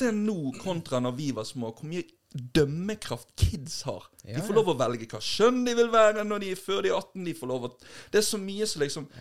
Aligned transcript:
se 0.00 0.10
nå 0.16 0.38
kontra 0.62 1.00
når 1.04 1.14
vi 1.18 1.28
var 1.36 1.46
små, 1.48 1.70
hvor 1.76 1.88
mye 1.90 2.04
dømmekraft 2.54 3.28
kids 3.40 3.80
har. 3.88 4.04
Ja, 4.22 4.36
de 4.38 4.42
får 4.46 4.54
lov 4.60 4.68
å 4.70 4.78
velge 4.78 5.08
hva 5.10 5.18
kjønn 5.24 5.64
de 5.66 5.72
vil 5.74 5.88
være 5.90 6.22
når 6.26 6.44
de 6.44 6.50
er 6.54 6.60
før 6.60 6.82
de 6.86 6.92
er 6.92 6.98
18. 7.00 7.24
De 7.26 7.34
får 7.34 7.50
lov 7.50 7.64
å 7.66 7.70
Det 8.12 8.20
er 8.20 8.26
så 8.26 8.38
mye 8.38 8.68
som 8.70 8.84
liksom 8.84 9.08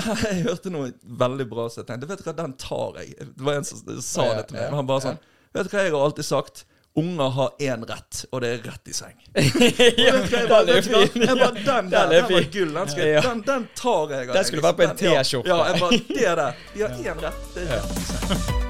Jeg 0.00 0.44
hørte 0.46 0.70
noe 0.72 0.92
veldig 1.20 1.44
bra 1.50 1.66
så 1.68 1.82
jeg 1.82 1.88
tenkte 1.90 2.08
Vet 2.08 2.22
du 2.22 2.28
hva, 2.30 2.36
den 2.38 2.54
tar 2.56 2.96
jeg. 3.02 3.12
Det 3.36 3.44
var 3.44 3.58
en 3.60 3.66
som 3.68 3.82
sa 4.00 4.24
Ja, 4.30 4.38
det 4.38 4.46
til 4.48 4.56
meg. 4.56 4.72
han 4.78 4.88
bare 4.88 5.04
sånn 5.04 5.18
Vet 5.52 5.66
du 5.68 5.74
hva 5.74 5.82
jeg 5.84 5.92
har 5.96 6.06
alltid 6.06 6.28
sagt? 6.30 6.64
Unger 7.00 7.30
har 7.36 7.52
én 7.62 7.84
rett, 7.86 8.22
og 8.32 8.40
det 8.42 8.48
er 8.54 8.64
rett 8.66 8.88
i 8.90 8.94
seng. 8.96 9.14
Jeg 9.36 10.48
bare, 10.50 10.64
Den 10.66 10.80
er 10.80 10.82
fin. 10.88 11.22
Jeg 11.22 11.36
bare, 11.38 11.52
den 11.54 11.92
der, 11.92 12.10
Den 12.10 12.26
var 12.32 12.48
gull. 12.56 12.72
Den, 12.74 12.90
skal, 12.90 13.06
Ja. 13.12 13.20
den, 13.28 13.44
den 13.46 13.68
tar 13.78 14.16
jeg. 14.16 14.32
Den 14.32 14.48
skulle 14.48 14.64
vært 14.66 14.80
på 14.80 14.88
en 14.88 14.96
T-skjorte. 14.98 15.52
Ja, 15.52 15.60
jeg 15.70 15.84
bare, 15.84 16.00
det 16.10 16.26
er 16.32 16.42
det. 16.42 16.48
De 16.74 16.82
har 16.82 16.98
én 17.14 17.22
rett, 17.28 17.46
det 17.54 17.68
er 17.68 17.72
rett 17.78 17.94
i 17.94 18.08
seng. 18.10 18.69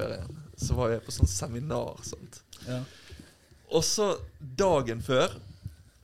Høstferien 0.00 0.40
så 0.60 0.74
var 0.76 0.92
jeg 0.92 1.04
på 1.04 1.14
sånn 1.14 1.30
seminar. 1.30 2.00
Sant? 2.04 2.42
Ja. 2.66 2.82
Og 3.72 3.84
så 3.86 4.12
dagen 4.38 5.00
før 5.02 5.32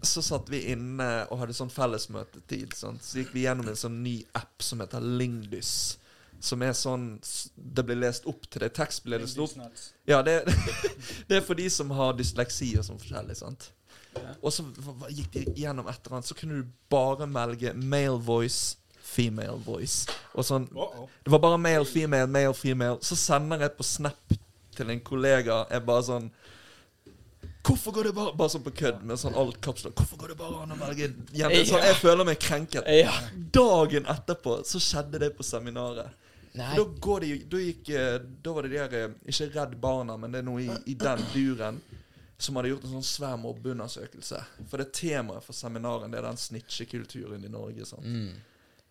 så 0.06 0.22
satt 0.22 0.48
vi 0.52 0.62
inne 0.72 1.26
og 1.32 1.40
hadde 1.42 1.56
sånn 1.56 1.72
fellesmøtetid. 1.72 2.74
Sant? 2.78 3.04
Så 3.04 3.20
gikk 3.20 3.34
vi 3.34 3.44
gjennom 3.44 3.68
en 3.68 3.78
sånn 3.78 4.02
ny 4.04 4.20
app 4.38 4.64
som 4.64 4.80
heter 4.84 5.04
Lingdys. 5.04 5.98
Som 6.40 6.60
er 6.62 6.74
sånn 6.76 7.16
Det 7.56 7.82
blir 7.88 7.96
lest 7.96 8.26
opp 8.28 8.44
til 8.48 8.62
det. 8.62 8.74
Tekst 8.76 9.04
blir 9.04 9.20
lest 9.22 9.40
opp. 9.40 9.56
Ja, 10.08 10.22
det, 10.22 10.42
det 11.28 11.40
er 11.40 11.44
for 11.44 11.58
de 11.58 11.68
som 11.72 11.90
har 11.96 12.16
dysleksi 12.16 12.74
og 12.78 12.86
sånn 12.86 13.00
forskjellig. 13.02 13.38
sant? 13.40 13.70
Og 14.40 14.52
så 14.54 14.64
gikk 15.12 15.32
de 15.34 15.44
gjennom 15.60 15.88
et 15.90 15.98
eller 15.98 16.18
annet, 16.18 16.28
så 16.28 16.36
kunne 16.38 16.62
du 16.62 16.70
bare 16.92 17.28
velge 17.28 17.74
male 17.76 18.20
voice, 18.24 18.78
female 19.16 19.58
voice. 19.64 20.06
Og 20.34 20.44
sånn 20.46 20.66
Det 20.70 21.32
var 21.32 21.42
bare 21.42 21.60
male, 21.60 21.84
female, 21.88 22.28
male, 22.30 22.54
female. 22.54 22.98
Så 23.02 23.16
sender 23.18 23.64
jeg 23.66 23.76
på 23.78 23.86
Snap 23.86 24.36
til 24.76 24.92
en 24.92 25.00
kollega. 25.00 25.64
Jeg 25.72 25.86
bare 25.88 26.04
sånn 26.10 26.28
Hvorfor 27.66 27.96
går 27.96 28.04
det 28.04 28.12
bare 28.14 28.34
Bare 28.38 28.52
sånn 28.52 28.62
på 28.62 28.74
kødd 28.78 29.00
med 29.08 29.18
sånn 29.18 29.34
alt 29.38 29.58
kapsler. 29.64 29.94
Hvorfor 29.96 30.20
går 30.20 30.34
det 30.34 30.38
bare 30.38 30.62
an 30.62 30.76
å 30.76 30.78
velge 30.84 31.08
jente? 31.34 31.64
Sånn, 31.66 31.82
jeg 31.82 31.98
føler 31.98 32.28
meg 32.28 32.38
krenket. 32.42 32.86
Dagen 33.56 34.06
etterpå 34.12 34.60
så 34.68 34.82
skjedde 34.82 35.22
det 35.24 35.32
på 35.38 35.46
seminaret. 35.46 36.14
Nei. 36.56 36.72
Da, 36.78 36.84
går 37.04 37.20
de, 37.20 37.30
da, 37.52 37.58
gikk, 37.60 37.88
eh, 37.92 38.14
da 38.42 38.52
var 38.56 38.64
det 38.64 38.70
de 38.72 38.78
der 38.80 38.94
eh, 38.96 39.16
Ikke 39.28 39.50
Redd 39.52 39.74
Barna, 39.80 40.14
men 40.16 40.32
det 40.32 40.40
er 40.40 40.46
noe 40.46 40.62
i, 40.64 40.70
i 40.88 40.94
den 40.96 41.20
duren 41.34 41.80
som 42.40 42.56
hadde 42.56 42.70
gjort 42.70 42.86
en 42.86 42.94
sånn 42.94 43.04
svær 43.04 43.36
mobbeundersøkelse. 43.40 44.40
For 44.70 44.80
det 44.80 44.90
temaet 44.96 45.44
for 45.44 45.56
seminaren 45.56 46.12
det 46.12 46.20
er 46.20 46.28
den 46.28 46.40
snitchekulturen 46.40 47.44
i 47.44 47.52
Norge. 47.52 47.84
sant? 47.88 48.04
Mm. 48.04 48.32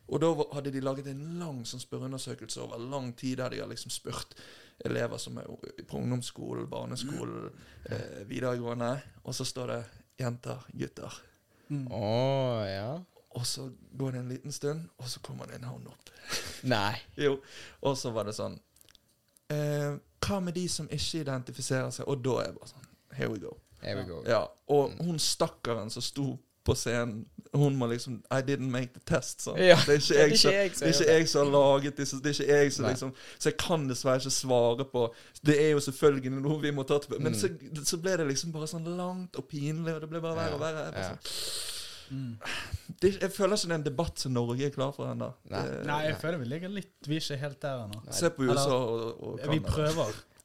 Og 0.08 0.22
da 0.22 0.30
hadde 0.53 0.72
de 0.73 0.84
laget 0.84 1.08
en 1.09 1.23
lang 1.39 1.64
sånn 1.66 1.81
spørreundersøkelse 1.81 2.61
over 2.61 2.81
lang 2.92 3.11
tid, 3.17 3.39
der 3.39 3.50
de 3.50 3.61
har 3.64 3.70
liksom 3.72 3.94
spurt 3.94 4.36
elever 4.86 5.17
som 5.17 5.38
er 5.42 5.50
på 5.88 5.97
ungdomsskolen, 5.97 6.67
barneskolen, 6.70 7.50
eh, 7.89 8.22
videregående. 8.30 8.92
Og 9.23 9.36
så 9.36 9.45
står 9.45 9.67
det 9.67 9.84
'jenter, 10.20 10.62
gutter'. 10.78 11.22
Å 11.89 12.66
ja. 12.70 13.02
Og 13.36 13.45
så 13.45 13.72
går 13.97 14.12
det 14.12 14.20
en 14.20 14.30
liten 14.30 14.52
stund, 14.52 14.89
og 14.97 15.09
så 15.09 15.20
kommer 15.20 15.45
det 15.45 15.56
en 15.56 15.64
hånd 15.64 15.88
opp. 15.88 16.09
Nei. 16.64 16.95
Jo. 17.17 17.42
Og 17.81 17.97
så 17.97 18.12
var 18.12 18.23
det 18.25 18.36
sånn 18.38 18.59
eh, 19.50 19.97
Hva 20.25 20.40
med 20.42 20.53
de 20.53 20.67
som 20.69 20.88
ikke 20.90 21.19
identifiserer 21.22 21.92
seg? 21.92 22.08
Og 22.08 22.23
da 22.23 22.40
er 22.42 22.45
jeg 22.45 22.56
bare 22.56 22.72
sånn 22.72 22.88
Here 23.16 23.30
we 23.30 23.40
go. 23.40 23.58
Here 23.81 24.00
we 24.00 24.06
go. 24.08 24.23
Ja, 24.28 24.47
Og 24.67 24.95
hun 25.00 25.19
stakkaren 25.19 25.91
som 25.94 26.01
sto 26.01 26.40
på 26.66 26.74
scenen, 26.76 27.26
hun 27.53 27.76
må 27.78 27.88
liksom 27.88 28.18
I 28.31 28.42
didn't 28.42 28.72
make 28.74 28.90
the 28.94 29.00
test. 29.06 29.42
Sant? 29.46 29.58
Ja, 29.59 29.76
Det 29.86 29.96
er 29.96 30.00
ikke 30.00 30.16
jeg, 30.30 30.38
som- 30.40 30.52
jeg 30.52 30.72
det 30.74 30.81
er 30.81 30.88
ikke 30.94 31.12
jeg 31.14 31.30
som 31.30 31.46
har 31.46 31.52
laget 31.53 31.98
disse. 31.98 32.16
Det 32.24 32.26
er 32.26 32.44
ikke 32.44 32.53
jeg 32.58 32.74
som 32.74 32.86
liksom 32.86 33.14
Så 33.40 33.50
jeg 33.50 33.58
kan 33.58 33.88
dessverre 33.90 34.18
ikke 34.20 34.30
svare 34.34 34.86
på 34.92 35.14
Det 35.46 35.56
er 35.62 35.70
jo 35.72 35.80
selvfølgelig 35.80 36.31
noe 36.42 36.59
vi 36.62 36.72
må 36.72 36.84
ta 36.84 36.98
til 37.00 37.22
Men 37.22 37.34
Mm. 37.34 37.40
så, 37.40 37.50
så 37.86 37.98
ble 38.02 38.18
det 38.18 38.28
liksom 38.28 38.52
bare 38.52 38.68
sånn 38.68 38.86
langt 38.98 39.36
og 39.38 39.48
pinlig, 39.48 39.94
og 39.96 40.02
det 40.02 40.09
ble 40.09 40.22
bare 40.22 40.36
verre 40.36 40.54
og 40.54 40.59
verre. 40.59 40.84
Jeg, 40.86 40.94
bare 40.94 41.04
Ja. 41.04 41.16
sånn, 41.16 42.38
det, 43.02 43.22
jeg 43.22 43.31
føler 43.31 43.56
ikke 43.58 43.68
det 43.68 43.72
er 43.72 43.75
en 43.80 43.84
debatt 43.86 44.20
som 44.20 44.31
Norge 44.36 44.66
er 44.66 44.70
klar 44.75 44.92
for 44.94 45.09
ennå. 45.09 45.31
Nei. 45.50 45.64
Nei, 45.86 46.02
jeg 46.09 46.18
føler 46.22 46.38
vi 46.38 46.46
ligger 46.46 46.70
litt 46.70 47.08
Vi 47.08 47.16
er 47.16 47.20
ikke 47.24 47.40
helt 47.42 47.62
der 47.62 47.86
ennå. 47.88 48.02
Se 48.14 48.30
på 48.30 48.44
USA 48.50 48.70
og, 48.75 49.24
og 49.24 49.40
Vi 49.52 49.59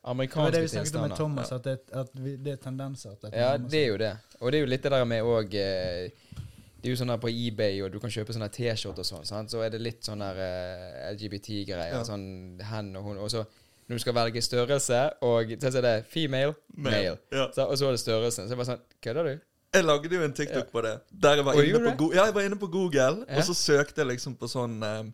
Canada. 0.04 0.26
tilstander. 0.26 0.34
Det 0.34 0.36
var 0.36 0.50
det 0.50 0.62
vi 0.62 0.68
snakket 0.68 0.94
om 0.94 1.08
med. 1.08 1.16
Thomas, 1.16 1.52
at, 1.52 1.64
det, 1.64 1.78
at 1.92 2.10
vi, 2.14 2.36
det 2.36 2.52
er 2.52 2.56
tendenser 2.56 3.10
At 3.10 3.22
det 3.22 3.30
Ja, 3.36 3.56
det 3.56 3.82
er 3.82 3.88
jo 3.88 3.96
det. 3.96 4.16
Og 4.40 4.52
det 4.52 4.58
er 4.58 4.60
jo 4.64 4.70
litt 4.72 4.82
det 4.82 4.92
der 4.92 5.04
med 5.04 5.22
òg 5.22 5.50
Det 5.50 6.88
er 6.88 6.90
jo 6.94 6.96
sånn 6.96 7.12
der 7.12 7.20
på 7.20 7.28
eBay, 7.28 7.82
og 7.84 7.92
du 7.92 7.98
kan 8.00 8.10
kjøpe 8.10 8.32
sånne 8.32 8.48
T-skjorter 8.48 9.04
og 9.04 9.06
sånn. 9.06 9.26
sant? 9.28 9.52
Så 9.52 9.60
er 9.60 9.68
det 9.74 9.82
litt 9.84 10.04
sånn 10.04 10.22
der 10.24 10.38
eh, 10.40 11.10
LGBT-greier. 11.12 11.98
Ja. 11.98 12.04
Sånn 12.08 12.56
hen 12.64 12.94
og 12.96 13.04
hun. 13.04 13.18
Og 13.20 13.28
så 13.32 13.44
når 13.90 13.98
du 13.98 14.00
skal 14.00 14.14
velge 14.14 14.42
størrelse, 14.42 14.98
og 15.26 15.52
så 15.60 15.70
er 15.76 15.82
det 15.82 15.94
female, 16.08 16.54
male. 16.78 17.16
Ja. 17.32 17.48
Så, 17.52 17.64
og 17.66 17.78
så 17.78 17.88
er 17.88 17.96
det 17.96 18.00
størrelsen. 18.00 18.46
Så 18.46 18.54
jeg 18.54 18.60
bare 18.60 18.68
sånn 18.68 18.84
Kødder 19.02 19.26
du? 19.26 19.32
Jeg 19.74 19.84
lagde 19.84 20.14
jo 20.14 20.22
en 20.24 20.32
TikTok 20.34 20.70
på 20.70 20.82
det. 20.86 20.92
Der 21.10 21.40
jeg 21.40 21.44
var, 21.44 21.58
inne 21.62 21.92
på, 21.98 22.12
ja, 22.14 22.24
jeg 22.24 22.34
var 22.34 22.46
inne 22.46 22.58
på 22.58 22.66
Google, 22.66 23.24
Ja. 23.28 23.36
og 23.36 23.44
så 23.44 23.54
søkte 23.54 24.00
jeg 24.00 24.12
liksom 24.12 24.36
på 24.38 24.48
sånn 24.50 24.80
uh, 24.82 25.04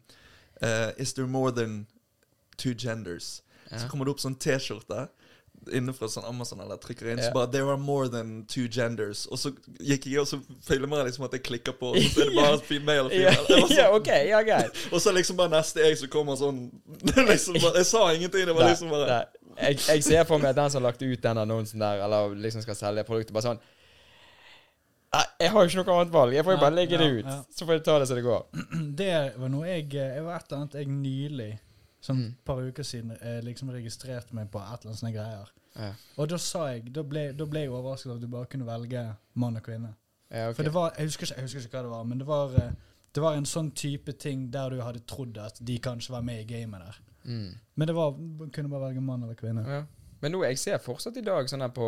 eh, 0.61 0.93
Is 1.01 1.13
there 1.13 1.27
more 1.27 1.51
than 1.51 1.87
two 2.57 2.75
genders? 2.75 3.43
Så 3.73 3.89
kommer 3.91 4.07
det 4.07 4.15
opp 4.15 4.23
sånn 4.23 4.39
T-skjorte 4.39 5.09
innenfor 5.73 6.11
sånn 6.11 6.27
Amazon 6.29 6.61
eller 6.63 6.79
trykker 6.81 7.09
inn, 7.11 7.21
yeah. 7.21 7.29
så 7.29 7.35
bare 7.35 7.51
There 7.51 7.69
are 7.73 7.81
more 7.81 8.09
than 8.09 8.45
two 8.51 8.67
genders. 8.73 9.25
Og 9.33 9.41
så 9.41 9.53
gikk 9.83 10.07
jeg 10.11 10.23
og 10.23 10.29
så 10.31 10.39
filmer 10.67 11.03
jeg 11.03 11.11
liksom 11.11 11.27
at 11.27 11.37
jeg 11.37 11.45
klikker 11.49 11.77
på, 11.79 11.93
og 11.95 12.09
så 12.13 12.23
er 12.23 12.31
det 12.31 12.37
bare 12.43 12.59
female 12.63 13.07
og 13.09 13.15
female. 13.15 13.47
Ja, 13.51 13.69
sånn, 13.73 13.97
OK. 13.99 14.11
Ja, 14.31 14.43
greit. 14.47 14.83
og 14.95 15.03
så 15.03 15.15
liksom 15.17 15.39
bare 15.41 15.55
neste 15.57 15.83
jeg 15.83 15.99
som 16.03 16.13
kommer 16.13 16.39
sånn 16.39 16.67
liksom 17.33 17.59
bare, 17.59 17.81
Jeg 17.83 17.91
sa 17.91 18.05
ingenting, 18.13 18.47
det 18.47 18.55
var 18.57 18.69
Nei, 18.69 18.75
liksom 18.75 18.93
bare 18.95 19.09
nei. 19.11 19.23
Jeg, 19.57 19.81
jeg 19.89 20.05
ser 20.05 20.27
for 20.29 20.43
meg 20.43 20.53
at 20.53 20.59
den 20.59 20.73
som 20.73 20.83
har 20.83 20.91
lagt 20.91 21.03
ut 21.03 21.23
den 21.23 21.41
annonsen 21.41 21.83
der, 21.83 22.05
eller 22.05 22.37
liksom 22.39 22.63
skal 22.65 22.79
selge 22.79 23.07
produktet, 23.09 23.35
bare 23.35 23.51
sånn 23.51 23.63
Jeg 25.41 25.51
har 25.53 25.63
jo 25.65 25.71
ikke 25.71 25.81
noe 25.81 25.95
annet 25.97 26.13
valg. 26.13 26.35
Jeg 26.37 26.45
får 26.45 26.57
jo 26.57 26.61
bare 26.61 26.77
legge 26.77 26.99
det 27.01 27.07
ja, 27.09 27.15
ut. 27.19 27.29
ja. 27.31 27.39
Så 27.57 27.65
får 27.65 27.79
jeg 27.79 27.87
ta 27.87 27.95
det 28.03 28.09
som 28.11 28.19
det 28.19 28.27
går. 28.27 28.43
Det 29.01 29.13
var 29.41 29.51
noe 29.53 29.71
jeg 29.71 29.87
Det 29.95 30.25
var 30.25 30.37
et 30.37 30.51
eller 30.51 30.61
annet 30.61 30.77
jeg 30.77 30.91
nylig, 30.93 31.53
Mm. 32.15 32.27
et 32.27 32.45
par 32.45 32.57
uker 32.63 32.83
siden, 32.83 33.11
eh, 33.21 33.41
liksom 33.43 33.71
registrerte 33.71 34.35
meg 34.35 34.51
på 34.51 34.59
et 34.59 34.81
eller 34.81 34.93
annet 34.93 34.99
sånne 35.01 35.13
greier. 35.15 35.53
Ja, 35.77 35.93
Og 36.17 36.29
da 36.31 36.37
sa 36.41 36.67
jeg 36.73 36.95
Da 36.95 37.03
ble, 37.03 37.33
da 37.37 37.45
ble 37.45 37.61
jeg 37.61 37.71
overrasket 37.71 38.07
over 38.07 38.17
at 38.17 38.23
du 38.23 38.29
bare 38.29 38.47
kunne 38.47 38.67
velge 38.67 39.17
mann 39.35 39.57
og 39.57 39.63
kvinne. 39.63 39.95
ja 40.31 40.49
okay. 40.49 40.55
For 40.55 40.63
det 40.63 40.75
var 40.75 40.95
Jeg 40.97 41.07
husker 41.07 41.27
ikke, 41.27 41.35
jeg 41.35 41.43
husker 41.43 41.61
ikke 41.61 41.77
hva 41.77 41.83
det 41.83 41.91
var, 41.91 42.05
men 42.05 42.19
det 42.19 42.27
var 42.27 42.55
eh, 42.55 42.73
Det 43.15 43.23
var 43.23 43.35
en 43.37 43.45
sånn 43.45 43.71
type 43.75 44.13
ting 44.13 44.53
der 44.53 44.71
du 44.71 44.81
hadde 44.81 45.01
trodd 45.07 45.37
at 45.39 45.59
de 45.67 45.79
kanskje 45.79 46.13
var 46.13 46.21
med 46.23 46.41
i 46.41 46.45
gamet 46.45 46.81
der. 46.81 46.97
Mm. 47.25 47.55
Men 47.75 47.89
det 47.89 47.95
var 47.95 48.13
kunne 48.53 48.69
bare 48.69 48.89
velge 48.89 49.01
mann 49.01 49.23
eller 49.23 49.35
kvinne. 49.35 49.65
Ja. 49.69 49.85
Men 50.21 50.33
nå, 50.33 50.43
jeg 50.45 50.59
ser 50.59 50.79
fortsatt 50.79 51.17
i 51.17 51.21
dag 51.21 51.49
sånn 51.49 51.61
her 51.61 51.69
på 51.69 51.87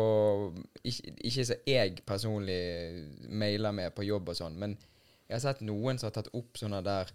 Ikke, 0.83 1.13
ikke 1.23 1.45
så 1.45 1.55
jeg 1.65 2.01
personlig 2.05 2.59
mailer 3.29 3.71
med 3.71 3.93
på 3.95 4.03
jobb 4.03 4.29
og 4.29 4.35
sånn, 4.35 4.57
men 4.59 4.77
jeg 5.27 5.35
har 5.35 5.39
sett 5.39 5.61
noen 5.61 5.97
som 5.97 6.07
har 6.07 6.15
tatt 6.17 6.29
opp 6.33 6.57
sånne 6.57 6.81
der 6.83 7.09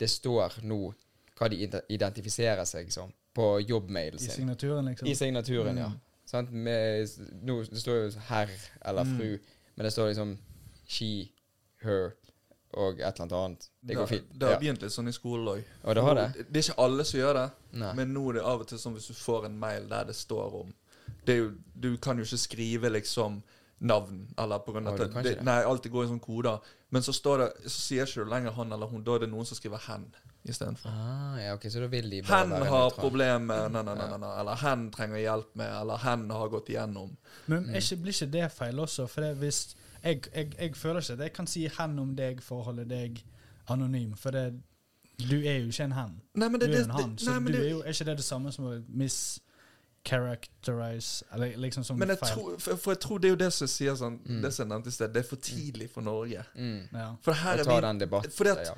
det 0.00 0.08
står 0.10 0.60
nå 0.62 0.94
hva 1.40 1.48
de 1.48 1.56
identifiserer 1.88 2.64
seg 2.68 2.90
som 2.92 3.12
på 3.34 3.60
jobbmailen 3.64 4.20
I 4.20 4.28
signaturen, 4.34 4.84
liksom. 4.90 5.08
I 5.08 5.14
signaturen, 5.14 5.76
ja. 5.80 5.86
Mm. 5.88 6.00
Sant? 6.30 6.50
Med, 6.52 7.08
no, 7.42 7.62
det 7.64 7.80
står 7.80 7.96
jo 8.04 8.10
herr 8.28 8.50
eller 8.84 9.04
Mm. 9.04 9.16
fru, 9.18 9.38
men 9.76 9.84
det 9.84 9.92
står 9.92 10.08
liksom 10.12 10.38
she, 10.86 11.30
her 11.82 12.12
og 12.74 13.00
et 13.00 13.00
eller 13.00 13.20
annet 13.22 13.32
annet. 13.32 13.68
Det 13.82 13.96
går 13.96 14.06
fint. 14.06 14.28
Det 14.38 14.42
har 14.46 14.52
Ja. 14.54 14.58
begynt 14.60 14.82
litt 14.82 14.92
sånn 14.92 15.08
i 15.08 15.12
skolen 15.12 15.46
òg. 15.48 15.64
Og 15.84 15.94
det 15.94 16.02
har 16.02 16.14
det? 16.14 16.52
Det 16.52 16.56
er 16.56 16.72
ikke 16.72 16.78
alle 16.84 17.04
som 17.04 17.20
gjør 17.20 17.34
det. 17.34 17.50
Nei. 17.72 17.94
Men 17.94 18.14
nå 18.14 18.28
er 18.28 18.32
det 18.34 18.42
av 18.42 18.60
og 18.60 18.66
til 18.68 18.78
sånn 18.78 18.94
hvis 18.94 19.08
du 19.08 19.14
får 19.14 19.46
en 19.46 19.58
mail 19.58 19.88
der 19.88 20.04
det 20.04 20.14
står 20.14 20.54
om 20.60 20.74
det 21.24 21.34
er 21.34 21.38
jo, 21.38 21.52
Du 21.80 21.96
kan 21.96 22.16
jo 22.18 22.22
ikke 22.24 22.38
skrive 22.38 22.90
liksom 22.92 23.42
navn, 23.80 24.28
eller 24.38 24.58
på 24.58 24.72
grunn 24.72 24.86
av 24.86 25.00
at 25.00 25.24
det? 25.24 25.42
Nei, 25.42 25.62
alltid 25.64 25.90
går 25.92 26.04
i 26.04 26.08
sånn 26.08 26.20
koder. 26.20 26.60
Men 26.90 27.02
så 27.02 27.12
står 27.12 27.38
det 27.38 27.70
Så 27.70 27.80
sier 27.80 28.04
ikke 28.06 28.24
du 28.24 28.30
lenger 28.30 28.50
han 28.52 28.72
eller 28.72 28.86
hun, 28.86 29.02
da 29.02 29.14
er 29.14 29.18
det 29.20 29.30
noen 29.30 29.44
som 29.46 29.56
skriver 29.56 29.78
'hen' 29.78 30.12
istedenfor. 30.48 30.88
Ah, 30.90 31.36
ja, 31.38 31.52
okay, 31.54 31.70
så 31.70 31.80
da 31.80 31.86
vil 31.86 32.10
de 32.10 32.22
bare 32.22 32.38
Hen 32.40 32.50
være 32.50 32.64
har 32.68 32.90
problemer, 32.90 33.68
nei, 33.68 33.82
nei, 33.82 33.94
nei, 33.94 34.04
Ja. 34.04 34.16
nei, 34.16 34.18
nei, 34.18 34.40
eller 34.40 34.54
hen 34.56 34.90
trenger 34.90 35.16
hjelp 35.20 35.54
med, 35.56 35.80
eller 35.80 35.96
hen 35.98 36.30
har 36.30 36.48
gått 36.48 36.68
igjennom. 36.68 37.16
Men 37.46 37.64
Mm. 37.64 37.74
ikke, 37.76 37.96
blir 38.02 38.12
ikke 38.12 38.30
det 38.30 38.52
feil 38.52 38.74
også? 38.80 39.06
For 39.08 39.20
det, 39.20 39.36
hvis 39.36 39.74
jeg, 40.04 40.22
jeg, 40.34 40.52
jeg 40.58 40.74
føler 40.76 41.00
ikke 41.00 41.12
at 41.12 41.18
jeg 41.18 41.32
kan 41.32 41.46
si 41.46 41.66
hen 41.68 41.98
om 41.98 42.14
deg 42.16 42.40
for 42.42 42.60
å 42.62 42.64
holde 42.64 42.84
deg 42.88 43.22
anonym. 43.68 44.14
For 44.16 44.30
det, 44.30 44.54
du 45.18 45.36
er 45.44 45.58
jo 45.60 45.66
ikke 45.68 45.84
en 45.84 45.92
hen. 45.92 46.20
Nei, 46.34 46.48
men 46.48 46.60
Du 46.60 46.66
er 46.66 46.70
det, 46.70 46.84
en 46.84 46.90
han. 46.90 47.16
Så 47.18 47.30
nei, 47.30 47.38
men 47.40 47.52
du 47.52 47.58
er 47.60 47.70
jo 47.70 47.80
er 47.82 47.88
ikke 47.92 48.04
det 48.06 48.16
det 48.16 48.24
samme 48.24 48.52
som 48.52 48.64
å 48.64 48.82
mischaracterize 50.04 51.22
Eller 51.34 51.56
liksom 51.56 51.84
som 51.84 51.98
men 51.98 52.08
jeg 52.08 52.18
feil. 52.18 52.32
tror, 52.34 52.58
for, 52.58 52.76
for 52.76 52.90
jeg 52.94 53.00
tror 53.00 53.18
det 53.18 53.28
er 53.28 53.30
jo 53.34 53.36
det 53.44 53.52
som 53.52 53.68
sier 53.68 53.92
sånn 53.98 54.18
Mm. 54.24 54.42
Det 54.42 54.52
som 54.54 54.64
jeg 54.68 54.70
nevnte 54.72 54.88
i 54.88 54.90
sted, 54.92 55.12
det 55.12 55.24
er 55.24 55.28
for 55.28 55.36
tidlig 55.36 55.90
for 55.90 56.00
Norge. 56.00 56.44
Mm. 56.56 56.88
Ja. 56.92 57.14
For 57.22 57.32
her 57.32 57.58
er 57.58 57.64
ta 57.64 57.74
vi 57.74 57.80
den 57.86 57.98
debatten. 58.00 58.30
fordi 58.30 58.50
at- 58.50 58.66
ja. 58.66 58.74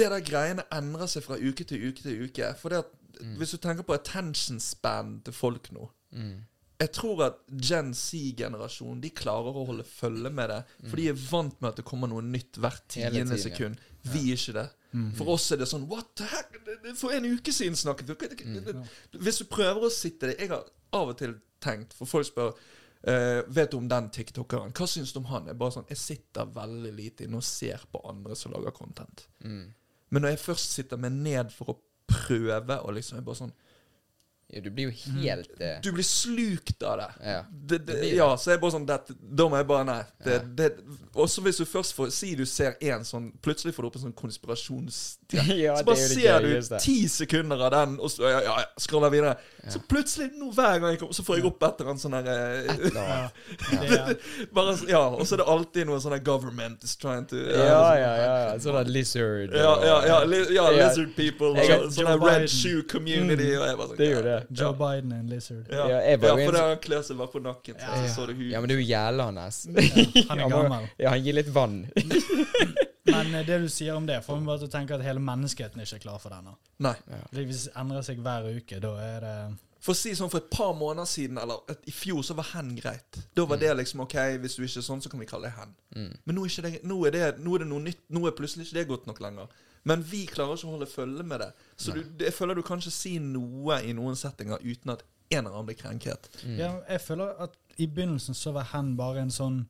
Det 0.00 0.08
der 0.10 0.24
greiene 0.26 0.64
endrer 0.74 1.06
seg 1.12 1.22
fra 1.26 1.36
uke 1.40 1.64
til 1.68 1.82
uke 1.90 2.02
til 2.04 2.24
uke. 2.26 2.54
For 2.60 2.72
det 2.72 2.82
at 2.84 2.96
Hvis 3.36 3.50
du 3.52 3.58
tenker 3.60 3.84
på 3.84 3.92
attention 3.98 4.60
span 4.60 5.18
til 5.24 5.34
folk 5.36 5.70
nå 5.76 5.90
Mm. 6.10 6.40
Jeg 6.80 6.90
tror 6.96 7.20
at 7.22 7.34
Gen 7.62 7.92
Z-generasjonen 7.94 9.00
De 9.04 9.10
klarer 9.14 9.54
å 9.54 9.66
holde 9.68 9.84
følge 9.86 10.30
med 10.34 10.48
det. 10.50 10.56
For 10.88 10.96
de 10.98 11.04
er 11.12 11.18
vant 11.30 11.60
med 11.60 11.68
at 11.70 11.76
det 11.78 11.84
kommer 11.86 12.08
noe 12.10 12.24
nytt 12.24 12.58
hvert 12.58 12.82
Mm. 12.96 13.12
Tiende 13.12 13.38
sekund. 13.38 13.76
Vi 14.02 14.32
er 14.32 14.36
ikke 14.40 14.54
det. 14.56 14.64
For 15.14 15.28
oss 15.36 15.52
er 15.52 15.60
det 15.60 15.68
sånn 15.70 15.86
What 15.86 16.16
the 16.16 16.24
heck? 16.24 16.56
For 16.98 17.12
en 17.14 17.28
uke 17.30 17.52
siden 17.52 17.76
snakket 17.78 18.08
vi 18.08 18.14
Mm. 18.46 18.84
Hvis 19.22 19.38
du 19.38 19.44
prøver 19.44 19.86
å 19.86 19.90
sitte 19.92 20.26
det 20.32 20.38
Jeg 20.40 20.48
har 20.48 20.64
av 20.92 21.08
og 21.12 21.18
til 21.18 21.34
tenkt 21.60 21.92
For 21.94 22.06
folk 22.06 22.26
spør 22.26 22.54
Uh, 23.00 23.40
Vet 23.48 23.70
du 23.70 23.78
om 23.78 23.86
den 23.88 24.10
tiktokeren? 24.10 24.72
Hva 24.76 24.86
syns 24.86 25.12
du 25.14 25.20
om 25.22 25.24
han? 25.30 25.46
Jeg 25.46 25.56
bare 25.56 25.72
sånn 25.72 25.86
Jeg 25.88 25.96
sitter 25.96 26.44
veldig 26.52 26.90
lite 26.92 27.24
inne 27.24 27.36
og 27.38 27.44
ser 27.44 27.80
på 27.90 28.02
andre 28.04 28.36
som 28.36 28.52
lager 28.52 28.74
content. 28.76 29.22
Mm. 29.42 29.72
Men 30.10 30.24
når 30.24 30.34
jeg 30.34 30.42
først 30.42 30.74
sitter 30.74 31.00
meg 31.00 31.14
ned 31.14 31.52
for 31.54 31.72
å 31.72 31.78
prøve 32.10 32.80
og 32.82 32.96
liksom 32.96 33.20
jeg 33.20 33.26
bare 33.26 33.40
sånn 33.44 33.54
Ja, 34.50 34.60
du 34.64 34.70
blir 34.74 34.88
jo 34.90 35.12
helt 35.22 35.60
eh, 35.62 35.76
Du 35.82 35.92
blir 35.94 36.02
slukt 36.06 36.82
av 36.82 36.96
det. 36.98 37.08
Ja. 37.22 37.44
Det, 37.50 37.78
det, 37.86 38.00
det. 38.00 38.08
ja, 38.16 38.26
så 38.36 38.50
jeg 38.50 38.60
bare 38.62 38.74
sånn 38.74 38.86
det, 38.88 38.96
Da 39.38 39.46
må 39.46 39.60
jeg 39.60 39.66
bare 39.70 39.84
Nei. 39.86 40.00
Det, 40.26 40.38
det, 40.58 40.70
også 41.14 41.42
hvis 41.44 41.60
du 41.62 41.64
først 41.70 41.94
får 41.94 42.10
Si 42.14 42.32
du 42.38 42.42
ser 42.50 42.74
en 42.90 43.04
sånn 43.06 43.28
Plutselig 43.44 43.76
får 43.76 43.86
du 43.86 43.88
opp 43.92 43.98
en 44.00 44.04
sånn 44.08 44.16
konspirasjons... 44.18 44.98
Ja, 45.60 45.76
så 45.78 45.84
det 45.84 45.86
bare 45.86 46.02
er 46.02 46.42
det 46.42 46.62
ser 46.64 46.78
du 46.80 46.82
ti 46.82 46.96
sekunder 47.08 47.60
av 47.68 47.70
den, 47.70 47.92
og 48.02 48.10
så 48.10 48.24
ja, 48.26 48.40
ja, 48.42 48.54
ja, 48.64 48.80
scroller 48.82 49.12
videre. 49.14 49.36
Så 49.70 49.78
plutselig, 49.86 50.32
nå 50.34 50.48
hver 50.56 50.80
gang 50.82 50.96
jeg 50.96 50.98
kommer, 51.04 51.14
så 51.14 51.22
får 51.26 51.38
jeg 51.38 51.46
opp 51.46 51.62
et 51.68 51.82
eller 51.84 51.92
annet 51.92 52.02
sånn 52.02 52.16
her 52.18 52.30
eh, 52.32 52.72
et 52.74 52.96
Ja. 52.98 53.04
annet. 53.04 53.84
Det 53.84 54.00
er, 54.00 54.48
Bare, 54.56 54.74
Ja, 54.90 55.04
og 55.14 55.22
så 55.28 55.36
er 55.36 55.42
det 55.44 55.46
alltid 55.54 55.86
noe 55.86 56.00
sånn 56.02 56.16
Government 56.26 56.82
is 56.86 56.96
trying 56.98 57.28
to 57.30 57.38
Ja, 57.38 57.62
ja, 57.94 58.10
ja. 58.18 58.34
ja. 58.48 58.58
Sånn 58.64 58.90
lizard 58.90 59.54
Ja, 59.54 59.72
ja, 59.86 59.96
ja, 60.10 60.18
li, 60.26 60.42
ja, 60.56 60.66
Ja. 60.74 60.88
lizard 60.88 61.14
people 61.14 61.54
sånn 61.94 62.10
red 62.26 62.48
shoe 62.50 62.82
community. 62.90 63.52
Og 63.54 63.66
jeg 63.70 63.78
bare 63.78 63.88
sånn, 63.92 63.98
Det 64.02 64.08
er 64.10 64.14
jo 64.16 64.22
det. 64.26 64.39
Joe 64.50 64.72
Biden 64.78 65.12
and 65.12 65.30
lizard. 65.30 65.66
Ja, 65.70 65.86
Ja, 65.88 66.16
for 66.20 66.52
det 66.56 66.60
han 66.60 66.78
klør 66.84 67.02
seg 67.06 67.16
bare 67.20 67.32
på 67.32 67.42
nakken. 67.44 67.74
Så, 67.78 67.86
Ja. 67.86 68.06
så 68.06 68.14
så 68.14 68.26
du 68.26 68.34
huden. 68.34 68.50
Ja, 68.52 68.60
men 68.60 68.68
det 68.68 68.76
er 68.76 68.80
jo 68.80 68.88
jæla 68.88 69.26
hans. 69.30 69.60
Han 70.28 70.38
er 70.38 70.48
gammel. 70.54 70.88
Ja, 70.98 71.10
han 71.14 71.22
gir 71.24 71.32
litt 71.40 71.48
vann. 71.54 71.80
Men 73.10 73.34
eh, 73.34 73.42
det 73.46 73.56
du 73.62 73.68
sier 73.72 73.94
om 73.96 74.04
det, 74.06 74.20
får 74.24 74.36
meg 74.38 74.46
bare 74.46 74.60
til 74.62 74.68
å 74.68 74.72
tenke 74.74 74.94
at 74.94 75.02
hele 75.02 75.22
menneskeheten 75.24 75.80
er 75.80 75.88
ikke 75.88 76.02
klar 76.04 76.18
for. 76.22 76.30
Det 76.30 77.46
Hvis 77.48 77.64
det 77.66 77.72
endrer 77.80 78.04
seg 78.06 78.20
hver 78.22 78.44
uke, 78.54 78.78
da 78.82 78.92
er 79.02 79.20
det 79.24 79.36
For 79.80 79.94
å 79.94 79.96
si 79.96 80.10
sånn, 80.14 80.28
for 80.28 80.42
et 80.42 80.50
par 80.52 80.74
måneder 80.76 81.08
siden, 81.08 81.38
eller 81.40 81.62
et, 81.72 81.80
i 81.88 81.92
fjor, 81.94 82.20
så 82.26 82.34
var 82.36 82.50
hen 82.52 82.74
greit. 82.76 83.16
Da 83.34 83.46
var 83.48 83.56
det 83.62 83.70
liksom 83.78 84.02
OK, 84.04 84.14
hvis 84.42 84.56
du 84.58 84.64
ikke 84.66 84.82
er 84.82 84.84
sånn, 84.84 85.00
så 85.00 85.08
kan 85.08 85.20
vi 85.22 85.28
kalle 85.30 85.48
det 85.48 85.54
hen. 85.56 85.70
Mm. 85.96 86.10
Men 86.28 86.36
nå 86.36 86.44
er, 86.44 86.50
ikke 86.52 86.64
det, 86.66 86.72
nå, 86.84 86.98
er 87.08 87.14
det, 87.16 87.22
nå 87.40 87.54
er 87.56 87.64
det 87.64 87.68
noe 87.70 87.84
nytt. 87.86 88.02
Nå 88.12 88.26
er 88.28 88.34
plutselig 88.36 88.66
ikke 88.68 88.76
det 88.80 88.86
godt 88.90 89.06
nok 89.08 89.22
lenger. 89.24 89.54
Men 89.88 90.02
vi 90.04 90.26
klarer 90.28 90.58
ikke 90.58 90.68
å 90.68 90.74
holde 90.74 90.90
følge 90.92 91.24
med 91.24 91.40
det. 91.40 91.48
Så 91.80 91.94
du, 91.96 92.02
jeg 92.20 92.34
føler 92.36 92.58
du 92.60 92.62
kan 92.68 92.82
ikke 92.82 92.92
si 92.92 93.14
noe 93.24 93.78
i 93.88 93.94
noen 93.96 94.18
settinger 94.20 94.60
uten 94.60 94.92
at 94.92 95.06
en 95.32 95.38
eller 95.46 95.54
annen 95.54 95.70
blir 95.70 95.78
krenket. 95.80 96.28
Mm. 96.44 96.56
ja, 96.60 96.70
Jeg 96.90 97.00
føler 97.06 97.40
at 97.46 97.56
i 97.80 97.86
begynnelsen 97.88 98.36
så 98.36 98.52
var 98.52 98.68
hen 98.74 98.92
bare 98.98 99.22
en 99.24 99.32
sånn 99.32 99.62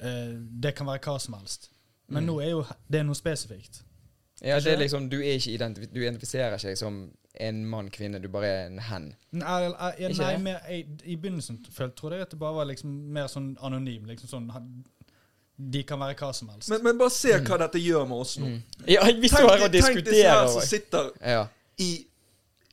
eh, 0.00 0.38
Det 0.64 0.72
kan 0.78 0.86
være 0.88 1.02
hva 1.04 1.18
som 1.20 1.36
helst. 1.36 1.68
Men 2.08 2.24
Mm. 2.24 2.30
nå 2.32 2.40
er 2.40 2.50
jo 2.54 2.64
det 2.88 3.00
er 3.00 3.04
noe 3.04 3.16
spesifikt. 3.18 3.82
Ja, 4.44 4.58
det 4.60 4.72
er 4.74 4.76
liksom 4.82 5.08
Du 5.10 5.16
er 5.20 5.38
ikke 5.38 5.54
identif 5.54 5.86
du 5.92 6.00
identifiserer 6.00 6.58
ikke 6.58 6.76
som 6.76 7.10
en 7.40 7.64
mann, 7.66 7.88
kvinne. 7.90 8.20
Du 8.22 8.28
bare 8.28 8.46
er 8.46 8.66
en 8.66 8.78
hen. 8.78 9.14
Nei, 9.32 9.60
jeg- 9.62 9.94
jeg- 9.98 10.16
nei 10.18 10.36
mer, 10.38 10.60
jeg, 10.68 10.86
I 11.04 11.16
begynnelsen 11.16 11.64
følte, 11.72 11.96
trodde 11.96 12.14
jeg 12.16 12.22
at 12.22 12.30
det 12.30 12.38
bare 12.38 12.54
var 12.54 12.64
liksom 12.64 12.90
mer 13.12 13.26
sånn 13.26 13.56
anonym. 13.62 14.04
Liksom 14.06 14.28
sånn 14.28 14.84
De 15.56 15.82
kan 15.84 15.98
være 16.00 16.14
hva 16.18 16.32
som 16.34 16.48
helst. 16.48 16.68
Men, 16.70 16.82
men 16.82 16.98
bare 16.98 17.10
se 17.10 17.28
hva 17.38 17.58
dette 17.58 17.78
gjør 17.78 18.08
med 18.08 18.16
oss 18.18 18.38
nå. 18.38 18.46
Mm. 18.46 18.62
Ja, 18.88 19.04
vi 19.20 19.28
står 19.28 19.48
her 19.56 19.64
og 19.64 19.72
tenk 19.72 20.04
disse 20.04 20.28
her 20.28 20.48
som 20.48 20.60
sitter 20.62 21.10
Ja. 21.22 21.46
i 21.78 22.06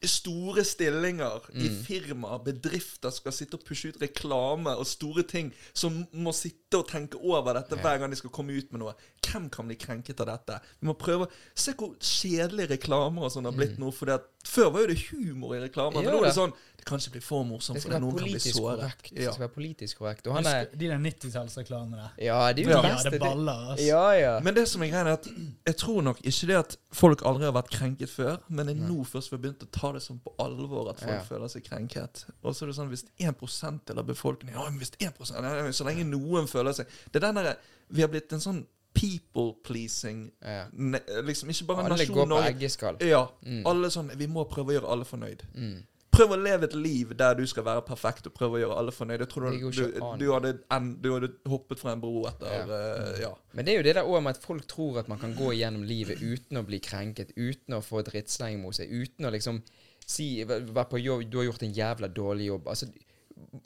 store 0.04 0.64
stillinger 0.66 1.44
i 1.54 1.68
Mm. 1.70 1.84
firmaer, 1.86 2.40
bedrifter 2.44 3.12
skal 3.14 3.32
sitte 3.32 3.54
og 3.54 3.64
pushe 3.64 3.90
ut 3.90 4.00
reklame 4.02 4.74
og 4.76 4.88
store 4.88 5.22
ting, 5.24 5.52
som 5.76 6.08
må 6.14 6.34
sitte 6.34 6.80
og 6.80 6.88
tenke 6.90 7.20
over 7.22 7.54
dette 7.54 7.76
hver 7.78 8.00
gang 8.00 8.10
de 8.10 8.16
skal 8.18 8.32
komme 8.32 8.50
ut 8.58 8.72
med 8.72 8.80
noe. 8.82 8.94
Hvem 9.31 9.50
kan 9.50 9.68
bli 9.68 9.75
krenket 9.80 10.19
av 10.24 10.28
dette? 10.28 10.60
Vi 10.81 10.88
må 10.89 10.94
prøve 11.00 11.28
Se 11.56 11.74
hvor 11.78 11.95
kjedelige 12.00 12.75
reklamer 12.75 13.28
og 13.28 13.31
sånn 13.33 13.48
har 13.48 13.56
blitt 13.56 13.78
nå. 13.81 13.92
For 13.95 14.06
det 14.10 14.19
at, 14.19 14.28
før 14.48 14.72
var 14.74 14.83
jo 14.86 14.92
det 14.92 15.00
humor 15.12 15.56
i 15.56 15.62
reklamer. 15.63 16.01
Mm. 16.01 16.06
Men 16.06 16.13
nå 16.16 16.22
er 16.24 16.30
det 16.30 16.36
sånn 16.38 16.54
Det 16.81 16.86
kan 16.89 16.98
ikke 16.98 17.12
bli 17.13 17.22
for 17.22 17.44
morsomt, 17.45 17.78
for 17.83 17.94
noen 17.94 18.16
kan 18.18 18.25
bli 18.25 18.39
såret. 18.42 18.80
korrekt. 18.81 19.12
Det 19.13 19.28
skal 19.28 19.44
være 19.45 19.54
politisk 19.54 19.98
korrekt. 20.01 20.28
Og 20.28 20.33
han 20.33 20.48
er 20.50 20.66
de 20.74 20.88
der 20.89 20.98
90-tallsreklamene. 20.98 22.07
Ja, 22.18 22.39
det 22.54 22.66
er 22.66 22.72
jo 22.72 22.78
Ja. 22.78 22.81
det 22.81 22.92
Ja, 22.92 23.10
det 23.12 23.19
baller, 23.22 23.60
altså. 23.72 23.86
Ja, 23.86 24.12
ja. 24.18 24.39
Men 24.39 24.56
det 24.56 24.68
som 24.68 24.81
er 24.81 24.89
greia, 24.89 25.06
er 25.06 25.13
at 25.13 25.28
jeg 25.68 25.77
tror 25.77 26.01
nok 26.01 26.22
ikke 26.25 26.48
det 26.48 26.57
at 26.57 26.77
folk 26.92 27.22
aldri 27.22 27.45
har 27.45 27.54
vært 27.54 27.69
krenket 27.69 28.10
før, 28.10 28.39
men 28.50 28.66
det 28.66 28.77
er 28.77 28.81
nå 28.88 29.06
først 29.06 29.30
vi 29.30 29.38
har 29.38 29.44
begynt 29.45 29.63
å 29.63 29.69
ta 29.72 29.92
det 29.92 30.01
sånn 30.01 30.19
på 30.25 30.34
alvor 30.39 30.89
at 30.89 31.00
folk 31.00 31.12
Ja. 31.12 31.22
føler 31.24 31.48
seg 31.48 31.63
krenket. 31.63 32.25
Og 32.44 32.56
så 32.56 32.63
er 32.63 32.68
det 32.74 32.75
sånn 32.75 32.89
hvis 32.89 33.06
1 33.19 33.98
av 33.98 34.06
befolkningen 34.06 34.56
Ja, 34.57 34.69
men 34.69 34.80
hvis 34.80 34.92
1 35.00 35.19
nei, 35.42 35.62
nei, 35.63 35.72
Så 35.72 35.86
lenge 35.86 36.04
noen 36.06 36.48
føler 36.48 36.74
seg 36.74 36.88
Det 37.12 37.22
er 37.22 37.27
den 37.31 37.36
derre 37.36 37.57
Vi 37.89 38.01
har 38.01 38.10
blitt 38.10 38.31
en 38.34 38.39
sånn 38.39 38.66
people 38.94 39.54
pleasing 39.64 40.26
ja. 40.42 40.66
ne, 40.72 41.00
Liksom 41.24 41.50
ikke 41.54 41.66
bare 41.70 41.86
Alle 41.86 41.98
nasjon 41.98 42.16
går 42.16 42.26
på 42.26 42.30
Norge. 42.34 42.50
eggeskall. 42.56 42.98
Ja. 43.08 43.24
Mm. 43.46 43.64
Alle 43.72 43.92
sånn 43.94 44.12
Vi 44.20 44.28
må 44.28 44.44
prøve 44.50 44.74
å 44.74 44.78
gjøre 44.80 44.92
alle 44.96 45.08
fornøyd. 45.08 45.46
Mm. 45.56 45.80
Prøv 46.12 46.34
å 46.36 46.38
leve 46.42 46.68
et 46.68 46.74
liv 46.76 47.14
der 47.16 47.38
du 47.40 47.46
skal 47.48 47.64
være 47.64 47.86
perfekt 47.88 48.26
og 48.28 48.34
prøve 48.36 48.58
å 48.58 48.62
gjøre 48.66 48.80
alle 48.82 48.92
fornøyd. 48.92 49.22
Jeg 49.24 49.30
tror 49.32 49.46
du, 49.48 49.70
du, 49.72 50.02
du, 50.20 50.26
hadde, 50.34 50.52
en, 50.76 50.90
du 51.00 51.08
hadde 51.14 51.30
hoppet 51.48 51.80
fra 51.80 51.94
en 51.96 52.02
bro 52.04 52.26
etter 52.28 52.52
Ja. 52.52 52.66
Uh, 52.68 53.22
ja. 53.22 53.30
Men 53.56 53.66
det 53.66 53.74
er 53.74 53.80
jo 53.80 53.86
det 53.88 53.96
der 53.96 54.10
også 54.10 54.26
med 54.26 54.36
at 54.36 54.44
folk 54.44 54.68
tror 54.68 55.00
at 55.00 55.08
man 55.08 55.22
kan 55.22 55.38
gå 55.38 55.54
gjennom 55.56 55.88
livet 55.88 56.20
uten 56.20 56.60
å 56.60 56.66
bli 56.68 56.82
krenket, 56.84 57.32
uten 57.40 57.80
å 57.80 57.82
få 57.86 58.04
drittsleng 58.04 58.60
mot 58.60 58.76
seg, 58.76 58.92
uten 58.92 59.30
å 59.30 59.32
liksom 59.32 59.64
si 60.04 60.44
på 60.44 61.00
jobb, 61.00 61.30
du 61.32 61.40
har 61.40 61.48
gjort 61.48 61.64
en 61.64 61.74
jævla 61.80 62.12
dårlig 62.12 62.52
jobb. 62.52 62.68
Altså, 62.68 62.92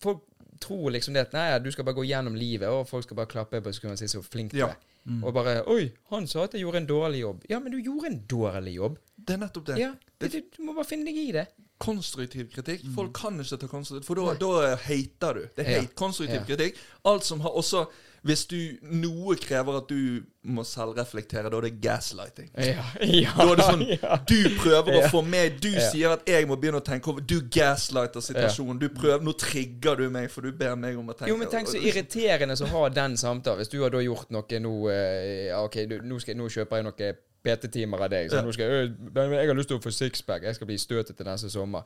folk 0.04 0.21
tror 0.62 0.92
liksom 0.94 1.16
det 1.18 1.25
at 1.28 1.33
nei, 1.33 1.48
du 1.60 1.71
skal 1.74 1.88
bare 1.88 1.98
gå 1.98 2.06
gjennom 2.07 2.36
livet, 2.38 2.69
og 2.69 2.86
folk 2.89 3.07
skal 3.07 3.18
bare 3.19 3.31
klappe 3.31 3.62
på 3.63 3.74
skulderen 3.74 3.98
og 3.98 4.04
si 4.04 4.12
så 4.12 4.21
flink 4.24 4.54
du 4.54 4.62
Ja. 4.62 4.69
er. 4.69 4.78
Og 5.06 5.34
bare 5.36 5.60
Oi, 5.69 5.92
han 6.10 6.25
sa 6.28 6.44
at 6.48 6.54
jeg 6.57 6.63
gjorde 6.63 6.80
en 6.81 6.88
dårlig 6.90 7.19
jobb. 7.22 7.44
Ja, 7.50 7.60
men 7.62 7.72
du 7.72 7.78
gjorde 7.78 8.07
en 8.10 8.19
dårlig 8.31 8.74
jobb. 8.80 8.96
Det 9.16 9.36
er 9.36 9.38
nettopp 9.44 9.66
det. 9.68 9.75
Ja, 9.78 9.92
det, 10.19 10.31
du, 10.34 10.40
du 10.57 10.63
må 10.66 10.74
bare 10.74 10.88
finne 10.90 11.06
deg 11.06 11.19
i 11.22 11.31
det. 11.36 11.44
konstruktiv 11.78 12.48
kritikk. 12.54 12.86
Folk 12.96 13.13
kan 13.13 13.38
ikke 13.44 13.57
ta 13.62 13.68
konstruktiv 13.69 14.07
For 14.07 14.16
da, 14.18 14.34
da 14.40 14.75
hater 14.88 15.34
du. 15.38 15.42
Det 15.56 15.66
er 15.66 15.81
hate. 15.81 15.94
Konstruktiv 16.00 16.40
Ja. 16.42 16.46
kritikk. 16.50 16.78
Alt 17.06 17.24
som 17.28 17.42
har 17.46 17.52
Også 17.52 17.86
hvis 18.25 18.45
du 18.50 18.57
Noe 18.89 19.36
krever 19.38 19.77
at 19.77 19.89
du 19.92 20.24
må 20.50 20.63
selvreflektere, 20.66 21.50
da 21.50 21.57
er 21.60 21.66
det 21.68 21.72
gaslighting. 21.81 22.50
Ja, 22.57 22.86
ja, 23.06 23.33
Da 23.38 23.45
er 23.51 23.60
det 23.60 23.68
sånn 23.68 23.83
ja. 23.89 24.18
Du 24.30 24.38
prøver 24.60 25.00
å 25.00 25.12
få 25.13 25.22
meg 25.25 25.60
Du 25.62 25.69
sier 25.72 26.16
at 26.16 26.25
jeg 26.30 26.48
må 26.50 26.57
begynne 26.62 26.81
å 26.81 26.86
tenke 26.86 27.10
over 27.12 27.25
Du 27.25 27.38
gaslighter 27.54 28.25
situasjonen. 28.25 28.81
Du 28.81 28.88
prøver 28.94 29.21
Nå 29.26 29.35
trigger 29.42 30.02
du 30.02 30.07
meg, 30.14 30.31
for 30.33 30.45
du 30.45 30.54
ber 30.57 30.73
meg 30.80 30.97
om 30.97 31.14
å 31.14 31.18
tenke 31.18 31.31
Jo, 31.31 31.38
men 31.42 31.52
tenk 31.54 31.69
så 31.69 31.81
irriterende 31.81 32.57
å 32.57 32.71
ha 32.73 32.83
den 32.97 33.18
samtalen. 33.21 33.61
Hvis 33.61 33.73
du 33.73 33.80
har 33.83 33.94
da 33.94 34.02
gjort 34.04 34.33
noe 34.33 34.61
nå 34.66 34.73
eh, 34.94 35.54
OK, 35.61 35.80
nå, 36.02 36.19
skal, 36.21 36.38
nå 36.40 36.49
kjøper 36.52 36.81
jeg 36.81 36.90
noe 36.90 37.14
PT-timer 37.45 38.07
av 38.07 38.09
deg. 38.09 38.31
Så 38.33 38.42
nå 38.42 38.54
skal 38.56 38.71
jeg, 38.71 38.92
«Øh, 39.06 39.38
jeg 39.38 39.49
har 39.52 39.57
lyst 39.57 39.69
til 39.69 39.78
å 39.78 39.83
få 39.83 39.94
sixpack. 39.94 40.45
Jeg 40.49 40.57
skal 40.57 40.69
bli 40.69 40.78
støtet 40.81 41.18
til 41.18 41.28
neste 41.30 41.52
sommer. 41.54 41.85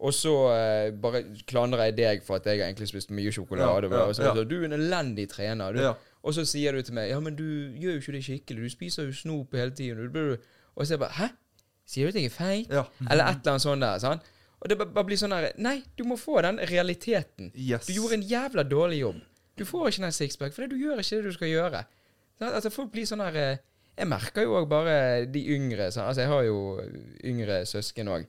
Og 0.00 0.14
så 0.16 0.32
eh, 0.54 0.86
bare 0.96 1.20
klandrer 1.48 1.90
jeg 1.90 1.96
deg 1.98 2.22
for 2.24 2.40
at 2.40 2.46
jeg 2.48 2.62
har 2.62 2.70
egentlig 2.70 2.88
spist 2.88 3.10
mye 3.12 3.32
sjokolade. 3.34 3.90
Ja, 3.90 3.98
ja, 3.98 4.06
og 4.08 4.16
så, 4.16 4.24
ja. 4.24 4.32
så, 4.36 4.46
du 4.48 4.56
er 4.62 4.70
en 4.70 4.78
elendig 4.78 5.28
trener. 5.28 5.76
Og 6.24 6.34
så 6.36 6.44
sier 6.48 6.76
du 6.76 6.82
til 6.84 6.96
meg 6.96 7.10
Ja, 7.12 7.20
men 7.20 7.36
du 7.36 7.44
gjør 7.80 7.98
jo 7.98 8.02
ikke 8.02 8.16
det 8.16 8.24
skikkelig. 8.24 8.64
Du 8.64 8.72
spiser 8.72 9.08
jo 9.08 9.12
snop 9.16 9.56
hele 9.56 9.74
tiden. 9.76 10.08
Og 10.74 10.86
så 10.86 10.94
er 10.94 10.96
jeg 10.96 11.02
bare 11.04 11.16
Hæ? 11.18 11.28
Sier 11.90 12.06
du 12.06 12.14
at 12.14 12.20
jeg 12.20 12.30
er 12.30 12.34
feit? 12.34 12.70
Eller 12.70 13.24
et 13.24 13.40
eller 13.40 13.52
annet 13.54 13.64
sånt 13.66 13.84
der. 13.84 13.98
sant? 13.98 14.28
Og 14.60 14.68
det 14.68 14.76
bare 14.80 15.04
blir 15.08 15.20
sånn 15.20 15.34
her 15.34 15.50
Nei, 15.60 15.80
du 15.96 16.04
må 16.08 16.16
få 16.20 16.40
den 16.44 16.60
realiteten. 16.70 17.52
Yes. 17.56 17.88
Du 17.88 17.96
gjorde 17.96 18.20
en 18.20 18.26
jævla 18.28 18.64
dårlig 18.68 19.00
jobb. 19.02 19.22
Du 19.58 19.64
får 19.68 19.90
ikke 19.90 20.04
den 20.06 20.16
sixpack, 20.16 20.54
for 20.56 20.70
du 20.70 20.76
gjør 20.80 21.00
ikke 21.02 21.20
det 21.20 21.28
du 21.28 21.36
skal 21.36 21.52
gjøre. 21.52 21.84
Sånn, 22.38 22.52
Altså 22.54 22.72
Folk 22.72 22.92
blir 22.94 23.08
sånn 23.08 23.20
her 23.24 23.36
eh, 23.36 23.62
Jeg 23.98 24.08
merker 24.08 24.46
jo 24.46 24.56
òg 24.60 24.68
bare 24.70 24.98
de 25.28 25.44
yngre. 25.56 25.90
Sånn, 25.92 26.08
Altså 26.08 26.24
Jeg 26.24 26.32
har 26.32 26.44
jo 26.48 26.60
yngre 27.32 27.64
søsken 27.68 28.12
òg. 28.12 28.28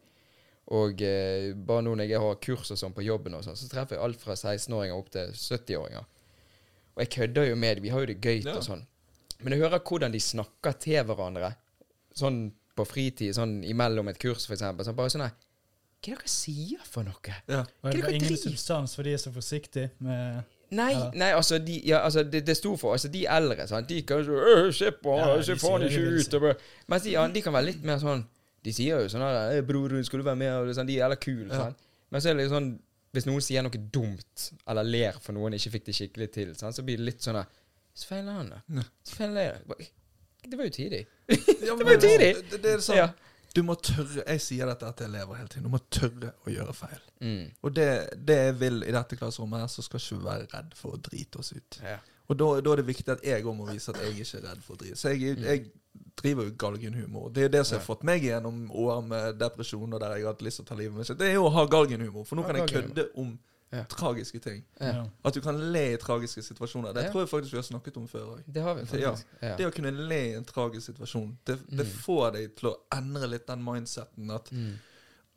Og 0.72 1.01
eh, 1.04 1.51
bare 1.68 1.84
nå 1.84 1.96
når 2.00 2.08
jeg 2.08 2.20
har 2.24 2.38
kurs 2.40 2.70
og 2.72 2.80
sånn 2.80 2.94
på 2.96 3.04
jobben, 3.04 3.34
og 3.36 3.44
sånn, 3.44 3.58
så 3.60 3.68
treffer 3.72 3.98
jeg 3.98 4.04
alt 4.06 4.22
fra 4.24 4.38
16-åringer 4.40 4.96
opp 4.96 5.10
til 5.12 5.34
70-åringer. 5.36 6.06
Og 6.96 7.04
jeg 7.04 7.10
kødder 7.18 7.50
jo 7.50 7.56
med 7.60 7.75
dem. 7.78 7.84
Vi 7.84 7.92
har 7.92 8.04
jo 8.06 8.10
det 8.13 8.22
gøy 8.24 8.42
Ja. 8.46 8.56
og 8.56 8.63
sånn. 8.63 8.86
Men 9.44 9.54
jeg 9.56 9.62
hører 9.66 9.80
hvordan 9.84 10.12
de 10.13 10.20
snakker 10.20 10.78
til 10.80 11.04
hverandre. 11.04 11.54
Sånn 12.16 12.51
på 12.75 12.86
fritid, 12.88 13.34
sånn 13.36 13.63
imellom 13.68 14.08
et 14.12 14.20
kurs, 14.22 14.46
for 14.48 14.56
eksempel. 14.56 14.86
Sånn, 14.88 14.96
bare 14.96 15.10
sånn 15.12 15.25
her 15.28 15.34
Hva 16.01 16.13
er 16.13 16.16
det 16.16 16.24
dere 16.24 16.32
sier 16.34 16.80
for 16.88 17.04
noe? 17.06 17.36
Ja. 17.48 17.62
Hva 17.82 17.92
er 17.92 17.92
det 17.92 17.92
det 17.92 17.92
driver 17.92 18.08
dere 18.08 18.16
ingen 18.22 18.38
substans, 18.42 18.96
for 18.96 19.04
de 19.04 19.13
er 19.13 19.22
så 19.22 19.32
forsiktige 19.36 19.92
med 20.00 20.44
Nei, 20.72 20.94
Ja. 20.94 21.12
nei, 21.13 21.32
altså, 21.36 21.60
de, 21.60 21.82
ja, 21.86 21.98
altså 22.00 22.24
det, 22.24 22.46
det 22.48 22.56
sto 22.56 22.78
for 22.80 22.94
altså, 22.96 23.10
de 23.12 23.25
eldre. 23.28 23.68
Sant? 23.68 23.90
De 23.90 24.01
kan 24.08 24.24
så 24.24 24.32
«Øh, 24.40 24.72
Se 24.74 24.92
på 24.92 25.18
han, 25.20 25.44
ser 25.44 25.56
faen 25.60 25.84
ikke 25.84 26.46
ut. 26.48 26.62
Mens 26.88 27.04
de, 27.04 27.12
ja, 27.12 27.28
de 27.28 27.42
kan 27.44 27.51
være 27.54 27.66
litt 27.66 27.84
mer 27.84 28.00
sånn 28.00 28.24
De 28.65 28.74
sier 28.75 29.01
jo 29.01 29.10
sånn 29.10 29.24
her 29.25 29.56
«Eh, 29.56 29.63
'Bror, 29.65 29.96
skal 30.06 30.22
du 30.22 30.27
være 30.27 30.38
med?' 30.38 30.75
Sånn, 30.77 30.89
de 30.89 30.98
er 30.98 31.06
jævla 31.06 31.18
kule. 31.22 31.50
Ja. 31.50 31.72
Men 32.12 32.22
så 32.22 32.30
er 32.30 32.36
det 32.38 32.44
litt 32.46 32.53
sånn 32.53 32.72
Hvis 33.12 33.25
noen 33.27 33.44
sier 33.44 33.65
noe 33.65 33.80
dumt, 33.91 34.46
eller 34.72 34.88
ler 34.88 35.18
for 35.20 35.36
noen 35.36 35.58
ikke 35.58 35.74
fikk 35.74 35.89
det 35.89 35.96
skikkelig 35.98 36.30
til, 36.32 36.53
sånn, 36.56 36.75
så 36.75 36.86
blir 36.88 37.01
det 37.01 37.10
litt 37.10 37.25
sånn 37.25 37.39
her 37.41 37.50
Så 37.91 38.08
feiler 38.08 38.38
han, 38.38 38.53
da. 38.53 38.86
Så 39.03 39.18
feiler 39.18 39.50
jeg. 39.50 39.89
Det 40.48 40.58
var 40.58 40.70
jo 40.70 40.74
tidlig. 40.77 41.01
Ja, 41.27 41.75
Det 41.77 41.86
var 41.86 41.98
jo 41.98 42.01
tidlig. 42.06 42.32
Det, 42.51 42.62
det 42.63 42.77
er 42.77 42.86
sånn 42.86 43.01
Ja. 43.01 43.10
Du 43.51 43.60
må 43.68 43.75
tørre 43.84 44.24
Jeg 44.24 44.41
sier 44.44 44.70
dette 44.70 44.94
til 44.96 45.10
elever 45.10 45.41
hele 45.41 45.51
tiden. 45.51 45.65
Du 45.68 45.74
må 45.74 45.82
tørre 45.91 46.32
å 46.48 46.53
gjøre 46.53 46.75
feil. 46.75 47.01
Mm. 47.20 47.50
Og 47.68 47.74
det, 47.75 47.89
det 48.15 48.38
jeg 48.38 48.53
vil 48.62 48.80
i 48.88 48.94
dette 48.96 49.18
klasserommet, 49.20 49.65
her, 49.65 49.72
så 49.74 49.84
skal 49.84 50.00
ikke 50.00 50.20
vi 50.22 50.27
være 50.30 50.48
redd 50.53 50.77
for 50.80 50.96
å 50.96 51.01
drite 51.10 51.41
oss 51.41 51.51
ut. 51.51 51.80
Ja. 51.84 51.98
Og 52.32 52.38
da, 52.40 52.48
da 52.64 52.72
er 52.74 52.80
det 52.82 52.88
viktig 52.88 53.12
at 53.12 53.24
jeg 53.28 53.44
òg 53.44 53.56
må 53.60 53.68
vise 53.68 53.92
at 53.92 54.00
jeg 54.02 54.16
ikke 54.16 54.40
er 54.40 54.48
redd 54.50 54.64
for 54.64 54.78
å 54.78 54.82
drive. 54.82 54.96
Så 55.00 55.12
jeg, 55.12 55.36
Mm. 55.38 55.44
jeg 55.44 55.66
driver 56.22 56.44
jo 56.48 56.52
galgenhumor. 56.64 57.30
Det 57.36 57.44
er 57.44 57.50
det 57.52 57.66
som 57.68 57.78
har 57.80 57.86
fått 57.86 58.04
meg 58.08 58.24
gjennom 58.24 58.70
år 58.72 59.02
med 59.04 59.40
depresjon 59.42 59.94
og 59.94 60.00
der 60.00 60.16
jeg 60.16 60.24
har 60.26 60.34
hatt 60.34 60.42
lyst 60.46 60.62
til 60.62 60.66
å 60.66 60.68
ta 60.70 60.76
livet 60.80 60.96
mitt. 60.96 61.12
Det 61.18 61.28
er 61.28 61.34
jo 61.36 61.44
å 61.50 61.52
ha 61.52 61.66
galgenhumor, 61.68 62.26
for 62.26 62.36
nå 62.40 62.46
kan 62.48 62.56
jeg 62.56 62.70
kødde 62.70 63.10
om 63.18 63.40
Ja. 63.74 63.84
tragiske 63.88 64.40
ting. 64.44 64.64
Ja. 64.82 65.06
At 65.24 65.34
du 65.34 65.40
kan 65.42 65.56
le 65.74 65.94
i 65.94 65.98
tragiske 65.98 66.42
situasjoner. 66.44 66.94
Det 66.94 67.04
Ja. 67.06 67.12
tror 67.12 67.22
jeg 67.22 67.30
faktisk 67.30 67.52
vi 67.52 67.58
har 67.58 67.64
snakket 67.64 67.98
om 67.98 68.08
før 68.08 68.36
òg. 68.36 68.44
Det. 68.48 69.58
Det 69.58 69.66
å 69.68 69.72
kunne 69.76 69.92
le 70.10 70.16
i 70.32 70.34
en 70.36 70.44
tragisk 70.46 70.88
situasjon, 70.94 71.38
det, 71.46 71.58
det 71.70 71.86
Mm. 71.88 71.94
får 72.04 72.32
deg 72.34 72.56
til 72.56 72.70
å 72.70 72.76
endre 72.92 73.28
litt 73.30 73.48
den 73.48 73.64
mindseten 73.64 74.30
at 74.36 74.52
Mm. 74.52 74.74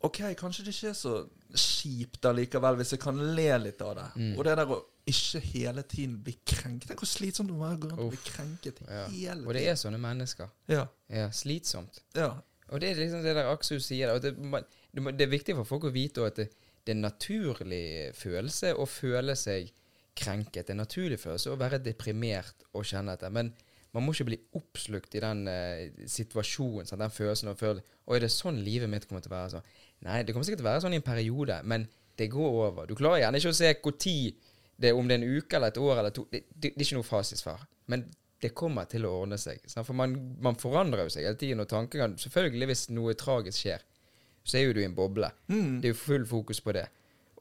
OK, 0.04 0.20
kanskje 0.38 0.66
det 0.66 0.74
ikke 0.74 0.90
er 0.90 0.98
så 0.98 1.14
kjipt 1.54 2.26
allikevel, 2.28 2.76
hvis 2.80 2.94
jeg 2.94 3.02
kan 3.02 3.20
le 3.36 3.46
litt 3.62 3.80
av 3.84 3.94
det. 3.98 4.08
Mm. 4.20 4.32
Og 4.34 4.44
det 4.46 4.56
der 4.60 4.72
å 4.74 4.80
ikke 5.08 5.40
hele 5.44 5.84
tiden 5.84 6.16
bli 6.24 6.32
krenket 6.48 6.88
Tenk 6.88 7.02
hvor 7.02 7.08
slitsomt 7.08 7.50
det 7.50 7.56
må 7.56 7.66
være 7.66 7.76
å 7.76 7.80
gå 7.82 7.90
rundt 7.90 8.02
og 8.06 8.14
bli 8.14 8.20
krenket 8.24 8.80
Ja. 8.88 9.04
hele 9.12 9.44
Og 9.44 9.56
det 9.56 9.64
er 9.68 9.76
sånne 9.76 10.00
mennesker. 10.00 10.48
Ja. 10.68 10.86
Ja, 11.12 11.30
slitsomt. 11.32 12.00
ja. 12.16 12.32
Og 12.72 12.80
det 12.80 12.90
er 12.90 13.00
liksom 13.02 13.22
det 13.22 13.34
der 13.36 13.50
Aksu 13.52 13.76
sier, 13.78 14.14
det, 14.18 14.32
det, 14.40 15.26
er 15.26 15.30
viktig 15.30 15.54
for 15.58 15.68
folk 15.68 15.84
å 15.84 15.92
vite 15.92 16.24
at 16.24 16.40
det, 16.40 16.48
det 16.84 16.94
er 16.94 16.96
en 16.96 17.04
naturlig 17.04 17.84
følelse 18.16 18.72
å 18.80 18.86
føle 18.88 19.36
seg 19.36 19.68
krenket. 20.16 20.64
Det 20.64 20.72
er 20.72 20.78
en 20.78 20.82
naturlig 20.82 21.20
følelse 21.20 21.52
å 21.52 21.60
være 21.60 21.82
deprimert 21.84 22.64
og 22.72 22.86
kjenne 22.88 23.12
dette. 23.12 23.30
Men 23.34 23.52
man 23.94 24.02
må 24.06 24.14
ikke 24.14 24.30
bli 24.30 24.40
oppslukt 24.58 25.14
i 25.14 25.22
den 25.22 25.44
uh, 25.46 26.06
situasjonen, 26.10 26.88
sant? 26.88 27.02
den 27.04 27.14
følelsen 27.14 27.52
og 27.52 27.60
føle 27.60 27.84
Og 28.08 28.16
er 28.16 28.24
det 28.24 28.32
sånn 28.34 28.58
livet 28.64 28.90
mitt 28.90 29.06
kommer 29.06 29.22
til 29.22 29.30
å 29.30 29.36
være? 29.36 29.52
Så? 29.52 29.83
Nei, 30.04 30.22
det 30.22 30.34
kommer 30.34 30.46
sikkert 30.46 30.60
til 30.62 30.66
å 30.66 30.72
være 30.72 30.82
sånn 30.84 30.96
i 30.96 31.00
en 31.00 31.06
periode, 31.06 31.60
men 31.64 31.86
det 32.18 32.28
går 32.32 32.58
over. 32.68 32.88
Du 32.88 32.96
klarer 32.98 33.22
gjerne 33.22 33.40
ikke 33.40 33.54
å 33.54 33.56
se 33.56 33.70
når 33.70 34.02
det 34.74 34.90
er, 34.90 34.98
om 34.98 35.06
det 35.08 35.16
er 35.16 35.22
en 35.22 35.38
uke 35.38 35.56
eller 35.56 35.70
et 35.70 35.78
år 35.78 36.00
eller 36.00 36.14
to. 36.14 36.26
Det, 36.30 36.40
det, 36.50 36.72
det 36.74 36.82
er 36.82 36.86
ikke 36.88 36.98
noe 36.98 37.06
fasitsvar. 37.06 37.60
Men 37.90 38.04
det 38.42 38.50
kommer 38.58 38.88
til 38.90 39.06
å 39.06 39.12
ordne 39.22 39.38
seg. 39.40 39.62
For 39.72 39.96
man, 39.96 40.16
man 40.42 40.58
forandrer 40.60 41.06
jo 41.06 41.14
seg 41.14 41.28
hele 41.28 41.38
tiden, 41.40 41.62
og 41.62 41.70
tankegang 41.70 42.16
Selvfølgelig, 42.20 42.68
hvis 42.72 42.88
noe 42.92 43.14
tragisk 43.18 43.62
skjer, 43.62 43.84
så 44.44 44.58
er 44.58 44.66
jo 44.66 44.74
du 44.76 44.82
i 44.82 44.88
en 44.88 44.96
boble. 44.96 45.30
Mm. 45.48 45.78
Det 45.80 45.88
er 45.88 45.94
jo 45.94 46.00
full 46.00 46.26
fokus 46.28 46.60
på 46.64 46.74
det. 46.76 46.84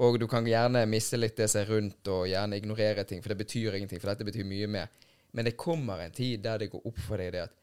Og 0.05 0.17
du 0.21 0.27
kan 0.29 0.45
gjerne 0.47 0.85
miste 0.89 1.19
litt 1.19 1.35
det 1.37 1.49
som 1.51 1.61
er 1.61 1.73
rundt, 1.73 2.07
og 2.13 2.29
gjerne 2.29 2.57
ignorere 2.57 3.03
ting, 3.09 3.21
for 3.21 3.33
det 3.33 3.41
betyr 3.43 3.77
ingenting, 3.77 4.01
for 4.01 4.13
dette 4.13 4.29
betyr 4.29 4.47
mye 4.47 4.69
mer. 4.71 4.93
Men 5.33 5.49
det 5.49 5.57
kommer 5.59 6.01
en 6.01 6.13
tid 6.13 6.45
der 6.45 6.61
det 6.61 6.71
går 6.71 6.87
opp 6.87 7.01
for 7.01 7.21
deg 7.21 7.33
det 7.33 7.43
at 7.47 7.53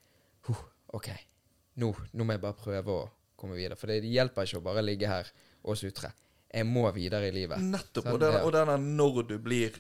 huh, 0.48 0.62
OK, 0.98 1.08
nå, 1.80 1.90
nå 2.12 2.26
må 2.26 2.34
jeg 2.34 2.42
bare 2.42 2.58
prøve 2.58 2.96
å 2.96 3.08
komme 3.40 3.56
videre. 3.58 3.76
For 3.80 3.90
det 3.90 4.02
hjelper 4.04 4.46
ikke 4.48 4.60
å 4.60 4.66
bare 4.70 4.82
ligge 4.86 5.08
her 5.10 5.28
og 5.64 5.76
sutre. 5.80 6.12
Jeg 6.52 6.66
må 6.66 6.86
videre 6.94 7.28
i 7.28 7.34
livet. 7.34 7.58
Nettopp. 7.62 8.04
Sånn, 8.04 8.14
Og 8.14 8.22
Ja. 8.22 8.42
og 8.44 8.52
det 8.52 8.66
der 8.66 8.78
når 8.78 9.22
du 9.28 9.38
blir 9.38 9.70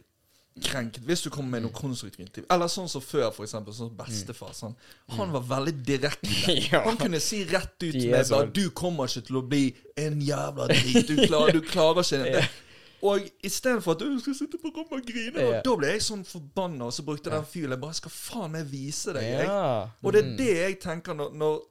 krenket 0.60 1.04
Hvis 1.06 1.22
du 1.24 1.30
kommer 1.30 1.50
med 1.56 1.62
noe 1.62 1.72
konstruktivt 1.72 2.44
Eller 2.50 2.66
sånn 2.68 2.88
som 2.90 3.00
før, 3.00 3.30
eksempel. 3.30 3.72
Sånn 3.72 3.88
som 3.88 3.96
bestefar. 3.96 4.50
Sånn. 4.52 4.74
Han 5.16 5.30
var 5.32 5.42
veldig 5.42 5.76
direkte. 5.86 6.28
Ja. 6.72 6.82
Han 6.84 6.96
kunne 7.00 7.20
si 7.20 7.44
rett 7.44 7.76
ut 7.82 7.92
til 7.94 8.10
meg 8.10 8.26
sånn. 8.26 8.52
'Du 8.52 8.70
kommer 8.70 9.04
ikke 9.08 9.26
til 9.26 9.36
å 9.36 9.42
bli 9.48 9.74
en 9.96 10.20
jævla 10.20 10.66
drit. 10.68 11.06
Du 11.06 11.16
du 11.16 11.26
klarer 11.62 12.02
ikke 12.02 12.24
det.' 12.24 12.48
Og 13.02 13.20
istedenfor 13.42 13.92
at 13.92 13.98
du 14.00 14.18
skal 14.20 14.34
sitte 14.34 14.58
på 14.60 14.68
rommet 14.76 14.92
og 14.92 15.06
grine, 15.06 15.40
Ja. 15.40 15.62
da 15.64 15.74
ble 15.76 15.86
jeg 15.88 16.02
sånn 16.02 16.20
forbanna, 16.22 16.84
og 16.84 16.92
så 16.92 17.02
brukte 17.02 17.30
jeg 17.30 17.32
den 17.32 17.46
fyren. 17.48 17.70
Jeg 17.70 17.80
bare 17.80 17.94
skal 17.94 18.10
faen 18.10 18.50
meg 18.52 18.66
vise 18.66 19.14
deg, 19.14 19.22
jeg. 19.22 19.46
Ja. 19.46 19.88
Og 20.04 20.12
det 20.12 20.20
er 20.24 20.28
Mm. 20.28 20.36
det 20.36 20.56
jeg 20.56 20.80
tenker 20.80 21.14
når, 21.14 21.32
når 21.32 21.62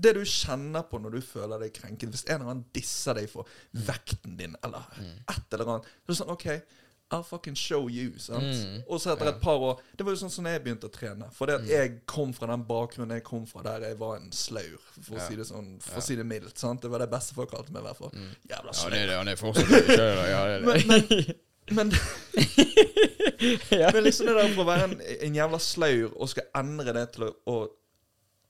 Det 0.00 0.14
du 0.14 0.22
kjenner 0.24 0.82
på 0.88 0.98
når 1.02 1.10
du 1.16 1.20
føler 1.20 1.58
deg 1.60 1.72
krenket 1.74 2.08
Hvis 2.10 2.24
en 2.28 2.40
eller 2.40 2.50
annen 2.50 2.64
disser 2.72 3.14
deg 3.14 3.28
for 3.30 3.44
Mm. 3.74 3.82
vekten 3.86 4.36
din, 4.38 4.56
eller 4.64 4.86
et 5.28 5.52
eller 5.52 5.68
annet 5.76 5.84
Så 5.84 6.08
er 6.08 6.12
det 6.12 6.16
sånn 6.22 6.30
OK, 6.32 6.46
I'll 7.12 7.22
fucking 7.28 7.54
show 7.54 7.88
you. 7.92 8.14
Sant? 8.16 8.42
Mm. 8.42 8.82
Og 8.88 8.98
så 9.00 9.12
etter 9.12 9.28
et 9.28 9.40
par 9.42 9.60
år 9.60 9.80
Det 9.94 10.04
var 10.06 10.14
jo 10.14 10.20
sånn 10.22 10.30
som 10.32 10.46
jeg 10.48 10.62
begynte 10.64 10.88
å 10.88 10.92
trene. 10.94 11.26
For 11.36 11.44
det 11.46 11.54
at 11.58 11.60
Mm. 11.66 11.68
jeg 11.68 12.06
kom 12.06 12.32
fra 12.32 12.46
den 12.46 12.64
bakgrunnen 12.64 13.12
jeg 13.18 13.24
kom 13.24 13.44
fra, 13.46 13.60
der 13.62 13.80
jeg 13.88 13.98
var 13.98 14.16
en 14.16 14.30
slaur, 14.32 14.78
for 15.02 15.16
å 15.16 15.26
si 15.28 15.36
det 15.36 15.44
sånn 15.46 15.78
For 15.82 16.00
å 16.00 16.02
si 16.02 16.16
det 16.16 16.24
mildt. 16.26 16.56
Sant? 16.58 16.80
Det 16.80 16.88
var 16.90 16.98
det 17.04 17.10
beste 17.10 17.34
folk 17.34 17.50
kalte 17.50 17.70
meg, 17.72 17.82
i 17.82 17.86
hvert 17.86 17.98
fall. 17.98 18.12
Jævla 18.48 18.72
Ja, 18.72 18.88
det 18.88 18.98
er 19.02 19.06
det. 19.06 19.16
Han 19.18 19.28
er 19.28 19.36
fortsatt 19.36 19.68
det. 19.68 19.98
Ja, 19.98 20.44
det 20.46 20.54
er 20.54 20.60
det. 20.60 20.86
Men, 20.88 21.08
men, 21.68 21.90
men 21.90 21.92
Men 23.92 24.04
liksom 24.04 24.26
det 24.26 24.34
der 24.38 24.52
for 24.54 24.62
å 24.64 24.68
være 24.68 24.84
en, 24.88 24.96
en 25.28 25.34
jævla 25.36 25.58
slaur 25.62 26.12
og 26.16 26.28
skal 26.32 26.48
endre 26.58 26.92
det 26.96 27.06
til 27.16 27.24
å, 27.28 27.30
å 27.50 27.56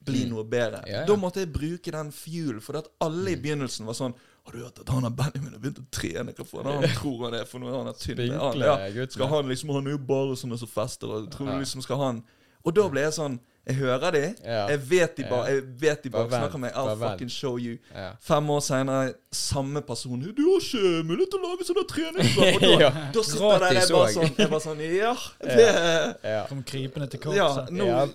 bli 0.04 0.24
noe 0.30 0.44
bedre. 0.44 0.82
Mm. 0.82 0.90
Ja, 0.90 1.00
ja. 1.00 1.06
Da 1.06 1.16
måtte 1.16 1.40
jeg 1.44 1.52
bruke 1.52 1.90
den 1.94 2.12
fuel, 2.12 2.60
for 2.60 2.76
at 2.80 2.88
alle 3.00 3.30
i 3.34 3.36
begynnelsen 3.36 3.86
var 3.86 3.94
sånn 3.98 4.14
Har 4.44 4.52
du 4.52 4.58
hørt 4.64 4.80
at 4.82 4.88
han 4.90 5.04
har 5.06 5.10
Benjamin 5.14 5.52
har 5.54 5.60
begynt 5.62 5.78
å 5.78 5.84
trene? 5.94 6.32
Hva 6.34 6.44
faen 6.44 6.66
han 6.66 6.82
tror 6.96 7.20
han 7.28 7.34
er 7.38 7.44
for 7.46 7.62
noe? 7.62 7.70
Han 7.76 7.86
er 7.92 7.94
tynn. 7.94 8.18
Han, 8.34 8.52
Spinkle 8.56 8.66
ja, 8.66 9.06
skal 9.14 9.28
han 9.30 9.48
liksom 9.52 9.70
Han 9.70 9.86
er 9.86 9.92
jo 9.94 9.98
bare 9.98 10.34
sånn 10.40 10.56
som 10.58 10.68
fester, 10.68 11.06
og 11.14 11.30
tror 11.30 11.46
Ja. 11.48 11.54
du 11.54 11.62
liksom 11.62 11.82
skal 11.84 11.96
han 12.02 12.22
Og 12.64 12.74
da 12.74 12.88
ble 12.90 13.00
jeg 13.06 13.12
sånn 13.14 13.38
Jeg 13.64 13.76
hører 13.78 14.10
de. 14.10 14.22
Ja. 14.42 14.64
Jeg 14.72 14.80
vet 14.90 15.14
de 15.16 15.22
bare 15.30 15.52
Jeg 15.54 15.62
vet 15.78 16.02
de 16.02 16.10
bare 16.10 16.26
Bare 16.26 16.40
snakker 16.42 16.58
med 16.58 16.72
meg. 16.72 16.74
I'll 16.74 16.98
fucking 16.98 17.28
show 17.30 17.54
you. 17.62 17.76
Ja. 17.94 18.08
Fem 18.20 18.50
år 18.50 18.60
senere, 18.66 19.14
samme 19.30 19.80
person. 19.86 20.18
'Du 20.18 20.42
har 20.42 20.58
ikke 20.58 21.04
mulighet 21.06 21.30
til 21.30 21.38
å 21.38 21.46
lage 21.46 21.68
sånne 21.68 21.86
treningsprogram.' 21.92 22.56
Og 22.56 22.60
da, 22.66 22.80
Ja. 22.82 22.90
da 23.14 23.22
sitter 23.22 23.46
jeg 23.52 23.60
der 23.60 23.78
jeg 23.78 23.88
bare 23.94 24.12
sånn, 24.16 24.34
jeg 24.42 24.50
bare 24.50 24.64
sånn 24.66 24.82
Ja, 24.98 25.14
det 25.54 26.16
Ja. 26.34 26.42
Kom 26.50 26.64
krypende 26.64 27.06
til 27.14 27.20
kort. 27.20 27.36
Ja, 27.38 27.66
nå 27.70 27.86
Ja. 27.86 28.06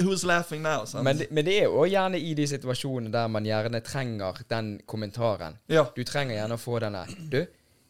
Who's 0.00 0.24
laughing 0.24 0.62
now? 0.62 0.84
Sant? 0.88 1.04
Men, 1.04 1.20
men 1.30 1.44
det 1.44 1.56
er 1.60 1.64
jo 1.68 1.82
gjerne 1.88 2.18
i 2.20 2.34
de 2.38 2.46
situasjonene 2.48 3.12
der 3.12 3.28
man 3.28 3.44
gjerne 3.44 3.80
trenger 3.84 4.38
den 4.48 4.78
kommentaren. 4.86 5.58
ja. 5.68 5.84
Du 5.96 6.02
trenger 6.04 6.34
gjerne 6.38 6.54
å 6.56 6.60
få 6.62 6.78
denne 6.80 7.04
Du, 7.30 7.42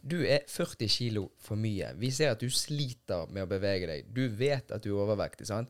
du 0.02 0.16
er 0.26 0.42
40 0.48 0.88
kilo 0.90 1.28
for 1.38 1.56
mye. 1.56 1.92
Vi 1.96 2.10
ser 2.10 2.32
at 2.34 2.40
du 2.42 2.48
sliter 2.50 3.26
med 3.30 3.44
å 3.44 3.46
bevege 3.50 3.86
deg. 3.86 4.08
Du 4.12 4.24
vet 4.28 4.70
at 4.74 4.82
du 4.82 4.90
er 4.96 5.02
overvektig, 5.04 5.46
sant? 5.46 5.68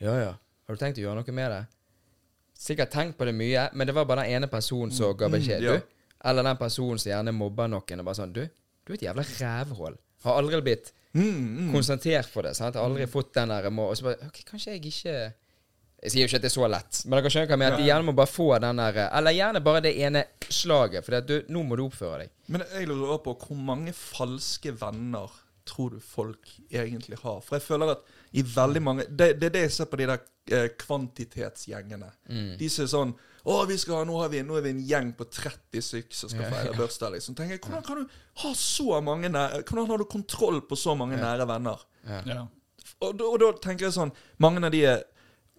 Ja, 0.00 0.16
ja. 0.20 0.34
Har 0.66 0.76
du 0.76 0.80
tenkt 0.80 0.98
å 1.00 1.06
gjøre 1.06 1.22
noe 1.22 1.32
med 1.34 1.50
det? 1.50 1.62
Sikkert 2.60 2.90
tenkt 2.92 3.16
på 3.18 3.24
det 3.24 3.32
mye, 3.34 3.68
men 3.72 3.86
det 3.88 3.94
var 3.96 4.04
bare 4.04 4.26
den 4.26 4.36
ene 4.36 4.48
personen 4.52 4.92
som 4.92 5.14
ga 5.16 5.28
beskjed. 5.32 5.64
Mm, 5.64 5.66
ja. 5.66 5.76
Du, 5.80 6.16
eller 6.28 6.44
den 6.44 6.58
personen 6.60 7.00
som 7.00 7.08
gjerne 7.14 7.32
mobber 7.32 7.70
noen 7.72 8.02
og 8.02 8.04
bare 8.10 8.18
sånn 8.18 8.34
Du, 8.36 8.42
du 8.84 8.92
er 8.92 8.98
et 8.98 9.06
jævla 9.08 9.24
rævhull. 9.40 9.96
Har 10.26 10.40
aldri 10.42 10.60
blitt 10.66 10.92
Mm, 11.10 11.24
mm. 11.26 11.70
konsentrert 11.74 12.28
for 12.30 12.46
det. 12.46 12.52
sant? 12.54 12.76
Har 12.78 12.84
aldri 12.86 13.02
fått 13.10 13.32
den 13.34 13.48
der 13.50 13.64
Og 13.66 13.96
så 13.98 14.04
bare 14.04 14.28
OK, 14.28 14.36
kanskje 14.46 14.76
jeg 14.76 14.84
ikke 14.92 15.14
Jeg 16.00 16.12
sier 16.14 16.22
jo 16.24 16.28
ikke 16.30 16.38
at 16.40 16.44
det 16.46 16.48
er 16.48 16.54
så 16.54 16.68
lett, 16.72 16.98
men 17.04 17.18
dere 17.20 17.30
skjønner 17.32 17.48
hva 17.50 17.52
jeg 17.56 17.60
mener. 17.60 17.74
At 17.76 17.82
de 17.82 17.88
gjerne 17.90 18.06
må 18.08 18.14
bare 18.16 18.30
få 18.32 18.46
den 18.64 18.78
der 18.80 18.98
Eller 19.18 19.34
gjerne 19.36 19.60
bare 19.66 19.82
det 19.84 19.92
ene 20.00 20.22
slaget. 20.48 21.04
For 21.04 21.12
det 21.12 21.18
at 21.20 21.28
du, 21.28 21.52
nå 21.52 21.62
må 21.68 21.76
du 21.76 21.84
oppføre 21.84 22.22
deg. 22.22 22.30
Men 22.48 22.64
jeg 22.72 22.88
lurer 22.88 23.14
også 23.18 23.24
på 23.26 23.34
hvor 23.44 23.60
mange 23.68 23.92
falske 23.92 24.72
venner 24.80 25.28
tror 25.68 25.92
du 25.92 26.00
folk 26.02 26.48
egentlig 26.72 27.18
har? 27.20 27.42
For 27.44 27.58
jeg 27.58 27.66
føler 27.66 27.92
at 27.92 28.08
i 28.32 28.42
veldig 28.46 28.80
mange 28.82 29.04
Det, 29.10 29.34
det 29.38 29.50
er 29.50 29.52
det 29.58 29.60
jeg 29.66 29.72
ser 29.76 29.90
på 29.92 29.98
de 30.00 30.06
der 30.08 30.22
eh, 30.56 30.68
kvantitetsgjengene. 30.80 32.08
Mm. 32.30 32.54
De 32.58 32.68
som 32.72 32.84
er 32.86 32.90
sånn 32.94 33.12
å, 33.48 33.54
vi 33.68 33.76
skal, 33.80 34.02
nå, 34.08 34.18
har 34.20 34.28
vi, 34.32 34.42
nå 34.44 34.58
er 34.58 34.64
vi 34.66 34.72
en 34.74 34.80
gjeng 34.84 35.12
på 35.16 35.24
30 35.32 35.80
stykker 35.84 36.16
som 36.16 36.28
skal 36.32 36.48
feire 36.52 36.72
ja. 36.72 36.76
bursdag. 36.76 37.14
Liksom. 37.14 37.36
tenker 37.38 37.56
jeg, 37.56 37.62
Hvordan 37.64 37.84
kan 37.86 38.02
du 38.02 38.18
ha 38.42 38.50
så 38.56 38.98
mange 39.04 39.30
nære 39.32 39.62
Hvordan 39.68 39.88
har 39.92 40.02
du 40.02 40.08
kontroll 40.10 40.60
på 40.68 40.76
så 40.80 40.96
mange 40.98 41.20
nære 41.20 41.46
venner? 41.48 41.84
Ja. 42.08 42.20
Ja. 42.28 42.42
Og, 43.00 43.14
da- 43.16 43.28
og 43.30 43.38
da 43.40 43.48
tenker 43.64 43.86
jeg 43.88 43.94
sånn 43.96 44.10
Mange 44.42 44.60
av 44.66 44.72
de 44.74 44.82
er- 44.88 45.04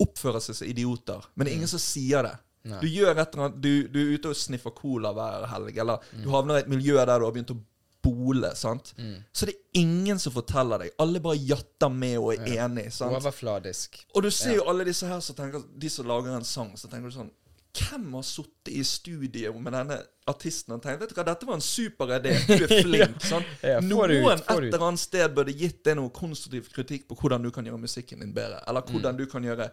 oppfører 0.03 0.41
seg 0.43 0.57
som 0.57 0.67
idioter, 0.71 1.27
men 1.35 1.45
det 1.47 1.53
er 1.53 1.59
ingen 1.61 1.71
som 1.71 1.81
sier 1.83 2.25
det. 2.27 2.35
Nei. 2.71 2.77
Du 2.83 2.87
gjør 2.93 3.17
et 3.17 3.33
eller 3.33 3.47
annet 3.47 3.61
du, 3.63 3.71
du 3.89 3.99
er 4.03 4.09
ute 4.17 4.29
og 4.29 4.37
sniffer 4.37 4.73
cola 4.77 5.09
hver 5.17 5.47
helg, 5.49 5.77
eller 5.81 6.03
du 6.21 6.29
havner 6.29 6.59
i 6.59 6.65
et 6.65 6.69
miljø 6.69 6.97
der 7.01 7.17
du 7.17 7.25
har 7.25 7.33
begynt 7.33 7.53
å 7.55 7.57
bole. 8.01 8.49
sant? 8.57 8.93
Så 9.33 9.45
det 9.45 9.53
er 9.55 9.79
ingen 9.81 10.17
som 10.21 10.33
forteller 10.33 10.81
deg. 10.81 10.93
Alle 11.01 11.19
bare 11.21 11.37
jatter 11.37 11.89
med 11.93 12.17
og 12.17 12.31
er 12.33 12.63
enig. 12.65 12.87
sant? 12.93 13.13
Overfladisk. 13.17 13.99
Og 14.15 14.23
du 14.25 14.29
ser 14.33 14.55
jo 14.57 14.63
alle 14.69 14.85
disse 14.87 15.05
her 15.09 15.19
som 15.21 15.35
tenker 15.37 15.61
De 15.77 15.89
som 15.89 16.05
lager 16.09 16.33
en 16.33 16.45
sang, 16.45 16.71
så 16.77 16.89
tenker 16.89 17.09
du 17.09 17.15
sånn 17.17 17.29
Hvem 17.73 18.13
har 18.13 18.23
sittet 18.23 18.73
i 18.73 18.83
studio 18.83 19.53
med 19.59 19.73
denne 19.73 19.97
artisten 20.27 20.73
og 20.75 20.81
tenkt 20.83 20.99
Vet 20.99 21.09
du 21.09 21.15
hva, 21.15 21.23
dette 21.25 21.45
var 21.47 21.55
en 21.55 21.61
super 21.61 22.07
idé. 22.19 22.33
Du 22.47 22.65
er 22.65 22.81
flink. 22.83 23.21
sånn. 23.23 23.45
Ja, 23.63 23.77
ut, 23.79 23.87
Noen 23.87 24.11
få 24.21 24.31
et 24.35 24.49
eller 24.73 24.87
annet 24.89 24.99
sted 24.99 25.33
burde 25.35 25.53
gitt 25.55 25.83
deg 25.83 25.95
noe 25.95 26.09
konstruktiv 26.09 26.67
kritikk 26.73 27.07
på 27.07 27.15
hvordan 27.21 27.41
du 27.43 27.51
kan 27.51 27.65
gjøre 27.65 27.79
musikken 27.79 28.19
din 28.19 28.33
bedre. 28.33 28.61
Eller 28.67 28.81
Mm. 28.81 28.91
hvordan 28.93 29.17
du 29.17 29.25
kan 29.27 29.43
gjøre 29.43 29.69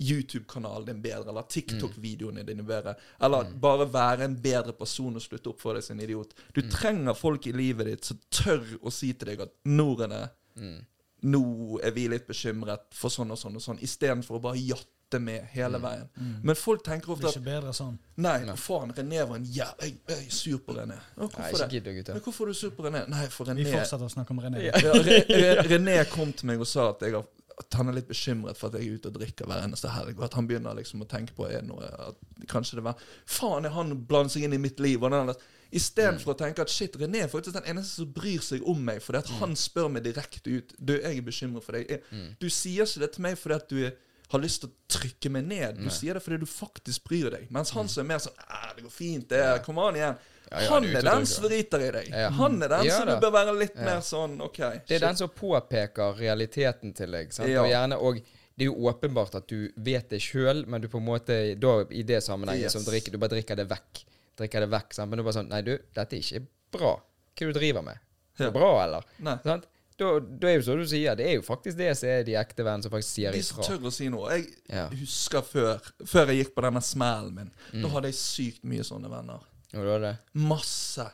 YouTube-kanalen 0.00 0.86
din 0.86 1.02
bedre, 1.02 1.28
eller 1.28 1.42
TikTok-videoene 1.52 2.42
dine 2.48 2.62
bedre. 2.64 2.94
Eller 3.20 3.44
Mm. 3.44 3.58
bare 3.60 3.86
være 3.92 4.24
en 4.24 4.36
bedre 4.40 4.72
person 4.72 5.14
og 5.14 5.22
slutte 5.22 5.48
opp 5.50 5.60
for 5.60 5.74
deg 5.74 5.82
som 5.84 5.98
en 5.98 6.04
idiot. 6.04 6.32
Du 6.54 6.62
Mm. 6.62 6.70
trenger 6.70 7.14
folk 7.14 7.46
i 7.46 7.52
livet 7.52 7.86
ditt 7.86 8.04
som 8.04 8.18
tør 8.30 8.64
å 8.82 8.90
si 8.92 9.12
til 9.12 9.26
deg 9.28 9.40
at 9.40 9.52
Nordene 9.66 10.30
Mm. 10.56 10.84
nå 11.24 11.78
er 11.84 11.90
vi 11.90 12.08
litt 12.08 12.26
bekymret 12.26 12.80
for 12.92 13.08
sånn 13.10 13.30
og 13.30 13.38
sånn 13.38 13.54
og 13.56 13.62
sånn, 13.62 13.78
istedenfor 13.82 14.38
å 14.38 14.42
bare 14.42 14.56
jatte 14.56 14.86
med 15.20 15.44
hele 15.52 15.78
Mm. 15.78 15.82
veien. 15.82 16.08
Men 16.42 16.54
folk 16.56 16.82
tenker 16.84 17.06
Det 17.06 17.12
at 17.12 17.18
blir 17.18 17.28
er 17.28 17.32
ikke 17.32 17.44
bedre 17.62 17.72
sånn. 17.74 17.98
Nei, 18.16 18.38
faen, 18.56 18.92
René 18.94 19.26
var 19.28 19.36
en 19.36 19.44
ja, 19.44 19.66
Jeg, 19.80 19.98
jeg 20.08 20.26
er 20.26 20.30
sur 20.30 20.58
på 20.58 20.74
René. 20.76 20.96
Å, 21.18 21.28
Nei, 21.38 21.50
hvorfor 21.50 21.68
gidder, 21.70 21.92
gutter. 21.94 22.12
Men 22.14 22.22
hvorfor 22.22 22.42
er 22.42 22.46
du 22.46 22.54
sur 22.54 22.70
på 22.70 22.82
René? 22.86 23.08
Nei, 23.08 23.26
for 23.28 23.44
René 23.46 23.64
Vi 23.64 23.72
fortsetter 23.72 24.04
å 24.04 24.10
snakke 24.10 24.30
om 24.30 24.40
René. 24.40 24.62
ja, 24.64 24.72
Re- 24.72 25.24
Re- 25.28 25.62
René 25.68 26.04
kom 26.10 26.32
til 26.32 26.46
meg 26.46 26.60
og 26.60 26.66
sa 26.66 26.90
at 26.90 27.00
jeg 27.00 27.12
har 27.12 27.24
at 27.58 27.74
han 27.74 27.86
er 27.88 27.92
litt 27.92 28.08
bekymret 28.08 28.56
for 28.56 28.68
at 28.68 28.80
jeg 28.80 28.88
er 28.88 28.94
ute 28.96 29.06
og 29.08 29.14
drikker 29.20 29.44
hver 29.46 29.62
eneste 29.62 29.86
helg, 29.92 30.16
og 30.18 30.24
at 30.24 30.32
han 30.34 30.46
begynner 30.48 30.74
liksom 30.74 31.02
å 31.02 31.06
tenke 31.06 31.34
på 31.36 31.44
er 31.52 31.60
noe 31.62 31.84
at 31.84 32.16
Kanskje 32.48 32.76
det 32.76 32.82
var 32.84 32.96
Faen, 33.26 33.66
er 33.66 33.70
han 33.70 33.92
blander 34.08 34.30
seg 34.32 34.42
inn 34.44 34.54
i 34.54 34.58
mitt 34.58 34.80
liv? 34.80 35.02
Og 35.04 35.10
den, 35.12 35.34
Istedenfor 35.72 36.32
å 36.34 36.36
tenke 36.38 36.60
at 36.64 36.68
shit, 36.72 36.96
René 37.00 37.22
er 37.24 37.28
faktisk 37.28 37.54
den 37.56 37.68
eneste 37.70 38.00
som 38.02 38.10
bryr 38.12 38.40
seg 38.44 38.64
om 38.68 38.80
meg, 38.84 39.00
fordi 39.04 39.18
at 39.22 39.28
han 39.40 39.54
spør 39.56 39.88
meg 39.92 40.02
direkte 40.04 40.42
ut. 40.58 40.74
Du, 40.78 40.94
jeg 40.98 41.16
er 41.16 41.22
bekymret 41.22 41.64
for 41.64 41.72
deg. 41.72 41.88
Jeg, 41.88 42.34
Du 42.40 42.48
sier 42.52 42.84
ikke 42.84 43.00
det 43.04 43.12
til 43.12 43.22
meg 43.22 43.38
fordi 43.38 43.54
at 43.54 43.68
du 43.70 43.76
er, 43.86 43.92
har 44.32 44.40
lyst 44.42 44.62
til 44.64 44.70
å 44.70 44.98
trykke 44.98 45.30
meg 45.34 45.44
ned. 45.48 45.80
Du 45.82 45.90
sier 45.92 46.16
det 46.18 46.22
fordi 46.24 46.38
du 46.42 46.46
faktisk 46.48 47.04
bryr 47.08 47.30
deg. 47.34 47.48
Mens 47.52 47.70
han 47.76 47.88
som 47.92 48.04
er 48.04 48.08
mer 48.14 48.22
sånn 48.24 48.36
Det 48.76 48.84
går 48.86 48.92
fint, 48.94 49.26
det. 49.30 49.42
Kom 49.66 49.78
an 49.82 49.98
igjen. 49.98 50.16
Ja, 50.52 50.60
ja, 50.60 50.68
han 50.74 50.84
er 50.84 51.06
den 51.06 51.26
som 51.30 51.46
driter 51.48 51.80
i 51.86 51.90
deg. 51.94 52.08
Ja. 52.12 52.28
Han 52.36 52.58
er 52.62 52.68
den 52.74 52.90
som 52.92 53.08
du 53.08 53.14
bør 53.22 53.32
være 53.38 53.54
litt 53.56 53.76
mer 53.80 54.02
sånn 54.04 54.34
OK. 54.44 54.58
Det 54.88 54.98
er 54.98 55.04
den 55.06 55.16
som 55.20 55.30
påpeker 55.32 56.16
realiteten 56.18 56.92
til 56.96 57.14
deg. 57.16 57.32
Sant? 57.32 57.48
Og 57.48 57.68
gjerne 57.70 57.96
og 57.96 58.20
det 58.52 58.66
er 58.66 58.68
jo 58.68 58.88
åpenbart 58.90 59.38
at 59.38 59.46
du 59.48 59.70
vet 59.80 60.10
det 60.12 60.20
sjøl, 60.20 60.66
men 60.68 60.82
du 60.84 60.88
på 60.92 61.00
en 61.00 61.06
måte 61.06 61.36
da 61.56 61.70
i 61.88 62.02
det 62.04 62.18
sammenhenget 62.24 62.68
Yes. 62.68 62.74
som 62.76 62.84
drikker, 62.84 63.14
du 63.14 63.16
bare 63.22 63.32
drikker 63.32 63.56
det 63.56 63.64
vekk. 63.70 64.02
Drikker 64.36 64.66
det 64.66 64.68
vekk, 64.74 64.92
sant? 64.92 65.08
Men 65.10 65.22
du 65.22 65.24
bare 65.24 65.38
sånn 65.38 65.48
Nei, 65.48 65.62
du, 65.64 65.72
dette 65.96 66.18
er 66.18 66.20
ikke 66.20 66.42
bra. 66.76 66.92
Hva 67.32 67.46
er 67.46 67.48
det 67.48 67.54
du 67.56 67.60
driver 67.62 67.86
med? 67.86 68.02
Er 68.38 68.44
det 68.50 68.52
bra, 68.52 68.70
eller? 68.84 69.08
Nei. 69.24 69.38
Sant? 69.44 69.64
Da, 70.02 70.10
da 70.42 70.48
er 70.50 70.56
jo 70.58 70.64
sånn 70.66 70.82
du 70.82 70.86
sier, 70.90 71.14
det 71.18 71.26
er 71.30 71.34
jo 71.38 71.44
faktisk 71.46 71.78
det 71.78 71.92
som 71.98 72.08
er 72.10 72.24
de 72.26 72.34
ekte 72.40 72.64
vennene 72.66 72.82
som 72.86 72.92
faktisk 72.94 73.14
sier 73.20 73.32
De 73.36 73.42
som 73.46 73.62
tør 73.62 73.88
å 73.88 73.92
si 73.94 74.08
noe. 74.12 74.28
Jeg 74.34 74.46
Ja. 74.68 74.88
husker 74.90 75.42
før 75.46 75.80
Før 76.04 76.26
jeg 76.32 76.42
gikk 76.44 76.54
på 76.56 76.62
denne 76.66 76.82
smellen 76.82 77.34
min. 77.34 77.50
Mm. 77.72 77.82
Da 77.82 77.88
hadde 77.96 78.10
jeg 78.10 78.18
sykt 78.20 78.64
mye 78.64 78.82
sånne 78.88 79.10
venner. 79.12 79.40
Og 79.74 79.84
det 79.88 80.00
det. 80.02 80.16
Masse. 80.34 81.06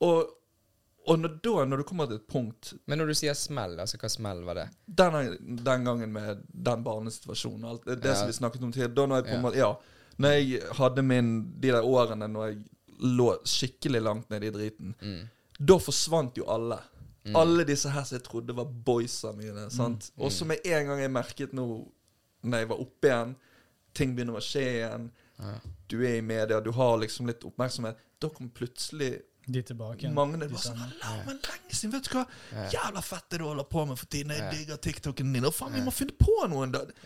Og, 0.00 0.30
og 1.08 1.18
når, 1.18 1.34
da, 1.42 1.64
når 1.68 1.76
du 1.82 1.84
kommer 1.88 2.06
til 2.06 2.16
et 2.20 2.28
punkt 2.30 2.74
Men 2.86 2.98
når 3.00 3.06
du 3.10 3.14
sier 3.18 3.34
smell, 3.34 3.74
altså 3.80 3.98
hva 3.98 4.08
smell 4.12 4.42
var 4.46 4.54
det? 4.60 4.66
Den, 4.86 5.36
Den 5.64 5.84
gangen 5.84 6.12
med 6.12 6.44
den 6.52 6.84
barnesituasjonen 6.86 7.64
og 7.64 7.70
alt 7.72 7.84
det, 7.88 8.00
det 8.02 8.12
Ja. 8.12 8.14
som 8.20 8.26
vi 8.30 8.36
snakket 8.38 8.62
om 8.62 8.72
tidligere 8.72 8.94
Da 8.94 9.06
når 9.06 9.16
jeg 9.22 9.24
på 9.24 9.34
en 9.34 9.42
Ja. 9.42 9.46
måte 9.48 9.56
Ja. 9.56 9.72
Når 10.18 10.28
jeg 10.38 10.62
hadde 10.78 11.02
min 11.02 11.30
De 11.60 11.68
der 11.72 11.82
årene 11.82 12.28
når 12.30 12.46
jeg 12.48 12.58
lå 13.00 13.28
skikkelig 13.46 14.00
langt 14.02 14.30
nede 14.30 14.46
i 14.46 14.50
driten, 14.50 14.94
Mm. 15.00 15.28
da 15.64 15.74
forsvant 15.78 16.34
jo 16.36 16.44
alle. 16.50 16.78
Alle 17.36 17.64
disse 17.64 17.90
her 17.90 18.04
som 18.04 18.16
jeg 18.18 18.24
trodde 18.24 18.54
var 18.56 18.64
boysa 18.64 19.32
mine. 19.36 19.70
sant? 19.70 20.10
Mm. 20.16 20.24
Og 20.24 20.32
som 20.32 20.48
med 20.48 20.58
en 20.64 20.86
gang 20.86 21.00
jeg 21.00 21.10
merket 21.10 21.52
nå 21.52 21.66
når 22.44 22.58
jeg 22.58 22.68
var 22.68 22.80
oppe 22.80 23.08
igjen, 23.08 23.36
ting 23.94 24.14
begynner 24.16 24.36
å 24.38 24.40
skje 24.44 24.62
igjen, 24.62 25.10
Ja. 25.38 25.54
du 25.88 26.00
er 26.04 26.16
i 26.18 26.20
media, 26.20 26.60
du 26.60 26.70
har 26.72 26.98
liksom 26.98 27.26
litt 27.26 27.40
oppmerksomhet, 27.44 27.96
da 28.20 28.28
kom 28.28 28.50
plutselig 28.50 29.22
De 29.46 29.62
tilbake 29.62 29.98
igjen. 30.02 30.14
mange 30.14 30.38
de 30.38 30.46
var 30.48 30.58
sånn. 30.58 30.76
Hallo, 30.76 31.22
men 31.26 31.38
lenge 31.38 31.70
siden, 31.72 31.92
vet 31.92 32.04
du 32.04 32.10
hva? 32.14 32.26
Ja. 32.52 32.68
Jævla 32.70 33.02
fett 33.02 33.28
det 33.30 33.38
du 33.38 33.44
holder 33.44 33.64
på 33.64 33.86
med 33.88 33.98
for 33.98 34.06
tiden. 34.06 34.30
Jeg 34.30 34.38
Ja. 34.40 34.50
digger 34.50 34.76
TikToken 34.76 35.32
din. 35.32 35.44
Og 35.44 35.54
faen, 35.54 35.72
vi 35.72 35.80
må 35.80 35.90
finne 35.92 36.12
på 36.18 36.48
noen, 36.48 36.70
da. 36.72 36.84
Det 36.84 36.96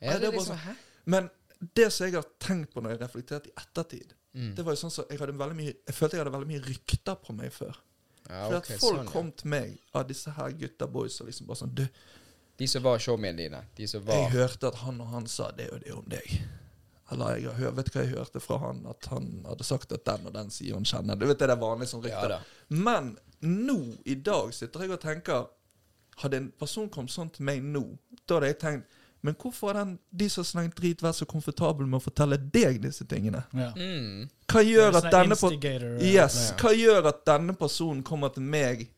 det 0.00 0.32
liksom, 0.32 0.56
sånn- 0.58 0.76
Men 1.06 1.30
det 1.74 1.92
som 1.92 2.04
jeg 2.06 2.14
har 2.14 2.24
tenkt 2.40 2.72
på 2.74 2.82
når 2.82 2.90
jeg 2.90 3.00
reflekterte 3.00 3.46
i 3.48 3.52
ettertid, 3.56 4.12
Mm. 4.34 4.54
det 4.54 4.64
var 4.64 4.72
jo 4.74 4.76
sånn 4.88 4.90
så 4.90 5.08
jeg 5.10 5.18
hadde 5.18 5.32
veldig 5.36 5.56
mye 5.56 5.74
Jeg 5.86 5.94
følte 5.94 6.12
jeg 6.16 6.24
hadde 6.24 6.32
veldig 6.32 6.46
mye 6.48 6.64
rykter 6.64 7.14
på 7.22 7.34
meg 7.36 7.52
før. 7.52 7.76
Ja, 8.28 8.46
For 8.48 8.56
okay, 8.60 8.74
at 8.76 8.80
folk 8.80 8.96
sånn, 8.96 9.06
ja. 9.06 9.12
kom 9.12 9.30
til 9.32 9.48
meg 9.52 9.78
av 9.98 10.08
disse 10.08 10.30
her 10.36 10.52
gutta 10.56 10.86
boys 10.86 11.20
og 11.20 11.26
liksom 11.28 11.46
bare 11.48 11.58
sånn 11.64 11.74
Du, 11.74 11.86
De 12.58 12.68
som 12.70 12.82
var 12.84 12.98
showmiene 13.02 13.36
dine. 13.42 13.62
De 13.76 13.88
som 13.90 14.04
var 14.06 14.14
jeg 14.20 14.30
hørte 14.36 14.68
at 14.70 14.78
han 14.84 15.00
og 15.02 15.08
han 15.12 15.26
sa 15.26 15.50
det 15.56 15.70
og 15.74 15.80
det 15.82 15.92
om 15.96 16.04
deg. 16.08 16.28
Eller 17.12 17.36
jeg 17.36 17.48
har 17.50 17.58
hørt, 17.58 17.76
vet 17.76 17.90
du 17.90 17.96
hva 17.98 18.04
jeg 18.06 18.14
hørte 18.14 18.40
fra 18.40 18.58
han? 18.62 18.84
At 18.88 19.08
han 19.10 19.26
hadde 19.48 19.64
sagt 19.68 19.92
at 19.92 20.04
den 20.06 20.28
og 20.30 20.32
den 20.36 20.50
sier 20.54 20.78
han 20.78 20.86
kjenner. 20.88 21.18
Du 21.18 21.26
vet 21.28 21.40
det 21.42 21.50
er 21.50 21.60
vanlig 21.60 21.88
som 21.90 22.00
Ja 22.04 22.20
rykter. 22.22 22.36
da. 22.38 22.40
Men 22.68 23.18
nå, 23.42 23.78
i 24.06 24.14
dag, 24.14 24.54
sitter 24.54 24.86
jeg 24.86 24.94
og 24.94 25.02
tenker 25.02 25.50
Hadde 26.22 26.36
en 26.36 26.50
person 26.60 26.90
kommet 26.92 27.10
sånn 27.10 27.30
til 27.32 27.46
meg 27.48 27.62
nå, 27.64 27.80
da 28.28 28.36
hadde 28.36 28.50
jeg 28.50 28.58
tenkt 28.60 28.98
Men 29.22 29.34
hvorfor 29.38 29.68
har 29.72 29.84
den, 29.84 29.98
de 30.10 30.26
som 30.28 30.44
slengt 30.44 30.74
drit, 30.76 31.00
vært 31.02 31.14
så 31.20 31.26
komfortable 31.30 31.86
med 31.86 32.00
å 32.00 32.02
fortelle 32.02 32.36
deg 32.52 32.80
disse 32.82 33.04
tingene? 33.06 33.44
Ja. 33.54 33.68
Mm. 33.76 34.28
Hva 34.50 34.62
gjør 34.66 34.96
at 34.98 35.10
denne 35.12 35.36
på, 35.38 35.50
Yes, 36.02 36.52
hva 36.58 36.72
gjør 36.74 37.06
at 37.12 37.24
denne 37.24 37.54
personen 37.54 38.02
kommer 38.02 38.28
til 38.34 38.42
meg 38.42 38.88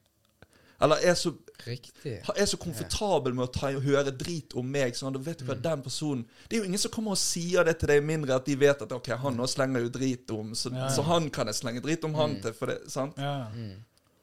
Eller 0.83 0.97
er 1.07 1.15
så, 1.15 1.31
Riktig. 1.67 2.17
er 2.37 2.47
så 2.51 2.57
komfortabel 2.59 3.33
med 3.33 3.47
å 3.47 3.53
ta, 3.53 3.71
høre 3.71 4.11
drit 4.11 4.53
om 4.59 4.67
meg? 4.67 4.93
Sånn, 4.99 5.13
da 5.15 5.19
vet 5.23 5.39
Mm. 5.41 5.47
du 5.47 5.53
hva 5.53 5.63
den 5.63 5.83
personen 5.83 6.25
Det 6.49 6.57
er 6.57 6.61
jo 6.63 6.67
ingen 6.69 6.79
som 6.83 6.91
kommer 6.91 7.13
og 7.13 7.19
sier 7.19 7.63
det 7.65 7.79
til 7.79 7.87
deg, 7.89 8.03
mindre 8.03 8.35
at 8.35 8.45
de 8.45 8.57
vet 8.57 8.83
at 8.83 8.93
ok, 8.93 9.07
han 9.17 9.37
nå 9.37 9.47
slenger 9.47 9.81
jo 9.85 9.89
drit 9.89 10.31
om, 10.31 10.51
så, 10.55 10.73
Ja, 10.73 10.77
ja. 10.79 10.89
så 10.89 11.03
han 11.05 11.31
kan 11.31 11.47
jeg 11.47 11.55
slenge 11.55 11.81
drit 11.83 12.05
om 12.05 12.15
han 12.15 12.31
Mm. 12.37 12.43
til. 12.43 12.53
For 12.53 12.67
det, 12.67 12.91
sant? 12.91 13.15
Ja. 13.17 13.47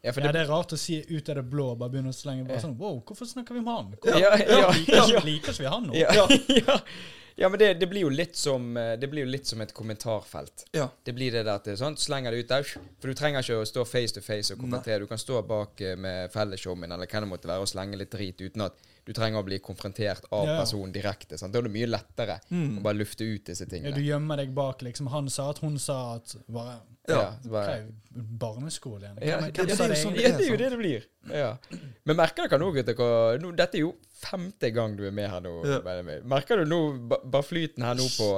Ja, 0.03 0.11
for 0.13 0.21
ja, 0.21 0.31
det, 0.31 0.33
det 0.33 0.41
er 0.47 0.49
rart 0.49 0.71
å 0.73 0.77
si 0.81 0.95
ut 1.09 1.29
av 1.29 1.35
det 1.37 1.43
blå, 1.51 1.75
bare 1.77 1.89
begynne 1.93 2.09
å 2.09 2.15
slenge 2.17 2.47
bare 2.47 2.57
Ja. 2.57 2.61
sånn 2.63 2.77
Wow, 2.79 3.03
hvorfor 3.05 3.25
snakker 3.29 3.53
vi 3.53 3.59
om 3.61 3.67
han? 3.67 3.91
Ja, 4.03 4.15
Hvorfor, 4.15 4.19
ja, 4.49 4.55
ja. 4.57 4.71
ikke- 4.73 5.25
liker 5.27 5.53
ikke 5.53 5.59
vi 5.59 5.65
han 5.69 5.83
nå? 5.87 5.93
ja, 7.35 7.49
men 7.49 7.59
det, 7.59 7.73
det 7.79 7.87
blir 7.89 8.01
som 8.35 8.77
eh, 8.77 8.95
Det 8.99 9.07
blir 9.09 9.25
jo 9.25 9.31
litt 9.31 9.45
som 9.47 9.61
et 9.61 9.73
kommentarfelt. 9.73 10.65
Ja. 10.73 10.89
Det 11.03 11.13
blir 11.13 11.31
det 11.31 11.45
der 11.45 11.55
at 11.55 11.63
det 11.65 11.73
er 11.73 11.81
sånn, 11.83 11.97
slenger 11.97 12.31
det 12.31 12.39
ut 12.45 12.47
der. 12.49 12.63
For 12.99 13.07
du 13.07 13.13
trenger 13.13 13.41
ikke 13.41 13.61
å 13.61 13.65
stå 13.67 13.85
face 13.85 14.13
to 14.13 14.21
face 14.21 14.53
og 14.53 14.59
kommentere. 14.59 14.99
Du 14.99 15.07
kan 15.07 15.17
stå 15.21 15.41
bak 15.47 15.81
eh, 15.81 15.95
med 15.95 16.31
fellesshowmen 16.33 16.91
eller 16.91 17.07
hva 17.07 17.19
det 17.23 17.29
måtte 17.31 17.47
være 17.51 17.61
og 17.65 17.67
slenge 17.71 17.97
litt 17.97 18.11
drit 18.11 18.41
uten 18.41 18.61
at 18.67 18.75
du 19.05 19.13
trenger 19.17 19.41
å 19.41 19.45
bli 19.47 19.57
konfrontert 19.59 20.27
av 20.31 20.45
Ja. 20.47 20.59
personen 20.59 20.91
direkte. 20.93 21.37
Sant? 21.37 21.53
Da 21.53 21.59
er 21.59 21.63
det 21.63 21.71
mye 21.73 21.87
lettere 21.89 22.39
Mm. 22.51 22.77
å 22.79 22.81
bare 22.83 22.97
lufte 22.99 23.23
ut 23.25 23.45
disse 23.45 23.65
tingene. 23.65 23.89
Ja, 23.89 23.95
du 23.95 24.01
gjemmer 24.01 24.37
deg 24.37 24.53
bak 24.53 24.81
liksom 24.81 25.07
Han 25.09 25.29
sa 25.29 25.49
at 25.49 25.57
hun 25.59 25.77
sa 25.79 26.15
at 26.15 26.35
bare, 26.47 26.79
Ja, 27.09 27.33
bare, 27.49 27.87
barneskole 28.13 29.01
igjen? 29.07 29.17
Ja, 29.25 29.39
Hvem, 29.39 29.51
det, 29.51 29.59
er 29.59 29.61
jo 29.61 29.65
det 29.65 29.97
sånn 29.97 30.13
det 30.15 30.25
er 30.25 30.57
det 30.57 30.69
det 30.69 30.77
blir. 30.77 31.05
Ja. 31.33 31.57
Men 32.05 32.15
merker 32.19 32.47
dere 32.47 32.59
nå, 32.61 32.71
gutter 32.75 33.55
Dette 33.57 33.77
er 33.77 33.81
jo 33.81 33.95
femte 34.21 34.71
gang 34.75 34.95
du 34.97 35.03
er 35.07 35.11
med 35.15 35.29
her 35.29 35.41
nå. 35.43 35.55
Ja. 35.65 35.81
Merker 36.23 36.61
du 36.61 36.65
nå 36.69 36.81
bare 37.09 37.43
flyten 37.43 37.83
her 37.83 37.95
nå 37.99 38.07
på 38.17 38.29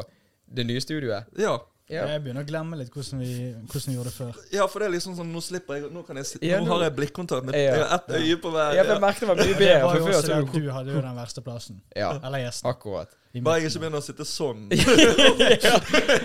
det 0.54 0.66
nye 0.70 0.82
studioet? 0.84 1.30
Ja. 1.38 1.58
Ja. 1.92 2.06
Jeg 2.08 2.22
begynner 2.24 2.46
å 2.46 2.48
glemme 2.48 2.78
litt 2.80 2.94
hvordan 2.96 3.20
vi, 3.20 3.34
hvordan 3.68 3.90
vi 3.92 3.96
gjorde 3.98 4.08
det 4.10 4.14
før. 4.16 4.38
ja, 4.56 4.66
for 4.72 4.80
det 4.80 4.86
er 4.88 4.94
liksom 4.94 5.18
sånn 5.18 5.34
Nå 5.36 5.42
slipper 5.44 5.76
jeg 5.82 5.90
Nå 5.92 6.02
kan 6.08 6.16
jeg 6.16 6.40
Ja, 6.42 6.62
Nå 6.62 6.66
nå- 6.70 6.78
har 6.78 6.86
jeg 6.88 6.94
blikkontakt 6.96 7.44
med 7.46 7.58
Ja. 7.60 7.84
ett 7.98 8.08
øye 8.08 8.38
på 8.40 8.50
hver. 8.56 8.72
Ja, 8.78 8.84
jeg 8.88 9.02
merket 9.04 9.20
det 9.20 9.28
var 9.28 9.36
mye 9.36 9.48
Det 9.52 9.58
bedre. 9.60 9.82
var 9.84 9.92
For 9.92 10.00
jo 10.00 10.06
før 10.06 10.14
også 10.14 10.22
så 10.22 10.28
det 10.28 10.38
at 10.48 10.54
du 10.64 10.72
hadde 10.72 10.94
jo 10.96 11.02
den 11.04 11.16
verste 11.20 11.42
plassen. 11.44 11.82
Ja, 11.96 12.14
Eller 12.24 12.40
gjesten. 12.40 12.70
akkurat. 12.72 13.10
Bare 13.42 13.64
jeg 13.64 13.72
ikke 13.72 13.80
begynner 13.82 13.98
å 13.98 14.06
sitte 14.06 14.26
sånn. 14.30 14.68
ja. 15.66 15.78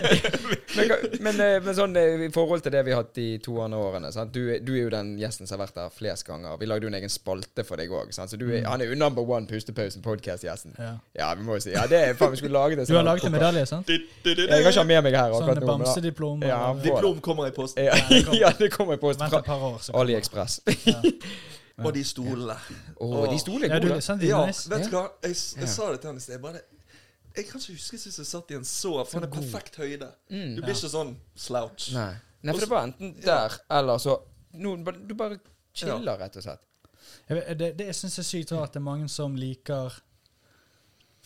men, 0.76 0.90
men, 1.24 1.38
eh, 1.40 1.54
men 1.64 1.76
sånn 1.78 1.96
eh, 1.96 2.24
i 2.26 2.28
forhold 2.34 2.60
til 2.66 2.74
det 2.74 2.82
vi 2.84 2.92
har 2.92 3.00
hatt 3.00 3.14
de 3.16 3.38
to 3.40 3.54
andre 3.64 3.78
årene 3.80 4.10
sant? 4.12 4.34
Du, 4.34 4.50
du 4.60 4.74
er 4.74 4.82
jo 4.82 4.90
den 4.92 5.14
gjesten 5.16 5.48
som 5.48 5.56
har 5.56 5.62
vært 5.62 5.78
der 5.78 5.94
flest 5.94 6.26
ganger. 6.28 6.58
Vi 6.60 6.68
lagde 6.68 6.84
jo 6.84 6.90
en 6.92 6.98
egen 6.98 7.08
spalte 7.08 7.64
for 7.64 7.80
deg 7.80 7.94
òg. 7.96 8.12
Så 8.12 8.36
du 8.36 8.44
er, 8.50 8.66
han 8.68 8.84
er 8.84 8.92
jo 8.92 8.98
number 9.00 9.24
one 9.24 9.48
Pustepausen 9.48 10.04
podcast-gjesten. 10.04 10.76
Ja. 10.76 10.92
Ja, 11.16 11.32
vi 11.38 11.48
må 11.48 11.56
jo 11.56 11.64
si 11.64 11.72
Ja, 11.72 11.86
det 11.88 12.02
er 12.10 12.18
faen, 12.18 12.36
vi 12.36 12.42
skulle 12.42 12.60
lage 12.60 12.76
det 12.76 12.84
Du 12.90 12.98
har 12.98 13.08
laget 13.08 13.24
en 13.30 13.36
medalje, 13.38 13.64
sant? 13.72 13.88
Jeg 13.88 14.04
kan 14.28 14.68
ikke 14.68 14.76
ha 14.76 14.88
med 14.92 15.04
meg 15.08 15.16
her 15.16 15.32
Sånn 15.32 15.48
akkurat 15.48 15.64
nå. 15.64 15.66
men 15.72 15.86
bamsediplom. 15.86 16.44
Ja. 16.44 16.62
Diplom 16.84 17.22
kommer 17.24 17.48
i 17.48 17.56
posten. 17.56 17.88
Ja, 17.88 17.96
det 18.04 18.24
kommer. 18.28 18.40
ja, 18.44 18.52
det 18.60 18.72
kommer 18.76 19.00
i 19.00 19.00
posten 19.00 19.24
Vent 19.24 19.32
fra 19.32 19.40
et 19.40 19.48
par 19.48 19.64
år, 19.72 19.80
så 19.80 19.96
kommer 19.96 20.12
det. 20.12 20.18
AliExpress. 20.20 20.60
Ja. 20.84 21.00
Og 21.88 21.94
de 21.94 22.02
stolene. 22.04 22.56
Å, 23.00 23.28
de 23.30 23.38
stolene 23.40 23.78
er 23.78 23.86
gode. 23.86 24.02
Ja, 24.28 24.44
vet 24.74 24.90
du 24.90 24.92
hva? 24.92 25.06
Jeg, 25.24 25.32
jeg, 25.32 25.46
Ja. 25.56 25.62
jeg 25.64 25.70
sa 25.72 25.94
det 25.94 26.02
til 26.02 26.12
han 26.12 26.20
i 26.20 26.24
sted. 26.28 26.42
Bare 26.42 26.68
Jeg 27.36 27.46
kan 27.48 27.60
ikke 27.60 27.74
huske 27.76 27.98
sist 28.00 28.18
jeg 28.18 28.26
satt 28.26 28.50
i 28.50 28.56
en 28.58 28.64
så 28.66 29.04
For 29.06 29.20
det 29.22 29.28
er 29.28 29.34
perfekt 29.40 29.76
høyde. 29.78 30.08
Mm. 30.30 30.56
Du 30.56 30.62
blir 30.62 30.74
ikke 30.74 30.90
sånn 30.90 31.12
slouch. 31.38 31.90
Nei. 31.94 32.14
Nei, 32.42 32.54
for 32.54 32.62
det 32.62 32.70
var 32.70 32.86
enten 32.86 33.14
der 33.24 33.54
eller 33.74 33.98
så 33.98 34.14
no, 34.62 34.76
Du 34.78 35.14
bare 35.18 35.40
chiller, 35.74 36.18
rett 36.18 36.36
og 36.38 36.44
slett. 36.44 36.64
Jeg, 37.28 37.58
det, 37.58 37.72
det 37.78 37.86
jeg 37.90 37.96
syns 37.98 38.18
er 38.18 38.26
sykt 38.26 38.52
rart, 38.54 38.72
det 38.74 38.80
er 38.80 38.86
mange 38.86 39.08
som 39.10 39.34
liker 39.38 39.94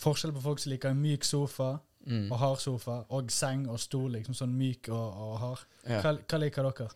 Forskjell 0.03 0.33
på 0.35 0.43
folk 0.45 0.61
som 0.63 0.73
liker 0.73 0.93
en 0.95 1.03
myk 1.03 1.25
sofa 1.29 1.79
Mm. 2.03 2.33
og 2.33 2.39
hard 2.41 2.59
sofa, 2.59 2.95
og 3.15 3.29
seng 3.31 3.69
og 3.71 3.77
stol, 3.79 4.09
liksom 4.17 4.35
sånn 4.35 4.55
myk 4.59 4.89
og, 4.91 5.19
og 5.23 5.37
hard. 5.39 5.61
Ja. 5.87 6.01
Hva, 6.03 6.11
hva 6.19 6.41
liker 6.43 6.67
dere? 6.67 6.89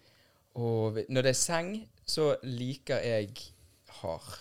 Og 0.59 0.99
når 1.15 1.29
det 1.29 1.31
er 1.31 1.39
seng, 1.39 1.69
så 2.03 2.33
liker 2.43 3.05
jeg 3.07 3.31
hard. 4.01 4.33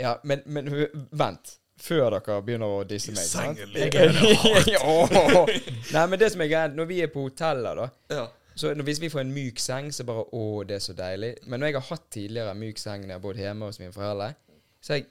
Ja, 0.00 0.14
men, 0.24 0.40
men 0.46 0.70
vent. 1.12 1.58
Før 1.80 2.10
dere 2.14 2.36
begynner 2.46 2.70
å 2.70 2.84
disse 2.86 3.10
meg. 3.10 3.24
sant? 3.26 3.58
Liker 3.74 4.12
Åh. 4.84 5.50
Nei, 5.94 6.06
men 6.06 6.18
det 6.20 6.30
som 6.32 6.40
er 6.44 6.48
greit, 6.52 6.74
når 6.78 6.86
vi 6.86 7.00
er 7.02 7.10
på 7.12 7.26
hoteller, 7.28 7.74
da 7.82 7.88
Ja. 8.14 8.26
Så 8.54 8.70
Hvis 8.86 9.00
vi 9.02 9.08
får 9.10 9.24
en 9.24 9.32
myk 9.34 9.58
seng, 9.58 9.88
så 9.90 10.04
bare 10.06 10.22
Å, 10.30 10.42
det 10.64 10.76
er 10.76 10.82
så 10.84 10.92
deilig. 10.94 11.32
Men 11.50 11.58
når 11.60 11.66
jeg 11.72 11.74
har 11.80 11.86
hatt 11.88 12.04
tidligere 12.14 12.54
myk 12.54 12.78
seng 12.78 13.00
når 13.02 13.08
jeg 13.10 13.18
har 13.18 13.24
bodd 13.24 13.40
hjemme 13.42 13.66
hos 13.66 13.80
mine 13.82 13.90
foreldre, 13.92 14.28
så 14.80 14.92
har 14.94 15.00
jeg 15.00 15.08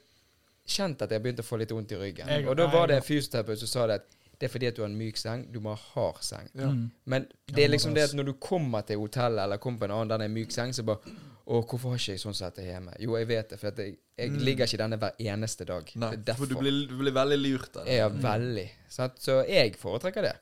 kjent 0.64 1.02
at 1.04 1.10
jeg 1.12 1.18
har 1.20 1.24
begynt 1.26 1.42
å 1.42 1.44
få 1.44 1.58
litt 1.60 1.74
vondt 1.76 1.92
i 1.92 1.98
ryggen. 2.00 2.30
Jeg- 2.32 2.46
og 2.48 2.56
da 2.56 2.66
var 2.72 2.86
det 2.88 2.94
jeg- 2.96 3.02
en 3.04 3.08
fysioterapeut 3.10 3.58
som 3.60 3.68
sa 3.68 3.86
det 3.86 3.94
at 4.00 4.06
det 4.38 4.48
er 4.48 4.52
fordi 4.52 4.66
at 4.66 4.76
du 4.76 4.82
har 4.82 4.88
en 4.90 4.96
myk 4.98 5.16
seng. 5.16 5.44
Du 5.52 5.60
må 5.60 5.74
ha 5.74 5.80
hard 5.94 6.22
seng. 6.22 6.48
Ja. 6.54 6.66
Mm. 6.72 6.90
Men 7.06 7.26
det 7.46 7.64
er 7.64 7.68
liksom 7.70 7.94
det 7.94 8.02
at 8.10 8.14
når 8.18 8.24
du 8.24 8.32
kommer 8.42 8.82
til 8.82 8.98
hotellet 8.98 9.42
eller 9.44 9.56
kommer 9.62 9.78
på 9.78 9.84
en 9.84 9.90
annen 9.98 10.08
der 10.08 10.18
det 10.18 10.24
er 10.30 10.34
myk 10.34 10.50
seng, 10.52 10.72
så 10.74 10.82
bare 10.84 11.14
Å, 11.44 11.58
hvorfor 11.68 11.90
har 11.92 11.98
ikke 12.00 12.14
jeg 12.14 12.20
sånn 12.22 12.32
sett 12.34 12.54
det 12.56 12.62
hjemme? 12.64 12.94
Jo, 13.04 13.18
jeg 13.20 13.26
vet 13.28 13.50
det, 13.52 13.58
for 13.60 13.68
at 13.68 13.76
jeg, 13.82 13.98
jeg 14.16 14.30
Mm. 14.30 14.38
ligger 14.46 14.64
ikke 14.64 14.74
i 14.74 14.80
denne 14.80 14.96
hver 14.96 15.12
eneste 15.20 15.66
dag. 15.68 15.90
Nei, 16.00 16.08
for 16.38 16.46
du 16.48 16.54
blir, 16.56 16.86
du 16.88 16.94
blir 16.96 17.12
veldig 17.12 17.36
lurt 17.38 17.76
av 17.76 17.84
det. 17.84 17.98
Ja, 17.98 18.06
veldig. 18.08 18.64
Sant? 18.88 19.18
Så 19.20 19.42
jeg 19.46 19.74
foretrekker 19.76 20.22
det. 20.24 20.32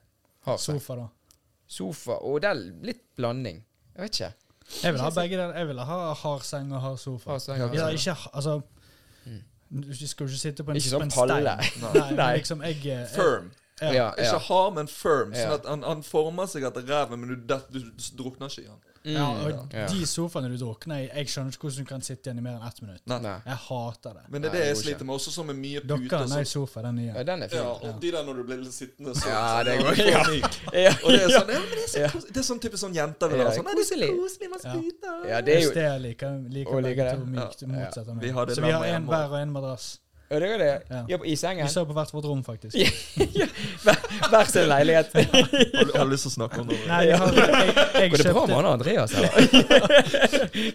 Hard 0.46 0.60
seng. 0.62 0.78
Sofa, 0.78 0.94
da. 1.00 1.08
Sofa. 1.66 2.20
Og 2.22 2.38
det 2.44 2.50
er 2.52 2.60
litt 2.86 3.02
blanding. 3.18 3.58
Jeg 3.96 4.02
vet 4.04 4.20
ikke. 4.20 4.30
Jeg 4.84 4.92
vil 4.94 5.02
ha 5.02 5.10
begge 5.10 5.36
der. 5.42 5.56
Jeg 5.58 5.66
vil 5.72 5.82
ha 5.90 5.98
hard 6.22 6.42
seng 6.46 6.70
og 6.72 6.80
hard 6.86 6.98
sofa. 7.02 7.30
Hard 7.34 7.40
seng, 7.48 7.58
Ja, 7.58 7.66
hard 7.66 7.98
seng. 7.98 7.98
ikke, 7.98 8.30
altså, 8.34 8.62
Mm. 9.26 9.42
Du 9.82 10.06
skal 10.06 10.26
jo 10.26 10.30
ikke 10.30 10.38
sitte 10.38 10.62
på 10.64 10.70
en, 10.70 10.76
Ikke 10.76 10.84
på 10.90 10.98
sånn 10.98 11.02
en 11.02 11.10
palle. 11.10 11.58
stein. 11.66 11.82
Nei. 11.94 12.10
Nei, 12.14 12.36
liksom 12.38 12.62
jeg, 12.62 12.76
jeg 12.84 13.08
Firm. 13.08 13.50
Ja. 13.82 13.92
Ja, 13.92 14.06
Ikke 14.14 14.38
ja. 14.38 14.38
hard, 14.48 14.74
men 14.78 14.86
firm. 14.88 15.34
Sånn 15.34 15.52
at 15.58 15.66
han, 15.66 15.82
han 15.82 16.02
former 16.06 16.46
seg 16.46 16.64
etter 16.68 16.82
ræven, 16.86 17.20
men 17.20 17.28
du, 17.34 17.36
det, 17.36 17.60
du, 17.72 17.80
du 17.80 18.08
drukner 18.22 18.48
ikke 18.52 18.64
i 18.64 18.70
han. 18.70 18.78
Ja, 18.78 18.88
Mm, 19.02 19.38
og 19.66 19.72
ja. 19.74 19.86
de 19.90 20.04
sofaene 20.06 20.46
du 20.46 20.54
drukner 20.60 21.00
i, 21.02 21.06
jeg 21.10 21.26
skjønner 21.32 21.50
ikke 21.50 21.64
hvordan 21.66 21.82
du 21.82 21.88
kan 21.88 22.02
sitte 22.06 22.28
igjen 22.30 22.38
i 22.38 22.42
mer 22.44 22.52
enn 22.60 22.66
ett 22.68 22.76
minutt. 22.84 23.00
Nei. 23.10 23.16
Nei. 23.24 23.32
Jeg 23.48 23.56
hater 23.64 24.12
det. 24.14 24.22
Men 24.30 24.42
det 24.44 24.50
er 24.50 24.54
det 24.54 24.60
jeg 24.68 24.76
sliter 24.78 25.08
med, 25.08 25.14
også 25.16 25.32
sånn 25.34 25.48
med 25.48 25.56
mye 25.58 25.80
Dere 25.82 25.98
puter. 25.98 26.14
har 26.14 26.22
og 26.22 26.30
ny 26.30 26.36
sånn. 26.36 26.50
sofa, 26.52 26.82
den 26.86 27.00
nye. 27.00 27.08
Ja, 27.16 27.24
den 27.32 27.42
er 27.42 27.50
fin. 27.50 27.58
Ja, 27.58 27.72
og 27.88 27.98
de 28.04 28.12
der 28.14 28.22
når 28.28 28.38
du 28.38 28.42
blir 28.46 28.60
litt 28.62 28.76
sittende 28.76 29.14
sånn. 29.18 29.32
Ja, 29.34 29.64
det 29.66 29.74
går 29.82 29.90
ikke 29.90 30.06
ja. 30.06 30.22
ja. 30.84 30.92
Og 31.02 31.10
det 31.10 31.18
er 31.24 31.34
sånn, 31.34 31.50
ja, 31.50 31.64
men 31.64 31.74
det 31.74 31.82
er, 31.82 31.90
så 31.96 32.04
Ja. 32.04 32.12
det 32.28 32.40
er 32.44 32.46
sånn 32.52 32.62
type 32.62 32.78
sånn 32.84 32.94
jenter 32.94 33.34
vil 33.34 33.42
ha. 33.42 33.50
Sånn, 33.58 33.66
«Nei, 33.66 33.74
det 33.74 33.82
er 33.82 33.90
så 33.90 33.98
koselig. 34.22 34.50
man 34.52 34.54
masse 34.54 34.70
Ja. 34.70 35.16
Ja, 35.32 35.40
det 35.42 35.56
er 35.56 35.60
jo 35.66 35.72
Hvis 35.72 35.74
det 35.82 35.88
liker, 36.06 36.38
liker 36.60 36.82
begge 36.86 37.02
det. 37.10 37.18
to 37.18 37.26
mykt, 37.34 37.66
Ja. 37.66 37.68
motsatt 37.74 38.06
av 38.06 38.14
Vi 38.22 38.30
meg. 38.30 38.54
Så 38.54 38.62
vi 38.62 38.70
har 38.70 38.84
en 38.86 39.06
hver 39.10 39.26
og 39.34 39.38
en 39.42 39.52
madrass. 39.58 39.98
Ja, 40.32 40.38
det 40.40 40.48
er 40.54 40.58
det. 40.62 40.68
Ja. 40.88 41.00
Ja, 41.12 41.18
I 41.28 41.34
sengen? 41.36 41.66
Vi 41.66 41.72
sover 41.72 41.90
på 41.92 41.96
hvert 41.98 42.12
vårt 42.14 42.24
rom, 42.30 42.40
faktisk. 42.46 42.76
Hver, 44.30 44.44
sin 44.48 44.68
leilighet. 44.68 45.12
Har 45.14 45.84
du, 45.84 45.92
har 45.98 46.04
du 46.04 46.10
lyst 46.12 46.24
til 46.26 46.30
å 46.30 46.34
snakke 46.34 46.60
om 46.62 46.68
det? 46.70 46.78
Nei, 46.88 47.00
jeg, 47.10 47.18
har, 47.20 47.36
jeg, 47.36 47.74
jeg 47.98 48.10
Går 48.12 48.22
det 48.22 48.32
bra 48.36 48.44
med 48.48 48.56
han 48.56 48.68
Andreas? 48.70 49.14
Eller? 49.18 50.02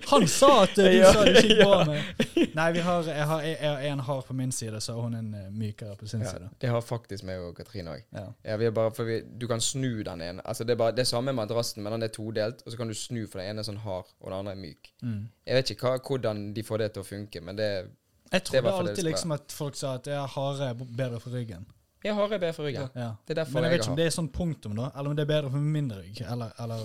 Han 0.11 0.27
sa 0.29 0.49
at 0.63 0.77
uh, 0.77 0.83
du 0.83 0.91
Ja. 0.97 1.11
sa 1.13 1.23
det 1.25 1.33
ikke 1.41 1.47
gikk 1.47 1.61
bra 1.63 1.79
med 1.87 2.55
Nei, 2.57 2.67
vi 2.75 2.83
har, 2.85 3.09
jeg 3.09 3.27
har 3.31 3.43
jeg 3.47 3.57
har 3.63 3.83
en 3.91 4.03
hard 4.07 4.25
på 4.27 4.35
min 4.37 4.51
side, 4.51 4.81
så 4.83 4.95
har 4.97 5.07
hun 5.07 5.15
en 5.17 5.29
uh, 5.33 5.47
mykere 5.53 5.95
på 5.99 6.07
sin 6.09 6.21
Ja, 6.25 6.31
side. 6.35 6.49
det 6.61 6.71
har 6.73 6.81
faktisk 6.85 7.25
meg 7.27 7.41
og 7.43 7.53
Katrine 7.57 7.93
òg. 7.97 8.03
Ja. 8.15 8.25
Ja, 8.51 8.57
vi 8.61 8.67
er 8.69 8.73
bare, 8.75 8.91
for 8.95 9.07
vi, 9.09 9.19
du 9.41 9.47
kan 9.49 9.61
snu 9.63 10.03
den 10.05 10.21
ene. 10.25 10.41
Altså 10.45 10.63
Det 10.67 10.75
er 10.75 10.81
bare 10.83 10.95
det 10.97 11.05
er 11.05 11.09
samme 11.11 11.33
madrassen, 11.37 11.83
men 11.83 11.97
den 11.97 12.07
er 12.07 12.13
todelt. 12.13 12.63
Og 12.65 12.71
så 12.73 12.77
kan 12.79 12.87
du 12.91 12.95
snu, 12.97 13.23
for 13.27 13.41
den 13.41 13.51
ene 13.51 13.63
er 13.63 13.67
sånn 13.69 13.81
hard, 13.85 14.09
og 14.21 14.29
den 14.31 14.37
andre 14.39 14.55
er 14.57 14.61
myk. 14.61 14.91
Mm. 15.03 15.21
Jeg 15.47 15.59
vet 15.61 15.71
ikke 15.75 15.87
hva, 15.91 15.97
hvordan 16.09 16.43
de 16.55 16.63
får 16.67 16.83
det 16.83 16.91
til 16.97 17.05
å 17.05 17.07
funke, 17.07 17.41
men 17.45 17.57
Det 17.57 17.65
er 17.77 17.87
i 18.33 18.39
trodde 18.39 18.61
det 18.67 18.73
alltid 18.73 19.03
liksom 19.07 19.31
at 19.31 19.51
folk 19.51 19.75
sa 19.75 19.95
at 19.95 20.07
jeg 20.07 20.27
hare 20.35 20.69
er 20.69 20.73
bedre 20.97 21.19
for 21.23 21.29
ryggen. 21.31 21.65
Jeg 22.03 22.13
har 22.15 22.29
jeg 22.29 22.39
bedre 22.39 22.53
for 22.53 22.63
ryggen. 22.67 22.89
Ja. 22.95 23.07
Det 23.27 23.33
er 23.33 23.39
derfor 23.43 23.53
Men 23.53 23.63
jeg 23.63 23.71
jeg 23.71 23.71
vet 23.71 23.79
ikke 23.79 23.85
har. 23.87 23.91
om 23.91 23.97
det 23.97 24.05
er 24.05 24.13
sånn 24.15 24.27
punktum, 24.31 24.75
da, 24.77 24.89
eller 24.95 25.09
om 25.09 25.15
det 25.17 25.23
er 25.23 25.29
bedre 25.31 25.49
for 25.51 25.59
min 25.75 25.87
rygg. 25.91 26.21
Eller, 26.21 26.51
eller 26.63 26.83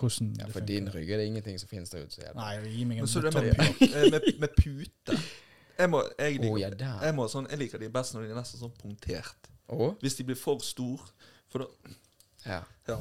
hvordan 0.00 0.30
Ja, 0.38 0.44
det 0.46 0.52
for 0.56 0.60
din 0.70 0.88
rygg 0.94 1.10
er 1.10 1.16
det 1.20 1.26
ingenting 1.26 1.58
som 1.60 1.68
finnes 1.68 1.90
der 1.90 2.04
ute. 2.06 2.14
Så. 2.16 2.30
Nei, 2.34 2.54
gi 2.72 2.84
meg 2.84 2.98
en 2.98 3.04
Men 3.04 3.10
så 3.12 3.20
det 3.20 3.34
med, 3.34 3.50
pu- 3.54 3.84
eh, 3.90 4.10
med, 4.10 4.28
med 4.40 4.54
pute 4.56 5.18
Jeg 5.78 5.90
må, 5.90 6.00
jeg, 6.18 6.38
Å, 6.38 6.42
liker, 6.42 6.58
ja, 6.62 6.70
der. 6.70 7.04
jeg, 7.06 7.14
må 7.14 7.28
sånn, 7.28 7.46
jeg 7.50 7.58
liker 7.58 7.78
de 7.82 7.88
best 7.90 8.14
når 8.14 8.22
de 8.24 8.30
er 8.30 8.38
nesten 8.40 8.60
sånn 8.64 8.72
punktert. 8.80 9.50
Å? 9.68 9.90
Hvis 10.00 10.16
de 10.18 10.24
blir 10.28 10.36
for 10.38 10.58
stor 10.64 11.00
For 11.52 11.58
da 11.64 11.66
Ja. 12.46 12.60
Ja. 12.88 12.98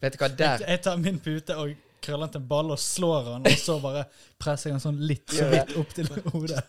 Vet 0.00 0.14
du 0.14 0.18
hva, 0.18 0.28
Jeg, 0.28 0.36
der 0.38 0.64
jeg 0.68 0.82
tar 0.82 0.96
min 1.00 1.18
pute 1.20 1.56
og 1.56 1.74
krøller 2.02 2.26
den 2.26 2.32
til 2.36 2.40
en 2.40 2.48
ball 2.48 2.70
og 2.72 2.78
slår 2.80 3.24
den, 3.34 3.48
og 3.52 3.58
så 3.60 3.74
bare 3.82 4.04
presser 4.40 4.70
jeg 4.70 4.76
den 4.78 4.84
sånn 4.84 5.00
litt 5.04 5.32
så 5.36 5.48
vidt 5.52 5.74
opp 5.76 5.90
til 5.96 6.08
hodet. 6.32 6.62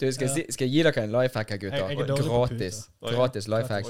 Du, 0.00 0.12
skal, 0.12 0.28
jeg 0.28 0.36
Ja. 0.38 0.42
si, 0.46 0.52
skal 0.52 0.68
jeg 0.68 0.72
gi 0.72 0.82
dere 0.82 1.04
en 1.04 1.12
life 1.12 1.38
hack 1.38 1.50
her, 1.50 1.56
gutter? 1.58 1.88
Jeg- 1.88 1.98
jeg 1.98 2.06
Gratis. 2.08 2.90
Gratis 3.02 3.48
life 3.48 3.68
hack. 3.68 3.86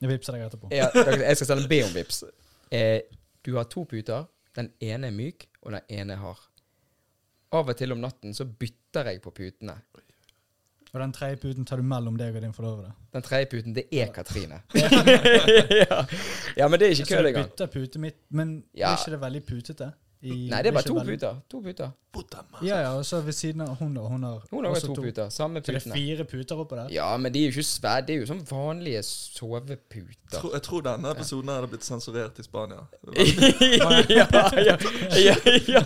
Jeg 0.00 0.08
vippser 0.10 0.32
deg 0.32 0.42
etterpå. 0.46 0.68
Ja, 0.70 0.88
dere- 0.94 1.22
jeg 1.26 1.36
skal 1.36 1.58
en 1.62 1.68
be 1.68 1.82
om 1.84 1.94
vips. 1.94 2.24
Eh, 2.70 3.00
du 3.46 3.56
har 3.56 3.64
to 3.64 3.84
puter. 3.84 4.24
Den 4.56 4.70
ene 4.80 5.06
er 5.06 5.10
myk, 5.10 5.46
og 5.62 5.72
den 5.72 5.80
ene 5.88 6.12
er 6.12 6.16
hard. 6.16 6.38
Av 7.52 7.68
og 7.68 7.76
til 7.76 7.92
om 7.92 7.98
natten 7.98 8.34
så 8.34 8.44
bytter 8.44 9.04
jeg 9.04 9.22
på 9.22 9.30
putene. 9.30 9.74
Og 10.94 11.00
den 11.00 11.12
tredje 11.12 11.36
puten 11.36 11.64
tar 11.66 11.76
du 11.76 11.82
mellom 11.82 12.16
deg 12.16 12.34
og 12.36 12.42
din 12.42 12.52
forlovede. 12.52 12.92
Den 13.12 13.22
tredje 13.22 13.46
puten, 13.46 13.74
det 13.74 13.84
er 13.92 14.06
Katrine. 14.12 14.60
ja. 14.74 16.04
ja, 16.56 16.68
men 16.68 16.80
det 16.80 16.86
er 16.86 16.90
ikke 16.94 17.04
Så 17.04 17.14
kødd 17.14 17.22
du 17.22 17.28
engang. 17.28 17.50
bytter 17.50 17.66
pute 17.66 17.98
mitt, 17.98 18.16
men 18.30 18.64
Ja. 18.74 18.92
er 18.92 18.96
ikke 18.96 19.10
det 19.10 19.20
veldig 19.20 19.42
putete? 19.46 19.92
I- 20.22 20.48
Nei, 20.50 20.62
det 20.62 20.66
er 20.66 20.72
bare 20.72 20.82
to 20.82 20.94
puter. 20.94 21.34
To 21.50 21.60
puter. 21.60 21.90
Puta. 22.12 22.38
Ja, 22.62 22.80
ja, 22.80 22.88
og 22.98 23.04
så 23.06 23.20
ved 23.20 23.32
siden 23.32 23.60
av 23.60 23.76
hun, 23.78 23.94
da. 23.94 24.00
Hun 24.00 24.22
har 24.22 24.40
Hun 24.50 24.64
har 24.64 24.72
også 24.72 24.86
to 24.86 25.02
puter. 25.02 25.28
Samme 25.28 25.60
Så 25.62 25.72
det 25.72 25.86
er 25.86 25.92
fire 25.94 26.24
puter 26.24 26.56
oppå 26.56 26.74
der? 26.76 26.88
Ja, 26.90 27.16
men 27.16 27.32
de 27.34 27.38
er 27.38 27.42
jo 27.44 27.48
ikke 27.48 27.62
svære. 27.62 28.06
Det 28.06 28.14
er 28.16 28.20
jo 28.20 28.26
sånn 28.26 28.42
vanlige 28.50 29.02
soveputer. 29.02 30.08
Tro, 30.32 30.50
jeg 30.52 30.62
tror 30.62 30.80
denne 30.80 31.10
episoden 31.14 31.48
hadde 31.54 31.68
blitt 31.70 31.84
sensurert 31.84 32.38
i 32.38 32.42
Spania. 32.42 32.80
ja, 33.78 34.02
ja, 34.08 34.26
ja, 34.66 35.36
ja. 35.68 35.82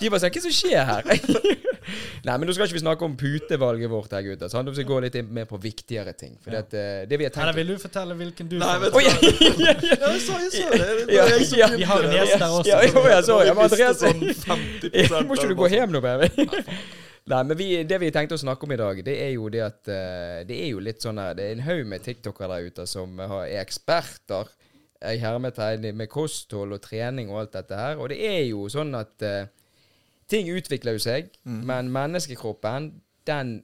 De 0.00 0.10
bare 0.10 0.20
sier 0.20 0.20
Hva 0.20 0.26
er 0.26 0.30
det 0.30 0.42
som 0.42 0.52
skjer 0.52 0.84
her? 0.84 1.02
Nei, 2.26 2.34
men 2.36 2.46
nå 2.48 2.54
skal 2.56 2.66
ikke 2.68 2.76
vi 2.78 2.82
snakke 2.84 3.06
om 3.06 3.16
putevalget 3.20 3.90
vårt 3.92 4.12
her, 4.16 4.22
gutter. 4.26 4.50
Sant? 4.52 4.68
Vi 4.70 4.76
skal 4.80 4.88
gå 4.90 4.98
litt 5.06 5.16
mer 5.30 5.46
på 5.50 5.58
viktigere 5.62 6.12
ting. 6.18 6.36
For 6.44 6.50
Ja. 6.54 6.60
det, 6.62 6.80
eh, 6.80 7.04
det 7.10 7.18
vi 7.18 7.28
har 7.28 7.42
Eller 7.42 7.56
vil 7.56 7.72
du 7.74 7.78
fortelle 7.82 8.14
hvilken 8.18 8.48
du 8.50 8.58
Nei, 8.60 8.78
vet 8.78 8.92
du 8.92 8.98
hva? 8.98 9.02
Ja, 9.06 10.12
jeg 10.12 10.20
sa, 10.24 10.38
jeg 10.38 10.52
sa 10.52 10.70
det. 10.70 11.06
Det 11.08 11.14
Ja, 11.14 11.24
jeg 11.30 11.46
som 11.46 11.58
ja. 11.58 11.68
Vi 11.76 11.82
har 11.90 12.02
en 12.04 12.10
det. 12.10 12.18
gjest 12.20 12.38
der 12.38 12.48
også. 12.60 12.68
Ja, 12.68 12.80
jo, 12.86 13.04
jeg 13.08 13.24
så, 13.24 13.38
ja, 13.46 13.54
men 13.54 13.64
Andreas 13.64 14.00
sånn 14.00 14.24
50 14.46 15.26
Må 15.28 15.36
ikke 15.38 15.48
du 15.52 15.54
gå 15.58 15.68
hjem 15.72 15.92
nå, 15.94 16.00
baby? 16.04 16.30
Nei, 17.30 17.42
men 17.44 17.56
vi, 17.58 17.66
det 17.84 17.98
vi 18.00 18.08
tenkte 18.10 18.34
å 18.34 18.40
snakke 18.40 18.64
om 18.66 18.72
i 18.74 18.78
dag, 18.80 19.00
det 19.06 19.12
er 19.22 19.34
jo 19.36 19.48
det 19.52 19.60
at 19.62 19.88
eh, 19.92 20.40
Det 20.48 20.56
er 20.64 20.70
jo 20.72 20.80
litt 20.82 21.04
sånn 21.04 21.18
her 21.20 21.34
Det 21.38 21.44
er 21.46 21.52
en 21.58 21.62
haug 21.66 21.84
med 21.86 22.02
tiktokere 22.02 22.48
der 22.56 22.70
ute 22.72 22.86
som 22.90 23.18
har, 23.20 23.44
er 23.46 23.60
eksperter 23.62 24.48
i 25.00 25.16
hermetegn 25.16 25.84
med 25.96 26.10
kosthold 26.12 26.74
og 26.76 26.82
trening 26.84 27.30
og 27.32 27.38
alt 27.40 27.52
dette 27.54 27.72
her. 27.78 27.94
Og 27.96 28.10
det 28.12 28.18
er 28.20 28.42
jo 28.50 28.66
sånn 28.68 28.90
at 28.98 29.22
eh, 29.24 29.46
ting 30.30 30.50
utvikler 30.54 30.96
jo 30.96 31.02
seg, 31.02 31.32
men 31.44 31.90
menneskekroppen, 31.92 32.92
den 33.28 33.58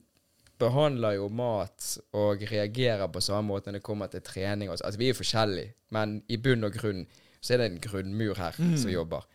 behandler 0.60 1.18
jo 1.18 1.28
mat 1.28 1.84
og 2.16 2.42
reagerer 2.50 3.08
på 3.12 3.22
samme 3.24 3.50
måte 3.50 3.70
når 3.70 3.80
det 3.80 3.86
kommer 3.86 4.10
til 4.12 4.24
trening. 4.24 4.70
Altså, 4.72 4.98
vi 4.98 5.08
er 5.08 5.14
jo 5.14 5.20
forskjellige, 5.20 5.74
men 5.96 6.20
i 6.32 6.38
bunn 6.40 6.64
og 6.66 6.76
grunn 6.76 7.04
så 7.40 7.54
er 7.54 7.62
det 7.62 7.70
en 7.70 7.82
grunnmur 7.84 8.38
her 8.40 8.56
som 8.56 8.90
jobber. 8.90 9.26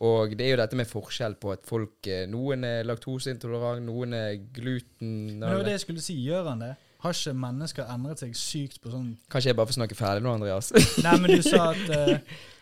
Og 0.00 0.32
det 0.32 0.46
er 0.46 0.54
jo 0.54 0.60
dette 0.62 0.78
med 0.80 0.88
forskjell 0.88 1.34
på 1.40 1.50
at 1.52 1.66
folk 1.68 2.06
eh, 2.08 2.22
Noen 2.30 2.64
er 2.64 2.86
laktoseintolerant, 2.88 3.84
noen 3.84 4.14
er 4.16 4.38
gluten 4.56 5.10
Men 5.34 5.42
det 5.44 5.58
var 5.58 5.66
det 5.66 5.74
jeg 5.74 5.82
skulle 5.82 6.04
si. 6.04 6.16
Gjør 6.24 6.48
han 6.54 6.62
det? 6.64 6.70
Har 7.04 7.16
ikke 7.16 7.34
mennesker 7.36 7.90
endret 7.92 8.22
seg 8.24 8.32
sykt 8.36 8.80
på 8.80 8.92
sånn 8.92 9.10
Kanskje 9.32 9.52
jeg 9.52 9.58
bare 9.58 9.68
får 9.68 9.76
snakke 9.76 9.98
ferdig 9.98 10.24
nå, 10.24 10.32
Andreas? 10.38 10.72
Nei, 11.04 11.14
men 11.20 11.36
du 11.36 11.44
sa 11.44 11.74
at 11.74 11.92
uh, 11.92 12.40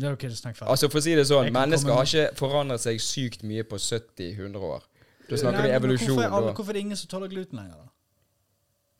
Det 0.00 0.12
ok, 0.16 0.26
snakk 0.32 0.56
ferdig. 0.56 0.70
altså 0.72 0.88
For 0.88 1.00
å 1.00 1.04
si 1.04 1.14
det 1.18 1.26
sånn, 1.28 1.50
mennesker 1.54 1.92
har 1.92 2.08
ikke 2.08 2.38
forandret 2.38 2.82
seg 2.82 3.00
sykt 3.04 3.44
mye 3.46 3.66
på 3.68 3.78
70-100 3.80 4.66
år. 4.70 4.86
Da 5.28 5.38
snakker 5.38 5.60
Nei, 5.60 5.68
vi 5.68 5.76
evolusjon. 5.76 6.14
Hvorfor 6.16 6.26
er, 6.26 6.36
alle, 6.38 6.52
hvorfor 6.56 6.72
er 6.72 6.78
det 6.78 6.84
ingen 6.86 6.98
som 6.98 7.10
tåler 7.12 7.30
gluten 7.30 7.60
lenger, 7.60 7.82
da? 7.84 7.90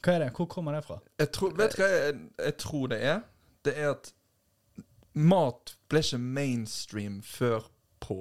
Hva 0.01 0.15
er 0.15 0.23
det? 0.25 0.31
Hvor 0.37 0.49
kommer 0.53 0.77
det 0.77 0.85
fra? 0.87 0.99
Jeg 1.21 1.33
tror, 1.37 1.57
vet 1.59 1.75
du 1.75 1.83
hva 1.83 1.89
jeg, 1.93 2.21
jeg 2.45 2.57
tror 2.63 2.93
det 2.93 3.01
er? 3.15 3.25
Det 3.67 3.75
er 3.77 3.91
at 3.95 4.13
mat 5.13 5.75
ble 5.91 6.05
ikke 6.05 6.21
mainstream 6.23 7.19
før 7.27 7.67
på 8.01 8.21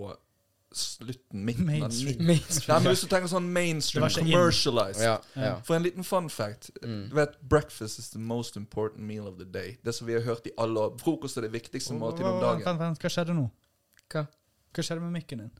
slutten, 0.72 1.46
midten 1.46 1.70
av 1.70 1.80
Mainstream. 1.80 2.26
90 2.28 2.68
Nei, 2.70 2.80
men 2.80 2.92
hvis 2.94 3.02
du 3.02 3.08
tenker 3.08 3.28
sånn 3.32 3.48
mainstream, 3.54 4.06
commercialized 4.14 5.02
Ja, 5.04 5.16
ja. 5.36 5.42
Ja. 5.46 5.54
For 5.66 5.76
en 5.76 5.84
liten 5.84 6.04
fun 6.06 6.30
fact. 6.30 6.70
Mm. 6.84 7.10
Du 7.10 7.16
vet, 7.16 7.40
Breakfast 7.42 8.00
is 8.00 8.10
the 8.10 8.20
most 8.20 8.56
important 8.58 9.02
meal 9.08 9.28
of 9.28 9.38
the 9.40 9.46
day. 9.46 9.78
Det 9.84 9.96
som 9.96 10.08
vi 10.08 10.14
har 10.14 10.22
hørt 10.22 10.46
i 10.48 10.52
alle 10.58 10.80
år. 10.80 10.98
Frokost 11.02 11.38
er 11.38 11.42
det 11.48 11.52
viktigste 11.54 11.94
måltidet 11.94 12.30
om 12.32 12.42
dagen. 12.42 12.62
vent, 12.66 12.80
vent, 12.80 13.00
Hva 13.00 13.10
skjedde 13.10 13.34
nå? 13.34 13.50
Hva? 14.14 14.26
Hva 14.74 14.84
skjedde 14.86 15.02
med 15.02 15.12
mikken 15.12 15.38
din? 15.46 15.52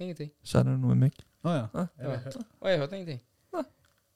Ingenting. 0.00 0.30
Skjedde 0.44 0.70
det 0.72 0.80
noe 0.80 0.94
med 0.94 1.10
mikken? 1.10 1.24
Å 1.44 1.52
ja. 1.58 1.66
Hæ? 1.74 1.86
Jeg 1.98 2.08
vet- 2.24 2.36
Oh, 2.62 2.68
jeg 2.70 2.78
hørte 2.78 2.96
ingenting. 2.96 3.20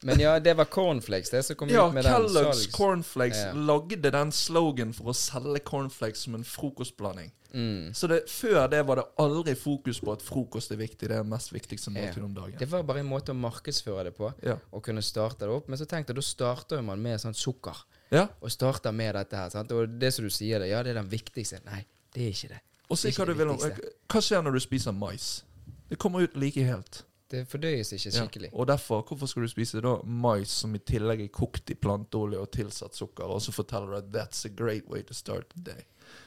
Men 0.02 0.20
ja, 0.20 0.38
det 0.40 0.52
var 0.58 0.64
cornflakes, 0.68 1.30
det 1.30 1.42
som 1.46 1.56
kom 1.56 1.68
Ja, 1.72 1.86
ut 1.88 1.94
med 1.94 2.04
den 2.04 2.12
Kellogg's 2.12 2.52
salgs... 2.52 2.66
Cornflakes 2.76 3.38
Ja. 3.38 3.52
lagde 3.54 4.10
den 4.12 4.32
slogan 4.32 4.92
for 4.92 5.08
å 5.08 5.14
selge 5.16 5.60
cornflakes 5.64 6.26
som 6.26 6.34
en 6.34 6.44
frokostblanding. 6.44 7.30
Mm. 7.54 7.94
Så 7.94 8.06
det, 8.10 8.18
før 8.28 8.68
det 8.68 8.82
var 8.86 8.96
det 9.00 9.04
aldri 9.18 9.54
fokus 9.56 10.00
på 10.04 10.12
at 10.12 10.20
frokost 10.22 10.70
er 10.74 10.76
viktig. 10.76 11.08
Det 11.08 11.16
er 11.16 11.22
det 11.22 11.30
mest 11.30 11.52
viktigste 11.54 11.94
Ja. 11.96 12.12
om 12.24 12.34
dagen. 12.34 12.58
Det 12.58 12.68
var 12.68 12.82
bare 12.82 13.00
en 13.00 13.08
måte 13.08 13.32
å 13.32 13.38
markedsføre 13.40 14.04
det 14.04 14.16
på, 14.18 14.32
Ja. 14.42 14.58
og 14.72 14.82
kunne 14.84 15.00
starte 15.02 15.38
det 15.46 15.48
opp. 15.48 15.68
Men 15.68 15.78
så 15.78 15.86
tenkte 15.86 16.12
jeg, 16.12 16.16
da 16.16 16.22
starter 16.22 16.82
man 16.82 17.00
med 17.02 17.18
sånn 17.20 17.34
sukker. 17.34 17.76
ja. 18.10 18.28
Og 18.42 18.50
starter 18.50 18.92
med 18.92 19.14
dette 19.14 19.34
her. 19.36 19.48
Sant? 19.50 19.72
Og 19.72 19.98
det 19.98 20.12
som 20.12 20.24
du 20.24 20.30
sier, 20.30 20.58
det, 20.58 20.68
ja, 20.68 20.82
det 20.82 20.90
er 20.90 21.00
den 21.02 21.08
viktigste. 21.08 21.64
Nei, 21.64 21.86
det 22.12 22.22
er 22.22 22.30
ikke 22.32 22.48
det. 22.48 22.60
Og 22.90 22.98
si 22.98 23.08
hva 23.10 23.24
du 23.26 23.32
vil 23.34 23.48
om. 23.48 23.56
Hva 23.56 24.20
skjer 24.20 24.42
når 24.44 24.52
du 24.52 24.60
spiser 24.60 24.92
mais? 24.92 25.42
Det 25.88 25.98
kommer 25.98 26.20
ut 26.20 26.36
like 26.36 26.60
helt. 26.62 27.02
Det 27.30 27.42
fordøyes 27.50 27.90
ikke 27.92 28.10
Ja. 28.12 28.20
skikkelig. 28.24 28.50
Og 28.52 28.66
derfor, 28.68 29.02
hvorfor 29.02 29.26
skal 29.26 29.42
du 29.42 29.48
spise 29.48 29.80
da 29.82 29.96
mais 30.06 30.46
som 30.48 30.74
i 30.74 30.78
tillegg 30.78 31.20
er 31.24 31.28
kokt 31.34 31.70
i 31.70 31.74
planteolje 31.74 32.38
og 32.38 32.50
tilsatt 32.54 32.94
sukker, 32.94 33.24
og 33.24 33.40
så 33.42 33.52
forteller 33.52 33.86
du 33.90 33.96
at 33.96 34.04
that's 34.14 34.44
a 34.46 34.48
great 34.48 34.86
way 34.88 35.02
to 35.02 35.14
start 35.14 35.44
the 35.56 35.62
day? 35.72 35.82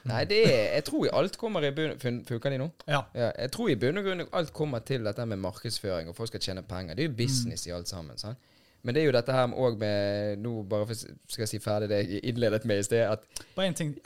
Nei, 0.06 0.26
det 0.26 0.42
er 0.54 0.74
Jeg 0.76 0.84
tror 0.84 1.08
alt 1.14 1.38
kommer 1.38 1.64
i 1.64 1.72
bunn... 1.72 1.98
Funker 2.26 2.50
de 2.50 2.58
nå? 2.58 2.70
Ja. 2.88 3.02
Ja, 3.16 3.32
jeg 3.40 3.52
tror 3.52 3.70
i 3.72 3.76
bunn 3.76 3.98
og 3.98 4.04
grunn 4.04 4.26
alt 4.34 4.52
kommer 4.54 4.80
til 4.80 5.04
dette 5.08 5.26
med 5.26 5.38
markedsføring, 5.40 6.10
og 6.10 6.16
folk 6.16 6.28
skal 6.28 6.40
tjene 6.44 6.64
penger. 6.68 6.96
Det 6.96 7.06
er 7.06 7.10
jo 7.10 7.16
business 7.16 7.66
i 7.68 7.72
alt 7.72 7.88
sammen. 7.88 8.18
sant? 8.18 8.38
Men 8.82 8.96
det 8.96 9.02
er 9.02 9.10
jo 9.10 9.12
dette 9.12 9.34
her 9.36 9.52
òg 9.60 9.78
med 9.80 10.39
Nå 10.39 10.63
bare 10.70 10.88
for, 10.88 10.96
skal 11.28 11.44
jeg 11.44 11.52
si 11.52 11.60
ferdig 11.60 11.89
det 11.92 11.98
jeg 12.00 12.22
innledet 12.32 12.63
med 12.70 12.80
i 12.80 12.86
sted, 12.88 13.04
at 13.04 13.26
Bare 13.56 13.68
én 13.68 13.76
ting. 13.76 13.96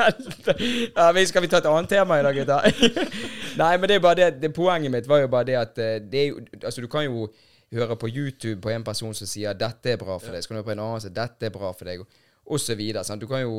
Eh, 0.00 0.90
ja, 0.96 1.10
vi 1.12 1.26
Skal 1.28 1.42
vi 1.42 1.48
ta 1.52 1.58
et 1.60 1.66
annet 1.68 1.90
tema 1.90 2.16
i 2.18 2.22
dag, 2.24 2.36
gutter? 2.36 3.08
Nei, 3.60 3.74
men 3.76 3.88
det 3.90 3.98
er 3.98 4.02
bare 4.04 4.16
det, 4.16 4.28
det 4.42 4.52
Poenget 4.56 4.92
mitt 4.92 5.08
var 5.08 5.20
jo 5.20 5.28
bare 5.28 5.48
det 5.50 5.58
at 5.60 5.78
eh, 5.78 5.98
det 6.00 6.26
jo 6.30 6.40
Altså, 6.62 6.80
du 6.80 6.88
kan 6.88 7.04
jo 7.04 7.28
høre 7.74 7.96
på 7.96 8.08
YouTube 8.08 8.60
på 8.60 8.72
en 8.72 8.84
person 8.84 9.14
som 9.14 9.28
sier 9.30 9.54
'dette 9.54 9.92
er 9.92 10.00
bra 10.00 10.18
for 10.18 10.34
deg', 10.34 10.42
så 10.42 10.48
kan 10.48 10.56
du 10.56 10.60
høre 10.60 10.70
på 10.70 10.74
en 10.74 10.82
annen 10.82 11.00
som 11.00 11.06
sier 11.06 11.14
'dette 11.14 11.46
er 11.46 11.52
bra 11.54 11.70
for 11.72 11.86
deg', 11.86 12.02
og 12.50 12.60
så 12.60 12.74
videre. 12.74 13.04
Sant? 13.04 13.22
Du 13.22 13.28
kan 13.30 13.44
jo 13.44 13.52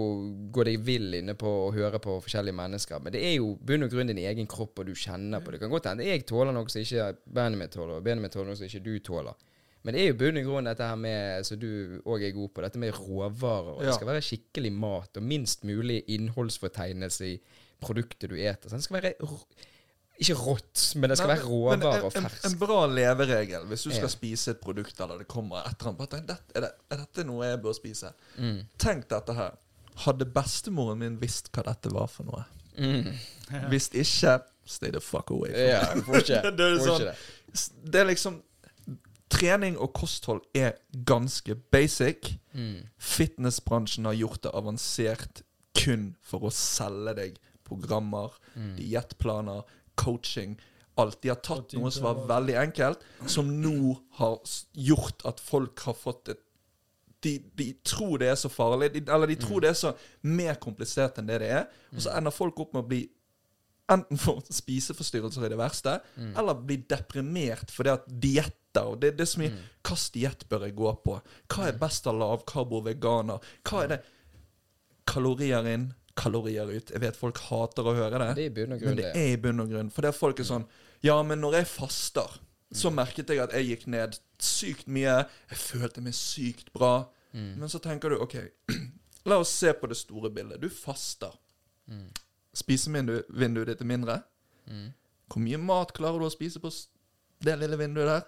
gå 0.52 0.66
deg 0.68 0.82
vill 0.84 1.14
inne 1.22 1.36
på 1.40 1.48
å 1.48 1.72
høre 1.72 2.00
på 2.04 2.18
forskjellige 2.26 2.58
mennesker, 2.58 3.00
men 3.00 3.14
det 3.14 3.22
er 3.24 3.38
jo 3.38 3.54
bunn 3.56 3.88
og 3.88 3.94
grunn 3.94 4.12
din 4.12 4.20
egen 4.20 4.48
kropp, 4.48 4.80
og 4.80 4.90
du 4.90 4.96
kjenner 4.96 5.40
på 5.40 5.52
det. 5.52 5.60
Det 5.60 5.64
kan 5.64 5.72
godt 5.72 5.88
hende 5.88 6.10
jeg 6.10 6.26
tåler 6.28 6.52
noe 6.52 6.68
som 6.68 6.82
ikke 6.82 7.08
bandet 7.24 7.60
mitt 7.62 7.72
tåler, 7.72 7.96
og 7.96 8.04
bandet 8.04 8.26
mitt 8.26 8.36
tåler 8.36 8.52
noe 8.52 8.60
som 8.60 8.68
ikke 8.68 8.84
du 8.84 9.00
tåler. 9.00 9.40
Men 9.84 9.94
det 9.96 10.02
er 10.04 10.08
jo 10.12 10.18
bunn 10.20 10.38
og 10.38 10.44
grunn 10.46 10.68
dette 10.70 10.86
her 10.86 10.96
med, 10.96 11.46
som 11.48 11.58
du 11.60 12.02
òg 12.06 12.22
er 12.28 12.32
god 12.36 12.50
på, 12.54 12.62
dette 12.62 12.78
med 12.82 12.94
råvarer. 12.94 13.80
Ja. 13.82 13.88
Det 13.90 13.96
skal 13.98 14.08
være 14.12 14.22
skikkelig 14.22 14.72
mat, 14.78 15.18
og 15.18 15.24
minst 15.26 15.64
mulig 15.66 16.04
innholdsfortegnelse 16.08 17.26
i 17.32 17.40
produktet 17.82 18.30
du 18.30 18.36
eter. 18.38 18.70
Så 18.70 18.78
det 18.78 18.84
skal 18.86 19.00
være 19.02 19.14
ikke 20.22 20.36
rått, 20.38 20.84
men 21.02 21.10
det 21.10 21.18
skal 21.18 21.32
Nei, 21.32 21.36
være 21.40 21.48
råvarer 21.50 22.04
og 22.06 22.12
fersk. 22.14 22.28
ferskt. 22.30 22.46
en, 22.46 22.52
en 22.52 22.60
bra 22.62 22.82
leveregel 22.92 23.64
hvis 23.72 23.84
du 23.88 23.90
skal 23.90 24.06
Ja. 24.06 24.12
spise 24.14 24.52
et 24.54 24.60
produkt 24.62 25.00
eller 25.02 25.18
det 25.24 25.28
kommer 25.28 25.64
et 25.66 25.82
eller 25.82 25.96
annet 26.14 26.30
er, 26.56 26.62
det, 26.68 26.72
er 26.92 26.98
dette 27.02 27.24
noe 27.26 27.48
jeg 27.48 27.62
bør 27.64 27.74
spise? 27.74 28.12
Mm. 28.38 28.60
Tenk 28.78 29.08
dette 29.10 29.34
her. 29.34 29.58
Hadde 30.06 30.26
bestemoren 30.30 31.00
min 31.02 31.18
visst 31.20 31.50
hva 31.56 31.64
dette 31.66 31.90
var 31.90 32.06
for 32.08 32.24
noe? 32.30 32.44
Mm. 32.78 33.10
Hvis 33.74 33.90
ikke, 33.98 34.38
stay 34.66 34.92
the 34.94 35.02
fuck 35.02 35.32
away. 35.34 35.50
from 35.50 36.22
Ja. 36.30 36.52
Det 36.52 36.70
er 36.70 36.78
sånn- 36.86 37.00
det. 37.10 37.16
Det 37.92 38.00
er 38.02 38.06
liksom 38.06 38.44
Trening 39.32 39.78
og 39.80 39.94
kosthold 39.96 40.42
er 40.58 40.74
ganske 41.08 41.56
basic. 41.72 42.34
Mm. 42.54 42.84
Fitnessbransjen 43.00 44.06
har 44.10 44.18
gjort 44.20 44.44
det 44.44 44.52
avansert 44.54 45.42
kun 45.78 46.12
for 46.22 46.44
å 46.50 46.52
selge 46.54 47.16
deg 47.16 47.40
programmer, 47.68 48.34
Mm. 48.56 48.76
diettplaner, 48.76 49.62
coaching. 49.96 50.58
Alt. 50.98 51.22
De 51.24 51.30
har 51.30 51.38
tatt 51.40 51.72
noe 51.74 51.90
som 51.92 52.04
var 52.04 52.26
veldig 52.28 52.56
enkelt, 52.60 53.00
som 53.26 53.48
nå 53.62 53.96
har 54.20 54.40
gjort 54.76 55.24
at 55.26 55.40
folk 55.40 55.80
har 55.88 55.94
fått 55.96 56.30
et 56.30 56.42
de, 57.24 57.38
de 57.56 57.68
tror 57.86 58.18
det 58.18 58.28
er 58.32 58.36
så 58.36 58.50
farlig, 58.50 58.88
de, 58.96 59.04
eller 59.14 59.28
de 59.30 59.36
tror 59.38 59.62
det 59.62 59.70
er 59.70 59.74
så 59.78 59.92
mer 60.24 60.56
komplisert 60.56 61.20
enn 61.22 61.28
det 61.30 61.36
det 61.44 61.50
er. 61.54 61.68
Og 61.94 62.02
så 62.02 62.16
ender 62.18 62.32
folk 62.34 62.60
opp 62.60 62.74
med 62.74 62.82
å 62.84 62.88
bli 62.90 63.04
enten 63.94 64.20
får 64.20 64.42
spiseforstyrrelser 64.56 65.46
i 65.46 65.52
det 65.54 65.60
verste, 65.60 65.98
eller 66.18 66.62
bli 66.66 66.78
deprimert 66.90 67.72
fordi 67.74 67.92
at 67.94 68.08
dietter 68.08 68.88
og 68.88 69.02
det, 69.04 69.18
det 69.20 69.26
er 69.26 69.30
så 69.34 69.42
mye 69.42 69.52
Hvilken 69.84 70.14
diett 70.16 70.44
bør 70.48 70.64
jeg 70.64 70.76
gå 70.78 70.92
på? 71.04 71.16
Hva 71.52 71.66
er 71.68 71.80
best 71.82 72.06
av 72.08 72.16
lavkarbo 72.22 72.80
veganer? 72.86 73.42
Hva 73.68 73.82
er 73.84 73.90
det 73.96 73.98
Kalorier 75.12 75.66
inn, 75.68 75.90
kalorier 76.16 76.70
ut. 76.70 76.92
Jeg 76.94 77.02
vet 77.02 77.18
folk 77.18 77.40
hater 77.50 77.88
å 77.90 77.94
høre 77.98 78.20
det, 78.22 78.30
Det 78.38 78.46
og 78.78 78.80
men 78.80 78.86
grunn 78.86 79.00
det 79.02 79.10
er 79.12 79.34
i 79.34 79.38
bunn 79.42 79.60
og 79.64 79.72
grunn. 79.74 79.90
For 79.92 80.06
det 80.06 80.12
er 80.14 80.18
folk 80.18 80.40
er 80.40 80.48
sånn 80.48 80.66
Ja, 81.04 81.18
men 81.26 81.42
når 81.42 81.58
jeg 81.60 81.68
faster, 81.72 82.38
så 82.72 82.92
merket 82.94 83.28
jeg 83.34 83.42
at 83.44 83.52
jeg 83.58 83.68
gikk 83.68 83.88
ned 83.92 84.20
sykt 84.40 84.88
mye. 84.88 85.26
Jeg 85.50 85.58
følte 85.58 86.04
meg 86.06 86.14
sykt 86.16 86.72
bra. 86.74 87.08
Men 87.34 87.68
så 87.72 87.80
tenker 87.84 88.10
du 88.14 88.22
OK, 88.22 88.38
la 89.30 89.40
oss 89.42 89.52
se 89.56 89.74
på 89.74 89.88
det 89.92 89.98
store 90.00 90.30
bildet. 90.30 90.62
Du 90.62 90.70
faster. 90.70 91.34
Spisevinduet 92.58 93.68
ditt 93.72 93.82
er 93.82 93.88
mindre. 93.88 94.22
Hvor 95.32 95.40
mye 95.44 95.60
mat 95.62 95.94
klarer 95.96 96.20
du 96.20 96.28
å 96.28 96.34
spise 96.34 96.60
på 96.60 96.72
det 97.46 97.56
lille 97.62 97.78
vinduet 97.80 98.10
der? 98.10 98.28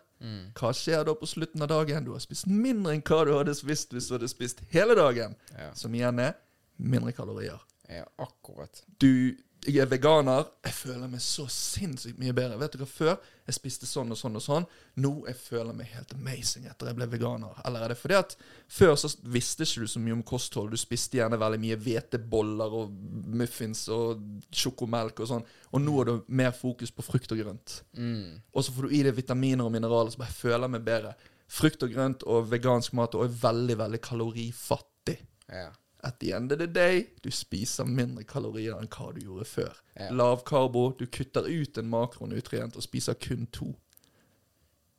Hva 0.56 0.72
skjer 0.72 1.04
da 1.04 1.16
på 1.20 1.28
slutten 1.28 1.62
av 1.66 1.68
dagen? 1.68 2.06
Du 2.06 2.14
har 2.16 2.24
spist 2.24 2.48
mindre 2.48 2.94
enn 2.96 3.04
hva 3.04 3.24
du 3.28 3.34
hadde 3.36 3.56
spist 3.58 3.92
hvis 3.92 4.08
du 4.08 4.16
hadde 4.16 4.30
spist 4.32 4.64
hele 4.72 4.96
dagen. 4.96 5.36
Ja. 5.52 5.74
Som 5.76 5.96
igjen 5.98 6.22
er 6.24 6.38
mindre 6.80 7.12
kalorier. 7.16 7.60
Ja, 7.92 8.06
akkurat. 8.24 8.86
Du, 9.04 9.36
jeg 9.68 9.80
er 9.84 9.90
veganer. 9.90 10.48
Jeg 10.66 10.76
føler 10.76 11.10
meg 11.12 11.22
så 11.24 11.46
sinnssykt 11.52 12.20
mye 12.22 12.34
bedre. 12.36 12.58
Vet 12.62 12.76
du 12.76 12.84
hva, 12.84 12.88
Før 12.90 13.14
jeg 13.44 13.56
spiste 13.58 13.88
sånn 13.88 14.14
og 14.14 14.18
sånn 14.20 14.38
og 14.40 14.44
sånn. 14.44 14.66
Nå 15.04 15.12
jeg 15.28 15.36
føler 15.40 15.76
meg 15.76 15.92
helt 15.92 16.14
amazing 16.16 16.68
etter 16.70 16.90
jeg 16.90 16.98
ble 16.98 17.08
veganer. 17.12 17.58
Eller 17.68 17.84
er 17.84 17.94
det 17.94 17.98
fordi 18.00 18.18
at 18.20 18.36
før 18.72 18.96
så 19.00 19.12
visste 19.34 19.68
ikke 19.68 19.84
du 19.84 19.92
så 19.92 20.02
mye 20.04 20.16
om 20.16 20.24
kosthold. 20.28 20.72
Du 20.72 20.80
spiste 20.80 21.20
gjerne 21.20 21.40
veldig 21.42 21.60
mye 21.64 21.80
hveteboller 21.84 22.78
og 22.80 22.96
muffins 23.44 23.86
og 23.94 24.24
sjokomelk 24.54 25.24
og 25.24 25.32
sånn. 25.34 25.46
Og 25.74 25.84
nå 25.84 26.00
er 26.02 26.12
du 26.12 26.34
mer 26.40 26.56
fokus 26.56 26.94
på 26.96 27.06
frukt 27.06 27.36
og 27.36 27.44
grønt. 27.44 27.82
Mm. 28.00 28.42
Og 28.54 28.66
så 28.66 28.76
får 28.76 28.88
du 28.88 28.98
i 28.98 29.04
deg 29.08 29.18
vitaminer 29.20 29.68
og 29.68 29.76
mineraler 29.76 30.14
så 30.14 30.24
bare 30.24 30.40
føler 30.40 30.68
jeg 30.68 30.76
meg 30.78 30.88
bedre. 30.88 31.16
Frukt 31.54 31.86
og 31.86 31.94
grønt 31.94 32.28
og 32.32 32.52
vegansk 32.52 32.96
mat 32.98 33.16
og 33.20 33.28
er 33.28 33.40
veldig, 33.44 33.80
veldig 33.84 34.04
kalorifattig. 34.04 35.20
Ja. 35.52 35.70
At 36.04 36.20
the 36.20 36.34
end 36.36 36.52
of 36.52 36.60
the 36.60 36.68
day, 36.68 37.06
du 37.24 37.30
spiser 37.32 37.86
mindre 37.88 38.24
kalorier 38.28 38.76
enn 38.76 38.90
hva 38.92 39.14
du 39.16 39.22
gjorde 39.22 39.46
før. 39.48 39.74
Ja. 39.96 40.10
Lav 40.12 40.42
karbo, 40.46 40.90
du 41.00 41.06
kutter 41.08 41.48
ut 41.48 41.78
en 41.80 41.90
makronutrient 41.90 42.76
og 42.76 42.84
spiser 42.84 43.14
kun 43.14 43.46
to. 43.56 43.70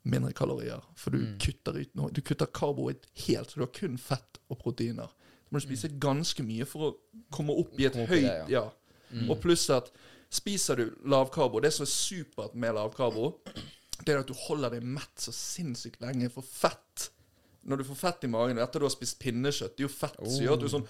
Mindre 0.04 0.32
kalorier, 0.36 0.80
for 0.96 1.10
du 1.10 1.18
Mm. 1.18 1.38
kutter 1.38 1.78
ut 1.80 1.94
noe. 1.96 2.10
Du 2.10 2.20
kutter 2.20 2.46
karboet 2.46 3.06
helt, 3.26 3.50
så 3.50 3.54
du 3.54 3.60
har 3.60 3.72
kun 3.72 3.96
fett 3.98 4.38
og 4.50 4.58
proteiner. 4.58 5.08
Så 5.08 5.50
må 5.52 5.60
du 5.60 5.66
spise 5.66 5.88
ganske 5.98 6.42
mye 6.44 6.64
for 6.66 6.90
å 6.90 6.96
komme 7.32 7.50
opp 7.56 7.78
i 7.80 7.84
et 7.86 7.94
Mm. 7.94 8.02
Opp 8.02 8.10
i 8.10 8.14
høyt 8.14 8.22
det, 8.22 8.48
ja. 8.50 8.70
Og 9.30 9.40
pluss 9.40 9.70
at 9.70 9.90
spiser 10.30 10.76
du 10.76 10.90
lavkarbo 11.06 11.60
Det 11.60 11.72
som 11.72 11.84
er 11.84 11.86
supert 11.86 12.54
med 12.54 12.74
lavkarbo, 12.74 13.38
det 14.04 14.08
er 14.14 14.18
at 14.18 14.26
du 14.26 14.34
holder 14.34 14.70
deg 14.70 14.82
mett 14.82 15.16
så 15.16 15.32
sinnssykt 15.32 16.00
lenge. 16.00 16.28
For 16.30 16.42
fett 16.42 16.80
Når 17.64 17.81
du 17.81 17.85
får 17.88 17.96
fett 18.03 18.24
i 18.24 18.29
magen 18.33 18.59
etter 18.61 18.81
du 18.83 18.85
har 18.88 18.92
spist 18.92 19.18
pinnekjøtt, 19.22 19.77
det 19.77 19.85
er 19.85 19.88
jo 19.88 19.92
fett 19.94 20.16
som 20.20 20.42
gjør 20.44 20.57
at 20.59 20.61
du 20.61 20.66
er 20.68 20.74
sånn 20.79 20.88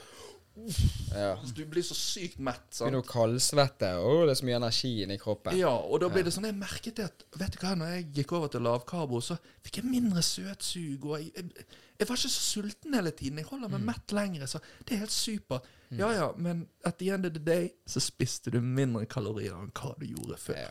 ja. 1.14 1.32
Du 1.54 1.64
blir 1.66 1.82
så 1.82 1.96
sykt 1.98 2.38
mett. 2.38 2.60
sant? 2.70 2.86
Begynner 2.86 3.02
å 3.02 3.06
kaldsvette. 3.08 3.88
Oh, 3.98 4.20
det 4.22 4.34
er 4.36 4.38
så 4.38 4.46
mye 4.46 4.58
energi 4.60 4.90
inni 5.02 5.16
kroppen. 5.18 5.56
Ja, 5.58 5.72
og 5.74 5.98
da 6.04 6.08
blir 6.12 6.22
det 6.26 6.30
sånn 6.34 6.46
Jeg 6.46 6.54
merket 6.60 6.94
det 7.00 7.08
at 7.08 7.24
Vet 7.40 7.56
du 7.56 7.58
hva, 7.64 7.72
når 7.80 7.90
jeg 7.96 8.04
gikk 8.20 8.34
over 8.38 8.52
til 8.54 8.62
lavkarbo, 8.62 9.18
så 9.24 9.34
fikk 9.66 9.80
jeg 9.80 9.88
mindre 9.90 10.22
søtsug. 10.22 11.08
Og 11.10 11.16
jeg, 11.18 11.32
jeg, 11.34 11.66
jeg 11.98 12.08
var 12.10 12.20
ikke 12.20 12.30
så 12.36 12.44
sulten 12.46 12.94
hele 12.94 13.10
tiden. 13.18 13.40
Jeg 13.42 13.48
holder 13.50 13.72
meg 13.74 13.80
Mm. 13.82 13.88
mett 13.90 14.14
lengre, 14.14 14.46
så 14.50 14.60
det 14.86 14.94
er 14.94 15.02
helt 15.02 15.16
supert. 15.16 15.66
Ja 15.94 16.12
ja, 16.14 16.30
men 16.38 16.68
at 16.84 16.98
the 16.98 17.10
end 17.14 17.26
of 17.26 17.32
the 17.34 17.42
day 17.42 17.72
så 17.86 18.00
spiste 18.02 18.50
du 18.54 18.60
mindre 18.62 19.06
kalorier 19.06 19.54
enn 19.58 19.70
hva 19.74 19.92
du 19.98 20.06
gjorde 20.06 20.38
før. 20.38 20.56
Ja. 20.58 20.70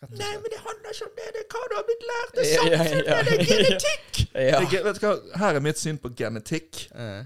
Nei, 0.00 0.30
men 0.40 0.48
det 0.48 0.58
handler 0.64 0.94
ikke 0.94 1.06
om 1.06 1.12
det. 1.18 1.26
Det 1.34 1.40
er 1.42 1.48
hva 1.52 1.60
du 1.68 1.74
har 1.76 1.84
blitt 1.88 2.04
lært. 2.08 2.30
Det 2.36 2.44
Ja, 2.46 2.62
er 2.62 2.70
ja, 2.72 2.78
samfunnet, 2.78 3.10
ja. 3.10 3.18
det 3.26 3.34
er 3.34 3.50
genetikk. 3.50 4.20
Ja. 4.40 4.60
Er, 4.62 4.84
vet 4.86 4.96
du 5.00 5.04
hva, 5.04 5.12
Her 5.42 5.58
er 5.58 5.64
mitt 5.64 5.78
syn 5.80 5.98
på 6.00 6.08
genetikk. 6.16 6.84
Eh. 6.94 7.20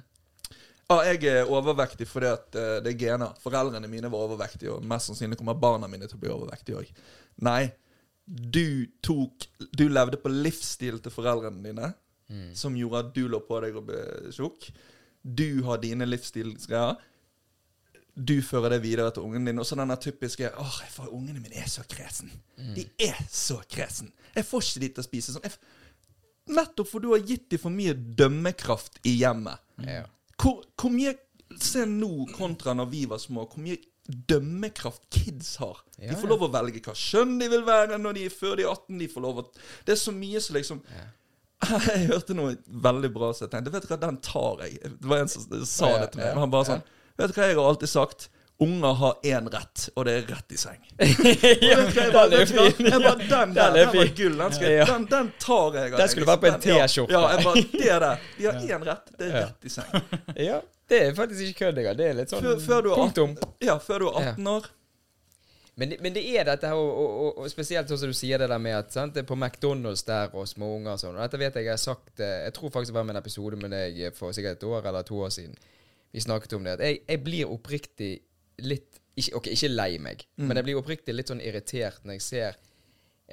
Ja, 0.91 0.97
jeg 1.09 1.25
er 1.31 1.51
overvektig 1.53 2.07
fordi 2.11 2.29
at 2.33 2.57
eh, 2.59 2.73
det 2.85 2.95
er 2.95 2.99
gener. 3.05 3.37
Foreldrene 3.45 3.89
mine 3.93 4.11
var 4.13 4.25
overvektige, 4.27 4.73
og 4.75 4.85
mest 4.91 5.11
sannsynlig 5.13 5.39
kommer 5.41 5.55
barna 5.61 5.87
mine 5.91 6.09
til 6.11 6.19
å 6.19 6.23
bli 6.25 6.33
overvektige 6.35 6.81
òg. 6.83 6.91
Nei, 7.47 7.63
du 8.27 8.87
tok 9.05 9.47
Du 9.77 9.85
levde 9.93 10.17
på 10.23 10.31
livsstil 10.33 10.99
til 11.05 11.13
foreldrene 11.13 11.61
dine, 11.65 11.93
som 12.57 12.75
gjorde 12.79 13.05
at 13.05 13.11
du 13.15 13.27
lå 13.29 13.39
på 13.47 13.59
deg 13.63 13.77
og 13.79 13.87
ble 13.91 14.03
tjukk. 14.35 14.71
Du 15.25 15.63
har 15.69 15.79
dine 15.83 16.09
livsstilsgreier. 16.09 16.97
Du 18.15 18.37
fører 18.47 18.77
det 18.77 18.83
videre 18.85 19.11
til 19.15 19.25
ungen 19.27 19.47
din. 19.49 19.59
Og 19.59 19.67
så 19.67 19.77
denne 19.79 19.97
typiske 20.01 20.51
Åh, 20.51 20.77
for 20.93 21.05
får, 21.05 21.15
ungene 21.17 21.43
mine 21.43 21.59
er 21.63 21.71
så 21.71 21.83
kresen. 21.91 22.31
De 22.77 22.87
er 23.03 23.19
så 23.31 23.59
kresen. 23.71 24.13
Jeg 24.35 24.47
får 24.47 24.63
ikke 24.69 24.83
de 24.85 24.91
til 24.95 25.03
å 25.03 25.07
spise 25.09 25.35
sånn. 25.35 25.57
Nettopp 26.55 26.91
for 26.91 27.03
du 27.03 27.11
har 27.15 27.25
gitt 27.25 27.49
dem 27.51 27.63
for 27.63 27.75
mye 27.75 27.95
dømmekraft 27.95 29.01
i 29.09 29.17
hjemmet. 29.23 29.63
Ja. 29.83 30.05
Hvor, 30.41 30.65
hvor 30.81 30.95
mye 30.95 31.17
Se 31.61 31.85
nå 31.87 32.25
kontra 32.35 32.73
når 32.75 32.89
vi 32.91 33.03
var 33.07 33.21
små, 33.23 33.45
hvor 33.47 33.61
mye 33.63 33.77
dømmekraft 34.09 35.05
kids 35.13 35.53
har. 35.61 35.77
Ja, 35.99 36.11
De 36.11 36.17
får 36.19 36.33
lov 36.33 36.47
å 36.47 36.49
velge 36.53 36.81
hva 36.83 36.95
kjønn 36.99 37.37
de 37.39 37.47
vil 37.53 37.63
være 37.67 37.99
når 38.01 38.17
de 38.17 38.25
er 38.27 38.33
før 38.33 38.57
de 38.59 38.65
er 38.65 38.73
18. 38.73 38.97
De 39.01 39.09
får 39.13 39.25
lov 39.25 39.39
å 39.39 39.45
Det 39.87 39.95
er 39.95 40.01
så 40.01 40.15
mye 40.17 40.41
som 40.43 40.59
liksom 40.59 40.81
Jeg 41.95 42.09
hørte 42.11 42.37
noe 42.37 42.57
veldig 42.89 43.11
bra, 43.15 43.31
så 43.37 43.47
jeg 43.47 43.55
tenkte 43.55 43.73
Vet 43.77 43.87
du 43.87 43.93
hva, 43.93 44.01
den 44.03 44.19
tar 44.25 44.65
jeg. 44.67 44.81
Det 44.83 45.13
var 45.13 45.23
en 45.23 45.33
som 45.33 45.47
sa 45.69 45.93
Ja, 45.93 46.03
det 46.03 46.11
til 46.17 46.25
meg. 46.25 46.33
ja, 46.33 46.41
han 46.43 46.53
bare 46.53 46.67
ja. 46.67 46.73
sånn 46.75 46.85
Vet 47.19 47.31
du 47.31 47.37
hva 47.41 47.47
jeg 47.51 47.57
har 47.59 47.69
alltid 47.73 47.89
sagt? 47.93 48.29
Unger 48.63 48.95
har 49.01 49.17
én 49.27 49.49
rett, 49.51 49.89
og 49.99 50.05
det 50.07 50.13
er 50.15 50.29
rett 50.31 50.53
i 50.55 50.57
seng. 50.57 50.79
ja, 51.01 51.79
jeg 51.91 52.13
bare- 52.15 52.29
den 52.31 52.45
er 52.45 52.47
fin. 52.47 52.87
Jeg 52.87 53.01
bare, 53.03 53.17
den 53.19 53.55
der, 53.57 53.73
Den 53.75 53.89
var 53.97 54.13
gull. 54.21 54.37
Den, 54.39 54.53
skal, 54.55 54.71
Ja. 54.71 54.85
den, 54.93 55.07
den 55.11 55.33
tar 55.43 55.75
jeg. 55.75 55.93
av 55.93 55.99
Den 55.99 56.09
skulle 56.13 56.29
vært 56.29 56.41
på 56.45 56.51
en. 56.53 56.61
T-skjorte. 56.63 57.13
Ja, 57.17 57.25
jeg 57.35 57.45
bare, 57.49 57.65
det 57.73 57.91
er 57.97 58.05
det. 58.05 58.13
De 58.39 58.47
har 58.47 58.61
én 58.79 58.87
rett. 58.87 59.11
Det 59.19 59.27
er 59.33 59.35
rett 59.41 59.67
i 59.67 59.75
seng. 59.75 59.91
Ja, 60.49 60.61
det 60.89 61.03
er 61.09 61.15
faktisk 61.19 61.43
ikke 61.49 61.59
kødd 61.65 61.83
engang. 61.83 61.99
Det 61.99 62.07
er 62.13 62.17
litt 62.21 62.31
sånn 62.31 62.47
Før, 62.47 62.63
før, 62.69 62.89
punktum. 62.95 63.35
18, 63.43 63.53
ja, 63.67 63.77
før 63.83 63.99
du 64.05 64.09
er 64.13 64.21
18 64.37 64.49
år. 64.55 64.71
Men, 65.77 65.91
det- 65.91 66.01
men 66.07 66.15
det 66.15 66.23
er 66.39 66.45
dette 66.47 66.71
her, 66.71 66.79
og, 66.79 66.95
og, 66.95 67.21
og, 67.27 67.39
og 67.43 67.51
spesielt 67.51 67.91
sånn 67.91 67.99
som 68.05 68.13
du 68.13 68.15
sier 68.15 68.39
det 68.39 68.47
der 68.55 68.63
med 68.63 68.77
at 68.79 68.95
sant, 68.95 69.17
det 69.19 69.25
er 69.25 69.31
på 69.33 69.35
McDonald's 69.35 70.07
der 70.07 70.31
og 70.31 70.47
små 70.47 70.77
unger 70.77 70.95
og 70.95 71.03
sånn. 71.03 71.17
Og 71.19 71.23
dette 71.27 71.41
vet 71.43 71.59
jeg 71.59 71.67
jeg 71.67 71.75
har 71.75 71.83
sagt 71.83 72.23
eh, 72.23 72.45
Jeg 72.47 72.55
tror 72.55 72.71
faktisk 72.71 72.95
det 72.95 73.01
var 73.01 73.09
med 73.11 73.17
en 73.17 73.23
episode 73.25 73.59
med 73.59 73.75
deg 73.75 74.05
for 74.15 74.31
sikkert 74.37 74.61
et 74.63 74.69
år 74.71 74.87
eller 74.93 75.03
to 75.11 75.19
år 75.27 75.35
siden. 75.35 75.59
Vi 76.15 76.23
snakket 76.23 76.53
om 76.57 76.67
det. 76.67 76.77
At 76.79 76.85
jeg, 76.87 77.01
jeg 77.09 77.25
blir 77.27 77.51
oppriktig 77.51 78.13
litt 78.63 79.01
ikke, 79.19 79.37
Ok, 79.39 79.49
ikke 79.55 79.69
lei 79.71 79.91
meg, 80.03 80.25
men 80.43 80.59
jeg 80.59 80.67
blir 80.67 80.79
oppriktig 80.79 81.15
litt 81.15 81.31
sånn 81.31 81.43
irritert 81.43 82.03
når 82.03 82.17
jeg 82.17 82.23
ser 82.27 82.57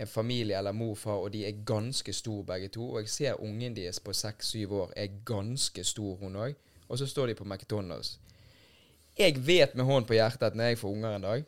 en 0.01 0.07
familie 0.07 0.57
eller 0.57 0.75
mor 0.77 0.93
og 0.93 0.99
far, 1.01 1.21
og 1.25 1.31
de 1.33 1.41
er 1.45 1.63
ganske 1.67 2.13
store 2.13 2.45
begge 2.47 2.69
to. 2.73 2.85
Og 2.93 3.01
jeg 3.01 3.09
ser 3.09 3.41
ungen 3.43 3.75
deres 3.75 3.99
på 3.99 4.13
seks-syv 4.15 4.75
år 4.77 4.93
er 4.97 5.17
ganske 5.27 5.83
stor, 5.83 6.15
hun 6.21 6.37
òg. 6.39 6.53
Og 6.87 6.99
så 6.99 7.07
står 7.09 7.31
de 7.31 7.37
på 7.39 7.47
McDonald's. 7.47 8.15
Jeg 9.17 9.41
vet 9.45 9.75
med 9.75 9.85
hånden 9.85 10.07
på 10.07 10.15
hjertet 10.15 10.51
at 10.51 10.55
når 10.55 10.71
jeg 10.71 10.79
får 10.79 10.95
unger 10.95 11.15
en 11.15 11.25
dag, 11.27 11.43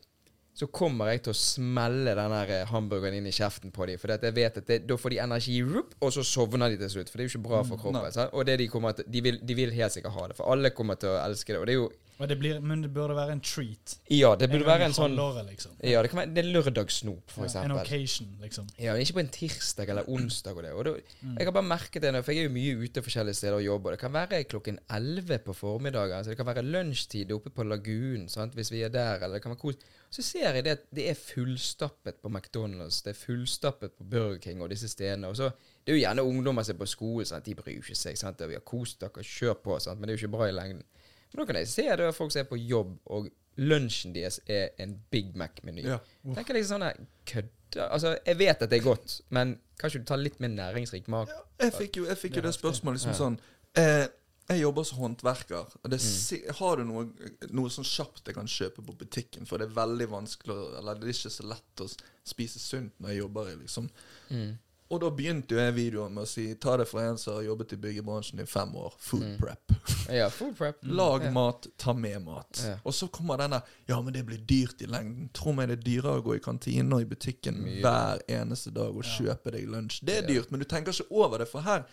så 0.54 0.68
kommer 0.70 1.10
jeg 1.10 1.24
til 1.26 1.34
å 1.34 1.38
smelle 1.38 2.13
den 2.18 2.34
eh, 2.38 2.68
hamburgeren 2.70 3.18
inn 3.18 3.30
i 3.30 3.34
kjeften 3.34 3.74
på 3.74 3.88
dem. 3.89 3.98
For 4.02 4.13
jeg 4.13 4.36
vet 4.38 4.60
at 4.62 4.68
det, 4.70 4.80
da 4.86 4.98
får 5.02 5.16
de 5.16 5.22
energi, 5.24 5.56
og 5.66 6.12
så 6.13 6.26
sovner 6.28 6.70
de 6.70 6.78
til 6.84 6.92
slutt. 6.94 7.10
For 7.10 7.18
det 7.18 7.26
er 7.26 7.30
jo 7.32 7.34
ikke 7.34 7.48
bra 7.48 7.62
for 7.66 7.82
kroppen. 7.82 8.06
nei. 8.06 8.28
Og 8.30 8.46
det 8.46 8.60
de 8.62 8.70
til, 8.70 9.08
de 9.16 9.24
vil, 9.26 9.39
de 9.42 9.58
vil 9.58 9.74
helt 9.74 9.96
sikkert 9.96 10.13
ha 10.13 10.28
det, 10.30 10.38
for 10.38 10.54
alle 10.54 10.74
kommer 10.78 11.00
til 11.02 11.10
å 11.10 11.18
elske 11.24 11.56
det. 11.56 11.62
Og 11.62 11.66
det 11.66 11.74
er 11.74 11.80
jo 11.82 11.89
det 12.30 12.38
blir, 12.39 12.60
men 12.62 12.82
det 12.84 12.91
burde 12.93 13.15
være 13.15 13.32
en 13.32 13.41
treat. 13.41 13.95
Ja, 14.10 14.36
det 14.36 14.49
burde 14.52 14.63
En 14.63 14.69
være 14.69 14.86
en 14.86 14.93
sånn 14.93 15.15
halvåret, 15.17 15.47
liksom. 15.49 15.71
Ja, 15.84 16.02
det 16.02 16.12
kan 16.12 16.19
være 16.21 16.34
det 16.36 16.43
er 16.45 16.49
lørdagssnop, 16.54 17.32
for 17.32 17.45
Ja, 17.49 17.63
en 17.63 17.71
occasion, 17.71 18.28
liksom. 18.41 18.67
Ja, 18.80 18.93
ikke 18.93 19.13
på 19.17 19.19
en 19.23 19.32
tirsdag 19.34 19.89
eller 19.89 20.04
onsdag 20.08 20.56
og 20.58 20.63
det. 20.63 20.71
Og 20.73 20.86
det 20.86 20.93
Mm. 21.23 21.38
Jeg 21.39 21.45
har 21.47 21.52
bare 21.52 21.63
merket 21.63 22.02
det, 22.02 22.12
nå, 22.13 22.21
for 22.21 22.32
jeg 22.32 22.39
er 22.45 22.49
jo 22.49 22.54
mye 22.54 22.84
ute 22.84 23.02
forskjellige 23.02 23.34
steder 23.34 23.54
og 23.56 23.63
jobber. 23.65 23.91
Det 23.91 23.99
kan 23.99 24.13
være 24.13 24.43
klokken 24.43 24.80
11 24.89 25.38
på 25.39 25.54
formiddagen. 25.54 26.17
Altså 26.17 26.30
det 26.32 26.38
kan 26.38 26.45
være 26.45 26.62
lunsjtid 26.63 27.32
oppe 27.32 27.49
på 27.49 27.63
Lagunen, 27.63 28.30
sant? 28.30 28.54
hvis 28.54 28.71
vi 28.71 28.82
er 28.84 28.89
der. 28.89 29.15
Eller 29.23 29.34
det 29.39 29.41
kan 29.41 29.52
være 29.52 29.60
kos. 29.60 29.76
Så 30.12 30.21
ser 30.21 30.54
jeg 30.54 30.63
det 30.63 30.71
at 30.71 30.84
det 30.93 31.10
er 31.10 31.13
fullstappet 31.17 32.21
på 32.21 32.30
McDonald's, 32.30 33.02
det 33.04 33.15
er 33.15 33.19
fullstappet 33.26 33.95
på 33.97 34.04
Burger 34.04 34.38
King 34.39 34.62
og 34.62 34.69
disse 34.69 34.88
stedene. 34.88 35.28
Og 35.28 35.36
så, 35.38 35.49
Det 35.86 35.91
er 35.91 35.97
jo 35.97 36.04
gjerne 36.06 36.23
ungdommer 36.23 36.63
som 36.63 36.76
er 36.76 36.80
på 36.80 36.86
skolen. 36.88 37.26
sant? 37.26 37.45
de 37.45 37.56
bryr 37.56 37.80
ikke 37.82 37.95
seg. 37.95 38.17
Sant? 38.17 38.39
Vi 38.39 38.54
har 38.54 38.62
kost 38.62 38.99
dere, 39.02 39.23
kjør 39.23 39.54
på, 39.63 39.80
sant? 39.80 39.99
men 39.99 40.08
det 40.08 40.13
er 40.13 40.17
jo 40.17 40.28
ikke 40.28 40.38
bra 40.38 40.47
i 40.47 40.52
lengden. 40.52 40.84
Men 41.34 41.41
da 41.41 41.46
kan 41.54 41.56
jeg 41.62 41.67
se 41.67 41.84
det 41.84 42.00
at 42.08 42.15
folk 42.15 42.32
som 42.32 42.39
er 42.41 42.50
på 42.50 42.58
jobb, 42.67 43.00
og 43.06 43.30
lunsjen 43.58 44.13
deres 44.13 44.39
er 44.50 44.69
en 44.80 44.96
Big 45.12 45.36
Mac-meny. 45.36 45.84
Ja. 45.86 46.00
Tenker 46.36 46.54
liksom 46.54 46.80
sånn 46.80 46.88
her, 46.88 46.98
kødda 47.26 47.50
Altså, 47.89 48.17
jeg 48.26 48.38
vet 48.38 48.62
at 48.62 48.69
det 48.69 48.78
er 48.80 48.84
godt, 48.86 49.22
men 49.34 49.56
kanskje 49.82 50.00
du 50.00 50.06
tar 50.06 50.17
litt 50.22 50.39
mer 50.39 50.50
næringsrik 50.50 51.08
mat? 51.10 51.30
Jeg 51.60 51.74
fikk 51.74 51.96
jo, 51.98 52.06
jeg 52.06 52.17
fikk 52.22 52.36
jo 52.38 52.41
Det 52.46 52.54
spørsmålet 52.54 53.00
liksom 53.02 53.12
Ja. 53.13 53.17
sånn 53.17 53.39
eh, 53.76 54.08
Jeg 54.50 54.60
jobber 54.62 54.84
som 54.84 54.98
håndverker. 55.00 55.65
Og 55.84 55.89
det, 55.89 56.00
Mm. 56.00 56.06
si- 56.06 56.43
har 56.60 56.76
du 56.76 56.84
noe, 56.84 57.06
noe 57.50 57.69
sånn 57.69 57.86
kjapt 57.88 58.26
jeg 58.28 58.36
kan 58.36 58.46
kjøpe 58.46 58.84
på 58.86 58.93
butikken? 58.98 59.46
For 59.48 59.58
det 59.58 59.69
er 59.69 59.74
veldig 59.74 60.08
vanskelig 60.10 60.78
Eller 60.78 60.93
det 60.96 61.04
er 61.04 61.13
ikke 61.13 61.32
så 61.32 61.48
lett 61.48 61.76
å 61.78 61.98
spise 62.26 62.60
sunt 62.60 62.91
når 63.00 63.10
jeg 63.10 63.17
jobber 63.19 63.48
i 63.50 63.56
liksom 63.56 63.89
Mm. 64.30 64.58
Og 64.91 65.00
da 65.02 65.10
begynte 65.10 65.56
jo 65.56 65.58
jeg 65.58 65.74
videoen 65.74 66.13
med 66.13 66.24
å 66.26 66.28
si 66.28 66.54
ta 66.62 66.76
det 66.78 66.86
fra 66.88 67.06
en 67.10 67.17
som 67.17 67.34
har 67.36 67.43
jobbet 67.48 67.72
i 67.74 67.78
byggebransjen 67.82 68.39
i 68.43 68.46
fem 68.46 68.76
år. 68.76 68.93
Food 69.00 69.24
Mm. 69.24 69.38
prep. 69.39 69.72
Ja, 70.12 70.28
food 70.30 70.56
prep. 70.58 70.78
Lag 70.84 71.24
Ja. 71.24 71.32
mat, 71.32 71.67
ta 71.78 71.93
med 71.93 72.22
mat. 72.26 72.62
Ja. 72.63 72.76
Og 72.86 72.93
så 72.93 73.08
kommer 73.10 73.38
denne 73.38 73.62
Ja, 73.88 74.02
men 74.02 74.13
det 74.13 74.26
blir 74.26 74.38
dyrt 74.38 74.82
i 74.82 74.86
lengden. 74.86 75.30
Tro 75.34 75.54
meg 75.54 75.69
det 75.69 75.80
er 75.80 75.84
dyrere 75.84 76.22
å 76.22 76.24
gå 76.24 76.36
i 76.36 76.39
kantinen 76.39 76.93
og 76.93 77.02
i 77.02 77.06
butikken 77.06 77.63
Mye. 77.63 77.82
hver 77.82 78.19
eneste 78.28 78.72
dag 78.74 78.93
og 78.96 79.04
Ja. 79.04 79.10
kjøpe 79.17 79.52
deg 79.52 79.67
lunsj. 79.67 80.04
Det 80.06 80.24
er 80.24 80.28
dyrt, 80.28 80.52
men 80.52 80.60
du 80.60 80.65
tenker 80.65 80.91
ikke 80.91 81.10
over 81.12 81.38
det. 81.39 81.48
For 81.50 81.62
her 81.62 81.86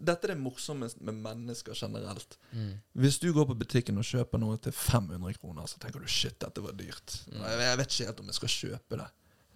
Dette 0.00 0.26
er 0.30 0.34
det 0.34 0.38
morsomme 0.38 0.86
med 1.00 1.14
mennesker 1.14 1.74
generelt. 1.74 2.36
Mm. 2.54 2.74
Hvis 2.96 3.18
du 3.18 3.32
går 3.32 3.46
på 3.46 3.58
butikken 3.58 3.98
og 3.98 4.04
kjøper 4.04 4.38
noe 4.38 4.56
til 4.56 4.70
500 4.70 5.34
kroner, 5.40 5.62
så 5.66 5.76
tenker 5.80 5.98
du 5.98 6.06
shit, 6.06 6.38
dette 6.38 6.62
var 6.62 6.70
dyrt. 6.70 7.24
Mm. 7.32 7.40
Jeg 7.42 7.78
vet 7.78 7.88
ikke 7.88 8.06
helt 8.06 8.20
om 8.20 8.26
jeg 8.26 8.34
skal 8.34 8.48
kjøpe 8.48 8.96
det. 9.00 9.08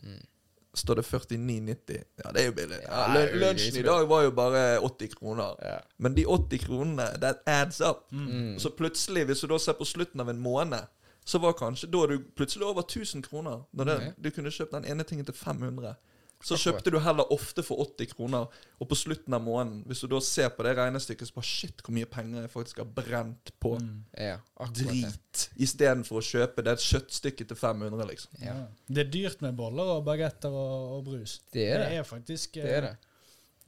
Mm. 0.02 0.26
Står 0.74 0.94
det 0.94 1.02
49,90? 1.02 1.98
Ja, 2.24 2.30
det 2.32 2.40
er 2.40 2.46
jo 2.46 2.52
billig. 2.56 2.78
Ja, 2.86 3.02
lunsjen 3.36 3.76
i 3.76 3.82
dag 3.84 4.06
var 4.08 4.22
jo 4.24 4.30
bare 4.32 4.62
80 4.80 5.14
kroner. 5.18 5.56
Ja. 5.60 5.76
Men 5.98 6.14
de 6.16 6.24
80 6.26 6.64
kronene, 6.64 7.08
that 7.20 7.42
adds 7.46 7.80
up. 7.80 8.06
Mm. 8.12 8.58
Så 8.58 8.70
plutselig, 8.76 9.26
hvis 9.28 9.44
du 9.44 9.50
da 9.52 9.58
ser 9.60 9.76
på 9.76 9.84
slutten 9.84 10.20
av 10.20 10.30
en 10.32 10.40
måned, 10.40 10.88
så 11.24 11.38
var 11.38 11.52
kanskje 11.52 11.90
da 11.92 12.06
du 12.06 12.16
plutselig 12.36 12.66
over 12.66 12.82
1000 12.82 13.22
kroner. 13.22 13.66
Når 13.72 13.84
det, 13.84 13.98
mm. 14.00 14.14
Du 14.24 14.30
kunne 14.30 14.50
kjøpt 14.50 14.72
den 14.72 14.88
ene 14.88 15.04
tingen 15.04 15.28
til 15.28 15.34
500. 15.34 15.94
Så 16.42 16.56
kjøpte 16.58 16.90
du 16.90 16.98
heller 16.98 17.30
ofte 17.32 17.62
for 17.62 17.78
80 17.84 18.14
kroner, 18.16 18.48
og 18.80 18.88
på 18.90 18.96
slutten 18.98 19.34
av 19.36 19.42
måneden, 19.44 19.84
hvis 19.86 20.00
du 20.02 20.08
da 20.10 20.18
ser 20.20 20.48
på 20.50 20.64
det 20.66 20.72
regnestykket, 20.76 21.28
så 21.28 21.34
bare 21.36 21.46
shit, 21.46 21.82
hvor 21.86 21.94
mye 21.94 22.08
penger 22.10 22.40
jeg 22.42 22.50
faktisk 22.50 22.78
har 22.82 22.88
brent 22.96 23.52
på 23.62 23.76
Mm. 23.78 24.04
ja, 24.18 24.38
drit, 24.74 25.48
istedenfor 25.56 26.18
å 26.18 26.24
kjøpe 26.26 26.64
det 26.66 26.74
kjøttstykket 26.82 27.48
til 27.48 27.56
500, 27.56 28.06
liksom. 28.10 28.32
Ja. 28.42 28.54
Ja. 28.56 28.66
Det 28.88 29.06
er 29.06 29.10
dyrt 29.10 29.40
med 29.42 29.54
boller 29.56 29.94
og 29.98 30.04
bagetter 30.04 30.50
og, 30.50 30.98
og 30.98 31.04
brus. 31.04 31.40
Det 31.52 31.68
er 31.70 31.78
det. 31.78 31.88
Det 31.90 31.98
er 31.98 32.02
faktisk 32.10 32.54
Det 32.54 32.64
er 32.76 32.80
det. 32.88 32.96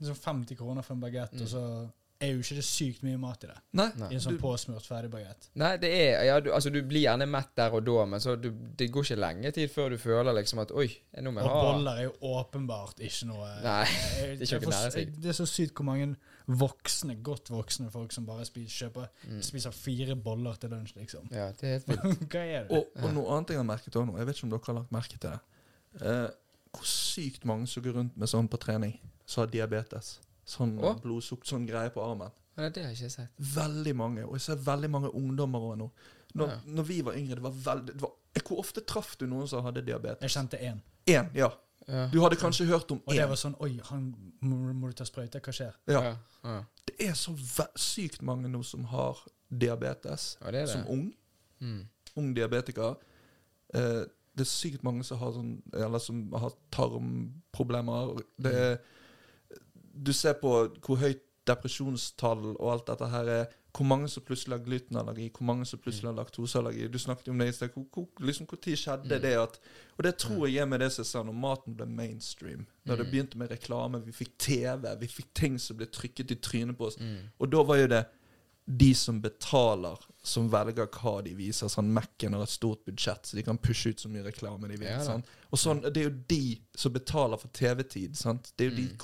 eh, 0.01 0.05
sånn 0.11 0.19
50 0.45 0.55
kroner 0.59 0.83
for 0.83 0.93
en 0.95 1.01
bagett, 1.01 1.33
Mm. 1.33 1.41
og 1.41 1.47
så 1.47 1.63
er 2.25 2.33
jo 2.33 2.41
ikke 2.43 2.55
det 2.57 2.63
sykt 2.67 3.03
mye 3.05 3.17
mat 3.21 3.43
i 3.45 3.47
det. 3.49 3.55
Nei, 3.79 3.87
Nei. 4.01 4.09
I 4.11 4.17
en 4.17 4.23
sånn 4.25 4.37
påsmurt 4.41 4.85
ferdig 4.89 5.09
bagett. 5.13 5.47
Nei, 5.61 5.71
det 5.81 5.89
er 5.95 6.23
Ja, 6.27 6.39
du, 6.43 6.51
altså, 6.55 6.69
du 6.73 6.79
blir 6.83 7.05
gjerne 7.05 7.27
mett 7.29 7.51
der 7.57 7.73
og 7.77 7.85
da, 7.87 8.05
men 8.11 8.19
så 8.23 8.35
du, 8.39 8.49
det 8.77 8.89
går 8.93 9.07
ikke 9.07 9.17
lenge 9.21 9.51
tid 9.55 9.71
før 9.73 9.89
du 9.93 9.97
føler 10.01 10.35
liksom 10.39 10.61
at 10.65 10.71
Oi, 10.75 10.87
nå 11.21 11.31
må 11.31 11.41
Og 11.41 11.47
jeg 11.47 11.53
ha 11.55 11.63
boller 11.69 11.99
er 12.01 12.07
jo 12.09 12.13
åpenbart 12.35 12.99
ikke 13.05 13.29
noe 13.31 13.49
Nei, 13.63 13.81
Jeg- 14.19 14.37
det 14.39 14.49
er 14.51 14.57
ikke 14.59 14.71
noe 14.71 14.91
seg. 14.97 15.13
Det 15.21 15.31
er 15.33 15.37
så 15.39 15.47
sykt 15.49 15.75
hvor 15.79 15.85
mange 15.91 16.15
voksne, 16.47 17.15
godt 17.25 17.49
voksne 17.49 17.87
folk 17.89 18.11
som 18.13 18.25
bare 18.27 18.45
spiser, 18.45 18.85
kjøper, 18.85 19.07
Mm. 19.25 19.41
spiser 19.41 19.71
fire 19.73 20.15
boller 20.15 20.53
til 20.61 20.69
lunsj, 20.69 20.95
liksom. 20.99 21.29
Ja, 21.33 21.47
det 21.51 21.63
er 21.63 21.71
helt 21.79 21.87
vilt. 21.89 22.25
Hva 22.31 22.43
er 22.45 22.67
det? 22.67 22.71
og, 22.77 22.85
og 23.01 23.13
noe 23.15 23.31
annet 23.37 23.49
jeg 23.55 23.57
har 23.57 23.65
merket 23.65 23.95
òg 23.97 24.05
nå, 24.09 24.17
jeg 24.19 24.27
vet 24.29 24.37
ikke 24.37 24.45
om 24.45 24.51
dere 24.53 24.67
har 24.67 24.79
lagt 24.81 24.91
merke 24.91 25.17
til 25.19 25.29
det, 25.29 25.39
Uh, 25.95 26.27
hvor 26.75 26.83
sykt 26.91 27.45
mange 27.47 27.67
som 27.71 27.81
går 27.85 27.93
rundt 27.95 28.17
med 28.19 28.27
sånn 28.27 28.49
på 28.51 28.57
trening, 28.59 28.97
som 29.25 29.45
har 29.45 29.47
diabetes. 29.53 30.17
Sånn 30.45 30.77
Å? 30.79 30.93
blodsukt, 31.01 31.47
sånn 31.49 31.65
greie 31.67 31.89
på 31.89 32.03
armen. 32.05 32.31
Nei, 32.57 32.69
det 32.69 32.83
har 32.83 32.91
jeg 32.93 32.99
ikke 33.01 33.11
sett. 33.11 33.29
Veldig 33.55 33.95
mange, 33.95 34.23
og 34.25 34.33
jeg 34.37 34.41
ser 34.45 34.55
veldig 34.55 34.89
mange 34.89 35.09
ungdommer 35.13 35.59
òg 35.59 35.77
nå. 35.77 35.89
Når, 36.35 36.47
Ja. 36.49 36.59
når 36.65 36.83
vi 36.83 37.01
var 37.01 37.13
yngre, 37.17 37.35
det 37.35 37.43
var 37.43 37.51
veldig 37.51 37.93
det 37.93 38.01
var, 38.01 38.11
Hvor 38.45 38.59
ofte 38.59 38.81
traff 38.85 39.15
du 39.17 39.25
noen 39.27 39.47
som 39.47 39.63
hadde 39.63 39.81
diabetes? 39.85 40.21
Jeg 40.21 40.29
kjente 40.35 40.57
én. 40.61 40.81
Én, 41.07 41.29
ja. 41.33 41.49
Ja. 41.87 42.07
Du 42.11 42.19
hadde 42.21 42.35
kanskje 42.35 42.65
hørt 42.65 42.89
om 42.91 43.01
Og 43.07 43.13
det 43.13 43.21
én. 43.23 43.27
var 43.29 43.35
sånn 43.35 43.55
Oi, 43.61 43.79
han, 43.89 44.15
må, 44.41 44.73
må 44.73 44.87
du 44.87 44.93
ta 44.93 45.03
sprøyte? 45.05 45.39
Hva 45.41 45.53
skjer? 45.53 45.73
Ja. 45.87 46.01
Ja. 46.03 46.15
Ja. 46.43 46.63
Det 46.85 46.95
er 47.09 47.13
så 47.13 47.31
ve 47.33 47.65
sykt 47.75 48.21
mange 48.21 48.47
nå 48.49 48.63
som 48.63 48.83
har 48.85 49.17
diabetes 49.51 50.37
Ja, 50.41 50.51
det 50.51 50.61
er 50.61 50.65
det. 50.65 50.69
som 50.73 50.85
ung. 50.87 51.13
Mm. 51.61 51.87
Ung 52.17 52.33
diabetiker. 52.35 52.95
Eh, 53.73 54.03
det 54.35 54.41
er 54.41 54.51
sykt 54.51 54.83
mange 54.83 55.03
som 55.03 55.17
har 55.19 55.31
sånn 55.31 55.61
Eller 55.73 55.99
som 55.99 56.31
har 56.33 56.51
tarmproblemer. 56.71 58.21
Det 58.41 58.53
er 58.53 58.77
Du 60.03 60.11
ser 60.13 60.33
på 60.33 60.69
hvor 60.85 60.97
høyt 60.97 61.21
depresjonstall 61.47 62.55
og 62.59 62.71
alt 62.73 62.87
dette 62.89 63.07
her 63.11 63.29
er. 63.29 63.45
Hvor 63.75 63.83
mange 63.85 64.07
som 64.07 64.23
plutselig 64.23 64.55
har 64.57 64.63
glutenallergi, 64.63 65.25
hvor 65.35 65.43
mange 65.49 65.65
som 65.67 65.79
plutselig 65.83 66.07
har 66.07 66.15
laktoseallergi. 66.15 66.87
Du 66.87 66.97
snakket 66.99 67.27
om 67.33 67.37
det 67.41 67.47
i 67.49 67.51
sted. 67.57 67.73
Hvor, 67.75 67.83
hvor, 67.93 68.07
liksom, 68.23 68.47
hvor 68.47 68.57
skjedde 68.63 69.03
Mm. 69.17 69.21
det 69.21 69.33
at 69.37 69.59
Og 69.97 70.03
det 70.03 70.17
tror 70.17 70.47
jeg 70.47 70.61
er 70.61 70.65
med 70.65 70.79
det 70.79 70.91
som 70.91 71.05
sa, 71.05 71.23
når 71.23 71.33
maten 71.33 71.75
ble 71.75 71.85
mainstream. 71.85 72.65
Når 72.85 72.95
det 72.97 73.05
Mm. 73.05 73.11
begynte 73.11 73.37
med 73.37 73.49
reklame, 73.51 74.05
vi 74.05 74.11
fikk 74.11 74.37
TV, 74.37 74.95
vi 74.99 75.07
fikk 75.07 75.33
ting 75.33 75.57
som 75.59 75.77
ble 75.77 75.85
trykket 75.85 76.31
i 76.31 76.35
trynet 76.35 76.77
på 76.77 76.85
oss. 76.85 76.97
Mm. 76.97 77.17
Og 77.39 77.49
da 77.51 77.63
var 77.63 77.75
jo 77.77 77.87
det 77.87 78.05
de 78.67 78.93
som 78.95 79.21
betaler, 79.21 79.97
som 80.23 80.49
velger 80.49 80.87
hva 80.87 81.21
de 81.23 81.33
viser. 81.35 81.67
Sånn 81.67 81.91
Mac-en 81.93 82.33
har 82.33 82.41
et 82.43 82.49
stort 82.49 82.83
budsjett, 82.85 83.23
så 83.27 83.35
de 83.35 83.43
kan 83.43 83.57
pushe 83.57 83.89
ut 83.89 83.97
så 83.99 84.09
mye 84.09 84.23
reklame 84.23 84.67
de 84.67 84.77
vil. 84.77 84.87
Ja 84.87 85.03
sant? 85.03 85.25
Og 85.51 85.59
sånn, 85.59 85.81
Det 85.81 85.97
er 85.97 86.09
jo 86.09 86.15
de 86.27 86.59
som 86.75 86.91
betaler 86.93 87.37
for 87.39 87.47
TV-tid. 87.49 88.15
sant? 88.17 88.53
Det 88.57 88.65
er 88.65 88.69
jo 88.71 88.75
de 88.77 88.87
Mm. 88.93 88.97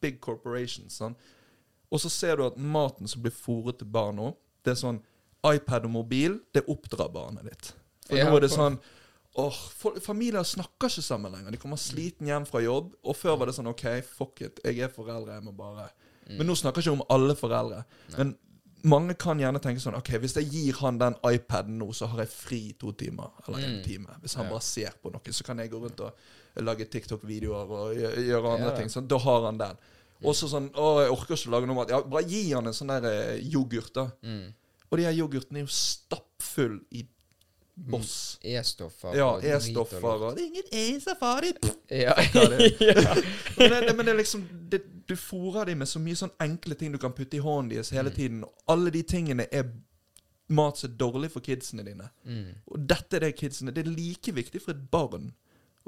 Big 0.00 0.20
corporations. 0.20 0.98
Sånn. 1.00 1.14
Og 1.90 2.00
så 2.00 2.10
ser 2.10 2.36
du 2.36 2.46
at 2.46 2.56
maten 2.56 3.08
som 3.10 3.22
blir 3.22 3.32
fòret 3.34 3.78
til 3.78 3.86
barn 3.90 4.16
nå, 4.16 4.34
det 4.64 4.72
er 4.72 4.80
sånn 4.80 5.00
iPad 5.46 5.84
og 5.88 5.90
mobil, 5.90 6.40
det 6.54 6.64
oppdrar 6.68 7.08
barnet 7.12 7.44
ditt. 7.48 7.72
For 8.08 8.16
Ja, 8.16 8.28
nå 8.30 8.36
er 8.36 8.40
det 8.40 8.50
sånn 8.50 8.78
Åh, 9.38 9.54
Familier 10.02 10.42
snakker 10.42 10.88
ikke 10.90 11.02
sammen 11.06 11.30
lenger. 11.32 11.52
De 11.54 11.56
kommer 11.62 11.76
sliten 11.78 12.26
hjem 12.26 12.44
fra 12.50 12.58
jobb. 12.64 12.96
Og 13.06 13.14
før 13.14 13.36
var 13.38 13.46
det 13.46 13.54
sånn 13.54 13.68
OK, 13.70 13.84
fuck 14.02 14.40
it, 14.42 14.58
jeg 14.64 14.80
er 14.82 14.88
foreldre, 14.88 15.36
jeg 15.38 15.44
må 15.44 15.52
bare 15.56 15.90
Mm. 16.30 16.36
Men 16.38 16.46
nå 16.46 16.54
snakker 16.54 16.78
jeg 16.82 16.92
ikke 16.92 17.00
om 17.00 17.06
alle 17.10 17.34
foreldre. 17.34 17.84
Men 18.16 18.36
mange 18.84 19.14
kan 19.18 19.38
gjerne 19.38 19.58
tenke 19.60 19.80
sånn 19.82 19.96
OK, 19.96 20.10
hvis 20.22 20.34
jeg 20.36 20.46
gir 20.52 20.76
han 20.78 20.98
den 20.98 21.14
iPaden 21.26 21.78
nå, 21.78 21.88
så 21.92 22.06
har 22.06 22.18
jeg 22.18 22.28
fri 22.28 22.72
to 22.78 22.92
timer. 22.92 23.30
Eller 23.48 23.58
en 23.64 23.78
Mm. 23.78 23.82
time. 23.84 24.06
Hvis 24.22 24.34
han 24.34 24.44
Ja. 24.46 24.50
bare 24.52 24.60
ser 24.62 24.92
på 25.02 25.10
noe, 25.10 25.20
så 25.32 25.42
kan 25.44 25.58
jeg 25.58 25.70
gå 25.70 25.80
rundt 25.80 25.98
og 26.00 26.12
lage 26.56 26.86
TikTok-videoer 26.90 27.70
og 27.76 27.94
gjøre 27.96 28.54
andre 28.56 28.72
Ja 28.72 28.76
ting. 28.78 28.90
Sånn, 28.92 29.08
da 29.10 29.18
har 29.22 29.46
han 29.48 29.60
den. 29.60 29.78
Og 30.20 30.36
så 30.36 30.50
sånn 30.50 30.66
Å, 30.76 30.88
jeg 31.04 31.14
orker 31.14 31.36
ikke 31.36 31.48
å 31.48 31.54
lage 31.54 31.70
noe 31.70 31.78
mat. 31.78 31.92
Ja, 31.94 32.02
bare 32.04 32.26
gi 32.28 32.42
han 32.52 32.68
en 32.68 32.76
sånn 32.76 32.92
der 32.92 33.06
eh, 33.08 33.38
yoghurt, 33.52 33.94
da. 33.96 34.10
Mm. 34.26 34.50
Og 34.90 34.98
de 34.98 35.06
her 35.06 35.16
yoghurtene 35.16 35.62
er 35.62 35.66
jo 35.68 35.72
stappfull 35.72 36.76
i 36.90 37.06
boss. 37.80 38.38
E-stoffer. 38.42 39.14
Ja, 39.16 39.28
og 39.36 39.44
E-stoffer 39.44 40.04
og 40.04 40.36
Det 40.36 40.42
er 40.42 40.48
ingen 40.50 40.72
e-safari! 40.72 41.52
Ja. 42.02 42.14
Men 43.56 43.70
det, 43.70 43.80
det, 43.86 43.94
men 43.96 44.06
det 44.06 44.12
er 44.12 44.18
liksom 44.18 44.42
det, 44.70 44.82
Du 45.08 45.16
fôrer 45.16 45.66
dem 45.66 45.80
med 45.82 45.88
så 45.88 46.02
mye 46.02 46.18
sånn 46.18 46.32
enkle 46.42 46.76
ting 46.78 46.92
du 46.92 46.98
kan 47.02 47.14
putte 47.16 47.38
i 47.38 47.44
hånden 47.44 47.72
deres 47.72 47.92
hele 47.94 48.12
tiden. 48.14 48.44
Og 48.46 48.74
alle 48.74 48.92
de 48.94 49.02
tingene 49.02 49.46
er 49.50 49.70
mat 50.50 50.78
som 50.78 50.90
er 50.90 50.98
dårlig 50.98 51.30
for 51.32 51.44
kidsene 51.46 51.86
dine. 51.86 52.10
Mm. 52.26 52.50
Og 52.66 52.86
dette 52.90 53.18
er 53.18 53.28
det 53.28 53.36
kidsene 53.38 53.74
Det 53.74 53.84
er 53.84 53.92
like 53.94 54.34
viktig 54.34 54.62
for 54.62 54.74
et 54.74 54.86
barn 54.90 55.30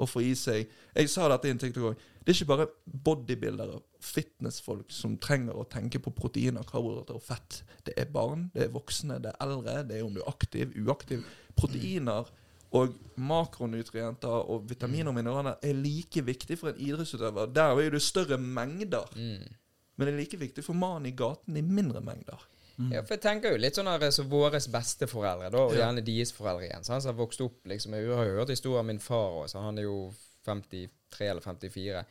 å 0.03 0.09
få 0.09 0.23
i 0.23 0.33
seg 0.37 0.67
Jeg 0.93 1.09
sa 1.09 1.27
dette 1.31 1.49
i 1.49 1.53
en 1.53 1.61
TikTok 1.61 1.87
òg. 1.89 2.03
Det 2.23 2.31
er 2.31 2.37
ikke 2.37 2.51
bare 2.53 2.67
bodybuildere, 3.05 3.79
fitnessfolk, 4.03 4.91
som 4.93 5.17
trenger 5.19 5.57
å 5.59 5.65
tenke 5.67 5.99
på 5.99 6.13
proteiner, 6.15 6.63
karbohydrater 6.67 7.17
og 7.17 7.25
fett. 7.25 7.63
Det 7.83 7.95
er 7.99 8.11
barn, 8.13 8.45
det 8.53 8.67
er 8.67 8.71
voksne, 8.71 9.17
det 9.23 9.33
er 9.33 9.41
eldre, 9.43 9.81
det 9.89 9.97
er 9.97 10.05
om 10.05 10.13
du 10.15 10.21
er 10.21 10.29
aktiv, 10.31 10.71
uaktiv. 10.85 11.25
Proteiner 11.59 12.29
og 12.73 12.95
makronutrienter 13.21 14.47
og 14.53 14.69
vitaminer 14.69 15.11
og 15.11 15.17
mineraler 15.17 15.59
er 15.61 15.75
like 15.77 16.23
viktig 16.25 16.57
for 16.61 16.71
en 16.71 16.79
idrettsutøver. 16.81 17.51
Der 17.53 17.83
er 17.83 17.91
det 17.93 18.01
større 18.01 18.39
mengder. 18.39 19.09
Mm. 19.17 19.51
Men 19.97 20.07
det 20.07 20.13
er 20.13 20.21
like 20.23 20.39
viktig 20.41 20.63
for 20.65 20.77
mannen 20.77 21.11
i 21.11 21.15
gaten 21.17 21.59
i 21.59 21.65
mindre 21.65 22.01
mengder. 22.01 22.47
Ja, 22.91 23.01
for 23.05 23.13
jeg 23.13 23.21
tenker 23.21 23.51
jo 23.53 23.57
litt 23.61 23.75
sånn 23.77 23.85
her 23.87 23.99
så 24.11 24.23
våres 24.25 24.65
besteforeldre, 24.67 25.51
da, 25.53 25.59
og 25.67 25.75
gjerne 25.77 26.01
deres 26.03 26.31
foreldre 26.33 26.65
igjen. 26.65 26.81
Han 26.89 27.01
Som 27.01 27.11
har 27.15 27.19
vokst 27.25 27.41
opp 27.41 27.59
liksom, 27.69 27.93
Jeg 27.93 28.09
har 28.09 28.25
jo 28.25 28.39
hørt 28.39 28.49
historier 28.49 28.79
om 28.79 28.87
min 28.87 28.99
far 28.99 29.43
også, 29.43 29.61
han 29.61 29.77
er 29.77 29.83
jo 29.83 30.11
53 30.45 31.29
eller 31.29 31.41
54. 31.41 32.03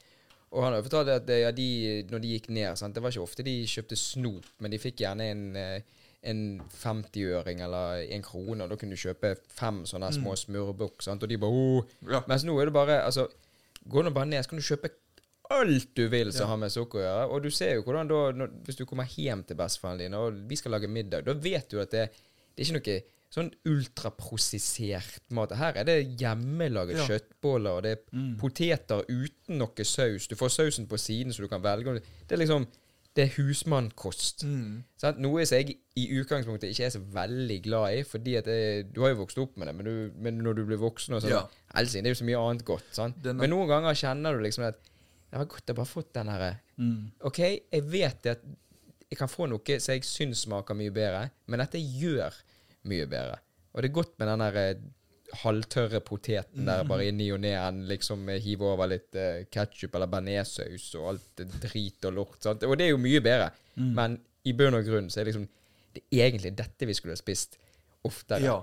Og 0.52 0.62
han 0.64 0.72
har 0.76 0.82
fortalt 0.84 1.08
at 1.08 1.28
ja, 1.32 1.50
de, 1.50 2.04
når 2.10 2.18
de 2.20 2.28
gikk 2.36 2.48
ned 2.52 2.76
sant? 2.78 2.94
Det 2.94 3.02
var 3.02 3.10
ikke 3.10 3.24
ofte 3.24 3.42
de 3.42 3.56
kjøpte 3.66 3.96
snop, 3.96 4.44
men 4.60 4.70
de 4.70 4.78
fikk 4.78 5.00
gjerne 5.00 5.30
en, 5.32 5.44
eh, 5.56 5.80
en 6.22 6.60
50-øring 6.82 7.62
eller 7.64 8.04
en 8.14 8.22
krone, 8.22 8.62
og 8.62 8.70
da 8.70 8.76
kunne 8.76 8.94
du 8.94 9.00
kjøpe 9.00 9.34
fem 9.48 9.82
sånne 9.88 10.10
Mm. 10.12 10.18
små 10.20 10.36
smørbukk. 10.36 11.02
sant, 11.02 11.22
og 11.22 11.28
de 11.28 11.38
bare 11.38 11.50
oh. 11.50 11.84
Ja. 12.08 12.22
Mens 12.28 12.44
nå 12.44 12.60
er 12.60 12.66
det 12.66 12.74
bare 12.74 13.02
Altså, 13.04 13.26
gå 13.88 14.02
nå 14.04 14.10
bare 14.14 14.26
ned, 14.26 14.44
så 14.44 14.50
kan 14.50 14.58
du 14.58 14.62
kjøpe 14.62 14.90
alt 15.53 15.94
du 15.98 16.05
vil 16.12 16.32
som 16.32 16.46
Ja. 16.46 16.50
har 16.53 16.61
med 16.62 16.70
sukker 16.74 16.98
å 16.98 17.07
gjøre. 17.07 17.30
Og 17.30 17.42
du 17.42 17.50
ser 17.50 17.74
jo 17.76 17.82
hvordan 17.86 18.09
da, 18.09 18.20
når, 18.32 18.53
hvis 18.66 18.76
du 18.80 18.84
kommer 18.88 19.05
hjem 19.07 19.44
til 19.46 19.57
bestefaren 19.57 19.98
din, 19.98 20.14
og 20.14 20.42
vi 20.48 20.57
skal 20.57 20.72
lage 20.72 20.88
middag, 20.88 21.24
da 21.24 21.34
vet 21.34 21.68
du 21.70 21.80
at 21.80 21.90
det, 21.90 22.09
det 22.57 22.62
er 22.62 22.70
ikke 22.70 22.80
noe 22.80 23.03
sånn 23.32 23.50
ultraprosessert 23.64 25.22
mat. 25.32 25.53
Her 25.57 25.78
er 25.80 25.84
det 25.88 26.18
hjemmelaget 26.20 26.96
Ja. 26.98 27.07
kjøttboller, 27.07 27.70
og 27.78 27.82
det 27.82 27.92
er 27.98 28.03
Mm. 28.16 28.36
poteter 28.38 29.05
uten 29.09 29.59
noe 29.59 29.84
saus. 29.84 30.26
Du 30.28 30.34
får 30.36 30.50
sausen 30.50 30.86
på 30.86 30.98
siden, 30.98 31.32
så 31.32 31.38
du 31.42 31.48
kan 31.48 31.62
velge. 31.62 32.03
Det 32.28 32.32
er 32.38 32.44
liksom 32.46 32.66
Det 33.14 33.24
er 33.24 33.42
husmannkost. 33.42 34.42
Mm. 34.44 34.84
Sant? 34.96 35.18
Noe 35.18 35.44
som 35.44 35.59
jeg 35.59 35.76
i 35.96 36.09
utgangspunktet 36.22 36.70
ikke 36.72 36.86
er 36.86 36.88
så 36.94 37.00
veldig 37.12 37.62
glad 37.62 37.92
i, 37.98 38.03
fordi 38.05 38.36
at 38.38 38.46
jeg, 38.46 38.90
du 38.90 39.03
har 39.03 39.11
jo 39.11 39.26
vokst 39.26 39.36
opp 39.36 39.55
med 39.59 39.66
det, 39.68 39.74
men, 39.76 39.84
du, 39.84 40.11
men 40.16 40.38
når 40.38 40.55
du 40.57 40.64
blir 40.64 40.78
voksen 40.78 41.12
og 41.12 41.20
sånn 41.20 41.28
Ja. 41.28 41.42
Det 41.74 41.94
er 41.96 42.09
jo 42.09 42.14
så 42.14 42.24
mye 42.24 42.38
annet 42.40 42.64
godt. 42.64 42.84
Sant? 42.90 43.22
Det 43.22 43.28
er 43.28 43.34
Men 43.34 43.50
noen 43.50 43.68
ganger 43.68 43.92
kjenner 43.92 44.32
du 44.32 44.42
liksom 44.42 44.64
at 44.66 44.76
det 45.33 45.41
var 45.41 45.49
godt 45.49 45.72
å 45.72 45.76
bare 45.78 45.89
fått 45.89 46.12
den 46.18 46.33
herre 46.33 46.53
Mm. 46.83 47.12
OK, 47.28 47.39
jeg 47.39 47.83
vet 47.93 48.26
at 48.33 48.41
jeg 49.12 49.18
kan 49.20 49.28
få 49.30 49.45
noe 49.47 49.76
som 49.78 49.93
jeg 49.93 50.07
syns 50.09 50.41
smaker 50.47 50.74
mye 50.74 50.91
bedre, 50.91 51.26
men 51.53 51.61
dette 51.61 51.78
gjør 51.78 52.35
mye 52.89 53.07
bedre. 53.07 53.37
Og 53.72 53.85
det 53.85 53.91
er 53.91 53.95
godt 53.99 54.16
med 54.18 54.30
den 54.33 54.43
der 54.43 54.59
eh, 54.59 54.80
halvtørre 55.43 56.01
poteten 56.05 56.66
der 56.66 56.83
bare 56.89 57.07
i 57.07 57.12
ny 57.14 57.28
og 57.37 57.41
ne 57.45 57.53
en 57.55 57.83
liksom 57.89 58.24
eh, 58.33 58.41
hive 58.43 58.66
over 58.72 58.89
litt 58.91 59.14
uh, 59.16 59.45
ketsjup 59.53 59.95
eller 59.97 60.11
bearnéssaus 60.12 60.89
og 61.01 61.12
alt 61.12 61.45
drit 61.62 62.09
og 62.09 62.16
lort. 62.18 62.41
Sant? 62.45 62.64
Og 62.68 62.74
det 62.80 62.89
er 62.89 62.95
jo 62.95 63.01
mye 63.05 63.20
bedre, 63.24 63.53
men 63.76 64.18
i 64.49 64.57
bunn 64.59 64.80
og 64.80 64.89
grunn 64.89 65.12
så 65.12 65.20
er 65.20 65.28
det 65.28 65.35
liksom 65.35 65.49
Det 65.93 66.03
er 66.09 66.26
egentlig 66.26 66.55
dette 66.57 66.89
vi 66.89 66.95
skulle 66.97 67.12
ha 67.12 67.20
spist 67.20 67.59
oftere. 68.09 68.41
Ja. 68.49 68.59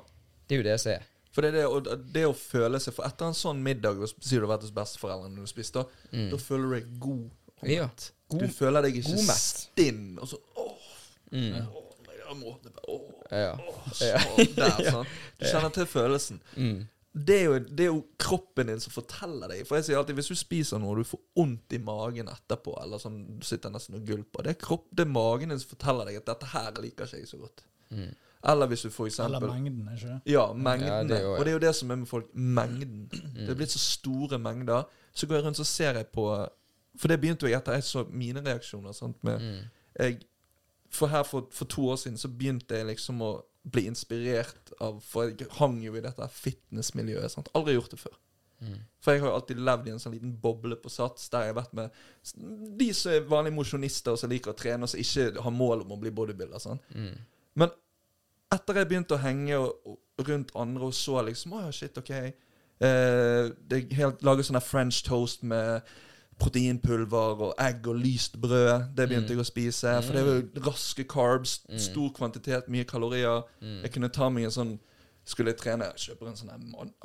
Det 0.49 0.55
er 0.55 0.63
jo 0.63 0.65
det 0.65 0.75
jeg 0.79 0.85
ser. 0.87 1.09
For 1.31 1.41
det 1.45 1.53
er 1.53 1.79
det, 1.85 1.97
det 2.13 2.23
å 2.25 2.33
føle 2.33 2.79
seg 2.81 2.93
For 2.95 3.05
etter 3.05 3.27
en 3.29 3.33
sånn 3.37 3.59
middag, 3.61 3.99
og 4.01 4.09
sier 4.19 4.39
du 4.41 4.47
har 4.47 4.55
vært 4.57 4.65
hos 4.65 4.71
besteforeldrene 4.73 5.35
du 5.37 5.45
spiste, 5.51 5.83
da 6.11 6.37
føler 6.41 6.63
du 6.69 6.75
deg 6.79 6.99
god 6.99 7.29
og 7.61 7.69
Ja. 7.69 7.89
God- 8.29 8.41
du 8.41 8.47
føler 8.47 8.81
deg 8.85 8.95
ikke 8.95 9.17
stinn. 9.37 10.17
Og 10.21 10.27
så 10.27 10.37
åh, 10.57 10.75
Mm. 11.31 11.67
åh, 11.67 11.91
jeg 12.07 12.37
må, 12.37 12.55
det 12.63 12.71
bare, 12.73 12.85
åh, 12.87 13.01
Ja. 13.31 13.51
åh, 13.57 13.91
så 13.93 14.55
der, 14.55 14.91
sånn. 14.91 15.05
Du 15.39 15.45
kjenner 15.45 15.73
til 15.73 15.85
følelsen. 15.85 16.39
Mm. 16.57 16.87
Det 17.25 17.35
er, 17.35 17.43
jo, 17.45 17.59
det 17.59 17.79
er 17.79 17.89
jo 17.89 18.03
kroppen 18.21 18.67
din 18.67 18.79
som 18.79 18.91
forteller 18.93 19.47
deg. 19.49 19.65
For 19.67 19.75
jeg 19.77 19.85
sier 19.85 19.97
alltid 19.97 20.15
Hvis 20.15 20.27
du 20.29 20.35
spiser 20.35 20.79
noe 20.79 20.91
og 20.91 20.97
du 20.97 21.03
får 21.09 21.19
vondt 21.35 21.73
i 21.73 21.79
magen 21.79 22.27
etterpå, 22.29 22.75
eller 22.83 22.97
sånn, 23.01 23.39
du 23.39 23.45
sitter 23.45 23.69
nesten 23.73 23.95
og 23.95 24.05
gulper 24.05 24.43
Det 24.43 24.49
er, 24.55 24.59
kropp, 24.65 24.85
det 24.93 25.05
er 25.07 25.09
magen 25.11 25.49
din 25.49 25.59
som 25.59 25.69
forteller 25.75 26.05
deg 26.05 26.17
at 26.17 26.25
'dette 26.25 26.47
her 26.53 26.71
liker 26.81 27.05
ikke 27.05 27.17
jeg 27.17 27.27
så 27.27 27.37
godt'. 27.41 27.63
Mm. 27.91 28.15
Eller 28.47 28.67
hvis 28.71 28.81
du 28.81 28.89
for 28.89 29.03
Eller 29.05 29.11
eksempel 29.35 29.49
mengden, 29.51 29.89
ikke 29.95 30.07
det? 30.07 30.19
Ja, 30.31 30.45
mengdene. 30.53 30.85
Ja, 30.87 31.03
det 31.03 31.25
Og 31.25 31.39
det 31.45 31.47
er 31.47 31.57
jo 31.57 31.59
det 31.67 31.75
som 31.75 31.91
er 31.91 31.95
med 31.95 32.07
folk. 32.07 32.29
Mengden. 32.35 33.09
Mm. 33.11 33.33
Det 33.35 33.49
er 33.49 33.55
blitt 33.59 33.71
så 33.71 33.79
store 33.79 34.39
mengder. 34.39 34.83
Så 35.13 35.27
går 35.27 35.35
jeg 35.35 35.45
rundt 35.45 35.57
så 35.57 35.63
ser 35.67 35.93
jeg 35.93 36.07
på 36.07 36.47
For 36.99 37.07
det 37.07 37.19
begynte 37.21 37.47
jo 37.49 37.55
etter 37.57 37.73
jeg 37.73 37.83
så 37.83 38.05
mine 38.09 38.41
reaksjoner. 38.45 38.91
Sant, 38.93 39.23
med, 39.23 39.39
Mm. 39.41 39.69
jeg, 39.99 40.21
for 40.89 41.07
her 41.07 41.23
for, 41.23 41.47
for 41.51 41.65
to 41.65 41.89
år 41.89 41.95
siden 41.95 42.17
så 42.17 42.27
begynte 42.27 42.75
jeg 42.75 42.85
liksom 42.87 43.21
å 43.21 43.41
bli 43.71 43.85
inspirert 43.87 44.71
av 44.81 45.01
For 45.03 45.23
jeg 45.29 45.47
hang 45.59 45.81
jo 45.83 45.95
i 45.95 46.01
dette 46.01 46.27
fitnessmiljøet. 46.31 47.31
Sant? 47.31 47.49
Aldri 47.55 47.73
gjort 47.75 47.91
det 47.91 47.99
før. 47.99 48.15
Mm. 48.61 48.79
For 48.99 49.11
jeg 49.11 49.21
har 49.21 49.29
jo 49.29 49.35
alltid 49.35 49.59
levd 49.63 49.87
i 49.87 49.91
en 49.91 49.99
sånn 49.99 50.13
liten 50.15 50.33
boble 50.41 50.75
på 50.75 50.89
Sats, 50.91 51.29
der 51.29 51.45
jeg 51.47 51.53
har 51.53 51.61
vært 51.61 51.73
med 51.73 51.89
de 52.79 52.89
som 52.93 53.11
er 53.13 53.19
vanlige 53.29 53.55
mosjonister, 53.55 54.11
og 54.11 54.19
som 54.19 54.29
liker 54.29 54.51
å 54.51 54.57
trene, 54.59 54.83
og 54.83 54.89
som 54.89 54.99
ikke 54.99 55.41
har 55.45 55.51
mål 55.55 55.81
om 55.85 55.91
å 55.95 55.99
bli 56.01 56.11
bodybuilder. 56.11 56.59
Sant? 56.59 56.81
Mm. 56.95 57.13
Men 57.55 57.69
etter 58.51 58.81
jeg 58.81 58.89
begynte 58.89 59.15
å 59.17 59.21
henge 59.23 59.57
og, 59.57 59.75
og, 59.85 59.97
rundt 60.27 60.51
andre 60.55 60.89
og 60.89 60.93
så 60.97 61.21
liksom 61.27 61.53
Å 61.55 61.63
ja, 61.67 61.71
shit, 61.71 61.97
OK. 61.97 62.11
Eh, 62.79 63.49
det 63.69 63.81
helt 63.97 64.23
Lager 64.25 64.47
sånn 64.47 64.59
french 64.63 65.03
toast 65.07 65.43
med 65.47 65.83
proteinpulver 66.39 67.41
og 67.49 67.53
egg 67.59 67.87
og 67.91 67.97
lyst 67.99 68.37
brød. 68.39 68.93
Det 68.95 69.09
begynte 69.09 69.33
jeg 69.35 69.41
å 69.41 69.47
spise. 69.47 69.91
For 70.05 70.15
det 70.15 70.21
var 70.23 70.37
jo 70.37 70.63
raske 70.69 71.03
carbs, 71.03 71.57
stor 71.83 72.13
kvantitet, 72.15 72.69
mye 72.71 72.87
kalorier. 72.87 73.43
Jeg 73.83 73.91
kunne 73.91 74.09
ta 74.15 74.29
meg 74.31 74.47
en 74.49 74.55
sånn 74.55 74.77
Skulle 75.29 75.51
jeg 75.51 75.59
trene, 75.59 75.85
kjøper 75.99 76.29
en 76.31 76.37
sånn 76.39 76.53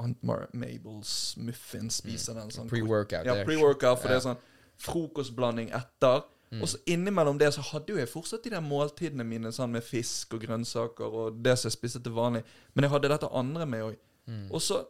Aunt- 0.01 0.23
Mar 0.25 0.47
Mabels 0.57 1.35
muffins, 1.37 1.99
spiser 1.99 2.33
den 2.39 2.49
sånn 2.55 2.71
Pre-workout. 2.71 3.27
ja, 3.27 3.35
pre-workout, 3.45 3.99
for 4.01 4.09
det 4.09 4.17
er 4.17 4.23
sånn 4.25 4.39
frokostblanding 4.81 5.69
etter. 5.77 6.23
Og 6.63 6.69
så 6.69 6.79
innimellom 6.87 7.39
det 7.39 7.53
så 7.55 7.61
hadde 7.73 7.89
jo 7.93 7.97
jeg 7.99 8.09
fortsatt 8.09 8.43
de 8.45 8.51
der 8.51 8.61
måltidene 8.61 9.25
mine 9.27 9.51
sånn 9.53 9.71
med 9.73 9.83
fisk 9.83 10.35
og 10.35 10.41
grønnsaker 10.45 11.05
og 11.21 11.43
det 11.43 11.57
som 11.59 11.69
jeg 11.71 11.77
spiste 11.79 12.03
til 12.03 12.13
vanlig. 12.13 12.45
Men 12.75 12.85
jeg 12.85 12.91
hadde 12.93 13.09
dette 13.09 13.31
andre 13.33 13.67
med 13.67 13.83
òg. 13.83 13.97
Og 14.51 14.61
så 14.63 14.85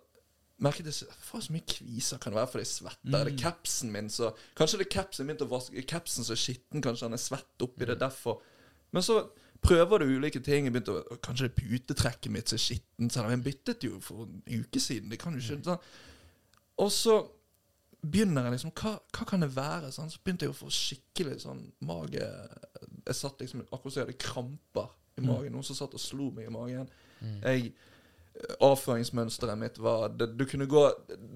merket 0.60 0.84
jeg 0.86 0.94
så- 0.94 1.06
Faen, 1.18 1.42
så 1.42 1.52
mye 1.52 1.66
kviser 1.66 2.18
kan 2.20 2.32
det 2.32 2.38
være 2.40 2.46
fordi 2.52 2.64
jeg 2.64 2.74
svetter. 2.74 3.20
Er 3.20 3.24
det 3.24 3.38
capsen 3.40 3.90
min 3.92 4.08
så 4.08 4.32
Kanskje 4.56 4.78
det 4.78 4.86
er 4.86 4.90
capsen 5.02 5.26
min 5.26 5.36
til 5.36 5.46
å 5.46 5.50
vaske 5.50 5.86
Capsen 5.86 6.22
er 6.30 6.36
skitten, 6.36 6.80
kanskje 6.82 7.02
han 7.08 7.12
er 7.12 7.16
svett 7.18 7.58
oppi 7.60 7.84
det 7.86 7.98
derfor. 7.98 8.40
Men 8.92 9.02
så 9.02 9.28
prøver 9.60 9.98
du 9.98 10.04
ulike 10.18 10.40
ting. 10.44 10.66
Jeg 10.66 10.72
begynte 10.72 10.92
å, 11.02 11.18
Kanskje 11.20 11.48
det 11.48 11.52
er 11.58 11.62
putetrekket 11.78 12.30
mitt 12.30 12.48
som 12.48 12.56
er 12.56 12.60
skittent. 12.60 13.12
Selv 13.12 13.24
om 13.26 13.30
jeg 13.30 13.42
byttet 13.44 13.82
jo 13.84 13.98
for 14.00 14.22
en 14.26 14.42
uke 14.46 14.78
siden. 14.80 15.08
Det 15.10 15.18
kan 15.18 15.32
jo 15.32 15.40
ikke 15.40 15.64
sånn. 15.64 15.80
Og 16.78 16.90
så 16.90 17.28
begynner 18.10 18.46
jeg 18.46 18.56
liksom 18.56 18.72
Hva, 18.76 18.94
hva 19.16 19.26
kan 19.28 19.44
det 19.44 19.50
være? 19.54 19.90
Sånn? 19.94 20.10
Så 20.12 20.20
begynte 20.24 20.46
jeg 20.46 20.54
å 20.54 20.58
få 20.58 20.70
skikkelig 20.72 21.40
sånn 21.44 21.62
mage 21.88 22.20
Jeg 22.20 23.16
satt 23.18 23.40
liksom 23.40 23.64
akkurat 23.68 23.94
som 23.94 24.00
jeg 24.00 24.06
hadde 24.08 24.20
kramper 24.24 24.92
i 25.14 25.22
magen. 25.24 25.52
Noen 25.54 25.66
som 25.66 25.76
satt 25.78 25.94
og 25.94 26.02
slo 26.02 26.30
meg 26.34 26.48
i 26.48 26.54
magen. 26.54 26.88
Jeg 27.44 27.72
Avføringsmønsteret 28.66 29.58
mitt 29.58 29.76
var 29.78 30.08
det, 30.10 30.26
Du 30.36 30.44
kunne 30.50 30.66
gå 30.66 30.80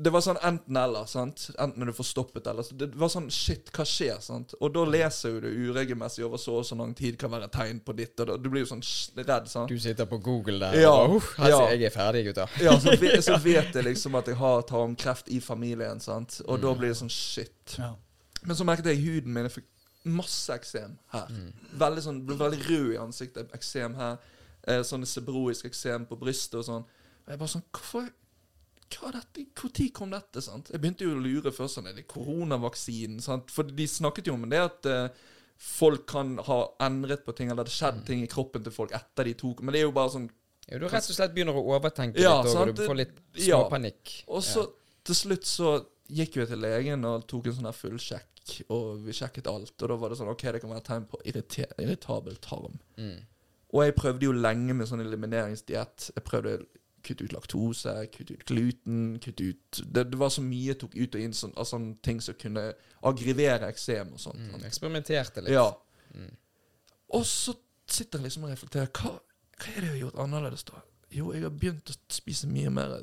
Det 0.03 0.11
var 0.13 0.23
sånn 0.25 0.39
enten-eller. 0.45 1.07
sant? 1.07 1.45
Enten 1.63 1.83
er 1.85 1.91
du 1.91 1.95
forstoppet 1.95 2.47
eller 2.51 2.67
så 2.67 2.75
Det 2.79 2.89
var 2.99 3.11
sånn 3.13 3.29
Shit, 3.33 3.71
hva 3.77 3.85
skjer? 3.87 4.19
sant? 4.25 4.55
Og 4.61 4.73
da 4.75 4.83
leser 4.89 5.37
jo 5.37 5.41
du 5.45 5.49
uregelmessig 5.71 6.25
over 6.27 6.41
så 6.43 6.57
og 6.59 6.67
så 6.67 6.75
lang 6.79 6.95
tid 6.99 7.19
kan 7.21 7.31
være 7.31 7.49
tegn 7.55 7.79
på 7.87 7.95
ditt, 7.97 8.19
og 8.21 8.27
da, 8.33 8.37
du 8.37 8.49
blir 8.51 8.65
jo 8.65 8.71
sånn 8.73 8.83
redd. 9.23 9.47
sant? 9.49 9.71
Du 9.71 9.79
sitter 9.79 10.09
på 10.11 10.19
Google 10.23 10.59
der 10.59 10.81
Ja, 10.83 10.91
og 11.05 11.17
uff, 11.21 11.31
her 11.39 11.53
ja. 11.53 11.61
sier 11.63 11.77
jeg 11.79 11.91
er 11.93 11.95
ferdig, 11.95 12.25
gutta. 12.33 12.49
Ja, 12.67 12.75
så, 12.83 12.95
så 13.23 13.39
vet 13.45 13.75
jeg 13.79 13.85
liksom 13.87 14.19
at 14.19 14.27
jeg 14.33 14.37
har 14.43 14.63
tarmkreft 14.69 15.31
i 15.31 15.39
familien, 15.41 16.01
sant? 16.01 16.41
og 16.49 16.61
da 16.63 16.75
blir 16.75 16.91
det 16.93 16.99
sånn 16.99 17.13
shit. 17.13 17.77
Ja. 17.79 17.93
Men 18.43 18.57
så 18.59 18.67
merket 18.67 18.87
jeg 18.91 19.03
huden 19.05 19.33
min. 19.35 19.47
Jeg 19.47 19.61
fikk 19.61 19.69
masse 20.09 20.55
eksem 20.55 20.97
her. 21.13 21.31
Veldig 21.79 22.03
sånn, 22.03 22.21
Ble 22.27 22.37
veldig 22.39 22.61
rød 22.69 22.93
i 22.95 22.99
ansiktet. 23.03 23.51
Eksem 23.55 23.95
her. 23.99 24.19
Eh, 24.69 24.83
sånn 24.85 25.07
sebroisk 25.09 25.69
eksem 25.69 26.05
på 26.09 26.19
brystet 26.21 26.59
og 26.61 26.67
sånn. 26.67 26.89
Og 27.25 27.33
jeg 27.33 27.41
bare 27.41 27.55
sånn 27.57 27.69
Hvorfor 27.73 28.09
hva 28.89 29.11
er 29.11 29.19
dette? 29.19 29.43
Når 29.61 29.91
kom 29.93 30.13
dette? 30.15 30.41
sant? 30.41 30.71
Jeg 30.73 30.81
begynte 30.81 31.05
jo 31.05 31.17
å 31.17 31.21
lure 31.21 31.53
først 31.53 31.77
sånn, 31.77 31.91
er 31.91 31.97
det 31.99 32.07
koronavaksinen? 32.09 33.21
sant? 33.21 33.51
For 33.53 33.69
de 33.69 33.85
snakket 33.85 34.31
jo 34.31 34.37
om 34.39 34.47
det 34.49 34.63
at 34.63 34.89
eh, 34.89 35.27
folk 35.61 36.07
kan 36.09 36.39
ha 36.47 36.59
endret 36.87 37.25
på 37.27 37.35
ting, 37.37 37.51
eller 37.51 37.69
det 37.69 37.75
har 37.75 37.93
skjedd 37.93 38.07
ting 38.09 38.23
i 38.25 38.31
kroppen 38.31 38.65
til 38.65 38.73
folk 38.73 38.95
etter 38.97 39.29
de 39.29 39.35
tok 39.39 39.61
Men 39.61 39.75
det 39.75 39.83
er 39.83 39.89
jo 39.89 39.95
bare 39.97 40.15
sånn 40.15 40.29
Ja, 40.69 40.79
du 40.79 40.87
rett 40.89 41.11
og 41.11 41.17
slett 41.19 41.35
begynner 41.37 41.59
å 41.59 41.67
overtenke 41.75 42.23
Ja, 42.23 42.39
litt, 42.41 42.55
og 42.55 42.73
du 42.73 42.85
får 42.87 43.01
litt 43.03 43.15
ja. 43.45 43.61
Og 44.29 44.45
så 44.47 44.65
til 45.09 45.17
slutt 45.17 45.49
så 45.49 45.79
gikk 46.09 46.39
jeg 46.41 46.49
til 46.51 46.61
legen 46.63 47.05
og 47.09 47.27
tok 47.29 47.49
en 47.49 47.59
sånn 47.59 47.69
her 47.69 47.77
fullsjekk, 47.77 48.53
og 48.73 49.03
vi 49.05 49.15
sjekket 49.17 49.49
alt. 49.51 49.75
Og 49.77 49.91
da 49.91 49.97
var 50.01 50.13
det 50.13 50.19
sånn 50.21 50.31
OK, 50.33 50.45
det 50.53 50.61
kan 50.63 50.73
være 50.73 50.85
tegn 50.87 51.07
på 51.09 51.21
irritabel 51.29 52.39
tarm. 52.45 52.79
Mm. 52.97 53.19
Og 53.75 53.85
jeg 53.85 53.97
prøvde 53.99 54.29
jo 54.29 54.35
lenge 54.37 54.75
med 54.77 54.89
sånn 54.89 55.05
elimineringsdiett. 55.05 56.11
Jeg 56.17 56.25
prøvde 56.25 56.55
å 56.57 56.67
kutte 57.05 57.27
ut 57.29 57.35
laktose, 57.37 57.95
kutte 58.13 58.37
ut 58.37 58.45
gluten, 58.49 59.03
kutte 59.23 59.51
ut 59.53 59.81
Det, 59.85 60.05
det 60.11 60.19
var 60.19 60.33
så 60.35 60.43
mye 60.45 60.73
jeg 60.73 60.81
tok 60.81 60.97
ut 60.97 61.15
og 61.15 61.23
inn 61.23 61.37
sånn, 61.37 61.55
av 61.57 61.69
sånne 61.69 61.99
ting 62.05 62.21
som 62.25 62.37
kunne 62.41 62.65
aggrivere 63.07 63.69
eksem 63.71 64.15
og 64.17 64.23
sånt. 64.23 64.41
Mm. 64.41 64.65
Eksperimenterte 64.69 65.45
litt. 65.45 65.55
Ja. 65.55 65.69
Og 67.15 67.25
så 67.29 67.55
sitter 67.89 68.19
jeg 68.21 68.29
liksom 68.29 68.49
og 68.49 68.53
reflekterer. 68.53 68.91
Hva, 68.93 69.15
hva 69.59 69.75
er 69.75 69.79
det 69.79 69.87
jeg 69.87 69.95
har 69.95 70.03
gjort 70.07 70.25
annerledes 70.25 70.67
da? 70.69 70.83
Jo, 71.15 71.31
jeg 71.33 71.47
har 71.47 71.55
begynt 71.55 71.93
å 71.93 71.97
spise 72.13 72.51
mye 72.51 72.73
mer 72.73 72.99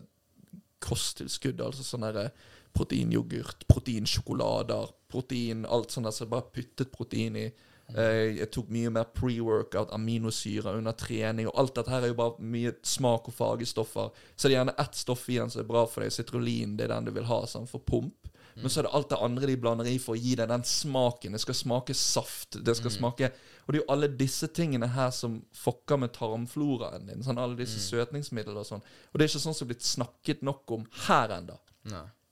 kosttilskudd. 0.86 1.64
Altså 1.64 1.86
sånn 1.86 2.06
derre 2.06 2.30
proteinyoghurt, 2.76 3.66
proteinsjokolader, 3.72 4.92
protein 5.12 5.64
Alt 5.72 5.96
sånt 5.96 6.10
der 6.10 6.16
som 6.16 6.26
jeg 6.26 6.34
bare 6.34 6.52
puttet 6.54 6.92
protein 6.94 7.40
i. 7.40 7.48
Eh, 7.94 8.38
Jeg 8.40 8.50
tok 8.52 8.70
mye 8.74 8.90
mer 8.90 9.06
pre-workout, 9.14 9.92
aminosyrer 9.94 10.78
under 10.78 10.92
trening. 10.98 11.48
Og 11.48 11.60
alt 11.60 11.76
dette 11.76 11.90
her 11.94 12.02
er 12.04 12.08
jo 12.14 12.18
bare 12.18 12.40
mye 12.42 12.74
smak- 12.84 13.28
og 13.30 13.34
fargestoffer. 13.38 14.12
Så 14.36 14.48
det 14.50 14.56
er 14.56 14.64
gjerne 14.66 14.80
ett 14.80 14.96
stoff 14.96 15.28
igjen 15.30 15.52
som 15.52 15.62
er 15.62 15.68
bra 15.70 15.86
for 15.86 16.02
deg. 16.02 16.12
Citrulin, 16.12 16.78
det 16.78 16.86
er 16.90 16.96
den 16.96 17.06
du 17.06 17.12
vil 17.12 17.28
ha 17.30 17.44
sånn 17.46 17.68
for 17.70 17.80
pump. 17.80 18.28
Men 18.56 18.70
så 18.72 18.80
er 18.80 18.84
det 18.88 18.94
alt 18.96 19.10
det 19.10 19.18
andre 19.20 19.48
de 19.48 19.56
blander 19.60 19.86
i 19.92 19.98
for 20.00 20.16
å 20.16 20.20
gi 20.20 20.34
deg 20.40 20.48
den 20.48 20.64
smaken. 20.64 21.34
Det 21.36 21.42
skal 21.42 21.54
smake 21.60 21.94
saft. 21.94 22.56
Det 22.64 22.76
skal 22.78 22.90
smake 22.92 23.32
Og 23.68 23.74
det 23.74 23.80
er 23.80 23.84
jo 23.84 23.92
alle 23.92 24.08
disse 24.08 24.48
tingene 24.48 24.88
her 24.94 25.10
som 25.12 25.42
fucker 25.52 25.98
med 25.98 26.14
tarmfloraen 26.14 27.08
din. 27.08 27.24
Sånn, 27.26 27.38
alle 27.38 27.56
disse 27.58 27.80
søtningsmidlene 27.82 28.62
og 28.62 28.66
sånn. 28.66 28.82
Og 29.12 29.18
det 29.20 29.26
er 29.26 29.28
ikke 29.34 29.42
sånn 29.44 29.56
som 29.58 29.66
er 29.68 29.74
blitt 29.74 29.84
snakket 29.84 30.42
nok 30.42 30.72
om 30.72 30.86
her 31.08 31.30
ennå. 31.30 31.58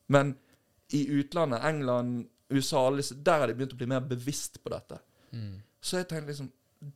Men 0.08 0.36
i 0.93 1.06
utlandet, 1.10 1.64
England, 1.64 2.28
USA, 2.49 2.89
der 2.91 3.39
har 3.39 3.47
de 3.47 3.54
begynt 3.56 3.74
å 3.74 3.78
bli 3.78 3.88
mer 3.88 3.99
bevisst 4.01 4.64
på 4.64 4.70
dette. 4.70 4.99
Mm. 5.34 5.57
Så 5.84 5.99
jeg 5.99 6.07
tenkte 6.11 6.31
liksom 6.31 6.51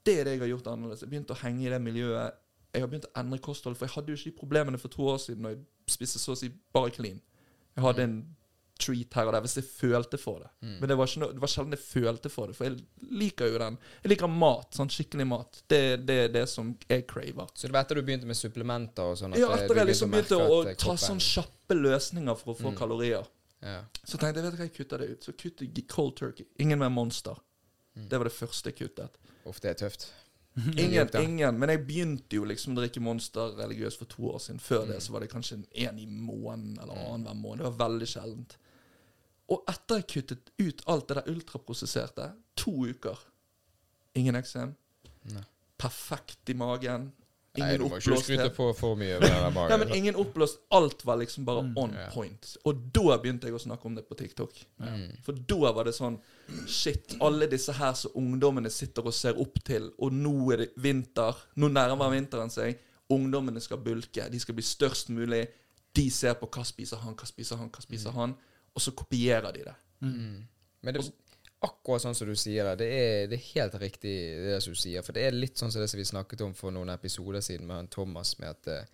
det 0.05 0.17
er 0.19 0.25
det 0.27 0.31
jeg 0.35 0.41
har 0.43 0.49
gjort 0.51 0.67
annerledes. 0.73 1.01
Jeg 1.05 1.09
begynte 1.13 1.35
å 1.35 1.41
henge 1.41 1.63
i 1.63 1.69
det 1.71 1.79
miljøet. 1.79 2.39
Jeg 2.75 2.83
har 2.83 2.89
begynt 2.91 3.05
å 3.07 3.13
endre 3.21 3.39
kostholdet, 3.39 3.79
for 3.79 3.87
jeg 3.87 3.95
hadde 3.95 4.11
jo 4.11 4.17
ikke 4.19 4.31
de 4.33 4.39
problemene 4.41 4.79
for 4.81 4.91
to 4.91 5.05
år 5.07 5.21
siden 5.23 5.45
når 5.45 5.53
jeg 5.55 5.61
spiste 5.95 6.19
så 6.19 6.33
å 6.35 6.39
si 6.39 6.49
bare 6.75 6.91
clean. 6.91 7.21
Jeg 7.77 7.85
hadde 7.85 8.03
en 8.03 8.17
treat 8.77 9.15
her 9.17 9.29
og 9.29 9.33
der 9.33 9.41
hvis 9.45 9.55
jeg 9.57 9.65
følte 9.65 10.19
for 10.21 10.43
det. 10.43 10.49
Mm. 10.61 10.73
Men 10.81 10.91
det 10.91 10.97
var, 10.99 11.13
det 11.31 11.41
var 11.41 11.49
sjelden 11.53 11.73
jeg 11.77 11.81
følte 11.81 12.29
for 12.29 12.51
det, 12.51 12.57
for 12.59 12.67
jeg 12.67 13.07
liker 13.23 13.49
jo 13.49 13.61
den. 13.63 13.77
Jeg 14.03 14.11
liker 14.11 14.29
mat, 14.29 14.75
sånn 14.77 14.91
skikkelig 14.93 15.25
mat. 15.31 15.61
Det 15.71 15.79
er 15.93 16.03
det, 16.03 16.19
det 16.35 16.43
som 16.51 16.75
jeg 16.89 17.07
craver. 17.09 17.47
Så 17.55 17.65
det 17.71 17.73
var 17.77 17.87
etter 17.87 17.97
du 17.97 18.03
begynte 18.05 18.29
med 18.29 18.37
supplementer 18.37 19.13
og 19.13 19.17
sånn? 19.23 19.33
Ja, 19.39 19.49
etter 19.55 19.81
jeg 19.81 19.89
liksom 19.93 20.13
begynte 20.13 20.37
å, 20.43 20.59
å 20.59 20.75
ta 20.77 20.97
sånn 21.01 21.23
kjappe 21.23 21.79
løsninger 21.79 22.37
for 22.37 22.53
å 22.53 22.59
få 22.59 22.69
Mm. 22.73 22.77
kalorier, 22.77 23.25
ja. 23.63 23.79
så 24.03 24.19
tenkte 24.19 24.43
jeg 24.43 24.51
vet 24.51 24.53
du 24.53 24.61
hva, 24.61 24.67
jeg 24.67 24.75
kutter 24.77 25.01
det 25.01 25.09
ut. 25.15 25.23
Så 25.23 25.33
kutter 25.33 25.65
jeg 25.65 25.87
cold 25.89 26.15
turkey. 26.19 26.45
Ingen 26.59 26.83
mer 26.83 26.89
Monster. 26.93 27.39
Mm. 27.97 28.07
Det 28.11 28.17
var 28.21 28.29
det 28.29 28.33
første 28.37 28.69
jeg 28.71 28.77
kuttet. 28.77 29.17
Uff, 29.47 29.59
det 29.63 29.69
er 29.73 29.77
tøft. 29.81 30.07
Ingen, 30.77 31.09
ingen. 31.21 31.57
Men 31.61 31.69
jeg 31.69 31.83
begynte 31.85 32.37
jo 32.39 32.45
liksom 32.49 32.73
å 32.73 32.79
drikke 32.81 33.01
Monster 33.05 33.51
religiøst 33.59 33.99
for 34.01 34.09
to 34.09 34.23
år 34.31 34.39
siden. 34.41 34.59
Før 34.63 34.85
Mm. 34.85 34.91
det 34.93 35.01
så 35.05 35.13
var 35.13 35.21
det 35.21 35.29
kanskje 35.29 35.57
en 35.59 35.65
én 35.85 35.99
i 36.01 36.07
måneden 36.09 36.79
eller 36.81 36.93
annenhver 36.97 37.35
måned. 37.37 37.61
Det 37.61 37.69
var 37.75 37.89
veldig 37.89 38.07
sjeldent. 38.09 38.55
Og 39.53 39.63
etter 39.69 40.01
jeg 40.01 40.07
kuttet 40.15 40.49
ut 40.59 40.81
alt 40.87 41.07
det 41.07 41.15
der 41.19 41.29
ultraprosesserte, 41.33 42.31
to 42.55 42.71
uker 42.89 43.17
Ingen 44.17 44.35
eksem. 44.35 44.71
Nei. 45.29 45.43
Perfekt 45.77 46.49
i 46.49 46.53
magen. 46.57 47.11
Nei, 47.63 47.77
du 47.77 47.83
må 47.87 47.97
ikke 47.97 48.17
skryte 48.21 48.49
på 48.55 48.67
for 48.77 48.95
mye 48.99 49.17
over 49.17 49.67
Nei, 49.69 49.77
men 49.81 49.93
ingen 49.95 50.17
oppblåst. 50.19 50.59
Alt 50.77 51.05
var 51.05 51.17
liksom 51.21 51.45
bare 51.47 51.63
Mm. 51.63 51.73
on 51.77 51.93
yeah. 51.93 52.13
point. 52.13 52.57
Og 52.65 52.81
da 52.93 53.17
begynte 53.17 53.47
jeg 53.47 53.53
å 53.57 53.61
snakke 53.61 53.85
om 53.85 53.95
det 53.95 54.03
på 54.09 54.15
TikTok. 54.17 54.53
Mm. 54.79 55.17
For 55.25 55.33
da 55.33 55.71
var 55.73 55.83
det 55.89 55.95
sånn 55.97 56.19
Shit, 56.67 57.17
alle 57.19 57.47
disse 57.51 57.73
her 57.75 57.93
som 57.93 58.11
ungdommene 58.15 58.69
sitter 58.71 59.05
og 59.05 59.13
ser 59.13 59.39
opp 59.41 59.57
til, 59.67 59.89
og 59.99 60.13
nå 60.13 60.53
er 60.53 60.57
det 60.57 60.69
vinter. 60.77 61.35
Nå 61.55 61.67
nærmer 61.67 62.11
vinteren 62.13 62.49
seg. 62.49 62.77
Ungdommene 63.09 63.59
skal 63.63 63.77
bulke. 63.83 64.29
De 64.31 64.39
skal 64.39 64.55
bli 64.55 64.63
størst 64.63 65.09
mulig. 65.09 65.47
De 65.93 66.09
ser 66.09 66.35
på 66.39 66.47
hva 66.47 66.63
spiser 66.67 66.97
han, 67.03 67.15
hva 67.15 67.25
spiser 67.27 67.57
han, 67.57 67.69
hva 67.69 67.81
spiser 67.83 68.11
han. 68.15 68.35
Og 68.75 68.81
så 68.81 68.91
kopierer 68.95 69.51
de 69.53 69.63
det. 69.65 69.75
Mm. 70.01 70.47
Men 70.83 70.93
det, 70.93 71.03
akkurat 71.65 72.03
sånn 72.03 72.15
som 72.17 72.29
du 72.29 72.35
sier 72.37 72.67
det, 72.69 72.83
det 72.83 72.87
er, 72.93 73.23
det 73.31 73.39
er 73.39 73.47
helt 73.55 73.79
riktig 73.81 74.13
det 74.45 74.59
som 74.61 74.75
du 74.75 74.79
sier. 74.79 75.05
For 75.05 75.17
det 75.17 75.25
er 75.25 75.37
litt 75.37 75.57
sånn 75.57 75.71
som 75.73 75.81
det 75.81 75.89
som 75.89 76.01
vi 76.01 76.05
snakket 76.05 76.43
om 76.45 76.53
for 76.57 76.73
noen 76.73 76.91
episoder 76.93 77.41
siden 77.41 77.65
med 77.69 77.81
han 77.81 77.89
Thomas, 77.93 78.35
med 78.41 78.53
at 78.53 78.69
eh, 78.73 78.93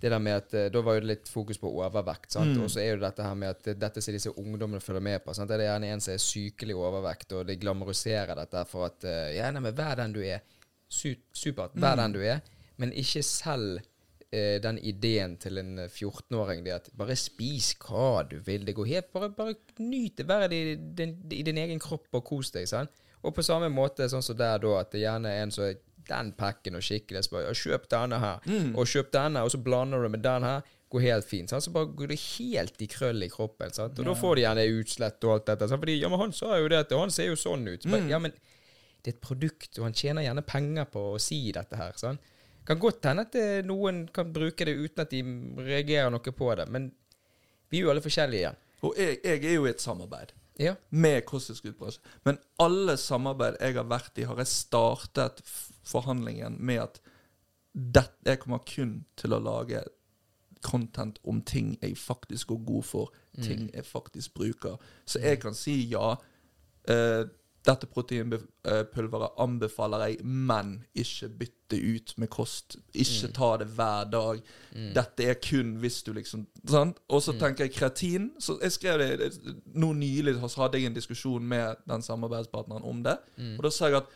det 0.00 0.12
der 0.14 0.22
med 0.22 0.36
at 0.38 0.54
eh, 0.54 0.68
Da 0.70 0.80
var 0.84 0.96
jo 0.96 1.02
det 1.02 1.10
litt 1.10 1.28
fokus 1.28 1.58
på 1.60 1.70
overvekt. 1.82 2.30
sant? 2.32 2.54
Mm. 2.56 2.64
Og 2.64 2.70
så 2.72 2.80
er 2.80 2.92
jo 2.92 3.02
dette 3.02 3.26
her 3.26 3.34
med 3.36 3.50
at 3.56 3.72
dette 3.80 4.02
som 4.04 4.16
disse 4.16 4.32
ungdommene 4.32 4.80
følger 4.80 5.04
med 5.04 5.24
på. 5.24 5.34
sant? 5.34 5.50
Det 5.50 5.58
er 5.58 5.72
gjerne 5.72 5.92
en 5.92 6.04
som 6.04 6.14
er 6.14 6.22
sykelig 6.22 6.78
overvekt, 6.78 7.34
og 7.36 7.46
de 7.48 7.58
glamoriserer 7.60 8.38
dette 8.38 8.64
for 8.70 8.88
at 8.88 9.04
eh, 9.04 9.36
Ja, 9.36 9.50
nei, 9.52 9.64
men 9.68 9.76
vær 9.76 9.98
den 10.00 10.16
du 10.16 10.22
er. 10.24 10.40
Su 10.88 11.12
supert. 11.36 11.76
Vær 11.76 11.98
den 12.00 12.16
du 12.16 12.22
er. 12.24 12.40
Men 12.80 12.94
ikke 12.96 13.24
selg 13.26 13.82
eh, 14.32 14.58
den 14.62 14.78
ideen 14.78 15.36
til 15.40 15.58
en 15.60 15.78
eh, 15.84 15.88
14-åring. 15.88 16.64
Det 16.64 16.74
at 16.74 16.88
bare 16.98 17.16
spis 17.18 17.72
hva 17.84 18.22
du 18.28 18.38
vil. 18.44 18.64
Det 18.68 18.74
går 18.76 18.90
helt 18.94 19.12
Bare, 19.12 19.30
bare 19.34 19.54
nyt 19.78 20.16
det. 20.20 20.26
Vær 20.28 20.48
i 20.52 20.62
din, 20.76 21.16
i 21.32 21.42
din 21.46 21.58
egen 21.58 21.78
kropp 21.82 22.08
og 22.12 22.24
kos 22.28 22.50
deg. 22.54 22.68
sant? 22.70 22.90
Og 23.22 23.34
på 23.34 23.42
samme 23.42 23.68
måte 23.72 24.06
sånn 24.08 24.22
som 24.22 24.36
der 24.38 24.60
da, 24.62 24.74
at 24.80 24.92
det 24.94 25.00
gjerne 25.02 25.30
er 25.32 25.42
en 25.46 25.50
som 25.54 25.64
er 25.66 25.78
den 26.08 26.30
pakken 26.38 26.78
og 26.78 26.84
skikkelig 26.86 27.26
spør 27.26 27.42
ja, 27.44 27.52
Kjøp 27.52 27.88
denne 27.92 28.16
her, 28.22 28.38
og 28.78 28.86
kjøp 28.88 29.10
denne, 29.12 29.42
og 29.44 29.50
så 29.52 29.58
blander 29.60 30.00
du 30.00 30.08
med 30.08 30.22
den 30.24 30.46
her. 30.46 30.62
Går 30.88 31.02
helt 31.04 31.26
fint. 31.28 31.50
Sant? 31.52 31.66
Så 31.66 31.72
bare 31.74 31.90
går 31.92 32.08
det 32.14 32.16
helt 32.38 32.80
i 32.80 32.86
krøll 32.88 33.26
i 33.26 33.28
kroppen. 33.28 33.74
Sant? 33.76 33.98
Og 34.00 34.06
da 34.08 34.14
får 34.16 34.38
de 34.38 34.44
gjerne 34.46 34.62
utslett 34.78 35.26
og 35.28 35.34
alt 35.34 35.50
dette. 35.50 35.68
Sant? 35.68 35.82
Fordi 35.82 35.98
ja, 36.00 36.08
men 36.08 36.22
han 36.22 36.32
sa 36.32 36.54
jo 36.56 36.70
det 36.72 36.78
at 36.86 36.94
han 36.96 37.12
ser 37.12 37.28
jo 37.28 37.36
sånn 37.36 37.66
ut. 37.68 37.82
Så 37.84 37.90
bare, 37.92 38.08
Ja, 38.08 38.18
men 38.24 38.32
det 39.04 39.12
er 39.12 39.16
et 39.18 39.20
produkt, 39.20 39.68
og 39.78 39.84
han 39.84 39.92
tjener 39.98 40.24
gjerne 40.24 40.46
penger 40.48 40.88
på 40.88 41.02
å 41.12 41.18
si 41.20 41.42
dette 41.52 41.76
her. 41.76 41.92
Sant? 42.00 42.24
Kan 42.68 42.80
godt 42.82 43.06
hende 43.08 43.24
at 43.24 43.36
eh, 43.40 43.60
noen 43.66 44.02
kan 44.12 44.32
bruke 44.34 44.66
det 44.68 44.74
uten 44.76 45.04
at 45.04 45.12
de 45.14 45.22
reagerer 45.64 46.10
noe 46.12 46.34
på 46.36 46.50
det, 46.60 46.68
men 46.68 46.90
vi 47.72 47.80
er 47.80 47.86
jo 47.86 47.92
alle 47.94 48.04
forskjellige 48.04 48.42
igjen. 48.44 48.58
Og 48.84 48.98
jeg, 49.00 49.18
jeg 49.24 49.44
er 49.48 49.54
jo 49.56 49.64
i 49.66 49.70
et 49.72 49.82
samarbeid 49.82 50.34
Ja. 50.60 50.74
med 50.90 51.24
kosttilskuddbransjen. 51.26 52.02
Men 52.26 52.38
alle 52.60 52.96
samarbeid 53.00 53.56
jeg 53.62 53.74
har 53.78 53.88
vært 53.90 54.18
i, 54.18 54.26
har 54.28 54.40
jeg 54.42 54.50
startet 54.52 55.40
forhandlingen 55.86 56.56
med 56.60 56.82
at 56.84 57.00
det, 57.72 58.04
jeg 58.26 58.40
kommer 58.42 58.58
kun 58.66 59.04
til 59.16 59.34
å 59.36 59.40
lage 59.42 59.82
content 60.66 61.18
om 61.24 61.40
ting 61.46 61.76
jeg 61.82 61.94
faktisk 61.98 62.48
går 62.50 62.62
god 62.66 62.86
for, 62.88 63.12
ting 63.42 63.68
jeg 63.74 63.86
faktisk 63.86 64.34
bruker. 64.34 64.76
Så 65.06 65.20
jeg 65.22 65.38
kan 65.40 65.54
si 65.54 65.76
ja. 65.92 66.16
eh, 66.90 67.24
dette 67.68 67.86
proteinpulveret 67.92 69.34
anbefaler 69.42 70.04
jeg, 70.06 70.18
men 70.24 70.70
ikke 70.96 71.28
bytte 71.42 71.78
ut 71.78 72.14
med 72.20 72.30
kost. 72.32 72.78
Ikke 72.96 73.28
ta 73.36 73.50
det 73.60 73.68
hver 73.76 74.08
dag. 74.12 74.40
Dette 74.96 75.26
er 75.28 75.38
kun 75.44 75.74
hvis 75.82 76.00
du 76.06 76.12
liksom 76.16 76.46
sant? 76.68 76.98
Og 77.12 77.20
så 77.24 77.34
tenker 77.38 77.66
jeg 77.66 77.74
kreatin. 77.76 78.30
Så 78.40 78.58
jeg 78.62 78.72
skrev 78.72 78.98
det 78.98 79.18
det- 79.18 79.56
Nå 79.74 79.92
nylig 79.92 80.36
så 80.40 80.62
hadde 80.62 80.78
jeg 80.78 80.86
en 80.86 80.94
diskusjon 80.94 81.42
med 81.48 81.76
den 81.86 82.02
samarbeidspartneren 82.02 82.84
om 82.84 83.02
det. 83.02 83.18
Og 83.58 83.62
da 83.62 83.70
sa 83.70 83.86
jeg 83.88 83.96
at 83.96 84.06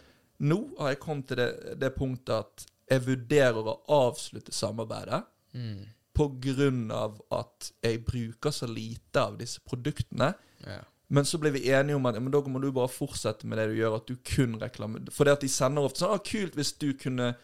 nå 0.41 0.77
har 0.79 0.89
jeg 0.89 1.01
kommet 1.01 1.27
til 1.29 1.37
det, 1.37 1.79
det 1.79 1.95
punktet 1.95 2.35
at 2.39 2.67
jeg 2.91 3.01
vurderer 3.07 3.63
å 3.65 3.81
avslutte 3.89 4.53
samarbeidet 4.53 5.25
Mm. 5.55 5.85
på 6.15 6.41
grunn 6.41 6.91
av 6.91 7.21
at 7.31 7.73
jeg 7.83 8.05
bruker 8.05 8.51
så 8.51 8.67
lite 8.67 9.17
av 9.21 9.37
disse 9.39 9.61
produktene. 9.61 10.35
ja. 10.67 10.81
Men 11.13 11.27
så 11.29 11.39
ble 11.41 11.53
vi 11.53 11.67
enige 11.69 11.99
om 11.99 12.07
at 12.09 12.17
ja, 12.17 12.23
men 12.25 12.33
da 12.33 12.41
må 12.49 12.61
du 12.63 12.71
bare 12.73 12.89
fortsette 12.89 13.49
med 13.49 13.61
det 13.61 13.69
du 13.71 13.75
gjør, 13.77 13.99
at 13.99 14.09
du 14.09 14.17
kun 14.25 14.57
reklamerer 14.61 15.13
For 15.13 15.29
det 15.29 15.37
at 15.37 15.45
de 15.45 15.51
sender 15.53 15.85
ofte 15.85 16.01
sånn 16.01 16.15
ah, 16.17 16.23
'Kult 16.25 16.57
hvis 16.57 16.73
du 16.81 16.93
kunne 16.97 17.35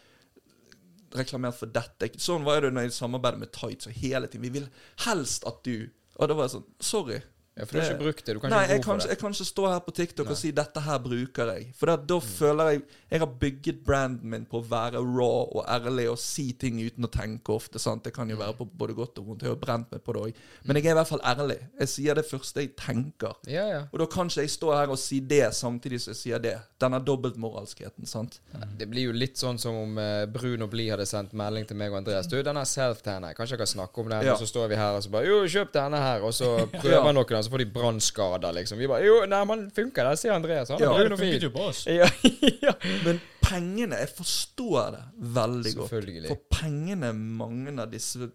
reklamert 1.13 1.57
for 1.59 1.69
dette.' 1.69 2.09
Sånn 2.21 2.47
var 2.47 2.65
det 2.65 2.73
når 2.73 2.87
jeg 2.87 2.97
samarbeidet 2.97 3.43
med 3.43 3.53
Tights 3.53 3.89
og 3.91 3.99
hele 4.01 4.25
tiden. 4.25 4.47
Vi 4.47 4.55
vil 4.57 4.69
helst 5.05 5.45
at 5.49 5.61
du 5.65 5.89
Og 6.19 6.27
da 6.27 6.35
var 6.35 6.49
jeg 6.49 6.57
sånn 6.57 6.71
Sorry. 6.81 7.21
Ja, 7.59 7.65
for 7.67 7.75
du 7.75 7.81
har 7.81 7.89
ikke 7.91 8.03
brukt 8.03 8.25
det. 8.25 8.35
Du 8.35 8.39
kan 8.39 8.53
Nei, 8.53 8.63
ikke 8.63 8.73
jeg 8.73 8.83
kan, 8.85 8.99
det. 9.03 9.09
jeg 9.11 9.19
kan 9.21 9.35
ikke 9.35 9.47
stå 9.49 9.67
her 9.69 9.79
på 9.85 9.93
TikTok 9.99 10.25
Nei. 10.25 10.31
og 10.33 10.39
si 10.39 10.51
'dette 10.55 10.83
her 10.85 10.99
bruker 11.03 11.51
jeg'. 11.53 11.67
For 11.75 11.91
da, 11.91 11.95
da 11.97 12.19
føler 12.23 12.71
jeg 12.73 12.81
Jeg 13.09 13.19
har 13.23 13.29
bygget 13.41 13.77
branden 13.85 14.29
min 14.29 14.43
på 14.45 14.59
å 14.61 14.65
være 14.69 14.99
raw 15.01 15.47
og 15.57 15.63
ærlig 15.67 16.03
og 16.11 16.17
si 16.21 16.51
ting 16.53 16.77
uten 16.77 17.05
å 17.05 17.09
tenke 17.09 17.49
ofte. 17.51 17.79
sant? 17.81 18.03
Det 18.03 18.13
kan 18.13 18.29
jo 18.29 18.35
være 18.37 18.53
på 18.53 18.67
både 18.77 18.93
godt 18.93 19.17
og 19.17 19.25
vondt. 19.25 19.41
Jeg 19.41 19.49
har 19.49 19.55
brent 19.57 19.91
meg 19.91 20.03
på 20.05 20.13
det 20.13 20.21
òg. 20.21 20.33
Men 20.63 20.75
jeg 20.77 20.85
er 20.85 20.91
i 20.91 20.97
hvert 20.99 21.07
fall 21.09 21.23
ærlig. 21.25 21.57
Jeg 21.79 21.89
sier 21.89 22.13
det 22.15 22.25
første 22.29 22.61
jeg 22.61 22.75
tenker. 22.77 23.33
Ja, 23.47 23.65
ja. 23.67 23.79
Og 23.91 23.99
da 23.99 24.05
kan 24.05 24.29
ikke 24.29 24.41
jeg 24.45 24.49
stå 24.53 24.71
her 24.77 24.93
og 24.93 24.99
si 25.01 25.19
det 25.25 25.53
samtidig 25.57 26.01
som 26.03 26.13
jeg 26.13 26.19
sier 26.21 26.39
det. 26.39 26.53
Denne 26.79 26.99
dobbeltmoralskheten, 27.01 28.05
sant. 28.05 28.39
Det 28.77 28.87
blir 28.89 29.09
jo 29.09 29.11
litt 29.15 29.37
sånn 29.41 29.57
som 29.57 29.75
om 29.75 29.97
eh, 29.97 30.25
Brun 30.29 30.61
og 30.61 30.69
Blid 30.69 30.91
hadde 30.93 31.05
sendt 31.09 31.33
melding 31.33 31.65
til 31.67 31.77
meg 31.79 31.91
og 31.91 31.97
Andreas. 32.03 32.27
Du, 32.29 32.37
denne 32.45 32.63
self-tanner, 32.65 33.33
kanskje 33.33 33.57
jeg 33.57 33.63
kan 33.63 33.71
snakke 33.73 34.01
om 34.03 34.09
den? 34.13 34.25
Ja. 34.25 34.33
Og 34.35 34.43
så 34.43 34.47
står 34.49 34.69
vi 34.69 34.75
her 34.79 34.97
og 34.97 35.03
så 35.03 35.09
bare 35.09 35.25
Jo, 35.25 35.41
kjøp 35.49 35.73
denne 35.73 35.97
her. 35.97 36.21
Og 36.21 36.33
så 36.33 36.51
prøver 36.83 37.11
noen, 37.13 37.43
så 37.49 37.53
får 37.55 37.63
de 37.65 37.65
brannskader, 37.73 38.53
liksom. 38.59 38.77
Vi 38.79 38.87
bare 38.87 39.03
Jo, 39.07 39.25
nei, 39.25 39.41
men 39.49 39.65
funker 39.75 40.05
det? 40.09 40.19
Sier 40.21 40.35
Andreas. 40.37 40.69
Han 40.69 40.77
er 40.79 40.85
Ja, 40.85 40.93
brun 40.95 41.09
Det 41.09 41.17
og 41.17 41.19
funket 41.19 41.41
fin. 41.41 41.47
jo 41.49 41.53
på 41.55 41.65
oss. 41.69 41.81
Ja, 41.89 42.09
ja. 42.67 42.73
Men 43.05 43.19
pengene 43.41 43.99
Jeg 44.03 44.09
forstår 44.15 44.91
det 44.95 45.03
veldig 45.39 45.73
godt. 45.75 45.89
Selvfølgelig. 45.89 46.27
For 46.29 46.59
pengene 46.61 47.11
mange 47.17 47.73
av 47.81 47.89
disse 47.91 48.29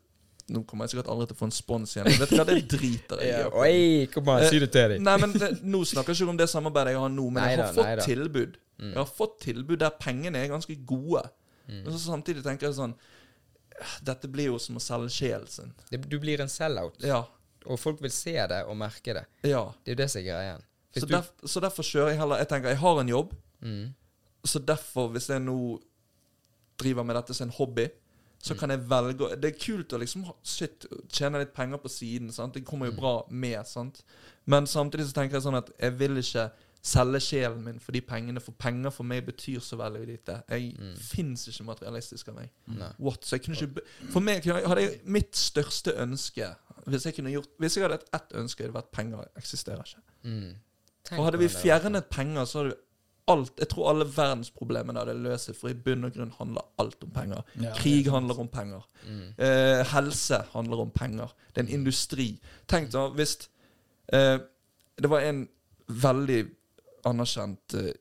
Nå 0.52 0.60
kommer 0.68 0.84
jeg 0.84 0.90
sikkert 0.92 1.08
aldri 1.08 1.24
til 1.30 1.36
å 1.38 1.40
få 1.40 1.46
en 1.48 1.54
spons 1.56 1.92
igjen. 1.96 2.10
Vet 2.20 2.28
du 2.28 2.36
hva, 2.36 2.44
det 2.44 2.58
driter 2.68 3.22
jeg 3.24 3.30
i. 3.32 3.38
ja. 3.46 3.46
Oi, 3.56 4.08
kom 4.12 4.26
an, 4.28 4.42
si 4.50 4.58
det 4.60 4.68
til 4.74 4.90
dem. 4.92 5.06
Nei, 5.06 5.14
men 5.22 5.32
det, 5.32 5.48
Nå 5.64 5.80
snakker 5.88 6.12
jeg 6.12 6.20
ikke 6.20 6.34
om 6.34 6.40
det 6.42 6.50
samarbeidet 6.52 6.92
jeg 6.92 7.00
har 7.00 7.08
nå, 7.14 7.24
men 7.32 7.46
jeg 7.48 7.56
Neida, 7.56 7.68
har 7.70 7.78
fått 7.78 7.88
neida. 7.88 8.04
tilbud. 8.04 8.58
Mm. 8.82 8.90
Jeg 8.90 8.98
har 9.00 9.08
fått 9.22 9.38
tilbud 9.46 9.80
der 9.80 9.94
pengene 9.96 10.42
er 10.44 10.50
ganske 10.52 10.76
gode. 10.84 11.22
Men 11.70 11.88
så 11.94 12.02
samtidig 12.10 12.44
tenker 12.44 12.68
jeg 12.68 12.76
sånn 12.76 12.92
«Eh, 13.72 13.94
Dette 14.04 14.28
blir 14.28 14.50
jo 14.52 14.58
som 14.60 14.76
å 14.76 14.82
selge 14.84 15.08
sjelen 15.16 15.48
sin. 15.48 15.72
Det- 15.88 16.02
Du 16.12 16.18
blir 16.20 16.44
en 16.44 16.52
sell-out, 16.52 17.00
Ja. 17.00 17.22
Og 17.64 17.80
folk 17.80 18.02
vil 18.02 18.12
se 18.12 18.36
det 18.50 18.62
og 18.68 18.76
merke 18.76 19.16
det. 19.16 19.24
ja. 19.42 19.64
Det 19.84 19.92
er 19.92 19.96
jo 19.96 20.02
det 20.02 20.10
som 20.12 20.20
er 20.20 20.28
greien. 20.28 20.64
Så, 20.94 21.06
derf, 21.10 21.32
så 21.42 21.60
derfor 21.60 21.82
kjører 21.82 22.12
jeg 22.12 22.18
heller 22.20 22.38
Jeg 22.38 22.48
tenker, 22.48 22.68
jeg 22.70 22.78
har 22.78 23.00
en 23.00 23.08
jobb, 23.08 23.32
mm. 23.66 23.86
så 24.46 24.60
derfor, 24.62 25.08
hvis 25.10 25.28
jeg 25.28 25.42
nå 25.42 25.58
driver 26.78 27.02
med 27.02 27.16
dette 27.18 27.34
som 27.34 27.48
en 27.48 27.54
hobby, 27.56 27.88
så 28.44 28.54
kan 28.54 28.70
jeg 28.70 28.84
velge 28.90 29.30
Det 29.40 29.50
er 29.50 29.58
kult 29.58 29.92
å 29.96 29.98
liksom 29.98 30.26
shit, 30.44 30.84
tjene 31.08 31.40
litt 31.40 31.54
penger 31.56 31.80
på 31.80 31.88
siden. 31.88 32.32
sant? 32.32 32.54
Det 32.54 32.64
kommer 32.66 32.90
jo 32.90 32.96
bra 32.98 33.14
med. 33.30 33.66
sant? 33.66 34.02
Men 34.44 34.66
samtidig 34.66 35.06
så 35.08 35.16
tenker 35.16 35.38
jeg 35.38 35.46
sånn 35.46 35.56
at 35.56 35.70
jeg 35.80 35.96
vil 35.98 36.20
ikke 36.20 36.50
selge 36.84 37.20
sjelen 37.24 37.62
min 37.64 37.78
for 37.80 37.92
de 37.96 38.00
pengene, 38.04 38.40
for 38.44 38.52
penger 38.60 38.90
for 38.92 39.04
meg 39.08 39.24
betyr 39.24 39.62
så 39.64 39.76
veldig 39.80 40.02
lite. 40.06 40.42
Jeg 40.50 40.74
Mm. 40.78 40.96
fins 41.00 41.46
ikke 41.48 41.64
materialistisk 41.64 42.28
av 42.28 42.34
meg. 42.34 42.50
Nei. 42.66 42.90
What? 42.98 43.24
Så 43.24 43.36
jeg 43.38 43.42
kunne 43.44 43.56
ikke 43.56 43.80
For 44.12 44.20
meg 44.20 44.44
hadde 44.44 44.80
jeg 44.82 45.00
mitt 45.04 45.32
største 45.36 45.94
ønske 45.96 46.54
Hvis 46.86 47.04
jeg 47.06 47.14
kunne 47.14 47.30
gjort 47.32 47.48
Hvis 47.58 47.76
jeg 47.76 47.82
hadde 47.84 47.94
hatt 47.98 48.10
ett 48.14 48.36
ønske, 48.36 48.62
hadde 48.62 48.72
det 48.72 48.82
vært 48.82 48.92
penger 48.92 49.24
eksisterer 49.36 49.82
ikke. 49.86 50.02
Mm. 50.24 50.54
Og 51.18 51.24
hadde 51.24 51.38
vi 51.38 51.48
fjernet 51.48 52.04
penger, 52.10 52.44
så 52.44 52.58
hadde 52.58 52.74
vi 52.74 52.80
alt 53.28 53.52
Jeg 53.58 53.68
tror 53.68 53.88
alle 53.90 54.04
verdensproblemene 54.04 54.98
hadde 54.98 55.14
løst 55.22 55.46
seg, 55.46 55.56
for 55.56 55.68
i 55.68 55.72
bunn 55.74 56.04
og 56.04 56.12
grunn 56.12 56.32
handler 56.38 56.62
alt 56.78 57.02
om 57.04 57.10
penger. 57.10 57.42
Ja, 57.62 57.72
Krig 57.74 58.06
er 58.06 58.10
handler 58.10 58.38
om 58.40 58.48
penger. 58.48 58.82
Mm. 59.08 59.22
Eh, 59.38 59.84
helse 59.94 60.42
handler 60.52 60.80
om 60.84 60.90
penger. 60.90 61.32
Det 61.54 61.62
er 61.62 61.66
en 61.72 61.80
industri. 61.80 62.38
Tenk 62.68 62.90
da, 62.92 63.08
hvis 63.08 63.48
eh, 64.12 64.38
Det 65.00 65.08
var 65.10 65.20
en 65.20 65.48
veldig 65.88 66.50
anerkjent 67.04 67.74
eh, 67.74 67.92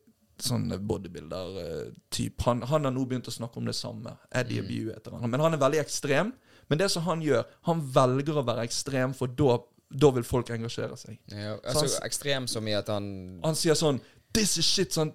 sånn 0.43 0.69
bodybuilder-type. 0.87 2.43
Han, 2.45 2.61
han 2.67 2.85
har 2.87 2.91
nå 2.95 3.03
begynt 3.07 3.27
å 3.29 3.33
snakke 3.35 3.59
om 3.61 3.65
det 3.69 3.75
samme. 3.77 4.15
Eddie 4.31 4.61
Mm. 4.61 4.65
Abew 4.65 4.93
heter 4.93 5.11
han. 5.19 5.29
Men 5.29 5.39
han 5.39 5.53
er 5.53 5.61
veldig 5.61 5.79
ekstrem. 5.83 6.33
Men 6.69 6.79
det 6.79 6.89
som 6.91 7.03
han 7.03 7.21
gjør, 7.21 7.43
han 7.67 7.81
velger 7.93 8.39
å 8.39 8.45
være 8.47 8.63
ekstrem, 8.65 9.13
for 9.13 9.27
da, 9.27 9.57
da 9.91 10.09
vil 10.15 10.23
folk 10.23 10.49
engasjere 10.55 10.95
seg. 10.97 11.19
Ja, 11.31 11.57
altså 11.63 11.85
han- 11.87 12.07
ekstrem 12.07 12.47
som 12.47 12.67
i 12.67 12.73
at 12.73 12.87
han 12.87 13.39
Han 13.43 13.55
sier 13.55 13.75
sånn 13.75 13.99
This 14.34 14.57
is 14.57 14.65
shit. 14.65 14.93
Sånn, 14.95 15.11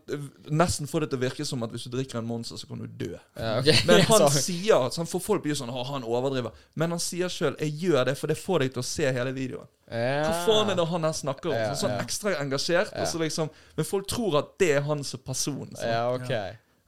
nesten 0.46 0.86
får 0.86 1.00
det 1.04 1.08
til 1.10 1.18
å 1.18 1.22
virke 1.24 1.44
som 1.46 1.62
at 1.66 1.72
hvis 1.74 1.88
du 1.88 1.96
drikker 1.96 2.20
en 2.20 2.26
Monster, 2.28 2.58
så 2.60 2.68
kan 2.70 2.78
du 2.78 2.86
dø. 2.86 3.16
ja, 3.34 3.56
okay. 3.58 3.74
Men 3.88 4.04
han 4.10 4.26
Så- 4.28 4.44
sier 4.46 4.90
sånn, 4.94 5.08
For 5.10 5.18
folk 5.22 5.42
blir 5.42 5.58
sånn 5.58 5.72
«Å, 5.72 5.82
Han 5.90 6.06
overdriver. 6.06 6.54
Men 6.78 6.94
han 6.94 7.02
sier 7.02 7.28
sjøl 7.32 7.56
'Jeg 7.58 7.74
gjør 7.82 8.04
det, 8.10 8.14
for 8.18 8.30
det 8.30 8.38
får 8.38 8.64
deg 8.64 8.72
til 8.76 8.84
å 8.84 8.86
se 8.86 9.10
hele 9.12 9.32
videoen'. 9.34 9.66
Hva 9.88 10.32
faen 10.46 10.70
er 10.70 10.76
det 10.76 10.86
han 10.86 11.02
her 11.08 11.16
snakker 11.16 11.50
om? 11.50 11.56
Ja, 11.56 11.74
sånn 11.74 11.94
ja. 11.96 12.00
ekstra 12.04 12.36
engasjert. 12.38 12.92
Og 12.92 13.06
så 13.08 13.18
liksom, 13.18 13.50
men 13.76 13.86
folk 13.88 14.06
tror 14.06 14.38
at 14.42 14.58
det 14.60 14.70
er 14.76 14.82
han 14.82 15.02
som 15.04 15.20
person. 15.20 15.66
sånn. 15.74 15.88
Ja, 15.88 16.08
ok. 16.14 16.32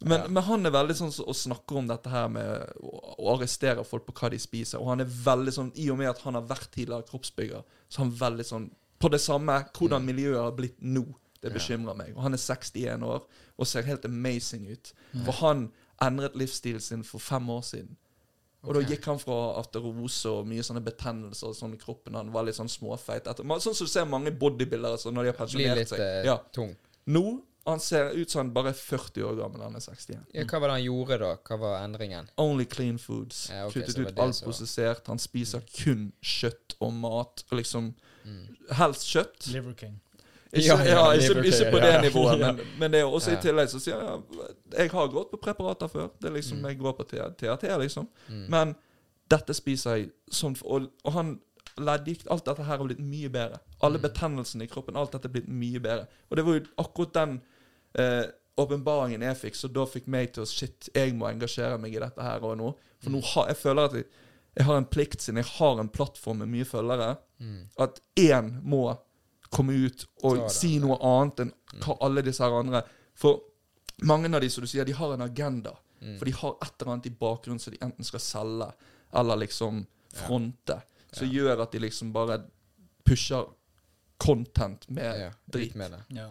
Men, 0.03 0.33
men 0.33 0.43
han 0.43 0.65
er 0.67 0.71
veldig 0.73 0.97
sånn 0.97 1.13
som- 1.13 1.27
og 1.29 1.35
snakker 1.37 1.77
om 1.77 1.89
dette 1.89 2.09
her 2.09 2.29
med 2.29 2.73
å, 2.81 3.17
å 3.19 3.35
arrestere 3.35 3.85
folk 3.85 4.07
på 4.07 4.13
hva 4.13 4.31
de 4.31 4.39
spiser. 4.39 4.79
Og 4.81 4.87
han 4.89 5.01
er 5.01 5.11
veldig 5.11 5.53
sånn, 5.53 5.73
I 5.77 5.91
og 5.91 5.99
med 5.99 6.09
at 6.09 6.23
han 6.25 6.35
har 6.35 6.47
vært 6.49 6.71
tidligere 6.73 7.05
kroppsbygger, 7.09 7.65
så 7.89 7.99
han 8.05 8.09
er 8.09 8.17
han 8.17 8.21
veldig 8.23 8.47
sånn 8.47 8.71
på 9.01 9.11
det 9.11 9.21
samme. 9.21 9.59
Hvordan 9.77 10.05
miljøet 10.05 10.41
har 10.41 10.53
blitt 10.53 10.79
nå. 10.81 11.05
Det 11.43 11.53
bekymrer 11.55 11.97
meg. 11.97 12.13
Og 12.17 12.23
han 12.23 12.35
er 12.35 12.39
61 12.43 13.03
år 13.07 13.25
og 13.59 13.67
ser 13.67 13.83
helt 13.83 14.05
amazing 14.05 14.67
ut. 14.71 14.93
For 15.25 15.33
han 15.41 15.71
endret 16.03 16.37
livsstilen 16.37 16.81
sin 16.81 17.03
for 17.05 17.19
fem 17.19 17.49
år 17.51 17.63
siden. 17.65 17.97
Og 18.63 18.75
da 18.77 18.81
gikk 18.85 19.07
han 19.09 19.19
fra 19.19 19.37
arterose 19.57 20.29
og 20.29 20.47
mye 20.47 20.61
sånne 20.61 20.83
betennelser 20.85 21.55
sånn 21.57 21.73
i 21.75 21.79
kroppen. 21.81 22.15
Han 22.15 22.31
var 22.33 22.45
litt 22.45 22.57
sånn 22.59 22.69
småfeit. 22.69 23.27
Etter, 23.27 23.43
sånn 23.45 23.75
som 23.75 23.87
du 23.87 23.91
ser 23.91 24.05
mange 24.05 24.31
bodybuildere 24.37 24.99
så 25.01 25.13
når 25.13 25.23
de 25.23 25.31
har 25.33 25.39
pensjonert 25.39 25.77
litt 25.81 25.89
seg. 25.89 26.01
eh, 26.01 26.25
Ja. 26.27 26.37
tung. 26.53 26.77
Nå 27.07 27.41
han 27.67 27.79
ser 27.81 28.11
ut 28.17 28.29
som 28.31 28.39
han 28.41 28.53
bare 28.53 28.69
er 28.71 28.73
40 28.73 29.23
år 29.23 29.37
gammel. 29.37 29.63
Han 29.63 29.77
er 29.77 29.81
61. 29.81 30.27
Ja, 30.35 30.45
hva 30.45 30.61
var 30.61 30.69
det 30.69 30.77
han 30.77 30.85
gjorde, 30.85 31.19
da? 31.19 31.37
Hva 31.37 31.59
var 31.61 31.85
endringen? 31.85 32.29
Only 32.37 32.65
clean 32.67 32.99
foods. 32.99 33.49
Ja, 33.51 33.67
okay, 33.67 33.83
Kuttet 33.83 33.99
ut 33.99 34.19
alt 34.19 34.43
prosessert. 34.45 35.07
Han 35.07 35.19
spiser 35.19 35.61
kun 35.85 36.13
kjøtt 36.23 36.75
og 36.81 36.93
mat. 36.93 37.45
Og 37.51 37.59
liksom 37.59 37.95
Mm. 38.25 38.57
Helst 38.77 39.07
kjøtt. 39.09 39.47
Liver 39.53 39.73
King. 39.73 40.01
Ikke, 40.53 40.77
Ja, 40.87 41.13
ikke, 41.15 41.45
ikke 41.47 41.71
på 41.71 41.79
det 41.81 41.91
nivået, 42.03 42.39
men, 42.41 42.61
men 42.79 42.91
det 42.91 43.01
er 43.01 43.05
også 43.07 43.33
i 43.33 43.37
tillegg 43.43 43.69
så 43.71 43.79
sier 43.79 44.01
jeg 44.01 44.23
jeg 44.79 44.91
har 44.91 45.09
gått 45.13 45.31
på 45.31 45.39
preparater 45.43 45.89
før. 45.89 46.09
Det 46.21 46.31
er 46.31 46.35
liksom 46.35 46.59
Mm. 46.59 46.67
Jeg 46.69 46.79
går 46.79 46.93
på 46.99 47.05
TRT, 47.05 47.63
liksom. 47.83 48.09
Mm. 48.29 48.47
Men 48.51 48.75
dette 49.31 49.55
spiser 49.55 49.97
jeg 49.97 50.11
sånn 50.33 50.57
Og, 50.65 50.89
og 51.05 51.13
han 51.13 51.41
leddgikt 51.79 52.27
Alt 52.31 52.45
dette 52.45 52.65
her 52.67 52.77
har 52.79 52.85
blitt 52.85 52.99
mye 53.01 53.29
bedre. 53.31 53.61
Alle 53.83 53.99
Mm. 53.99 54.03
betennelsene 54.09 54.65
i 54.65 54.67
kroppen, 54.67 54.97
alt 54.97 55.13
dette 55.13 55.29
er 55.29 55.33
blitt 55.33 55.49
mye 55.49 55.81
bedre. 55.81 56.07
Og 56.31 56.37
det 56.37 56.45
var 56.47 56.53
jo 56.59 56.65
akkurat 56.79 57.13
den 57.15 57.41
eh, 57.95 58.27
jeg 58.59 59.37
fikk, 59.37 59.55
så 59.57 59.69
da 59.73 59.85
fikk 59.87 60.07
meg 60.07 60.33
til 60.35 60.43
å 60.43 60.47
Shit, 60.47 60.89
jeg 60.95 61.15
må 61.15 61.29
engasjere 61.31 61.79
meg 61.81 61.95
i 61.95 61.99
dette 61.99 62.21
her 62.23 62.43
og 62.45 62.59
nå. 62.59 62.75
For 63.01 63.11
nå 63.11 63.21
har 63.35 63.47
jeg 63.49 63.57
føler 63.57 63.85
at 63.85 63.93
jeg, 63.95 64.05
jeg 64.57 64.65
har 64.67 64.77
en 64.77 64.85
plikt, 64.85 65.23
siden 65.23 65.37
jeg 65.37 65.47
har 65.59 65.81
en 65.81 65.89
plattform 65.89 66.39
med 66.39 66.49
mye 66.49 66.65
følgere, 66.65 67.17
Mm. 67.41 67.69
at 67.79 68.01
én 68.19 68.61
må 68.63 68.99
komme 69.51 69.73
ut 69.87 70.07
og 70.23 70.37
det. 70.45 70.51
si 70.55 70.79
noe 70.79 70.97
annet 71.03 71.41
enn 71.45 71.53
hva 71.83 71.97
alle 72.07 72.23
disse 72.23 72.43
her 72.45 72.55
andre 72.61 72.83
For 73.21 73.41
mange 74.07 74.31
av 74.35 74.41
de, 74.41 74.49
som 74.51 74.63
du 74.65 74.69
sier, 74.71 74.85
de 74.89 74.93
har 74.97 75.13
en 75.13 75.21
agenda. 75.27 75.75
Mm. 76.01 76.15
For 76.19 76.25
de 76.25 76.33
har 76.33 76.55
et 76.63 76.73
eller 76.83 76.93
annet 76.95 77.07
i 77.11 77.17
bakgrunnen 77.21 77.61
som 77.61 77.75
de 77.75 77.81
enten 77.85 78.05
skal 78.07 78.21
selge, 78.25 78.71
eller 79.13 79.37
liksom 79.43 79.83
fronte. 80.15 80.79
Som 81.13 81.29
gjør 81.29 81.61
at 81.67 81.73
de 81.75 81.83
liksom 81.83 82.13
bare 82.15 82.39
pusher 83.05 83.45
content 84.17 84.89
med 84.89 85.21
Ja, 85.21 85.31
drit. 85.47 85.75
med 85.75 85.91
det. 85.93 86.01
Ja. 86.17 86.31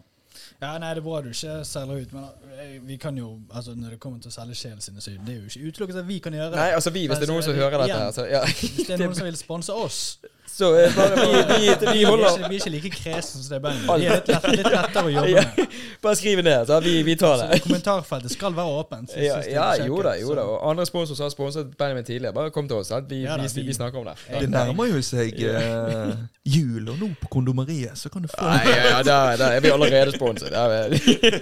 Ja, 0.62 0.74
nei, 0.78 0.90
det 0.94 1.02
er 1.02 1.06
bra 1.06 1.22
du 1.26 1.30
ikke 1.32 1.60
selger 1.66 2.02
ut, 2.04 2.14
men 2.14 2.26
eh, 2.60 2.80
vi 2.86 2.98
kan 3.02 3.18
jo 3.18 3.30
Altså, 3.54 3.74
når 3.76 3.90
det 3.96 4.00
kommer 4.00 4.20
til 4.24 4.30
å 4.30 4.36
selge 4.36 4.56
sjelen 4.56 4.82
sin, 4.82 5.00
så 5.02 5.12
det 5.16 5.34
er 5.36 5.40
jo 5.40 5.48
ikke 5.50 5.68
utelukket 5.72 6.02
at 6.04 6.08
vi 6.08 6.20
kan 6.24 6.34
gjøre 6.36 6.52
det. 6.54 6.60
Nei, 6.62 6.72
altså 6.78 6.90
vi, 6.96 7.08
hvis 7.08 7.18
det 7.24 7.30
er 7.30 7.34
noen 7.34 7.44
som 7.48 7.56
hører 7.58 7.78
dette 7.86 8.02
her, 8.04 8.12
så 8.16 8.28
ja. 8.30 8.44
Hvis 8.46 8.86
det 8.88 8.98
er 8.98 9.04
noen 9.06 9.16
som 9.18 9.26
vil 9.30 9.38
sponse 9.40 9.74
oss 9.74 10.02
Så 10.60 10.68
eh, 10.76 10.92
bare 10.96 11.16
vi, 11.16 11.28
vi, 11.32 11.68
vi 11.70 11.92
Vi 12.00 12.02
er 12.04 12.08
holder 12.10 12.34
ikke, 12.36 12.50
vi 12.50 12.56
er 12.58 12.60
ikke 12.60 12.72
like 12.74 12.90
kresne 12.96 13.42
som 13.44 13.52
det 13.54 13.60
bandet. 13.64 13.86
Vi 13.86 14.06
er 14.10 14.16
litt, 14.18 14.28
lett, 14.34 14.48
litt 14.60 14.70
lettere 14.74 15.04
å 15.06 15.12
jobbe 15.14 15.44
med. 15.46 15.76
Bare 16.04 16.16
skriv 16.20 16.42
ned, 16.44 16.66
så 16.68 16.80
vi, 16.84 16.94
vi 17.06 17.16
tar 17.20 17.38
Så 17.42 17.46
det. 17.52 17.60
kommentarfeltet 17.66 18.34
skal 18.34 18.56
være 18.58 18.74
åpent. 18.82 19.14
Ja, 19.20 19.38
det 19.44 19.54
ja 19.54 19.68
jo 19.86 20.00
da, 20.04 20.14
jo 20.20 20.34
da. 20.38 20.44
Og 20.50 20.64
andre 20.72 20.86
sponsorer 20.90 21.20
som 21.20 21.28
har 21.28 21.34
sponset 21.34 21.72
Benjamin 21.80 22.06
tidligere, 22.08 22.34
bare 22.36 22.52
kom 22.56 22.68
til 22.70 22.80
oss. 22.82 22.92
Vi, 23.10 23.22
Ja 23.26 23.38
da, 23.38 23.44
vi, 23.46 23.52
vi- 23.62 23.68
vi 23.70 23.76
snakker 23.78 24.00
om 24.02 24.08
det. 24.10 24.16
Ja. 24.30 24.42
Det 24.44 24.50
nærmer 24.54 24.90
jo 24.90 25.02
seg 25.06 25.38
uh, 25.44 26.14
jul, 26.50 26.88
og 26.90 26.98
nå 27.04 27.10
på 27.22 27.30
kondomeriet 27.38 28.00
så 28.00 28.10
kan 28.14 28.24
du 28.26 28.30
få 28.32 28.40
Nei, 28.44 28.64
ja, 28.72 28.80
ja, 28.90 29.00
der, 29.06 29.38
der 29.44 29.58
er 29.60 29.64
vi 29.64 29.72
allerede 29.76 30.12
sponset. 30.18 30.29
Er- 30.38 30.94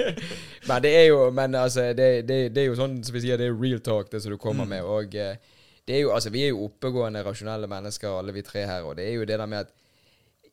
Men 0.68 0.82
det 0.84 0.92
er 0.96 1.06
jo 1.08 1.32
Men 1.32 1.56
altså, 1.56 1.94
det, 1.94 2.28
det, 2.28 2.38
det 2.56 2.64
er 2.64 2.68
jo 2.72 2.76
sånn 2.80 2.98
som 3.04 3.16
vi 3.16 3.22
sier, 3.26 3.38
det 3.40 3.48
er 3.52 3.60
real 3.62 3.80
talk, 3.84 4.12
det 4.12 4.22
som 4.24 4.32
du 4.34 4.38
kommer 4.42 4.66
med. 4.70 4.84
Og 4.84 5.16
eh, 5.16 5.36
det 5.88 5.96
er 5.96 6.02
jo 6.06 6.14
Altså, 6.16 6.30
vi 6.34 6.44
er 6.46 6.54
jo 6.54 6.66
oppegående, 6.68 7.24
rasjonelle 7.26 7.68
mennesker, 7.72 8.10
alle 8.20 8.34
vi 8.36 8.42
tre 8.46 8.66
her, 8.68 8.84
og 8.88 8.98
det 9.00 9.08
er 9.08 9.14
jo 9.20 9.26
det 9.30 9.40
der 9.40 9.46
med 9.52 9.66
at 9.66 9.74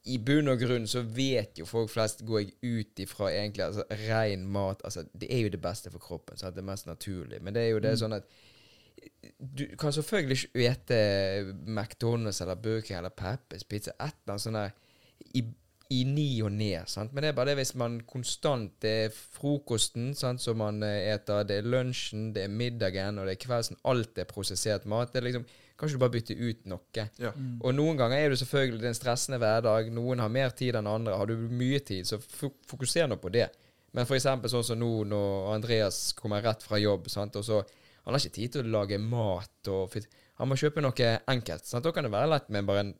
i 0.04 0.18
bunn 0.20 0.50
og 0.52 0.60
grunn 0.60 0.84
så 0.86 1.00
vet 1.00 1.56
jo 1.58 1.64
folk 1.64 1.88
flest, 1.88 2.26
går 2.28 2.42
jeg 2.42 2.50
ut 2.60 3.00
ifra 3.00 3.30
egentlig, 3.32 3.62
altså 3.64 3.86
ren 4.04 4.42
mat 4.52 4.82
altså 4.84 5.06
Det 5.16 5.30
er 5.32 5.46
jo 5.46 5.52
det 5.54 5.60
beste 5.64 5.88
for 5.90 5.98
kroppen, 5.98 6.36
så 6.36 6.50
det 6.52 6.60
er 6.60 6.66
mest 6.68 6.86
naturlig. 6.86 7.38
Men 7.40 7.54
det 7.56 7.62
er 7.62 7.70
jo 7.72 7.78
det 7.80 7.94
sånn 8.02 8.12
at 8.18 8.26
du 9.38 9.64
kan 9.80 9.92
selvfølgelig 9.96 10.36
ikke 10.44 10.68
ete 10.68 10.98
McDonald's 11.66 12.42
eller 12.44 12.54
Burger 12.60 12.98
eller 12.98 13.08
Peppers 13.16 13.64
pizza, 13.64 13.90
et 13.96 14.12
eller 14.26 14.34
annet 14.36 14.44
sånt 14.44 14.60
der 14.60 14.70
i, 15.34 15.42
i 15.94 16.04
ni 16.08 16.26
og 16.42 16.50
ned. 16.52 16.88
Sant? 16.90 17.12
Men 17.14 17.22
det 17.24 17.30
er 17.32 17.36
bare 17.38 17.52
det 17.52 17.58
hvis 17.60 17.74
man 17.80 18.00
konstant 18.08 18.72
Det 18.82 18.92
er 19.06 19.12
frokosten 19.38 20.12
sant, 20.18 20.40
som 20.42 20.58
man 20.60 20.82
eh, 20.82 21.12
eter, 21.14 21.44
det 21.48 21.60
er 21.60 21.68
lunsjen, 21.68 22.32
det 22.34 22.46
er 22.46 22.52
middagen 22.52 23.18
og 23.20 23.28
det 23.28 23.36
er 23.36 23.42
kveldsen. 23.44 23.78
Alt 23.90 24.18
er 24.22 24.28
prosessert 24.30 24.86
mat. 24.90 25.12
Det 25.12 25.22
er 25.22 25.28
liksom 25.30 25.46
Kanskje 25.74 25.96
du 25.98 26.02
bare 26.04 26.12
bytter 26.14 26.38
ut 26.38 26.66
noe? 26.70 27.04
Ja. 27.18 27.32
Og 27.66 27.72
noen 27.74 27.96
ganger 27.98 28.20
er 28.22 28.30
det 28.30 28.36
selvfølgelig 28.38 28.78
det 28.78 28.86
er 28.86 28.92
en 28.92 28.94
stressende 29.00 29.40
hverdag. 29.42 29.88
Noen 29.90 30.20
har 30.22 30.30
mer 30.30 30.52
tid 30.54 30.76
enn 30.78 30.86
andre. 30.86 31.16
Har 31.18 31.26
du 31.26 31.34
mye 31.50 31.80
tid, 31.82 32.06
så 32.06 32.20
fo- 32.22 32.52
fokuser 32.70 33.08
nå 33.10 33.16
på 33.18 33.32
det. 33.34 33.48
Men 33.92 34.06
for 34.06 34.14
eksempel 34.14 34.52
sånn 34.52 34.62
som 34.68 34.78
nå 34.78 34.92
når 35.10 35.48
Andreas 35.56 35.98
kommer 36.14 36.46
rett 36.46 36.62
fra 36.62 36.78
jobb, 36.78 37.10
sant? 37.10 37.34
og 37.40 37.44
så 37.48 37.64
Han 38.04 38.12
har 38.14 38.20
ikke 38.22 38.36
tid 38.36 38.52
til 38.52 38.66
å 38.68 38.72
lage 38.78 38.98
mat 39.02 39.68
og 39.72 39.90
fit- 39.90 40.06
Han 40.38 40.48
må 40.50 40.54
kjøpe 40.60 40.82
noe 40.84 41.10
enkelt. 41.34 41.66
Sant? 41.66 41.82
Da 41.84 41.90
kan 41.90 42.04
det 42.06 42.12
være 42.14 42.30
lett 42.36 42.48
med 42.54 42.66
bare 42.70 42.80
en 42.86 42.94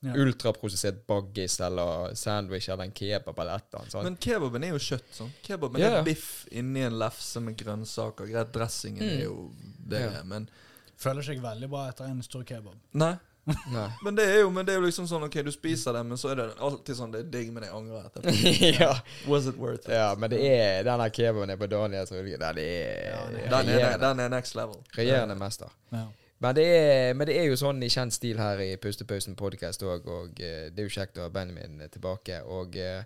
Ja. 0.00 0.12
ultraprosessert 0.14 1.00
baggis 1.06 1.56
eller 1.60 2.14
sandwich 2.14 2.68
eller 2.68 2.84
en 2.84 2.92
kebab 2.92 3.38
eller 3.38 3.56
et 3.56 3.64
eller 3.74 3.80
annet. 3.82 4.04
Men 4.04 4.16
kebaben 4.16 4.62
er 4.64 4.68
jo 4.68 4.78
kjøtt. 4.78 5.08
sånn 5.12 5.32
Kebaben 5.42 5.80
Ja, 5.82 5.88
ja. 5.90 5.96
er 5.98 6.04
biff 6.06 6.46
inni 6.52 6.84
en 6.86 6.98
lefse 7.00 7.40
med 7.42 7.56
grønnsaker. 7.58 8.26
Greit, 8.30 8.52
dressingen 8.54 9.02
Mm. 9.02 9.16
er 9.18 9.24
jo 9.24 9.50
det, 9.88 10.00
Ja. 10.12 10.22
men 10.24 10.48
Føler 10.98 11.22
seg 11.22 11.40
veldig 11.40 11.68
bra 11.70 11.88
etter 11.88 12.04
en 12.10 12.22
stor 12.22 12.42
kebab. 12.44 12.74
Nei. 12.94 13.16
Nei. 13.72 13.88
Men 14.04 14.14
det 14.14 14.24
er 14.28 14.40
jo 14.42 14.50
men 14.50 14.66
det 14.66 14.74
er 14.74 14.80
jo 14.80 14.86
liksom 14.86 15.06
sånn 15.08 15.22
OK, 15.24 15.42
du 15.42 15.50
spiser 15.50 15.92
det, 15.94 16.02
men 16.06 16.18
så 16.18 16.30
er 16.32 16.34
det 16.36 16.46
alltid 16.60 16.96
sånn 16.96 17.12
Det 17.12 17.20
er 17.20 17.30
digg, 17.30 17.52
men 17.52 17.62
jeg 17.62 17.72
angrer 17.72 18.04
etterpå. 18.10 18.78
ja. 18.80 19.00
Was 19.26 19.46
it 19.46 19.56
worth 19.56 19.86
it? 19.88 19.94
ja, 19.94 20.14
men 20.18 20.28
det 20.30 20.40
er 20.44 20.82
den 20.84 21.00
kebaben 21.10 21.50
er 21.50 21.56
på 21.56 21.66
Daniels 21.66 22.10
rullegard. 22.12 22.56
Den 22.56 23.50
Den 23.50 23.68
er, 23.80 23.96
den 23.98 24.20
er 24.20 24.28
next 24.28 24.54
level. 24.54 24.76
regjerende 24.96 25.34
mester. 25.38 25.70
Ja. 25.90 26.06
Men 26.40 26.54
det, 26.54 26.64
er, 26.70 27.14
men 27.18 27.26
det 27.26 27.34
er 27.40 27.48
jo 27.50 27.56
sånn 27.58 27.80
i 27.82 27.88
kjent 27.90 28.14
stil 28.14 28.38
her 28.38 28.60
i 28.62 28.76
Pustepausen 28.78 29.34
podcast 29.38 29.82
òg, 29.82 30.04
og 30.06 30.38
eh, 30.38 30.68
det 30.70 30.84
er 30.84 30.86
jo 30.86 30.94
kjekt 31.00 31.18
å 31.18 31.24
ha 31.26 31.32
Benjamin 31.34 31.80
tilbake. 31.90 32.42
Og 32.46 32.76
eh, 32.78 33.02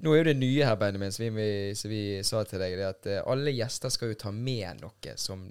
nå 0.00 0.14
er 0.14 0.22
jo 0.22 0.28
det 0.30 0.36
nye 0.40 0.64
her, 0.70 0.78
Benjamin, 0.80 1.12
som 1.12 1.26
vi, 1.36 1.48
som 1.76 1.92
vi 1.92 2.00
sa 2.24 2.40
til 2.48 2.62
deg, 2.64 2.78
det 2.80 2.86
at 2.88 3.10
eh, 3.12 3.20
alle 3.28 3.52
gjester 3.52 3.92
skal 3.92 4.14
jo 4.14 4.20
ta 4.24 4.32
med 4.32 4.80
noe 4.80 5.16
som 5.20 5.44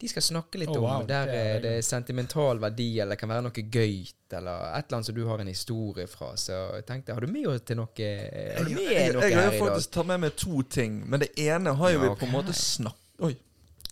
de 0.00 0.08
skal 0.08 0.24
snakke 0.24 0.56
litt 0.62 0.70
Oh, 0.72 0.86
om. 0.96 1.02
der 1.06 1.26
det 1.28 1.38
er 1.38 1.58
det 1.60 1.70
er 1.76 1.82
sentimental 1.84 2.58
verdi, 2.62 2.86
eller 3.02 3.12
det 3.14 3.20
kan 3.20 3.28
være 3.30 3.44
noe 3.46 3.64
gøyt, 3.68 4.14
eller 4.32 4.62
et 4.78 4.86
eller 4.88 4.96
annet 4.96 5.08
som 5.10 5.14
du 5.20 5.22
har 5.28 5.42
en 5.44 5.50
historie 5.52 6.06
fra. 6.08 6.30
Så 6.40 6.56
jeg 6.80 6.86
tenkte, 6.88 7.12
har 7.14 7.20
du 7.20 7.28
med 7.30 7.50
til 7.68 7.76
noe 7.78 7.92
Har 7.92 8.64
du 8.64 8.70
Jeg, 8.72 8.78
med 8.78 8.94
jeg, 8.96 9.12
noe 9.14 9.28
jeg 9.28 9.36
har 9.36 9.44
her 9.44 9.52
i 9.52 9.58
dag? 9.58 9.60
faktisk 9.60 9.92
tatt 10.00 10.08
med 10.08 10.22
meg 10.24 10.34
to 10.40 10.62
ting, 10.72 10.98
men 11.06 11.20
det 11.22 11.30
ene 11.44 11.76
har 11.78 11.92
jo 11.94 12.00
Ja, 12.00 12.08
vi 12.08 12.20
på 12.24 12.26
en 12.30 12.34
måte 12.34 12.56
snakket 12.56 13.26
Oi. 13.28 13.34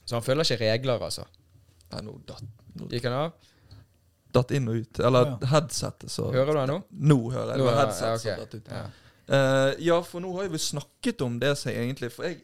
Så 0.08 0.16
han 0.16 0.24
følger 0.24 0.48
ikke 0.56 0.64
regler, 0.72 1.04
altså. 1.04 1.28
Nei, 1.92 2.02
nå 2.04 2.18
datt, 2.28 2.44
nå 2.76 2.88
Gikk 2.92 3.08
han 3.08 3.20
av? 3.24 3.48
datt 4.32 4.50
inn 4.50 4.68
og 4.68 4.82
ut. 4.82 4.98
Eller 5.00 5.30
ja. 5.30 5.36
headsetet, 5.54 6.10
så 6.12 6.32
Hører 6.32 6.52
du 6.52 6.60
han 6.60 6.72
nå? 6.72 6.80
Nå 6.90 7.18
hører 7.32 7.54
jeg. 7.54 7.58
Det 7.58 7.62
Nå 7.62 7.68
var 7.70 7.78
headset 7.82 8.08
ja, 8.08 8.18
som 8.18 8.42
datt 8.42 8.58
ut. 8.58 8.68
Ja. 8.72 8.82
Uh, 9.28 9.70
ja, 9.84 9.96
for 10.04 10.24
nå 10.24 10.32
har 10.38 10.48
vi 10.52 10.60
snakket 10.60 11.20
om 11.24 11.34
det 11.40 11.50
seg 11.60 11.76
egentlig 11.76 12.08
For 12.14 12.24
jeg 12.24 12.38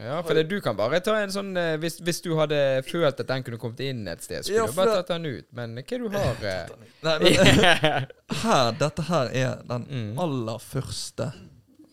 Ja, 0.00 0.22
for 0.24 0.38
det, 0.38 0.46
du 0.48 0.54
kan 0.64 0.76
bare 0.78 1.00
ta 1.04 1.16
en 1.20 1.32
sånn 1.34 1.50
eh, 1.58 1.74
hvis, 1.82 1.98
hvis 2.06 2.22
du 2.24 2.30
hadde 2.38 2.56
følt 2.86 3.18
at 3.20 3.26
den 3.28 3.42
kunne 3.44 3.58
kommet 3.60 3.82
inn 3.84 4.04
et 4.08 4.22
sted, 4.22 4.46
skulle 4.46 4.62
Ja, 4.62 4.68
du 4.70 4.76
bare 4.78 5.00
tatt 5.00 5.10
den 5.10 5.26
ut. 5.26 5.48
Men 5.58 5.74
hva 5.76 5.98
du 5.98 6.06
har 6.14 6.44
eh? 6.46 6.70
Nei, 7.04 7.16
men 7.24 8.06
her, 8.44 8.70
dette 8.78 9.06
her 9.10 9.32
er 9.34 9.64
den 9.66 9.88
Mm. 9.90 10.12
aller 10.22 10.62
første 10.62 11.26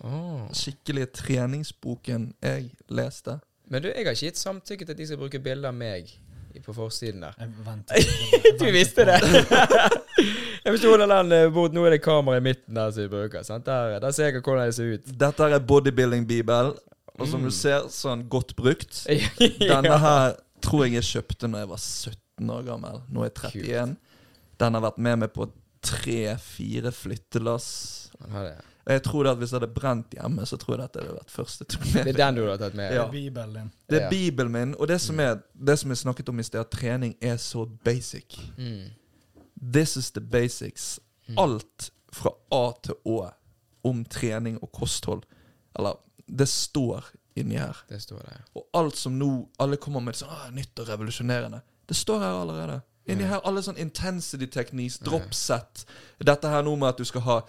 oh. 0.05 0.45
skikkelige 0.55 1.09
treningsboken 1.23 2.29
jeg 2.45 2.69
leste. 2.87 3.39
Men 3.67 3.83
du, 3.83 3.89
jeg 3.89 4.05
har 4.05 4.13
ikke 4.13 4.29
gitt 4.29 4.39
samtykke 4.39 4.85
til 4.85 4.93
at 4.93 5.01
de 5.01 5.09
skal 5.09 5.19
bruke 5.25 5.41
bilder 5.43 5.73
av 5.73 5.75
meg 5.81 6.13
på 6.67 6.73
forsiden 6.75 7.21
der. 7.23 7.37
Jeg 7.39 7.53
venter. 7.65 8.09
Du 8.59 8.65
visste 8.75 9.05
det! 9.07 9.17
jeg 10.65 10.73
forsto 10.73 10.89
hvordan 10.91 11.11
den 11.13 11.31
eh, 11.37 11.47
bort, 11.55 11.73
nå 11.75 11.85
er 11.87 11.95
det 11.95 12.01
kamera 12.03 12.37
i 12.41 12.43
midten 12.43 12.75
der 12.77 12.91
som 12.91 13.05
vi 13.05 13.11
bruker. 13.13 13.45
Sant? 13.47 13.65
Der, 13.69 13.97
der 14.03 14.11
ser 14.15 14.29
jeg 14.31 14.41
hvordan 14.43 14.67
det 14.67 14.75
ser 14.77 14.93
ut. 14.97 15.11
Dette 15.23 15.47
er 15.55 15.63
bodybuilding-bibel. 15.71 16.73
Og 17.17 17.25
som 17.31 17.39
Mm. 17.41 17.47
du 17.49 17.51
ser, 17.55 17.87
så 17.89 18.11
er 18.13 18.23
godt 18.29 18.51
brukt. 18.55 18.99
Denne 19.71 19.95
her 20.03 20.35
tror 20.61 20.83
jeg 20.85 20.99
jeg 20.99 21.07
kjøpte 21.07 21.47
når 21.49 21.63
jeg 21.63 21.69
var 21.71 21.79
17 21.81 22.49
år 22.53 22.65
gammel. 22.67 22.99
Nå 23.09 23.23
er 23.25 23.31
jeg 23.31 23.63
31. 23.63 23.95
Den 24.61 24.73
har 24.77 24.83
vært 24.85 24.99
med 25.07 25.17
meg 25.23 25.31
på 25.33 25.47
tre-fire 25.87 26.91
flyttelass. 26.93 27.67
Den 28.21 28.35
har 28.37 28.43
det. 28.51 28.57
Og 28.87 28.93
Jeg 28.93 29.03
tror 29.03 29.27
at 29.27 29.37
Hvis 29.37 29.51
det 29.51 29.59
hadde 29.61 29.73
brent 29.75 30.13
hjemme, 30.15 30.45
så 30.47 30.57
tror 30.57 30.77
jeg 30.77 30.83
at 30.87 30.93
det 30.95 31.01
hadde 31.03 31.15
vært 31.17 31.31
første 31.33 31.65
turné. 31.67 32.03
Det 32.07 32.13
er 32.13 32.19
den 32.25 32.35
du 32.39 32.45
har 32.47 32.57
tatt 32.61 32.73
med? 32.79 32.93
Ja. 32.95 33.07
Bibelen 33.11 33.53
din. 33.57 33.71
Det 33.89 33.97
er 33.99 34.03
Ja. 34.05 34.09
Bibelen 34.09 34.51
min, 34.51 34.75
og 34.79 34.87
det 34.87 35.01
som, 35.01 35.19
er, 35.19 35.41
det 35.53 35.75
som 35.79 35.91
jeg 35.91 35.97
snakket 35.97 36.29
om 36.29 36.39
i 36.39 36.43
sted, 36.47 36.59
at 36.63 36.71
trening 36.71 37.15
er 37.21 37.35
så 37.37 37.65
basic. 37.83 38.37
Mm. 38.57 38.89
This 39.73 39.97
is 39.97 40.11
the 40.11 40.21
basics. 40.21 40.99
Alt 41.37 41.89
fra 42.13 42.31
A 42.51 42.71
til 42.83 42.95
Å 43.05 43.29
om 43.83 44.05
trening 44.05 44.57
og 44.63 44.71
kosthold. 44.71 45.23
Eller 45.77 45.93
Det 46.27 46.47
står 46.47 47.03
inni 47.35 47.55
her. 47.57 47.77
Det 47.89 48.01
står 48.01 48.17
der. 48.23 48.41
Og 48.55 48.65
alt 48.73 48.95
som 48.97 49.19
nå 49.19 49.47
Alle 49.59 49.77
kommer 49.77 49.99
med 50.03 50.15
sånn 50.15 50.29
ah, 50.31 50.49
nytt 50.51 50.79
og 50.79 50.87
revolusjonerende. 50.89 51.61
Det 51.87 51.95
står 51.95 52.19
her 52.19 52.41
allerede. 52.41 52.81
Inni 53.07 53.23
Ja. 53.23 53.27
her 53.27 53.41
alle 53.45 53.61
sånn 53.63 53.77
intensity 53.77 54.45
techniques, 54.47 54.97
dropset, 54.99 55.85
ja. 56.19 56.25
Dette 56.33 56.47
her 56.47 56.61
nå 56.63 56.75
med 56.75 56.89
at 56.89 56.97
du 56.97 57.05
skal 57.05 57.21
ha 57.21 57.41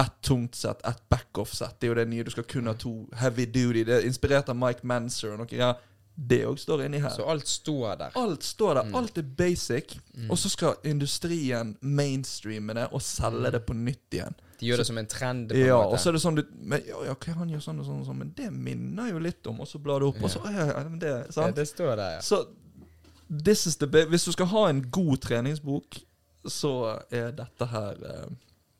ett 0.00 0.20
tungt 0.22 0.54
sett, 0.54 0.86
ett 0.86 1.08
backoff-sett. 1.08 1.80
Det 1.80 1.86
er 1.86 1.92
jo 1.92 1.98
det 1.98 2.06
nye. 2.10 2.24
Du 2.26 2.30
skal 2.34 2.46
kun 2.50 2.66
ha 2.66 2.74
to 2.74 2.94
heavy 3.20 3.46
duty. 3.46 3.84
Det 3.84 4.00
er 4.00 4.06
inspirert 4.08 4.48
av 4.50 4.56
Mike 4.58 4.86
Manser 4.86 5.34
og 5.34 5.44
noe. 5.44 5.54
Ja, 5.54 5.74
det 6.14 6.44
òg 6.46 6.58
står 6.62 6.84
inni 6.84 7.00
her. 7.02 7.10
Så 7.10 7.26
alt 7.26 7.48
står 7.50 7.96
der. 7.98 8.16
Alt 8.18 8.44
står 8.46 8.74
der. 8.78 8.88
Mm. 8.88 8.94
Alt 9.00 9.18
er 9.18 9.28
basic. 9.38 9.96
Mm. 10.14 10.30
Og 10.30 10.38
så 10.38 10.50
skal 10.50 10.74
industrien 10.86 11.76
mainstreame 11.80 12.74
det 12.74 12.88
og 12.92 13.02
selge 13.02 13.50
det 13.54 13.64
på 13.66 13.74
nytt 13.74 14.18
igjen. 14.18 14.36
De 14.60 14.68
gjør 14.68 14.82
det 14.82 14.86
som 14.86 14.98
en 14.98 15.10
trend. 15.10 15.48
på 15.50 15.58
Ja, 15.58 15.80
og 15.82 15.98
så 15.98 16.10
er 16.10 16.18
det 16.18 16.22
sånn 16.22 16.38
du 16.38 16.44
men, 16.54 16.84
ja, 16.86 17.00
ja, 17.08 17.14
okay, 17.16 17.34
han 17.34 17.50
gjør 17.50 17.64
sånn 17.66 17.82
og 17.82 17.88
sånn, 17.88 18.02
og 18.04 18.08
sånn 18.08 18.20
men 18.22 18.30
det 18.38 18.50
minner 18.54 19.10
jo 19.10 19.18
litt 19.22 19.46
om 19.50 19.58
Og 19.60 19.68
så 19.68 19.80
blar 19.82 20.00
du 20.00 20.08
opp, 20.08 20.22
og 20.22 20.30
så 20.30 20.42
ja, 20.46 20.68
ja, 20.70 20.84
men 20.86 21.00
det, 21.02 21.12
ja, 21.34 21.50
det 21.54 21.66
står 21.68 21.96
der, 21.98 22.16
ja. 22.16 22.22
Så 22.24 22.44
this 23.28 23.66
is 23.66 23.76
the 23.82 23.86
Hvis 23.86 24.24
du 24.24 24.32
skal 24.32 24.46
ha 24.54 24.68
en 24.70 24.84
god 24.94 25.18
treningsbok, 25.26 25.98
så 26.46 26.74
er 27.10 27.34
dette 27.34 27.66
her 27.66 28.00
eh, 28.06 28.32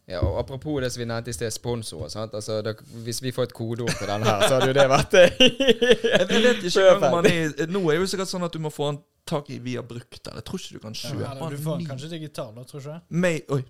ja. 0.08 0.20
Og 0.20 0.38
apropos 0.38 0.80
det 0.84 0.90
som 0.92 1.00
vi 1.00 1.06
nevnte 1.08 1.30
i 1.32 1.36
sted, 1.36 1.50
sponsorer. 1.54 2.08
sant? 2.12 2.34
Altså, 2.34 2.58
det, 2.62 2.74
Hvis 3.06 3.22
vi 3.22 3.32
får 3.32 3.42
et 3.48 3.54
kodeord 3.56 3.94
på 3.98 4.06
denne 4.10 4.26
her, 4.28 4.44
så 4.48 4.58
hadde 4.58 4.68
jo 4.72 4.76
det 4.76 4.84
vært 4.92 5.14
det. 5.16 5.24
Jeg 6.18 6.28
vet 6.28 6.64
ikke 6.68 6.84
om 6.96 7.06
man 7.18 7.28
er 7.30 7.66
Nå 7.72 7.80
er 7.88 7.96
det 7.96 8.02
jo 8.04 8.10
sikkert 8.12 8.28
sånn 8.28 8.44
at 8.44 8.52
du 8.52 8.60
må 8.60 8.72
få 8.74 8.90
han 8.90 9.00
tak 9.24 9.48
i 9.50 9.58
via 9.64 9.80
brukt. 9.82 10.20
Eller 10.26 10.42
jeg 10.42 10.46
tror 10.50 10.60
ikke 10.60 10.76
du 10.76 10.82
kan 10.82 10.98
kjøpe 11.00 11.24
ja, 11.24 11.48
du 11.48 11.56
får 11.64 11.78
den 11.80 11.86
kanskje 11.88 12.10
digital, 12.12 12.50
nå, 12.52 12.64
tror 12.68 12.82
jeg. 12.84 13.00
ikke? 13.00 13.20
May, 13.24 13.40
Oi, 13.56 13.62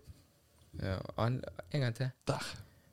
Ja, 0.82 0.97
an, 1.22 1.37
en 1.70 1.85
gang 1.87 1.95
til. 1.95 2.11
der. 2.26 2.49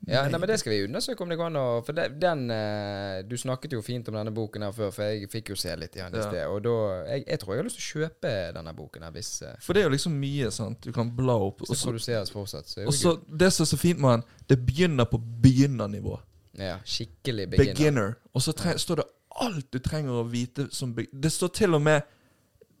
Ja, 0.08 0.24
nei, 0.26 0.38
men 0.38 0.48
Det 0.50 0.56
skal 0.58 0.72
vi 0.72 0.80
undersøke 0.84 1.22
om 1.22 1.28
det 1.30 1.36
går 1.38 1.46
an 1.46 1.56
å 1.60 1.64
For 1.86 1.94
det, 1.94 2.08
den 2.18 2.50
eh, 2.50 3.20
Du 3.22 3.36
snakket 3.38 3.76
jo 3.76 3.82
fint 3.86 4.08
om 4.10 4.16
denne 4.18 4.32
boken 4.34 4.64
her 4.66 4.72
før, 4.74 4.90
for 4.90 5.04
jeg 5.04 5.28
fikk 5.30 5.52
jo 5.52 5.56
se 5.60 5.76
litt 5.78 5.94
i 5.94 6.00
den 6.00 6.16
i 6.16 6.18
Ja. 6.18 6.24
sted. 6.26 6.46
Og 6.50 6.62
da 6.64 6.72
jeg, 7.12 7.24
jeg 7.28 7.38
tror 7.38 7.54
jeg 7.54 7.60
har 7.62 7.68
lyst 7.68 7.78
til 7.78 7.86
å 7.86 8.02
kjøpe 8.02 8.32
denne 8.56 8.74
boken 8.74 9.02
her 9.06 9.12
hvis, 9.14 9.30
eh, 9.46 9.54
For 9.62 9.72
det 9.74 9.82
er 9.84 9.86
jo 9.86 9.94
liksom 9.94 10.16
mye, 10.18 10.50
sant. 10.50 10.80
Du 10.82 10.90
kan 10.92 11.10
bla 11.14 11.36
opp. 11.38 11.60
hvis 11.62 11.70
Og 11.70 11.76
det 11.76 11.80
så, 11.84 11.86
produseres 11.92 12.30
fortsatt. 12.34 12.66
Så 12.66 12.80
er 12.82 12.86
og 12.86 12.92
det 12.92 12.98
så 12.98 13.12
jo. 13.14 13.36
Det 13.44 13.52
som 13.52 13.62
er 13.62 13.70
så 13.70 13.78
fint 13.78 14.00
med 14.02 14.10
han, 14.10 14.24
det 14.48 14.58
begynner 14.66 15.04
på 15.06 15.22
begynnernivå 15.42 16.18
Ja, 16.58 16.78
skikkelig 16.84 17.50
beginner. 17.54 17.74
Beginner. 17.74 18.14
Og 18.34 18.42
så 18.42 18.52
tre, 18.52 18.74
står 18.78 18.96
det 18.96 19.04
alt 19.40 19.70
du 19.72 19.78
trenger 19.78 20.18
å 20.18 20.26
vite 20.28 20.66
som 20.74 20.92
be 20.94 21.06
Det 21.12 21.30
står 21.32 21.48
til 21.56 21.74
og 21.74 21.80
med 21.82 22.02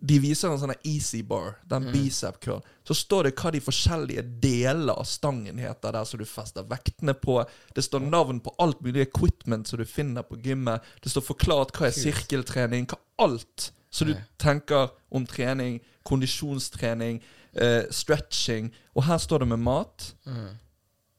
De 0.04 0.18
viser 0.18 0.50
en 0.50 0.58
sånn 0.58 0.74
easy 0.82 1.22
bar, 1.22 1.60
den 1.68 1.84
Mm. 1.84 1.92
bicep 1.92 2.40
curl. 2.40 2.62
Så 2.84 2.94
står 2.94 3.24
det 3.24 3.36
hva 3.36 3.52
de 3.52 3.60
forskjellige 3.60 4.40
deler 4.40 4.94
av 4.98 5.04
stangen 5.06 5.58
heter 5.58 5.92
der 5.92 6.04
som 6.04 6.18
du 6.18 6.24
fester 6.24 6.62
vektene 6.64 7.14
på. 7.14 7.44
Det 7.74 7.84
står 7.84 8.00
navn 8.10 8.40
på 8.40 8.54
alt 8.58 8.80
mulig 8.82 9.06
equipment 9.06 9.68
som 9.68 9.78
du 9.78 9.84
finner 9.84 10.22
på 10.22 10.40
gymmet. 10.42 10.82
Det 11.02 11.10
står 11.10 11.22
forklart 11.22 11.72
hva 11.72 11.86
er 11.86 11.92
sirkeltrening, 11.92 12.86
hva 12.86 12.98
alt 13.18 13.70
som 13.90 14.08
du 14.08 14.16
tenker 14.38 14.90
om 15.12 15.26
trening, 15.26 15.80
kondisjonstrening, 16.04 17.20
uh, 17.60 17.82
stretching. 17.90 18.72
Og 18.96 19.04
her 19.04 19.18
står 19.18 19.38
det 19.38 19.48
med 19.48 19.58
mat. 19.58 20.14
Mm. 20.26 20.58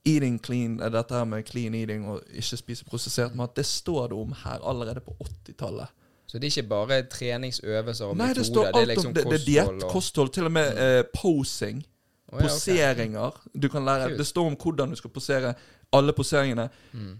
Eating 0.05 0.39
clean, 0.39 0.81
eh, 0.81 0.89
dette 0.89 1.11
her 1.15 1.23
med 1.25 1.45
clean 1.45 1.73
eating 1.73 2.05
og 2.09 2.21
ikke 2.35 2.57
spise 2.57 2.83
prosessert 2.83 3.35
mat, 3.35 3.55
det 3.55 3.65
står 3.65 4.09
det 4.09 4.17
om 4.17 4.33
her 4.43 4.59
allerede 4.59 4.99
på 4.99 5.15
80-tallet. 5.21 5.87
Så 6.33 6.39
det 6.41 6.47
er 6.47 6.51
ikke 6.55 6.69
bare 6.69 6.95
treningsøvelser 7.13 8.05
og 8.09 8.15
Nei, 8.17 8.31
det 8.33 8.39
metoder, 8.41 8.47
står 8.47 8.65
alt 8.65 8.73
det 8.75 8.81
er 8.81 8.87
liksom 8.89 9.09
om 9.11 9.13
det, 9.13 9.23
det 9.29 9.35
er 9.37 9.43
diett, 9.45 9.83
kosthold, 9.91 10.31
til 10.33 10.47
og 10.47 10.51
med 10.55 10.79
eh, 10.81 11.03
posing. 11.13 11.83
Oh, 12.31 12.39
ja, 12.39 12.47
poseringer. 12.47 12.47
Poseringer. 12.49 13.37
Du 13.61 13.67
kan 13.69 13.85
lære 13.85 14.07
Det 14.17 14.25
står 14.25 14.47
om 14.49 14.55
hvordan 14.57 14.89
du 14.89 14.97
skal 14.97 15.13
posere. 15.13 15.51
Alle 15.93 16.15
poseringene. 16.17 16.65
Mm. 16.97 17.11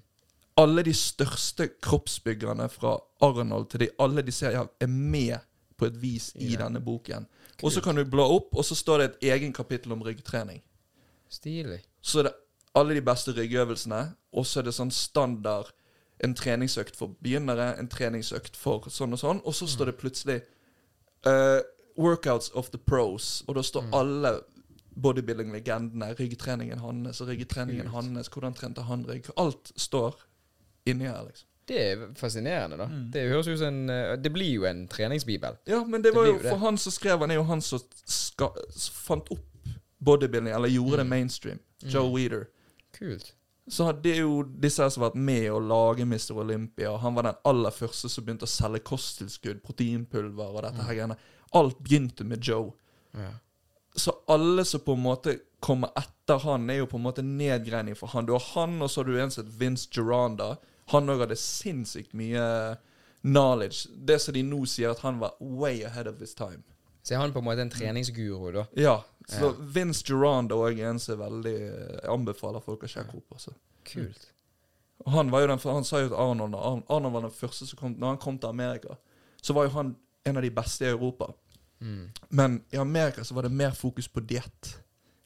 Alle 0.57 0.83
de 0.87 0.93
største 0.97 1.67
kroppsbyggerne 1.81 2.65
fra 2.73 2.95
Arnold 3.21 3.69
til 3.69 3.79
de 3.85 3.89
alle 3.99 4.25
de 4.25 4.33
ser 4.33 4.57
ja, 4.57 4.65
er 4.81 4.89
med 4.89 5.37
på 5.77 5.85
et 5.85 6.01
vis 6.01 6.31
i 6.35 6.55
Ja. 6.55 6.63
denne 6.63 6.81
boken. 6.81 7.27
Og 7.63 7.71
så 7.71 7.81
kan 7.81 7.95
du 7.95 8.03
bla 8.09 8.25
opp, 8.25 8.49
og 8.57 8.65
så 8.65 8.75
står 8.75 8.97
det 8.97 9.05
et 9.05 9.29
egen 9.35 9.53
kapittel 9.53 9.91
om 9.91 10.01
ryggtrening. 10.01 10.63
Stilig. 11.29 11.83
Så 12.01 12.19
er 12.19 12.23
det 12.23 12.33
alle 12.75 12.95
de 12.97 13.01
beste 13.01 13.31
ryggøvelsene, 13.31 14.15
og 14.33 14.45
så 14.45 14.59
er 14.59 14.63
det 14.63 14.73
sånn 14.73 14.91
standard 14.91 15.69
en 16.23 16.33
treningsøkt 16.35 16.95
for 16.95 17.07
begynnere, 17.21 17.73
en 17.79 17.87
treningsøkt 17.91 18.55
for 18.57 18.87
sånn 18.89 19.13
og 19.13 19.19
sånn, 19.19 19.41
og 19.45 19.53
så 19.55 19.67
står 19.67 19.85
det 19.91 19.97
plutselig 19.99 20.41
uh, 21.27 21.59
Workouts 21.97 22.49
of 22.55 22.69
the 22.71 22.77
pros, 22.79 23.43
og 23.47 23.55
da 23.55 23.61
står 23.61 23.83
alle 23.93 24.31
bodybuilding-legendene, 24.95 26.13
ryggtreningen 26.19 26.79
hans 26.79 27.21
og 27.21 27.27
ryggtreningen 27.31 27.87
hans, 27.93 28.29
hvordan 28.29 28.53
trente 28.57 28.81
han 28.87 29.05
rygg 29.09 29.29
Alt 29.37 29.71
står 29.75 30.15
inni 30.89 31.05
her, 31.09 31.23
liksom. 31.27 31.47
Det 31.65 31.77
er 31.79 32.01
fascinerende, 32.19 32.75
da. 32.77 32.85
Mm. 32.91 33.03
Det 33.13 33.21
høres 33.29 33.47
ut 33.47 33.57
som 33.61 33.67
en 33.71 33.89
eh, 33.89 34.17
Det 34.19 34.33
blir 34.35 34.49
jo 34.57 34.65
en 34.67 34.81
treningsbibel. 34.91 35.55
Ja, 35.65 35.77
men 35.87 36.01
det 36.03 36.11
Det 36.11 36.17
var 36.17 36.25
det 36.25 36.31
jo 36.33 36.39
det. 36.41 36.49
for 36.49 36.57
han 36.59 36.77
som 36.77 36.91
skrev 36.91 37.19
han, 37.23 37.31
er 37.31 37.35
jo 37.39 37.43
han 37.47 37.61
som 37.63 37.79
fant 39.05 39.31
opp 39.31 39.69
bodybuilding, 40.03 40.51
eller 40.53 40.67
gjorde 40.67 40.97
det 40.97 41.05
Mm. 41.05 41.09
mainstream. 41.09 41.59
Joe 41.83 42.07
Mm. 42.09 42.13
Weeder. 42.15 42.43
Kult. 42.99 43.33
Så 43.67 43.85
det 44.03 44.17
er 44.17 44.25
jo 44.25 44.41
disse 44.43 44.85
som 44.91 45.03
har 45.03 45.13
vært 45.13 45.23
med 45.23 45.45
å 45.53 45.61
lage 45.63 46.03
Mr. 46.03 46.33
Olympia. 46.43 46.97
Han 46.99 47.15
var 47.15 47.29
den 47.29 47.39
aller 47.47 47.71
første 47.71 48.09
som 48.11 48.25
begynte 48.25 48.47
å 48.47 48.51
selge 48.51 48.83
kosttilskudd, 48.89 49.61
proteinpulver 49.63 50.51
og 50.51 50.65
dette 50.65 50.83
her 50.83 50.97
greiene. 50.97 51.17
Alt 51.55 51.79
begynte 51.79 52.27
med 52.27 52.43
Joe. 52.43 52.73
Ja. 53.15 53.31
Så 53.95 54.15
alle 54.27 54.65
som 54.65 54.81
på 54.83 54.97
en 54.97 55.05
måte 55.05 55.37
kommer 55.63 55.93
etter 55.95 56.41
han, 56.43 56.67
er 56.69 56.81
jo 56.81 56.89
på 56.91 56.99
en 56.99 57.05
måte 57.05 57.23
nedgreining 57.23 57.95
for 57.95 58.11
han. 58.11 58.27
Du 58.27 58.33
har 58.35 58.47
han, 58.55 58.81
og 58.81 58.91
så 58.91 59.01
har 59.01 59.07
du 59.07 59.19
en 59.21 59.31
som 59.31 59.45
heter 59.45 59.59
Vince 59.61 59.87
Geranda. 59.93 60.55
Han 60.91 61.07
òg 61.13 61.23
hadde 61.23 61.39
sinnssykt 61.39 62.11
mye 62.17 62.43
knowledge. 63.23 63.87
Det 63.95 64.19
som 64.19 64.35
de 64.35 64.43
nå 64.43 64.65
sier, 64.67 64.91
at 64.91 65.03
han 65.05 65.21
var 65.23 65.37
way 65.39 65.85
ahead 65.87 66.09
of 66.09 66.19
his 66.19 66.35
time. 66.35 66.65
Så 67.03 67.15
er 67.15 67.23
han 67.23 67.33
på 67.35 67.39
en 67.39 67.47
måte 67.47 67.63
en 67.63 67.71
treningsguru, 67.71 68.51
da. 68.55 68.65
Ja. 68.79 68.97
Så 69.27 69.39
Ja. 69.51 69.51
Vince 69.59 70.03
Geranda 70.03 70.55
òg 70.55 70.79
er 70.79 70.89
en 70.89 70.99
som 70.99 71.19
veldig 71.19 71.53
Jeg 71.53 72.09
anbefaler 72.09 72.59
folk 72.61 72.83
å 72.83 72.87
sjekke 72.87 73.15
opp. 73.17 73.31
Altså. 73.31 73.53
Kult. 73.85 74.29
Og 75.05 75.11
Han 75.11 75.31
var 75.31 75.41
jo 75.41 75.47
den, 75.47 75.59
han 75.59 75.83
sa 75.83 75.99
jo 76.01 76.07
til 76.09 76.17
Arnold 76.17 76.55
Arnold 76.89 77.13
var 77.13 77.21
den 77.21 77.31
første 77.31 77.65
som 77.67 77.77
kom 77.79 77.95
Når 77.99 78.07
han 78.07 78.17
kom 78.17 78.37
til 78.39 78.49
Amerika, 78.49 78.95
så 79.41 79.53
var 79.53 79.63
jo 79.63 79.69
han 79.69 79.95
en 80.25 80.37
av 80.37 80.43
de 80.43 80.49
beste 80.51 80.85
i 80.85 80.87
Europa. 80.89 81.33
Mm. 81.81 82.09
Men 82.29 82.63
i 82.71 82.77
Amerika 82.77 83.23
så 83.23 83.33
var 83.35 83.41
det 83.43 83.51
mer 83.51 83.71
fokus 83.71 84.07
på 84.07 84.19
diett. 84.25 84.77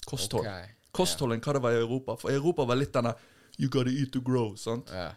Kosthold. 0.06 0.48
Okay. 0.48 0.66
Kosthold 0.92 1.34
enn 1.34 1.42
hva 1.42 1.54
det 1.54 1.62
var 1.62 1.72
i 1.72 1.82
Europa. 1.84 2.16
For 2.18 2.32
i 2.32 2.36
Europa 2.40 2.66
var 2.66 2.76
litt 2.76 2.94
denne 2.94 3.14
You 3.60 3.70
gotta 3.70 3.90
eat 3.90 4.12
to 4.14 4.22
grow. 4.22 4.56
sant? 4.56 4.90
Ja. 4.94 5.12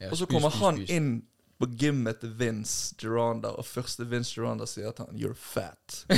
Ja, 0.00 0.10
Og 0.10 0.16
så 0.18 0.24
spis, 0.26 0.34
kommer 0.34 0.50
spis, 0.50 0.60
han 0.60 0.78
inn 0.88 1.22
på 1.58 1.66
gymmet 1.80 2.20
til 2.20 2.32
Vince 2.36 2.94
Geranda, 3.00 3.54
og 3.56 3.64
første 3.64 4.04
Vince 4.08 4.34
Geranda 4.36 4.66
sier 4.68 4.90
at 4.90 4.98
han 5.00 5.16
You're 5.16 5.36
fat. 5.36 6.02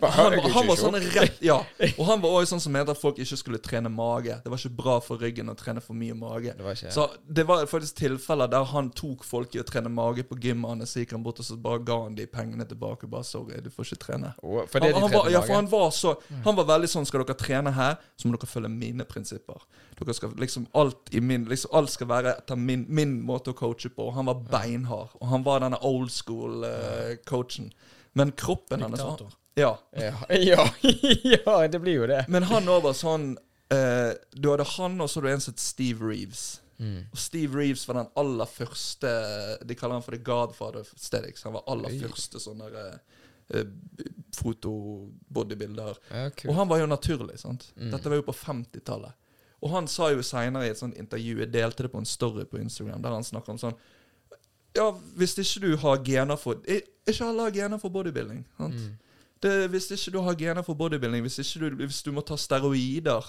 han, 0.00 0.10
Han, 0.18 0.38
han 0.50 0.66
var 0.66 0.78
sånn 0.80 0.98
rett 0.98 1.38
Ja. 1.44 1.60
Og 1.98 2.04
han 2.08 2.22
var 2.22 2.40
også 2.40 2.56
sånn 2.56 2.64
som 2.64 2.74
mente 2.74 2.94
at 2.94 3.00
folk 3.00 3.20
ikke 3.22 3.38
skulle 3.38 3.60
trene 3.62 3.90
mage. 3.92 4.38
Det 4.42 4.50
var 4.50 4.58
ikke 4.58 4.78
bra 4.80 4.96
for 5.04 5.22
ryggen 5.22 5.52
å 5.52 5.56
trene 5.58 5.82
for 5.84 5.98
mye 5.98 6.16
mage. 6.18 6.54
Det 6.58 6.66
var 6.66 6.78
ikke 6.78 6.92
Så 6.94 7.06
det 7.26 7.46
var 7.48 7.64
faktisk 7.70 8.00
tilfeller 8.02 8.50
der 8.50 8.66
han 8.72 8.90
tok 8.98 9.24
folk 9.26 9.54
i 9.54 9.62
å 9.62 9.66
trene 9.68 9.92
mage 9.92 10.26
på 10.26 10.38
gymmet 10.42 10.74
hans, 10.74 10.94
så 10.94 11.04
gikk 11.04 11.14
han 11.14 11.26
bort 11.26 11.38
og 11.42 11.46
så 11.46 11.58
bare 11.60 11.84
ga 11.86 12.00
han 12.04 12.18
de 12.18 12.26
pengene 12.30 12.66
tilbake. 12.68 13.10
Bare 13.10 13.26
sorry, 13.26 13.60
du 13.62 13.70
får 13.70 13.92
ikke 13.92 14.02
trene. 14.08 14.34
Oh, 14.42 14.64
For 14.66 14.82
det 14.82 14.92
Han, 14.92 15.02
de 15.02 15.06
han, 15.06 15.14
var, 15.14 15.30
ja, 15.32 15.42
for 15.44 15.54
han 15.54 15.70
var 15.70 15.90
så 15.94 16.16
Han 16.44 16.56
var 16.58 16.66
veldig 16.68 16.88
sånn 16.90 17.06
Skal 17.08 17.22
dere 17.22 17.36
trene 17.38 17.72
her, 17.76 17.98
så 18.16 18.28
må 18.28 18.34
dere 18.36 18.50
følge 18.50 18.70
mine 18.72 19.06
prinsipper. 19.08 19.62
Dere 19.98 20.14
skal 20.14 20.34
liksom 20.38 20.66
Alt 20.78 21.10
i 21.14 21.20
min 21.20 21.44
liksom 21.50 21.74
Alt 21.74 21.90
skal 21.90 22.08
være 22.10 22.36
etter 22.38 22.56
min, 22.56 22.84
min 22.88 23.16
måte 23.26 23.50
å 23.50 23.56
coache 23.58 23.90
på. 23.90 24.08
Og 24.08 24.14
han 24.18 24.28
var 24.30 24.44
beinhard. 24.50 25.14
Og 25.20 25.28
han 25.32 25.46
var 25.46 25.64
denne 25.64 25.80
old 25.82 26.12
school-coachen. 26.14 27.18
coachen. 27.26 27.72
Men 28.18 28.32
kroppen 28.32 28.80
Diktator. 28.86 29.34
Ja. 29.58 29.78
Ja, 29.90 30.14
ja, 30.34 30.68
ja, 31.46 31.68
det 31.68 31.78
blir 31.82 31.92
jo 32.02 32.06
det. 32.06 32.24
Men 32.28 32.46
han 32.46 32.68
òg 32.70 32.84
var 32.86 32.94
sånn 32.94 33.32
uh, 33.74 34.14
Du 34.34 34.50
hadde 34.52 34.66
han, 34.76 35.00
og 35.02 35.10
så 35.10 35.18
hadde 35.18 35.28
du 35.28 35.34
en 35.34 35.44
som 35.44 35.54
het 35.56 35.62
Steve 35.62 36.06
Reeves. 36.06 36.60
Mm. 36.78 37.08
Og 37.10 37.18
Steve 37.18 37.58
Reeves 37.58 37.82
var 37.88 37.98
den 37.98 38.10
aller 38.22 38.46
første 38.46 39.08
De 39.66 39.74
kaller 39.74 39.98
han 39.98 40.04
for 40.06 40.14
The 40.14 40.22
Godfather 40.22 40.86
Stedix. 40.94 41.42
Han 41.42 41.56
var 41.58 41.66
aller 41.66 41.90
Øy. 41.90 41.98
første 42.04 42.38
sånn 42.42 42.62
der 42.62 42.76
eh, 43.50 43.64
foto-bodybuilder. 44.38 45.98
Ja, 46.12 46.28
Og 46.46 46.54
han 46.54 46.70
var 46.70 46.78
jo 46.78 46.86
naturlig, 46.86 47.40
sant. 47.42 47.72
Mm. 47.74 47.90
Dette 47.96 48.12
var 48.12 48.20
jo 48.20 48.26
på 48.28 48.36
50-tallet. 48.36 49.16
Og 49.62 49.72
han 49.72 49.88
sa 49.90 50.10
jo 50.12 50.22
seinere 50.22 50.68
i 50.68 50.72
et 50.72 50.78
sånt 50.78 50.96
intervju, 50.98 51.40
jeg 51.42 51.50
delte 51.52 51.86
det 51.86 51.90
på 51.92 51.98
en 51.98 52.06
story 52.06 52.44
på 52.46 52.60
Instagram, 52.60 53.02
der 53.02 53.16
han 53.16 53.26
snakker 53.26 53.54
om 53.54 53.60
sånn 53.60 53.78
Ja, 54.76 54.92
hvis 55.18 55.34
ikke 55.40 55.64
du 55.64 55.76
har 55.82 56.02
gener 56.06 56.38
for 56.38 56.60
Ikke 56.68 57.24
alle 57.24 57.48
har 57.48 57.54
gener 57.54 57.80
for 57.82 57.90
bodybuilding. 57.90 58.44
Sant? 58.58 58.74
Mm. 58.78 58.96
Det, 59.42 59.52
hvis 59.72 59.90
ikke 59.94 60.12
du 60.14 60.20
har 60.22 60.36
gener 60.38 60.62
for 60.66 60.78
bodybuilding, 60.78 61.22
hvis, 61.24 61.38
ikke 61.42 61.70
du, 61.70 61.84
hvis 61.84 62.02
du 62.02 62.12
må 62.12 62.22
ta 62.26 62.36
steroider 62.36 63.26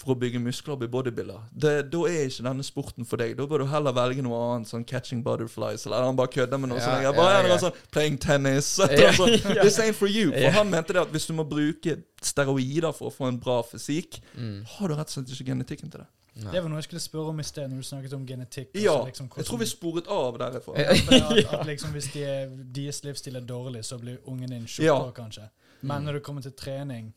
for 0.00 0.14
å 0.14 0.18
bygge 0.18 0.40
muskler 0.40 0.72
og 0.72 0.78
bli 0.80 0.88
bodybuilder, 0.88 1.42
det, 1.52 1.72
da 1.92 1.98
er 2.08 2.22
ikke 2.30 2.44
denne 2.46 2.64
sporten 2.64 3.04
for 3.04 3.20
deg. 3.20 3.34
Da 3.36 3.44
bør 3.50 3.58
du 3.60 3.66
heller 3.68 3.92
velge 3.92 4.22
noe 4.24 4.38
annet, 4.54 4.68
sånn 4.70 4.86
catching 4.88 5.20
butterflies, 5.26 5.84
eller 5.84 6.06
han 6.08 6.16
bare 6.16 6.32
kødder 6.32 6.56
med 6.62 6.70
noe 6.72 6.78
Ja, 6.80 6.84
sånt. 6.86 7.02
ja, 7.02 7.10
Jeg 7.10 7.16
bare, 7.18 7.34
ja. 7.34 7.42
eller 7.44 7.58
sånn, 7.60 7.76
playing 7.92 8.16
tennis. 8.18 8.70
Ja, 8.80 9.10
altså, 9.10 9.26
ja. 9.28 9.62
This 9.62 9.76
ain't 9.78 9.98
for 9.98 10.08
you. 10.08 10.30
For 10.32 10.40
Ja. 10.46 10.54
han 10.56 10.70
mente 10.72 10.94
det 10.96 11.02
at 11.02 11.12
hvis 11.12 11.26
du 11.28 11.34
må 11.36 11.44
bruke 11.44 11.98
steroider 12.24 12.92
for 12.96 13.10
å 13.10 13.14
få 13.14 13.28
en 13.28 13.38
bra 13.38 13.60
fysikk, 13.62 14.20
Mm. 14.36 14.64
har 14.66 14.88
du 14.88 14.94
rett 14.94 15.10
og 15.10 15.12
slett 15.26 15.34
ikke 15.36 15.50
genetikken 15.52 15.90
til 15.90 16.00
det. 16.00 16.08
Nei. 16.40 16.52
Det 16.54 16.62
var 16.62 16.70
noe 16.70 16.78
jeg 16.80 16.84
skulle 16.88 17.02
spørre 17.04 17.28
om 17.34 17.40
i 17.40 17.44
sted, 17.44 17.68
når 17.68 17.76
du 17.82 17.86
snakket 17.88 18.12
om 18.16 18.24
genetikk. 18.26 18.68
Ja, 18.78 18.94
altså 19.02 19.10
liksom 19.10 19.28
jeg 19.36 19.44
tror 19.46 19.58
vi 19.58 19.66
sporet 19.66 20.06
av 20.08 20.38
derifra. 20.38 20.76
Ja. 20.78 20.90
at, 20.94 21.54
at 21.60 21.66
liksom 21.66 21.92
hvis 21.92 22.12
de 22.14 22.22
er, 22.24 22.46
deres 22.72 23.02
livsstil 23.04 23.36
er 23.36 23.44
dårlig, 23.44 23.82
så 23.84 23.98
blir 24.00 24.18
ungen 24.30 24.48
din 24.48 24.64
tjukkere, 24.64 24.86
Ja. 24.86 25.10
kanskje. 25.12 25.48
Men 25.82 26.04
når 26.04 26.12
det 26.14 26.22
kommer 26.22 26.42
til 26.42 26.52
trening, 26.52 27.12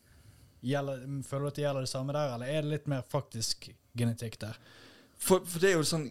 gjelder, 0.63 1.03
føler 1.27 1.43
du 1.43 1.47
at 1.51 1.55
det 1.59 1.63
gjelder 1.65 1.85
det 1.85 1.91
samme 1.91 2.15
der, 2.15 2.33
eller 2.35 2.47
er 2.47 2.61
det 2.63 2.71
litt 2.71 2.87
mer 2.91 3.03
faktisk 3.11 3.69
genetikk 3.99 4.39
der? 4.41 4.57
For, 5.23 5.43
for 5.45 5.61
det 5.61 5.69
er 5.69 5.75
jo 5.77 5.83
sånn 5.87 6.07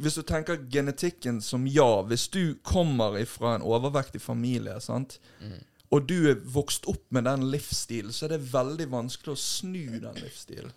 Hvis 0.00 0.16
du 0.16 0.22
tenker 0.26 0.56
genetikken 0.72 1.42
som 1.44 1.66
ja 1.70 2.00
Hvis 2.08 2.24
du 2.32 2.56
kommer 2.66 3.14
fra 3.28 3.52
en 3.54 3.62
overvektig 3.62 4.18
familie, 4.24 4.78
sant 4.80 5.18
Mm. 5.42 5.60
og 5.92 6.06
du 6.08 6.16
er 6.30 6.40
vokst 6.40 6.88
opp 6.90 7.04
med 7.14 7.24
den 7.28 7.44
livsstilen, 7.52 8.10
så 8.12 8.24
er 8.26 8.32
det 8.34 8.48
veldig 8.52 8.88
vanskelig 8.90 9.34
å 9.34 9.38
snu 9.38 10.00
den 10.00 10.16
livsstilen. 10.18 10.72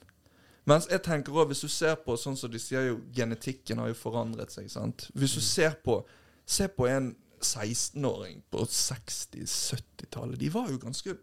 Mens 0.69 0.85
jeg 0.91 1.01
tenker 1.01 1.33
også, 1.33 1.47
hvis 1.49 1.61
du 1.65 1.67
ser 1.73 1.95
på 2.05 2.17
sånn 2.19 2.37
som 2.37 2.51
de 2.51 2.59
sier 2.61 2.91
jo 2.91 2.99
Genetikken 3.15 3.79
har 3.81 3.87
jo 3.89 3.97
forandret 3.97 4.51
seg. 4.53 4.67
sant? 4.69 5.07
Hvis 5.15 5.33
du 5.33 5.41
ser 5.41 5.79
på 5.83 6.03
ser 6.45 6.67
på 6.75 6.85
en 6.91 7.15
16-åring 7.41 8.41
på 8.51 8.65
60-70-tallet. 8.67 10.37
De 10.39 10.49
var 10.53 10.69
jo 10.69 10.77
ganske 10.81 11.15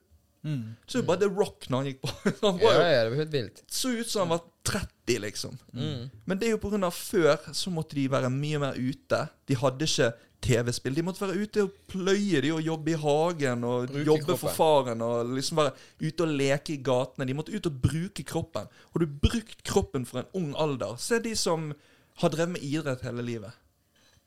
Mm. 0.47 0.77
Så 0.87 1.01
jo 1.01 1.07
bare 1.09 1.25
The 1.25 1.31
Rock 1.35 1.67
når 1.73 1.81
han 1.83 1.89
gikk 1.91 2.03
på. 2.05 2.13
Han 2.47 2.61
Ja, 2.63 2.69
var 2.71 2.77
jo, 2.79 2.85
ja, 2.87 3.01
det 3.03 3.11
var 3.11 3.19
helt 3.25 3.33
vilt. 3.35 3.63
så 3.67 3.91
ut 3.99 4.11
som 4.13 4.21
han 4.29 4.39
var 4.39 4.45
30, 4.71 5.19
liksom. 5.25 5.57
Mm. 5.75 6.05
Men 6.25 6.39
det 6.39 6.47
er 6.49 6.55
jo 6.55 6.61
på 6.63 6.71
grunn 6.71 6.87
av 6.87 6.95
før 6.95 7.49
så 7.55 7.73
måtte 7.75 7.99
de 7.99 8.05
være 8.13 8.31
mye 8.31 8.61
mer 8.63 8.79
ute. 8.79 9.21
De 9.51 9.59
hadde 9.59 9.89
ikke 9.89 10.09
TV-spill. 10.47 10.95
De 10.95 11.03
måtte 11.07 11.23
være 11.25 11.39
ute 11.43 11.63
og 11.67 11.75
pløye 11.91 12.41
de 12.45 12.51
og 12.55 12.63
jobbe 12.63 12.93
i 12.95 12.99
hagen 13.03 13.65
og 13.67 13.89
Bruke 13.91 14.05
jobbe 14.07 14.37
for 14.39 14.55
faren 14.55 15.03
og 15.03 15.33
liksom 15.35 15.59
være 15.63 15.73
ute 16.05 16.27
og 16.27 16.35
leke 16.39 16.75
i 16.77 16.81
gatene. 16.87 17.27
De 17.31 17.35
måtte 17.39 17.55
ut 17.57 17.67
og 17.71 17.79
bruke 17.83 18.27
kroppen. 18.27 18.69
Og 18.95 19.03
du 19.03 19.07
brukt 19.27 19.63
kroppen 19.67 20.07
for 20.07 20.23
en 20.23 20.31
ung 20.39 20.53
alder. 20.63 20.95
Se 21.03 21.19
de 21.25 21.35
som 21.39 21.73
har 22.23 22.35
drevet 22.35 22.55
med 22.59 22.63
idrett 22.67 23.03
hele 23.07 23.25
livet. 23.27 23.55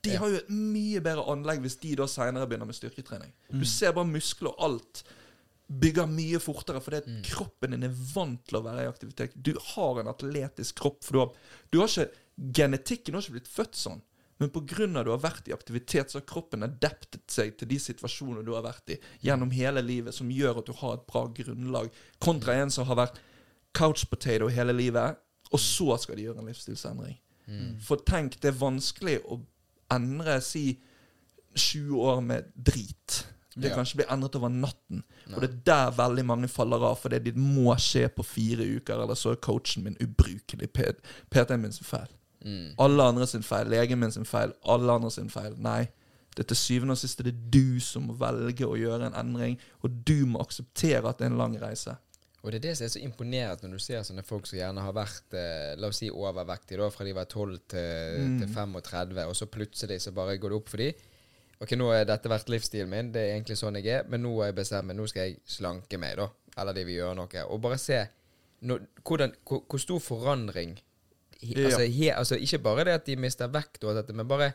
De 0.04 0.14
Ja. 0.14 0.18
har 0.22 0.28
jo 0.32 0.36
et 0.40 0.50
mye 0.50 1.00
bedre 1.04 1.24
anlegg 1.28 1.60
hvis 1.60 1.74
de 1.82 1.94
da 2.00 2.06
seinere 2.08 2.46
begynner 2.48 2.66
med 2.68 2.76
styrketrening. 2.76 3.32
Du 3.52 3.64
ser 3.68 3.92
bare 3.92 4.08
muskler 4.08 4.54
og 4.56 4.62
alt 4.70 5.02
bygger 5.70 6.06
mye 6.10 6.38
fortere, 6.42 6.80
fordi 6.82 7.00
Mm. 7.06 7.22
kroppen 7.22 7.70
din 7.70 7.84
er 7.86 7.94
vant 8.14 8.44
til 8.44 8.58
å 8.58 8.64
være 8.64 8.84
i 8.84 8.90
aktivitet. 8.90 9.36
Du 9.40 9.54
har 9.54 10.00
en 10.00 10.08
atletisk 10.10 10.74
kropp, 10.74 11.04
for 11.04 11.12
du 11.12 11.18
har, 11.18 11.32
du 11.70 11.78
har 11.78 11.88
ikke 11.88 12.10
Genetikken 12.40 13.12
har 13.14 13.20
ikke 13.20 13.34
blitt 13.36 13.48
født 13.48 13.76
sånn. 13.76 14.00
Men 14.40 14.48
pga. 14.48 14.84
at 14.98 15.04
du 15.04 15.10
har 15.10 15.18
vært 15.20 15.48
i 15.48 15.52
aktivitet, 15.52 16.08
så 16.10 16.18
har 16.18 16.26
kroppen 16.26 16.62
adaptet 16.62 17.28
seg 17.28 17.58
til 17.58 17.68
de 17.68 17.76
situasjonene 17.76 18.42
du 18.42 18.54
har 18.54 18.62
vært 18.62 18.94
i 18.94 18.98
gjennom 19.22 19.50
hele 19.52 19.82
livet, 19.82 20.14
som 20.14 20.30
gjør 20.30 20.58
at 20.58 20.66
du 20.66 20.72
har 20.72 20.94
et 20.94 21.06
bra 21.06 21.26
grunnlag, 21.28 21.90
kontra 22.18 22.54
en 22.54 22.70
som 22.70 22.86
har 22.86 22.96
vært 22.96 23.18
couch 23.74 24.06
potato 24.08 24.48
hele 24.48 24.72
livet, 24.72 25.18
og 25.52 25.60
så 25.60 25.98
skal 26.00 26.16
de 26.16 26.22
gjøre 26.22 26.38
en 26.38 26.48
livsstilsendring. 26.48 27.18
Mm. 27.46 27.80
For 27.84 27.96
tenk, 27.96 28.40
det 28.40 28.54
er 28.54 28.58
vanskelig 28.58 29.18
å 29.26 29.42
endre 29.90 30.40
si 30.40 30.80
20 31.54 32.00
år 32.00 32.20
med 32.22 32.52
drit. 32.56 33.26
Det 33.60 33.70
Ja. 33.70 33.74
kan 33.74 33.84
ikke 33.84 33.96
bli 34.02 34.06
endret 34.10 34.36
over 34.36 34.48
natten. 34.48 35.02
Nei. 35.26 35.34
Og 35.36 35.40
det 35.42 35.50
er 35.50 35.60
der 35.64 35.90
veldig 35.92 36.24
mange 36.26 36.48
faller 36.48 36.82
av, 36.90 36.96
fordi 36.98 37.18
det 37.24 37.36
må 37.36 37.74
skje 37.76 38.08
på 38.08 38.24
fire 38.24 38.64
uker, 38.80 39.02
eller 39.02 39.14
så 39.14 39.32
er 39.32 39.36
coachen 39.36 39.84
min 39.84 39.96
ubrukelig. 40.00 40.70
PT-en 41.30 41.60
min 41.60 41.72
sin 41.72 41.84
feil. 41.84 42.08
Mm. 42.44 42.74
Alle 42.78 43.02
andre 43.02 43.26
sin 43.26 43.42
feil. 43.42 43.68
Legen 43.68 43.98
min 43.98 44.10
sin 44.12 44.24
feil. 44.24 44.52
Alle 44.64 44.92
andre 44.92 45.10
sin 45.10 45.28
feil. 45.28 45.54
Nei. 45.58 45.88
Det 46.36 46.44
er 46.44 46.54
til 46.54 46.56
syvende 46.56 46.92
og 46.92 46.98
sist 46.98 47.20
er 47.20 47.30
du 47.32 47.80
som 47.80 48.06
må 48.06 48.14
velge 48.16 48.64
å 48.64 48.76
gjøre 48.78 49.06
en 49.10 49.14
endring, 49.18 49.58
og 49.82 49.90
du 50.06 50.24
må 50.26 50.40
akseptere 50.40 51.04
at 51.08 51.18
det 51.18 51.26
er 51.26 51.30
en 51.32 51.38
lang 51.38 51.56
reise. 51.60 51.96
Og 52.42 52.52
det 52.52 52.60
er 52.64 52.68
det 52.70 52.76
som 52.78 52.84
er 52.86 52.88
så 52.94 53.00
imponerende 53.04 53.68
når 53.68 53.76
du 53.76 53.78
ser 53.84 54.00
sånne 54.06 54.22
folk 54.24 54.46
som 54.46 54.56
gjerne 54.58 54.80
har 54.80 54.94
vært 54.96 55.34
eh, 55.36 55.74
la 55.76 55.88
oss 55.90 55.98
si 56.00 56.08
overvektige 56.08 56.78
da, 56.78 56.86
fra 56.88 57.04
de 57.04 57.12
var 57.12 57.26
12 57.28 57.58
til, 57.68 58.20
Mm. 58.22 58.38
til 58.40 58.48
35, 58.54 59.26
og 59.26 59.34
så 59.36 59.46
plutselig 59.46 60.00
så 60.00 60.12
bare 60.14 60.38
går 60.38 60.48
det 60.48 60.56
opp 60.56 60.68
for 60.70 60.76
de. 60.78 60.94
Ok, 61.60 61.74
nå 61.76 61.90
har 61.92 62.06
dette 62.08 62.30
vært 62.32 62.48
livsstilen 62.48 62.88
min, 62.88 63.10
det 63.12 63.20
er 63.20 63.34
egentlig 63.34 63.58
sånn 63.60 63.76
jeg 63.76 63.90
er, 63.92 64.06
men 64.08 64.22
nå 64.24 64.30
har 64.38 64.48
jeg 64.48 64.56
bestemt 64.62 64.88
meg, 64.88 64.96
nå 64.96 65.06
skal 65.10 65.26
jeg 65.28 65.40
slanke 65.44 65.98
meg, 66.00 66.16
da. 66.16 66.28
Eller 66.60 66.76
de 66.78 66.84
vil 66.88 66.96
gjøre 67.02 67.18
noe. 67.18 67.42
Og 67.52 67.60
bare 67.60 67.76
se 67.80 67.98
no, 68.68 68.78
hvordan, 69.04 69.34
hvor, 69.48 69.62
hvor 69.68 69.82
stor 69.82 70.00
forandring 70.04 70.78
he, 71.40 71.54
Ja. 71.54 71.66
altså, 71.68 71.84
he, 71.84 72.08
altså, 72.12 72.36
Ikke 72.36 72.58
bare 72.64 72.84
det 72.84 72.96
at 72.98 73.06
de 73.06 73.16
mister 73.16 73.48
vekt, 73.52 73.84
og 73.84 73.96
dette, 73.96 74.12
men 74.16 74.28
bare 74.28 74.52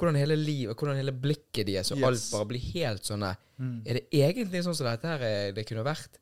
hvordan 0.00 0.16
hele 0.16 0.36
livet, 0.36 0.76
hvordan 0.76 0.96
hele 0.96 1.12
blikket 1.12 1.66
deres, 1.68 1.90
og 1.92 1.98
Yes. 1.98 2.06
alt 2.08 2.26
bare 2.32 2.48
blir 2.54 2.66
helt 2.72 3.04
sånn 3.04 3.24
Mm. 3.60 3.82
Er 3.84 3.92
det 3.98 4.06
egentlig 4.10 4.62
sånn 4.64 4.74
som 4.74 4.86
dette 4.86 5.04
her 5.04 5.20
eh, 5.20 5.52
det 5.52 5.66
kunne 5.68 5.84
vært? 5.84 6.14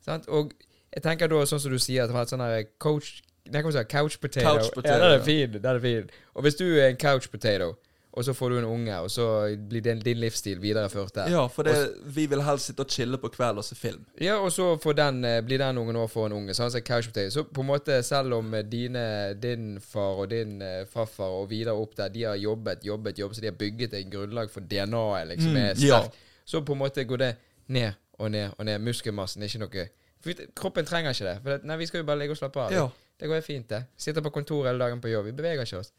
Sant? 0.00 0.24
Og 0.32 0.54
jeg 0.94 1.02
tenker 1.04 1.28
da, 1.28 1.42
sånn 1.44 1.60
som 1.60 1.70
du 1.70 1.76
sier, 1.78 2.02
at 2.02 2.08
det 2.08 2.14
var 2.16 2.22
et 2.24 2.32
sånn 2.32 2.40
her 2.40 2.64
coach 2.80 3.22
Nei, 3.48 3.62
hva 3.62 3.72
sa 3.72 3.80
si, 3.80 3.88
Couch 3.88 4.18
potato. 4.20 4.58
Couch 4.58 4.74
potato, 4.74 4.92
ja, 4.92 5.08
den 5.08 5.20
er 5.20 5.24
fin. 5.24 5.52
Den 5.52 5.76
er 5.76 5.80
fin. 5.80 6.10
Og 6.36 6.42
hvis 6.44 6.56
du 6.58 6.66
er 6.66 6.90
en 6.90 6.98
couch 7.00 7.30
potato, 7.32 7.78
og 8.12 8.24
så 8.24 8.32
får 8.34 8.50
du 8.50 8.58
en 8.58 8.64
unge, 8.64 8.94
og 9.04 9.10
så 9.10 9.24
blir 9.68 9.82
din, 9.84 10.00
din 10.00 10.18
livsstil 10.18 10.60
videreført 10.60 11.14
der 11.14 11.28
Ja, 11.30 11.42
for 11.52 11.62
det, 11.68 11.74
vi 12.04 12.24
vil 12.26 12.40
helst 12.42 12.70
sitte 12.70 12.82
og 12.82 12.90
chille 12.90 13.18
på 13.20 13.28
kveld 13.28 13.60
og 13.60 13.64
se 13.64 13.76
film. 13.76 14.06
Ja, 14.20 14.38
og 14.40 14.52
så 14.52 14.70
får 14.82 14.96
den, 14.96 15.24
eh, 15.24 15.40
blir 15.44 15.58
den 15.58 15.78
ungen 15.78 15.96
òg 15.96 16.08
får 16.10 16.26
en 16.26 16.32
unge. 16.32 16.54
Potato. 16.54 17.30
Så 17.30 17.44
på 17.44 17.60
en 17.60 17.66
måte, 17.66 18.02
selv 18.02 18.34
om 18.34 18.54
eh, 18.54 18.62
dine, 18.62 19.34
din 19.34 19.80
far 19.80 20.24
og 20.24 20.30
din 20.30 20.62
eh, 20.62 20.86
farfar 20.86 21.36
og 21.42 21.50
videre 21.50 21.76
opp 21.76 21.96
der, 21.96 22.08
de 22.08 22.22
har 22.22 22.34
jobbet, 22.34 22.84
jobbet, 22.84 23.18
jobbet, 23.18 23.36
så 23.36 23.40
de 23.40 23.46
har 23.46 23.58
bygget 23.58 23.94
en 23.94 24.10
grunnlag 24.10 24.50
for 24.50 24.60
DNA-et 24.60 25.28
liksom 25.28 25.48
Mm, 25.48 25.56
er 25.56 25.68
ja. 25.68 26.00
sterkt, 26.00 26.16
så 26.44 26.60
på 26.60 26.72
en 26.72 26.78
måte 26.78 27.04
går 27.04 27.16
det 27.16 27.36
ned 27.68 27.92
og 28.18 28.30
ned 28.30 28.50
og 28.58 28.64
ned. 28.64 28.78
Muskelmassen 28.78 29.42
er 29.42 29.46
ikke 29.46 29.58
noe 29.58 29.88
for 30.20 30.34
Kroppen 30.56 30.84
trenger 30.84 31.14
ikke 31.14 31.24
det. 31.24 31.36
For 31.42 31.50
det, 31.54 31.64
nei, 31.68 31.76
vi 31.76 31.86
skal 31.86 32.02
jo 32.02 32.06
bare 32.08 32.18
ligge 32.18 32.34
og 32.34 32.40
slappe 32.40 32.60
av. 32.60 32.72
Ja. 32.74 32.88
Det 33.18 33.28
går 33.28 33.34
helt 33.40 33.46
fint, 33.46 33.68
det. 33.70 33.84
Sitter 33.98 34.22
på 34.22 34.30
kontoret 34.34 34.72
hele 34.72 34.82
dagen 34.84 35.00
på 35.02 35.10
jobb. 35.10 35.26
Vi 35.30 35.32
beveger 35.38 35.66
ikke 35.66 35.78
oss. 35.82 35.92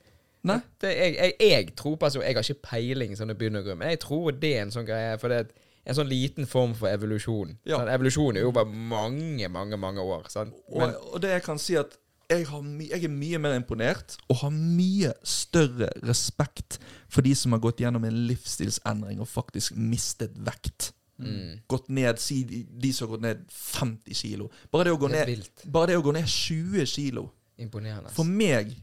Nei? 0.48 0.60
Det, 0.80 0.92
jeg, 0.96 1.16
jeg, 1.18 1.34
jeg 1.50 1.72
tror 1.76 1.98
på 2.00 2.06
altså, 2.08 2.22
Jeg 2.24 2.36
har 2.38 2.46
ikke 2.48 2.68
peiling, 2.70 3.16
sånn 3.20 3.28
det 3.34 3.38
begynner 3.40 3.60
å 3.66 3.68
gå, 3.72 3.74
men 3.76 3.90
jeg 3.92 4.00
tror 4.06 4.32
det 4.32 4.54
er 4.56 4.62
en 4.64 4.72
sånn 4.72 4.86
greie. 4.88 5.18
For 5.20 5.32
det 5.34 5.40
er 5.42 5.50
en 5.92 5.98
sånn 5.98 6.08
liten 6.12 6.48
form 6.48 6.76
for 6.80 6.88
evolusjon. 6.92 7.58
Ja. 7.68 7.82
Sånn, 7.82 7.90
evolusjon 7.92 8.38
er 8.40 8.46
jo 8.46 8.52
over 8.54 8.70
mange, 8.70 9.50
mange 9.52 9.80
mange 9.82 10.00
år. 10.06 10.30
Sant? 10.32 10.54
Men, 10.72 10.94
Og, 10.96 11.16
og 11.18 11.24
det 11.26 11.34
jeg 11.38 11.44
kan 11.48 11.60
si 11.60 11.76
at 11.80 11.98
jeg, 12.30 12.46
jeg 12.46 13.04
er 13.08 13.10
mye 13.10 13.40
mer 13.42 13.56
imponert 13.58 14.14
og 14.30 14.44
har 14.44 14.52
mye 14.54 15.12
større 15.26 15.88
respekt 16.06 16.78
for 17.10 17.26
de 17.26 17.32
som 17.36 17.56
har 17.56 17.62
gått 17.64 17.82
gjennom 17.82 18.04
en 18.06 18.20
livsstilsendring 18.30 19.20
og 19.24 19.28
faktisk 19.32 19.74
mistet 19.76 20.36
vekt. 20.46 20.92
mm, 21.18 21.64
Gått 21.68 21.90
ned, 21.90 22.20
si 22.22 22.44
de, 22.46 22.62
de 22.70 22.92
som 22.94 23.08
har 23.08 23.16
gått 23.16 23.26
ned 23.26 23.42
50 23.50 24.14
kilo. 24.22 24.52
Bare 24.72 24.86
det 24.88 24.94
å 24.94 25.00
gå 25.02 25.10
det 25.10 25.26
ned, 25.26 25.50
bare 25.74 25.90
det 25.92 25.98
å 25.98 26.06
gå 26.06 26.14
ned 26.16 26.30
20 26.30 26.86
kilo. 26.86 27.26
imponerende. 27.60 28.14
For 28.16 28.24
meg 28.30 28.76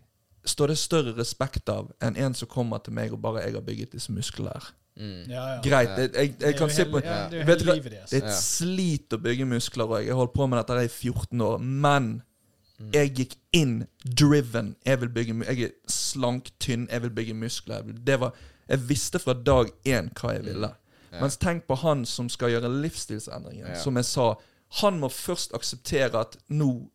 står 0.46 0.66
det 0.72 0.78
større 0.78 1.12
respekt 1.18 1.68
av 1.68 1.92
enn 2.02 2.16
en 2.16 2.34
som 2.34 2.48
kommer 2.48 2.78
til 2.84 2.92
meg 2.92 3.12
og 3.12 3.20
bare 3.22 3.42
'jeg 3.44 3.52
har 3.54 3.60
bygget 3.60 3.92
disse 3.92 4.12
musklene 4.12 4.50
her'. 4.54 4.72
mm. 4.96 5.28
Ja, 5.30 5.46
ja. 5.54 5.60
Greit, 5.62 5.88
jeg, 5.98 6.12
jeg, 6.14 6.34
jeg 6.40 6.56
kan 6.56 6.70
se 6.70 6.84
på 6.84 7.00
ja, 7.04 7.28
det 7.30 7.40
er 7.48 7.58
jo 7.64 7.72
livet 7.74 7.92
deres. 7.92 8.10
Det 8.10 8.22
er 8.22 8.26
et 8.26 8.34
slit 8.34 9.12
å 9.12 9.18
bygge 9.18 9.44
muskler 9.46 9.84
òg. 9.86 10.00
Jeg 10.04 10.08
har 10.14 10.16
holdt 10.16 10.32
på 10.34 10.46
med 10.48 10.58
dette 10.58 10.84
i 10.84 10.88
14 10.88 11.40
år. 11.40 11.58
Men 11.58 12.22
Mm. 12.78 12.90
jeg 12.92 13.14
gikk 13.14 13.34
inn 13.52 13.86
driven. 14.04 14.76
Jeg 14.84 15.00
vil 15.00 15.08
bygge 15.08 15.44
Jeg 15.46 15.60
er 15.62 15.70
slank, 15.88 16.50
tynn, 16.60 16.86
jeg 16.90 17.02
vil 17.02 17.10
bygge 17.10 17.34
muskler. 17.34 17.76
Jeg 17.76 17.86
vil- 17.86 18.18
var, 18.20 18.32
jeg 18.68 18.78
visste 18.88 19.18
fra 19.18 19.32
dag 19.32 19.66
én 19.86 20.10
hva 20.12 20.32
jeg 20.34 20.44
ville. 20.44 20.68
Mm. 21.12 21.20
Mens 21.20 21.36
tenk 21.36 21.66
på 21.66 21.74
han 21.78 22.04
som 22.04 22.28
skal 22.28 22.48
gjøre 22.50 22.82
livsstilsendringen. 22.82 23.76
Som 23.76 23.96
jeg 23.96 24.04
sa, 24.04 24.34
han 24.82 25.00
må 25.00 25.08
først 25.08 25.52
akseptere 25.54 26.14
at 26.20 26.36
nå 26.50 26.90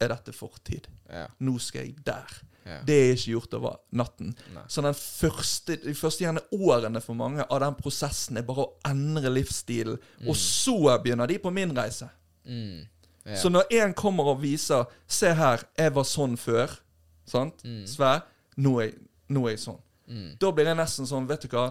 er 0.00 0.08
dette 0.08 0.32
fortid. 0.32 0.86
Ja, 1.10 1.26
Nå 1.40 1.58
skal 1.58 1.82
jeg 1.86 1.96
der. 2.04 2.40
Ja. 2.66 2.80
Det 2.86 2.96
er 2.98 3.12
ikke 3.14 3.30
gjort 3.36 3.54
over 3.60 3.76
natten. 3.94 4.32
Nei. 4.54 4.64
Så 4.68 4.82
den 4.82 4.96
første, 4.98 5.76
de 5.84 5.94
første 5.94 6.24
gjerne 6.24 6.42
årene 6.56 7.00
for 7.04 7.14
mange 7.18 7.44
av 7.46 7.62
den 7.62 7.76
prosessen 7.78 8.40
er 8.40 8.46
bare 8.48 8.64
å 8.66 8.72
endre 8.90 9.30
livsstilen. 9.30 10.00
Og 10.26 10.36
så 10.40 10.76
begynner 11.04 11.30
de 11.30 11.38
på 11.42 11.52
min 11.54 11.74
reise. 11.76 12.08
Mm. 12.46 12.84
ja. 13.24 13.38
Så 13.38 13.50
når 13.54 13.70
en 13.78 13.94
kommer 13.94 14.32
og 14.34 14.42
viser 14.42 14.84
'Se 15.06 15.32
her, 15.34 15.62
jeg 15.78 15.94
var 15.94 16.04
sånn 16.04 16.36
før', 16.36 16.78
sant? 17.26 17.62
Mm. 17.64 17.86
Svær. 17.86 18.22
nå 18.56 18.80
er, 18.82 18.92
nå 19.28 19.46
er 19.46 19.56
jeg 19.56 19.64
sånn. 19.66 19.80
Mm. 20.08 20.28
Da 20.38 20.50
blir 20.52 20.66
jeg 20.66 20.76
nesten 20.76 21.06
sånn, 21.06 21.26
vet 21.28 21.42
du 21.42 21.48
hva 21.48 21.70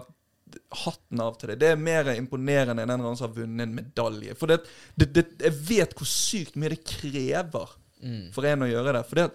Hatten 0.70 1.20
av 1.20 1.34
til 1.40 1.48
det. 1.48 1.56
Det 1.58 1.68
er 1.72 1.76
mer 1.76 2.06
imponerende 2.14 2.82
enn 2.84 2.88
en 2.90 3.00
eller 3.00 3.08
annen 3.10 3.16
som 3.18 3.26
har 3.28 3.34
vunnet 3.42 3.66
en 3.66 3.74
medalje. 3.74 4.34
For 4.38 4.46
det, 4.46 4.60
det, 4.96 5.08
det, 5.12 5.24
jeg 5.42 5.52
vet 5.68 5.94
hvor 5.98 6.06
sykt 6.06 6.54
mye 6.56 6.70
det 6.70 6.84
krever 6.86 7.68
Mm. 8.02 8.30
for 8.32 8.44
en 8.44 8.62
å 8.62 8.68
gjøre 8.68 8.92
det. 8.92 9.02
For 9.08 9.16
det, 9.16 9.30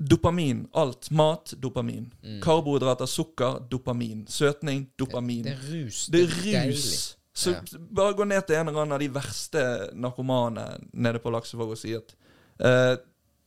Dopamin. 0.00 0.64
Alt. 0.72 1.10
Mat, 1.10 1.52
dopamin. 1.60 2.06
Mm. 2.24 2.40
Karbohydrater, 2.44 3.06
sukker, 3.06 3.60
dopamin. 3.70 4.26
Søtning, 4.26 4.86
dopamin. 4.98 5.42
Det 5.44 5.52
er 5.52 5.66
rus. 5.74 6.06
Det 6.12 6.22
er 6.24 6.66
rus. 6.70 7.16
Så 7.34 7.50
Ja. 7.54 7.60
bare 7.90 8.12
gå 8.18 8.24
ned 8.26 8.46
til 8.46 8.56
en 8.56 8.68
eller 8.68 8.80
annen 8.82 8.92
av 8.96 8.98
de 9.00 9.08
verste 9.08 9.62
narkomane 9.94 10.64
nede 10.92 11.18
på 11.22 11.30
Laksevåg 11.30 11.70
og 11.76 11.78
si 11.78 11.94
at 11.94 12.14
eh, 12.60 12.96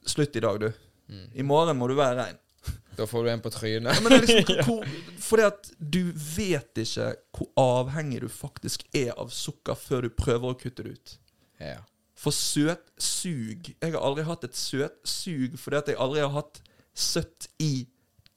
Slutt 0.06 0.36
i 0.36 0.39
dag, 0.43 0.60
du. 0.60 0.72
Mm. 1.10 1.28
I 1.36 1.43
morgen 1.47 1.78
må 1.80 1.88
du 1.88 1.95
være 1.95 2.18
rein. 2.26 2.38
Da 2.97 3.06
får 3.08 3.24
du 3.24 3.30
en 3.32 3.41
på 3.41 3.49
trynet. 3.49 3.95
Ja, 3.95 4.01
men 4.04 4.22
liksom, 4.22 4.84
fordi 5.30 5.43
at 5.47 5.70
du 5.80 6.12
vet 6.36 6.78
ikke 6.84 7.08
hvor 7.34 7.47
avhengig 7.58 8.22
du 8.22 8.28
faktisk 8.30 8.84
er 8.93 9.14
av 9.18 9.32
sukker 9.34 9.76
før 9.80 10.01
du 10.06 10.10
prøver 10.14 10.51
å 10.54 10.58
kutte 10.60 10.84
det 10.86 10.91
ut. 10.99 11.16
Ja. 11.64 11.80
For 12.16 12.32
søtsug 12.32 13.70
Jeg 13.82 13.91
har 13.93 13.99
aldri 14.05 14.24
hatt 14.28 14.43
et 14.43 14.55
søtsug 14.57 15.57
fordi 15.59 15.78
at 15.80 15.88
jeg 15.93 15.97
aldri 15.99 16.22
har 16.22 16.30
hatt 16.36 16.61
søtt 16.95 17.47
i 17.59 17.88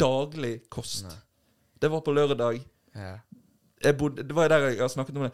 daglig 0.00 0.62
kost. 0.72 1.04
Nei. 1.04 1.16
Det 1.82 1.90
var 1.92 2.00
på 2.00 2.12
lørdag. 2.16 2.62
ja. 2.94 3.18
Jeg 3.84 3.92
bodde, 3.98 4.22
det 4.24 4.34
var 4.34 4.48
der 4.48 4.58
jeg 4.70 4.78
har 4.80 4.88
snakket 4.88 5.16
om 5.16 5.22
det. 5.26 5.32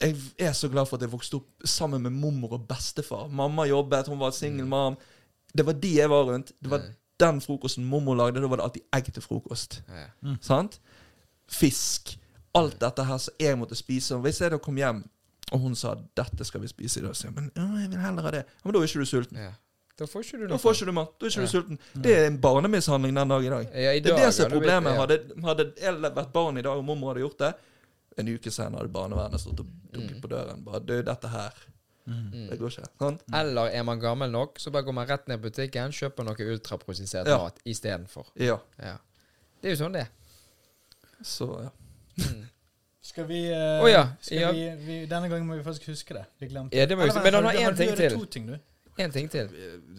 Jeg 0.00 0.16
er 0.38 0.52
så 0.52 0.68
glad 0.68 0.84
for 0.86 0.96
at 0.98 1.02
jeg 1.02 1.10
vokste 1.12 1.38
opp 1.38 1.64
sammen 1.64 2.02
med 2.02 2.12
mormor 2.12 2.52
og 2.58 2.66
bestefar. 2.68 3.26
Mamma 3.32 3.64
jobbet, 3.64 4.06
hun 4.12 4.18
var 4.20 4.30
single 4.36 4.66
mam. 4.68 4.96
Det 5.56 5.64
var 5.66 5.72
de 5.72 5.94
jeg 5.96 6.10
var 6.10 6.24
rundt. 6.28 6.52
Det 6.62 6.70
var 6.70 6.78
Mm. 6.84 6.92
den 7.20 7.40
frokosten 7.40 7.84
mormor 7.84 8.14
lagde. 8.14 8.40
Da 8.42 8.46
var 8.46 8.56
det 8.56 8.64
alltid 8.64 8.82
egg 8.92 9.12
til 9.14 9.22
frokost. 9.22 9.82
ja. 9.88 10.36
Sant? 10.40 10.80
Fisk. 11.48 12.18
Alt 12.54 12.80
dette 12.80 13.04
her 13.04 13.18
som 13.18 13.34
jeg 13.40 13.58
måtte 13.58 13.74
spise. 13.74 14.14
Hvis 14.20 14.40
jeg 14.40 14.50
da 14.50 14.58
kom 14.58 14.76
hjem, 14.76 15.04
og 15.54 15.60
hun 15.62 15.74
sa 15.78 15.94
'dette 15.94 16.44
skal 16.44 16.60
vi 16.60 16.68
spise 16.68 17.00
i 17.00 17.02
dag', 17.04 17.14
så 17.14 17.28
jeg 17.30 17.34
men 17.34 17.50
«Å, 17.56 17.80
jeg 17.80 17.90
vil 17.90 17.98
heller 18.02 18.22
ha 18.26 18.30
det. 18.34 18.44
Ja, 18.46 18.60
men 18.64 18.74
da 18.74 18.80
er 18.80 18.88
ikke 18.90 19.00
du 19.04 19.06
sulten. 19.06 19.36
ja. 19.38 19.52
Da 19.96 20.06
får 20.10 20.24
ikke 20.24 20.38
du 20.40 20.46
noe. 20.48 20.48
Da 20.48 20.56
får 20.58 20.72
ikke 20.74 20.86
du 20.86 20.92
mat. 20.92 21.10
Da 21.20 21.26
er 21.26 21.30
ikke 21.30 21.40
Ja. 21.40 21.46
du 21.46 21.52
sulten. 21.52 21.78
Det 22.02 22.12
er 22.18 22.26
en 22.26 22.38
barnemishandling 22.42 23.14
den 23.14 23.28
dag 23.28 23.44
i 23.44 23.48
dag. 23.48 23.66
Ja, 23.74 23.90
i 23.94 24.00
Det 24.00 24.10
er 24.12 24.16
det 24.26 24.34
som 24.34 24.46
er 24.46 24.50
problemet. 24.50 24.96
Hadde, 24.98 25.18
hadde 25.44 25.72
jeg 25.80 25.94
vært 26.02 26.32
barn 26.32 26.58
i 26.58 26.62
dag, 26.62 26.76
og 26.76 26.84
mormor 26.84 27.14
hadde 27.14 27.22
gjort 27.22 27.38
det 27.38 27.54
En 28.18 28.26
uke 28.28 28.50
senere 28.50 28.78
hadde 28.82 28.92
barnevernet 28.92 29.40
stått 29.40 29.60
og 29.60 29.66
dukket 29.92 30.14
Mm. 30.16 30.20
på 30.20 30.28
døren. 30.28 30.64
Bare 30.64 30.80
'Du, 30.80 31.02
dette 31.02 31.28
her, 31.28 31.50
Mm. 32.08 32.48
det 32.50 32.58
går 32.58 32.68
ikke'. 32.70 32.86
Sånn? 33.00 33.18
Eller 33.32 33.66
er 33.70 33.82
man 33.84 34.00
gammel 34.00 34.30
nok, 34.30 34.58
så 34.58 34.70
bare 34.72 34.82
går 34.84 34.92
man 34.94 35.06
rett 35.08 35.26
ned 35.28 35.38
i 35.38 35.42
butikken, 35.50 35.90
kjøper 35.92 36.24
noe 36.24 36.34
ultraprosessert 36.36 37.26
Ja. 37.26 37.38
mat 37.38 37.58
istedenfor. 37.66 38.26
Ja. 38.36 38.58
Ja. 38.78 38.96
Det 39.62 39.70
er 39.72 39.76
jo 39.76 39.84
sånn 39.84 39.92
det 39.92 40.00
er. 40.02 40.08
Så 41.22 41.62
ja. 41.62 41.70
Mm. 42.18 42.48
Skal 43.04 43.26
vi, 43.28 43.40
uh, 43.52 43.84
oh, 43.84 43.90
ja, 43.90 44.06
skal 44.20 44.38
ja. 44.38 44.52
Vi, 44.52 44.68
vi 44.86 44.94
Denne 45.06 45.28
gangen 45.28 45.44
må 45.46 45.58
vi 45.58 45.64
faktisk 45.64 45.90
huske 45.92 46.14
det. 46.16 46.24
Vi 46.40 46.48
glemte 46.48 46.76
Ja, 46.76 46.86
det 46.88 46.96
må 46.96 47.04
vi. 47.04 47.12
Men 47.24 47.34
han 47.36 47.50
har 47.50 47.52
én 47.52 47.76
ting 47.76 47.76
ting 47.76 47.90
du 47.90 48.02
gjør 48.02 48.08
til. 48.08 48.16
To 48.18 48.30
ting, 48.36 48.46
du. 48.48 48.56
En 48.98 49.10
ting 49.10 49.30
til. 49.30 49.48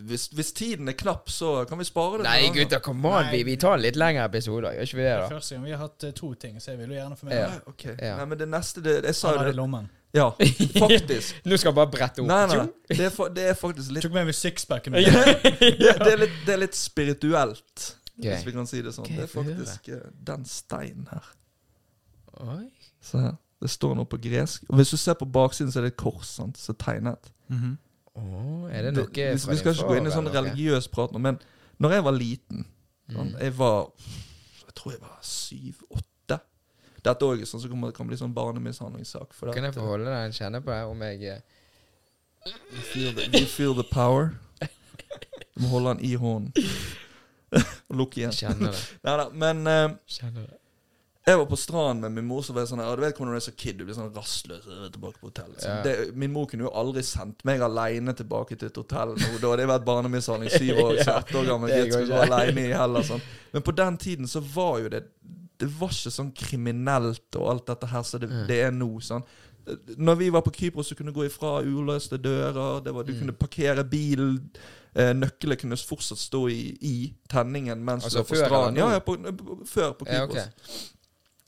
Hvis, 0.07 0.27
hvis 0.27 0.51
tiden 0.51 0.87
er 0.87 0.95
knapp, 0.97 1.29
så 1.29 1.65
kan 1.69 1.79
vi 1.79 1.83
spare 1.83 2.17
det. 2.17 2.23
Nei, 2.23 2.47
gutter, 2.55 2.79
come 2.79 3.09
on. 3.09 3.27
Vi, 3.31 3.43
vi 3.43 3.55
tar 3.59 3.75
en 3.75 3.83
litt 3.83 3.99
lengre 3.99 4.23
episode, 4.25 4.71
gjør 4.71 4.87
ikke 4.87 4.97
vi 4.97 5.03
det, 5.03 5.09
Det 5.09 5.15
er 5.17 5.21
da? 5.21 5.35
første 5.35 5.55
gang 5.55 5.65
vi 5.65 5.73
har 5.75 5.81
hatt 5.83 6.05
eh, 6.07 6.13
to 6.15 6.31
ting, 6.39 6.61
så 6.63 6.71
jeg 6.71 6.79
vil 6.79 6.95
jo 6.95 6.97
gjerne 7.01 7.19
få 7.19 7.27
med 7.27 7.37
Ja. 7.37 7.49
Ok. 7.67 7.85
Ja. 7.91 8.15
Nei, 8.21 8.25
men 8.31 8.39
det 8.39 8.47
neste 8.49 8.83
det, 8.85 8.95
Jeg 9.03 9.19
sa 9.19 9.35
jo 9.35 9.45
det. 9.45 9.55
lommen. 9.59 9.89
Ja, 10.15 10.29
faktisk. 10.79 11.41
Nå 11.43 11.57
skal 11.59 11.69
jeg 11.69 11.75
bare 11.75 11.91
brette 11.91 12.23
opp. 12.23 12.29
Nei, 12.31 12.45
nei. 12.55 12.67
Det 12.87 13.09
er, 13.09 13.11
for, 13.11 13.33
det 13.35 13.49
er 13.51 13.57
faktisk 13.59 13.91
litt 13.97 14.07
Tok 14.07 14.15
med 14.15 14.29
meg 14.31 14.37
sixpacken. 14.37 14.95
det, 14.95 15.11
det, 15.81 16.11
er 16.13 16.21
litt, 16.23 16.37
det 16.47 16.55
er 16.55 16.61
litt 16.63 16.79
spirituelt, 16.79 17.89
okay. 18.15 18.29
hvis 18.29 18.45
vi 18.47 18.55
kan 18.55 18.69
si 18.71 18.79
det 18.85 18.95
sånn. 18.95 19.09
Okay, 19.09 19.19
Det 19.19 19.27
er 19.27 19.33
faktisk 19.33 19.91
eh, 19.91 20.07
den 20.31 20.47
steinen 20.47 21.11
her. 21.11 21.33
Oi. 22.45 22.63
Se 23.05 23.21
her. 23.21 23.35
Det 23.61 23.69
står 23.71 23.95
noe 23.97 24.09
på 24.09 24.17
gresk. 24.21 24.65
Og 24.69 24.79
Hvis 24.79 24.91
du 24.93 24.97
ser 24.99 25.15
på 25.17 25.25
baksiden, 25.25 25.71
så 25.71 25.79
er 25.79 25.87
det 25.87 25.93
et 25.93 26.01
kors 26.01 26.27
sant, 26.37 26.57
som 26.59 26.75
er 26.75 26.81
tegnet. 26.83 27.31
Mhm. 27.53 27.77
Åh, 28.15 28.69
er 28.71 28.85
det 28.87 28.93
noe 28.95 29.09
vi, 29.11 29.23
vi 29.35 29.57
skal 29.59 29.73
ikke 29.73 29.87
gå 29.89 29.95
inn 29.99 30.07
i 30.07 30.11
sånn 30.13 30.29
religiøs 30.31 30.85
prat 30.87 31.11
nå, 31.11 31.19
men 31.19 31.35
når 31.83 31.97
jeg 31.97 32.03
var 32.05 32.15
liten 32.15 32.61
sånn, 33.11 33.33
Mm. 33.35 33.39
Jeg 33.39 33.53
var 33.57 33.91
Jeg 34.65 34.73
tror 34.75 34.91
jeg 34.91 35.01
var 35.01 35.19
syv-åtte. 35.21 36.37
Dette 37.05 37.27
òg 37.27 37.43
sånn, 37.45 37.61
så 37.61 37.69
kan, 37.69 37.91
kan 37.93 38.07
bli 38.07 38.17
sånn 38.17 38.33
barnemishandlingssak. 38.33 39.33
For 39.33 39.53
Kan 39.53 39.63
jeg 39.67 39.75
få 39.75 39.85
holde 39.85 40.09
den, 40.09 40.31
kjenne 40.33 40.61
på 40.63 40.71
deg 40.73 40.89
om 40.89 41.03
jeg 41.05 41.21
eh, 41.23 41.41
you, 42.47 42.81
feel 42.81 43.13
the, 43.13 43.27
you 43.39 43.45
feel 43.45 43.75
the 43.77 43.83
power. 43.83 44.31
Du 45.55 45.61
må 45.63 45.67
holde 45.67 45.93
den 45.95 46.05
i 46.05 46.15
hånden. 46.15 46.53
Og 47.89 47.95
lukke 48.01 48.19
igjen. 48.23 48.31
kjenner 48.35 48.71
det? 48.73 48.81
Neida, 49.05 49.29
men 49.31 49.67
uh, 49.67 49.97
Kjenner 50.09 50.47
det. 50.49 50.57
Jeg 51.25 51.37
var 51.39 51.45
på 51.49 51.57
stranden 51.57 52.01
med 52.05 52.11
min 52.19 52.25
mor, 52.29 52.41
så 52.45 52.53
var 52.53 52.61
jeg 52.61 52.69
sånn 52.69 52.81
ja, 52.83 52.95
Du 52.95 53.01
vet 53.01 53.17
hvordan 53.17 53.33
du 53.33 53.37
er 53.39 53.43
så 53.45 53.53
kid, 53.57 53.77
du 53.79 53.85
blir 53.87 53.95
sånn 53.97 54.11
rastløs 54.13 54.65
tilbake 54.93 55.17
på 55.21 55.29
hotellet. 55.31 55.57
Sånn. 55.63 55.71
Ja. 55.79 55.83
Det, 55.83 56.15
min 56.15 56.31
mor 56.33 56.45
kunne 56.51 56.67
jo 56.67 56.73
aldri 56.77 57.01
sendt 57.03 57.41
meg 57.47 57.61
aleine 57.65 58.13
tilbake 58.13 58.55
til 58.59 58.67
et 58.69 58.77
hotell 58.77 59.15
nå. 59.17 59.31
Da 59.41 59.49
hadde 59.53 59.65
jeg 59.65 59.71
vært 59.73 59.87
barnemishandling 59.87 60.53
syv 60.53 60.83
år, 60.83 60.99
så 61.07 61.15
ett 61.17 61.33
år 61.35 61.49
gammel 61.49 61.73
gutt 61.73 61.93
skulle 61.95 62.11
gå 62.11 62.19
ikke. 62.19 62.27
aleine 62.29 62.67
i 62.67 62.75
Hellas. 62.77 63.09
Sånn. 63.09 63.25
Men 63.55 63.65
på 63.65 63.75
den 63.81 63.97
tiden 63.97 64.27
så 64.29 64.43
var 64.53 64.79
jo 64.85 64.89
det 64.93 65.03
Det 65.57 65.67
var 65.79 65.87
ikke 65.95 66.11
sånn 66.11 66.33
kriminelt 66.35 67.35
og 67.39 67.45
alt 67.49 67.65
dette 67.69 67.87
her 67.87 68.03
som 68.03 68.19
det, 68.19 68.27
Mm. 68.29 68.47
det 68.47 68.57
er 68.67 68.71
nå. 68.75 68.89
sånn 69.01 69.23
når 69.97 70.15
vi 70.19 70.29
var 70.29 70.41
på 70.45 70.51
Kypros, 70.53 70.89
så 70.91 70.95
kunne 70.95 71.09
du 71.11 71.15
gå 71.17 71.23
ifra 71.25 71.55
uløste 71.65 72.19
dører. 72.21 72.83
Det 72.85 72.91
var, 72.93 73.03
du 73.03 73.13
Mm. 73.13 73.19
kunne 73.19 73.33
parkere 73.33 73.83
bilen. 73.83 74.51
Eh, 74.95 75.13
nøklene 75.13 75.57
kunne 75.57 75.75
fortsatt 75.75 76.17
stå 76.21 76.47
i, 76.49 76.77
i 76.81 77.13
tenningen 77.27 77.81
mens 77.83 78.03
Altså 78.05 78.19
du 78.21 78.23
var 78.23 78.29
på 78.29 78.45
stranden. 78.45 78.77
Ja, 78.77 78.91
ja, 78.93 78.99
på, 78.99 79.15
før 79.65 79.91
på 79.97 80.05
Ja, 80.07 80.27
Kypros. 80.27 80.91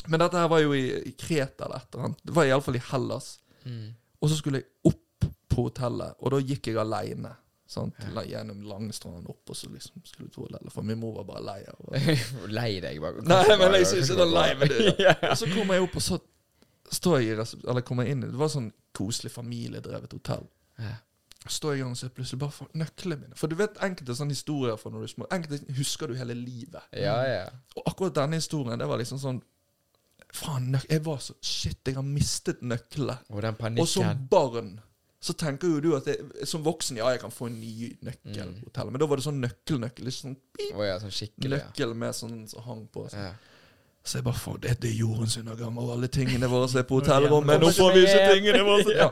Men 0.07 0.23
dette 0.23 0.39
her 0.41 0.51
var 0.51 0.61
jo 0.63 0.75
i, 0.77 0.85
i 1.09 1.13
Kreta 1.19 1.65
eller 1.67 1.81
et 1.81 1.93
eller 1.93 2.09
annet. 2.09 2.23
Det 2.23 2.35
var 2.35 2.47
iallfall 2.49 2.79
i 2.79 2.83
Hellas. 2.91 3.33
Mm. 3.65 3.89
Og 4.21 4.31
så 4.31 4.39
skulle 4.39 4.61
jeg 4.61 4.69
opp 4.91 5.27
på 5.47 5.67
hotellet, 5.67 6.17
og 6.19 6.33
da 6.33 6.39
gikk 6.43 6.71
jeg 6.71 6.79
aleine. 6.81 7.33
Ja. 7.75 8.21
Gjennom 8.23 8.61
Langstranden 8.63 9.27
opp, 9.27 9.49
og 9.49 9.55
så 9.57 9.67
liksom 9.69 9.99
skulle 10.07 10.29
to 10.31 10.45
lelle. 10.47 10.71
For 10.71 10.87
min 10.87 10.99
mor 11.01 11.17
var 11.17 11.25
bare 11.27 11.43
lei 11.43 11.57
av 11.67 11.97
Lei 12.59 12.77
deg, 12.83 13.01
bare. 13.03 13.25
Nei, 13.27 13.57
men 13.59 13.75
jeg 13.81 13.89
synes 13.91 14.11
ikke 14.11 14.21
det 14.21 14.27
er 14.27 14.35
lei, 14.37 14.47
med 14.61 14.71
det 14.71 14.93
Ja. 15.07 15.15
Og 15.31 15.35
så 15.41 15.49
kommer 15.51 15.75
jeg 15.75 15.87
opp, 15.87 15.97
og 15.99 16.05
så 16.05 16.19
står 16.95 17.17
jeg 17.19 17.35
i 17.35 17.47
Eller 17.67 17.83
kommer 17.83 18.07
jeg 18.07 18.15
inn 18.15 18.23
Det 18.23 18.39
var 18.39 18.53
sånn 18.53 18.69
koselig 18.95 19.33
familiedrevet 19.33 20.15
hotell. 20.15 20.47
Ja. 20.79 20.95
står 21.49 21.73
jeg 21.73 21.81
i 21.81 21.83
gang 21.83 21.97
ser 21.99 22.13
plutselig 22.15 22.39
bare 22.41 22.55
for 22.55 22.71
nøklene 22.77 23.19
mine. 23.25 23.35
For 23.37 23.51
du 23.51 23.57
vet 23.59 23.77
enkelte 23.83 24.15
sånne 24.15 24.35
historier 24.35 24.79
fra 24.79 24.93
når 24.93 25.03
du 25.03 25.09
er 25.09 25.11
små. 25.11 25.27
Enkelte 25.35 25.75
husker 25.77 26.09
du 26.09 26.15
hele 26.17 26.37
livet. 26.39 26.87
Ja, 26.95 27.19
ja. 27.27 27.43
Og 27.75 27.91
akkurat 27.91 28.15
denne 28.15 28.39
historien, 28.39 28.79
det 28.79 28.87
var 28.89 28.99
liksom 29.01 29.19
sånn 29.21 29.43
Faen, 30.37 30.77
jeg 30.89 31.01
var 31.05 31.17
så 31.23 31.33
Shit, 31.41 31.79
jeg 31.87 31.95
har 31.97 32.05
mistet 32.05 32.61
nøklene. 32.61 33.17
Og 33.33 33.41
den 33.41 33.79
Og 33.81 33.87
som 33.89 34.27
barn 34.29 34.75
så 35.27 35.33
tenker 35.33 35.67
jo 35.67 35.79
du 35.81 35.89
at 35.97 36.05
jeg, 36.07 36.21
som 36.47 36.61
voksen 36.63 36.99
ja, 36.99 37.07
jeg 37.09 37.19
kan 37.23 37.31
få 37.33 37.47
en 37.49 37.55
ny 37.59 37.89
nøkkel 38.05 38.47
Mm. 38.47 38.59
på 38.61 38.69
hotellet. 38.69 38.91
Men 38.93 39.01
da 39.01 39.07
var 39.09 39.17
det 39.17 39.25
sånn 39.25 39.39
nøkkelnøkkel. 39.41 40.07
Ikke 40.11 40.21
sånn 40.21 40.35
oh, 40.77 40.83
ja, 40.85 40.99
sånn. 41.01 41.13
Ja. 41.41 41.49
nøkkel 41.55 41.95
med 41.97 42.13
sånn 42.15 42.47
som 42.47 42.61
hang 42.67 42.83
på. 42.93 43.07
Sånn. 43.09 43.23
Ja. 43.25 43.33
Så 44.07 44.19
jeg 44.21 44.23
bare 44.23 44.39
får 44.39 44.59
det, 44.63 44.75
det 44.79 44.89
er 44.93 44.99
jordens 45.01 45.35
undergang, 45.41 45.75
og 45.81 45.89
alle 45.91 46.07
tingene 46.07 46.47
våre 46.47 46.69
som 46.71 46.79
er 46.79 46.85
på 46.87 46.95
hotellrommet. 47.01 47.59
Nå 47.59 47.71
får 47.75 47.91
vi 47.97 48.03
ikke 48.05 48.27
tingene 48.29 48.61
våre! 48.63 48.83
Så, 48.85 48.93
ja. 49.01 49.09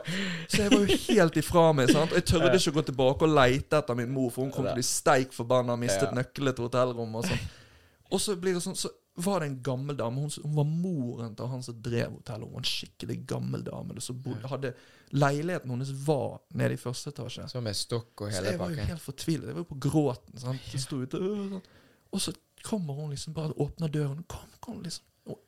så 0.48 0.62
jeg 0.62 0.72
var 0.72 0.86
jo 0.86 1.00
helt 1.10 1.40
ifra 1.42 1.66
meg. 1.76 1.92
sant? 1.92 2.14
Jeg 2.16 2.26
tørde 2.30 2.54
ikke 2.56 2.72
å 2.72 2.78
gå 2.78 2.86
tilbake 2.92 3.28
og 3.28 3.34
leite 3.36 3.82
etter 3.82 3.98
min 4.00 4.14
mor, 4.16 4.30
for 4.32 4.46
hun 4.46 4.54
kom 4.56 4.64
til 4.64 4.72
å 4.72 4.78
bli 4.78 4.86
steik 4.88 5.34
forbanna 5.36 5.76
og 5.76 5.82
mistet 5.84 6.08
Ja. 6.08 6.16
nøkkelen 6.22 6.56
til 6.56 6.70
hotellrommet. 6.70 7.18
Og 7.18 7.28
sånn. 7.34 7.50
Og 8.14 8.22
så 8.22 8.38
blir 8.40 8.54
det 8.56 8.64
sånn, 8.64 8.78
så 8.80 8.94
var 9.16 9.40
det 9.40 9.48
en 9.48 9.62
gammel 9.64 9.98
dame. 9.98 10.22
Hun, 10.22 10.32
hun 10.44 10.56
var 10.56 10.68
moren 10.68 11.36
til 11.36 11.48
han 11.48 11.64
som 11.64 11.78
drev 11.82 12.18
hotellet. 12.18 12.48
Hun 12.48 12.54
var 12.58 12.64
en 12.64 12.70
skikkelig 12.70 13.18
gammel 13.28 13.64
dame. 13.64 13.96
Så 14.04 14.14
bodde, 14.14 14.48
hadde 14.52 14.74
Leiligheten 15.16 15.70
hennes 15.72 15.92
var 16.08 16.42
nede 16.58 16.76
i 16.76 16.80
første 16.82 17.14
etasje. 17.14 17.48
Så 17.48 17.62
med 17.64 17.78
stokk 17.78 18.26
og 18.26 18.32
hele 18.34 18.42
Så 18.42 18.52
jeg 18.52 18.60
var 18.60 18.74
jo 18.74 18.88
helt 18.90 19.02
fortvilet. 19.02 19.48
Jeg 19.48 19.56
var 19.56 19.64
jo 19.64 19.70
på 19.70 19.80
gråten. 19.88 20.40
Sant? 20.42 20.74
Jeg 20.74 20.82
sto 20.84 21.00
ute, 21.00 21.22
øh, 21.22 21.46
sånn. 21.54 21.62
Og 22.12 22.22
så 22.22 22.34
kommer 22.66 22.98
hun 22.98 23.14
liksom 23.14 23.34
bare 23.38 23.54
og 23.54 23.62
åpner 23.70 23.94
døren. 23.94 24.24
Kom, 24.28 24.50
kom, 24.60 24.82
liksom. 24.84 25.06
Og 25.26 25.40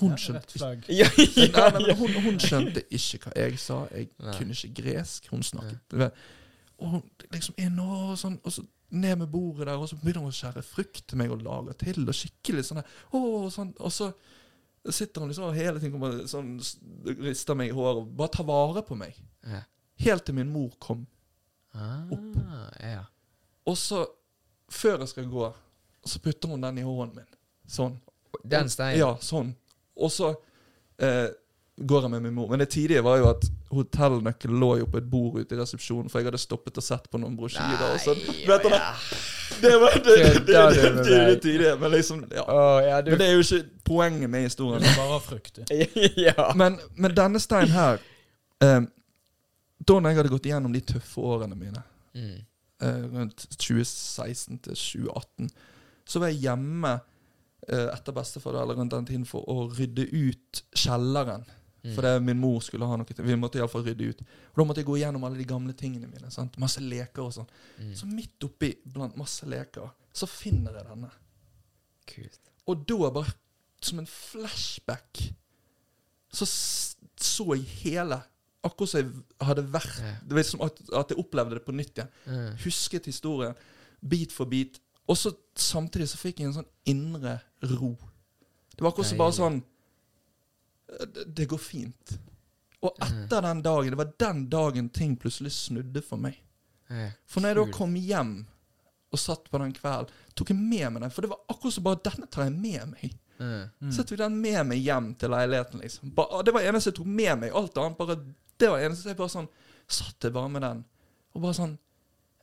hun 0.00 0.14
skjønte 0.18 0.58
flagg. 0.58 0.84
Ja, 0.88 1.08
Nei, 1.16 1.48
ja, 1.48 1.68
nei, 1.70 1.80
men 1.86 1.96
hun, 1.96 2.14
hun 2.24 2.38
skjønte 2.40 2.84
ikke 2.90 3.26
hva 3.26 3.32
jeg 3.36 3.58
sa. 3.60 3.82
Jeg 3.92 4.08
Nei. 4.18 4.36
kunne 4.38 4.56
ikke 4.56 4.82
gresk. 4.82 5.28
Hun 5.32 5.42
snakket. 5.46 6.12
Og 6.82 6.88
hun 6.96 7.02
liksom 7.32 7.58
inn 7.60 7.80
og 7.80 8.16
sånn, 8.18 8.38
og 8.42 8.52
så 8.52 8.64
ned 8.92 9.18
med 9.22 9.30
bordet 9.32 9.66
der, 9.66 9.80
og 9.80 9.88
så 9.88 9.96
begynner 9.96 10.26
hun 10.26 10.32
å 10.32 10.36
skjære 10.36 10.62
frukt 10.66 11.02
til 11.08 11.20
meg 11.20 11.32
og 11.32 11.42
lage 11.46 11.74
til. 11.80 12.02
Og 12.04 12.16
skikkelig 12.16 12.66
sånn 12.68 12.82
der, 12.82 12.94
sånn, 13.54 13.74
Og 13.80 13.92
så 13.94 14.10
sitter 14.90 15.22
hun 15.22 15.30
liksom 15.30 15.46
og 15.48 15.56
hele 15.56 15.80
tiden 15.80 15.94
kommer, 15.94 16.22
sånn, 16.28 16.56
rister 17.22 17.56
meg 17.58 17.70
i 17.70 17.76
håret 17.76 18.02
og 18.02 18.14
bare 18.18 18.34
tar 18.36 18.48
vare 18.48 18.82
på 18.86 18.98
meg. 18.98 19.16
Ja. 19.46 19.62
Helt 20.02 20.26
til 20.26 20.36
min 20.36 20.50
mor 20.52 20.74
kom. 20.82 21.06
Ah, 21.72 22.10
ja. 22.82 23.04
Og 23.68 23.78
så, 23.78 24.02
før 24.72 25.04
jeg 25.04 25.12
skal 25.12 25.30
gå, 25.30 25.52
så 26.04 26.20
putter 26.20 26.50
hun 26.50 26.64
den 26.64 26.82
i 26.82 26.86
hånden 26.86 27.22
min. 27.22 27.38
Sånn. 27.70 27.94
Den 28.42 28.70
steinen. 28.72 28.98
Ja, 28.98 29.12
sånn. 29.22 29.52
Og 29.96 30.10
så 30.12 30.32
eh, 30.98 31.30
går 31.88 32.02
jeg 32.06 32.10
med 32.12 32.22
min 32.24 32.34
mor. 32.36 32.48
Men 32.50 32.58
det 32.62 32.68
tidige 32.74 33.02
var 33.04 33.18
jo 33.20 33.28
at 33.30 33.44
hotellnøkkelen 33.72 34.58
lå 34.60 34.70
jo 34.82 34.86
på 34.92 34.98
et 35.00 35.06
bord 35.10 35.38
ute 35.40 35.54
i 35.56 35.58
resepsjonen, 35.58 36.10
for 36.12 36.20
jeg 36.20 36.28
hadde 36.30 36.40
stoppet 36.42 36.78
og 36.80 36.84
sett 36.86 37.08
på 37.10 37.20
noen 37.20 37.36
brosjyrer. 37.38 37.82
og 37.94 38.00
sånn. 38.04 38.20
Vet 38.48 38.66
du 38.66 38.68
det? 38.72 38.80
ja. 38.80 38.92
Det 39.62 39.72
var 39.78 39.94
det, 39.94 40.02
det, 40.02 40.28
det, 40.46 40.46
det, 40.46 40.90
det, 41.04 41.18
det, 41.28 41.36
tidige. 41.44 41.74
Men 41.80 41.90
liksom, 41.92 42.24
ja. 42.34 42.42
Oh, 42.48 42.78
ja, 42.82 43.02
du 43.04 43.10
Men 43.12 43.20
det 43.20 43.26
er 43.28 43.36
jo 43.36 43.42
ikke 43.44 43.60
poenget 43.84 44.30
med 44.32 44.46
historien 44.48 44.82
historien. 44.82 44.82
er 44.82 44.96
bare 44.96 45.20
frukt. 45.20 45.58
Ja. 46.26 46.48
Men, 46.58 46.78
men 46.96 47.14
denne 47.16 47.40
steinen 47.42 47.70
her 47.74 48.00
um, 48.64 48.88
Da 49.82 49.98
når 49.98 50.08
jeg 50.12 50.18
hadde 50.20 50.32
gått 50.32 50.48
igjennom 50.48 50.72
de 50.74 50.80
tøffe 50.94 51.20
årene 51.20 51.56
mine 51.58 51.82
Mm. 52.12 52.42
uh, 52.84 53.04
rundt 53.14 53.46
2016 53.56 54.58
til 54.66 54.74
2018, 54.76 55.46
så 56.04 56.20
var 56.20 56.28
jeg 56.28 56.42
hjemme 56.42 56.90
eh, 57.70 57.86
etter 57.94 58.12
bestefar 58.12 58.58
eller 58.60 58.76
rundt 58.76 58.92
den 58.92 59.06
tiden 59.08 59.24
for 59.24 59.46
å 59.48 59.68
rydde 59.72 60.04
ut 60.12 60.60
kjelleren. 60.76 61.46
Mm. 61.82 61.94
For 61.96 62.06
det, 62.06 62.12
min 62.22 62.38
mor 62.38 62.60
skulle 62.62 62.86
ha 62.86 62.96
noe 62.98 63.08
til. 63.08 63.24
Vi 63.26 63.36
måtte 63.38 63.58
iallfall 63.58 63.84
rydde 63.86 64.10
ut. 64.12 64.22
Og 64.52 64.60
Da 64.60 64.66
måtte 64.68 64.82
jeg 64.82 64.86
gå 64.86 64.98
gjennom 65.00 65.24
alle 65.26 65.40
de 65.40 65.48
gamle 65.48 65.74
tingene 65.74 66.06
mine. 66.10 66.30
Sant? 66.30 66.58
Masse 66.62 66.82
leker 66.82 67.24
og 67.24 67.32
sånn. 67.34 67.48
Mm. 67.80 67.92
Så 67.98 68.08
midt 68.10 68.46
oppi 68.46 68.70
blant 68.84 69.18
masse 69.18 69.48
leker, 69.50 69.90
så 70.14 70.28
finner 70.30 70.78
jeg 70.78 70.86
denne. 70.92 71.10
Kult. 72.12 72.52
Og 72.70 72.84
da, 72.86 73.10
bare 73.10 73.34
som 73.82 73.98
en 73.98 74.06
flashback, 74.06 75.24
så 76.32 76.46
så 77.22 77.54
jeg 77.54 77.66
hele 77.82 78.22
Akkurat 78.62 78.90
som 78.92 79.00
jeg 79.00 79.46
hadde 79.46 79.62
vært 79.74 79.96
Ja. 79.98 80.10
Det 80.22 80.36
var 80.36 80.44
som 80.46 80.60
at, 80.62 80.76
at 80.94 81.10
jeg 81.10 81.18
opplevde 81.18 81.56
det 81.58 81.64
på 81.66 81.74
nytt 81.74 81.96
igjen. 81.98 82.10
Mm. 82.26 82.52
Husket 82.62 83.08
historien 83.10 83.56
bit 84.08 84.32
for 84.32 84.46
bit. 84.46 84.78
Og 85.10 85.16
så 85.18 85.32
samtidig 85.58 86.06
så 86.08 86.20
fikk 86.20 86.38
jeg 86.38 86.46
en 86.46 86.54
sånn 86.60 86.68
indre 86.86 87.40
ro. 87.72 87.96
Det 88.70 88.84
var 88.84 88.92
akkurat 88.92 89.08
som 89.10 89.18
bare 89.18 89.34
sånn 89.34 89.58
det, 91.26 91.46
går 91.50 91.60
fint. 91.60 92.14
Og 92.82 92.96
etter 93.04 93.44
den 93.44 93.62
dagen 93.62 93.90
Det 93.94 93.98
var 94.00 94.12
den 94.18 94.48
dagen 94.50 94.88
ting 94.90 95.16
plutselig 95.16 95.52
snudde 95.54 96.02
for 96.02 96.20
meg. 96.20 96.38
For 97.26 97.40
når 97.40 97.52
jeg 97.52 97.58
da 97.60 97.66
kom 97.72 97.94
hjem 97.96 98.32
og 99.12 99.20
satt 99.20 99.50
på 99.52 99.60
den 99.60 99.74
kvelden, 99.76 100.12
tok 100.36 100.52
jeg 100.52 100.58
med 100.58 100.92
meg 100.92 101.04
den. 101.04 101.12
For 101.12 101.24
det 101.24 101.30
var 101.32 101.42
akkurat 101.52 101.74
som 101.74 101.84
bare 101.84 102.00
Denne 102.04 102.28
tar 102.32 102.48
jeg 102.48 102.54
med 102.56 102.94
meg. 102.94 103.18
Mm. 103.42 103.92
Så 103.92 104.04
tok 104.06 104.20
den 104.20 104.36
med 104.40 104.60
meg 104.70 104.82
hjem 104.84 105.12
til 105.18 105.32
leiligheten. 105.32 105.80
liksom 105.82 106.12
Bare, 106.14 106.42
Det 106.42 106.54
var 106.54 106.62
det 106.62 106.72
eneste 106.72 106.92
jeg 106.92 106.98
tok 107.00 107.10
med 107.10 107.38
meg. 107.40 107.54
Alt 107.54 107.78
annet 107.78 107.98
bare 107.98 108.16
Det 108.56 108.70
var 108.70 108.78
det 108.78 108.86
eneste 108.90 109.10
jeg 109.10 109.18
bare 109.18 109.34
sånn 109.34 109.48
Satt 109.88 110.24
jeg 110.24 110.32
bare 110.32 110.48
med 110.52 110.62
den. 110.62 110.84
Og 111.34 111.42
bare 111.42 111.58
sånn 111.58 111.78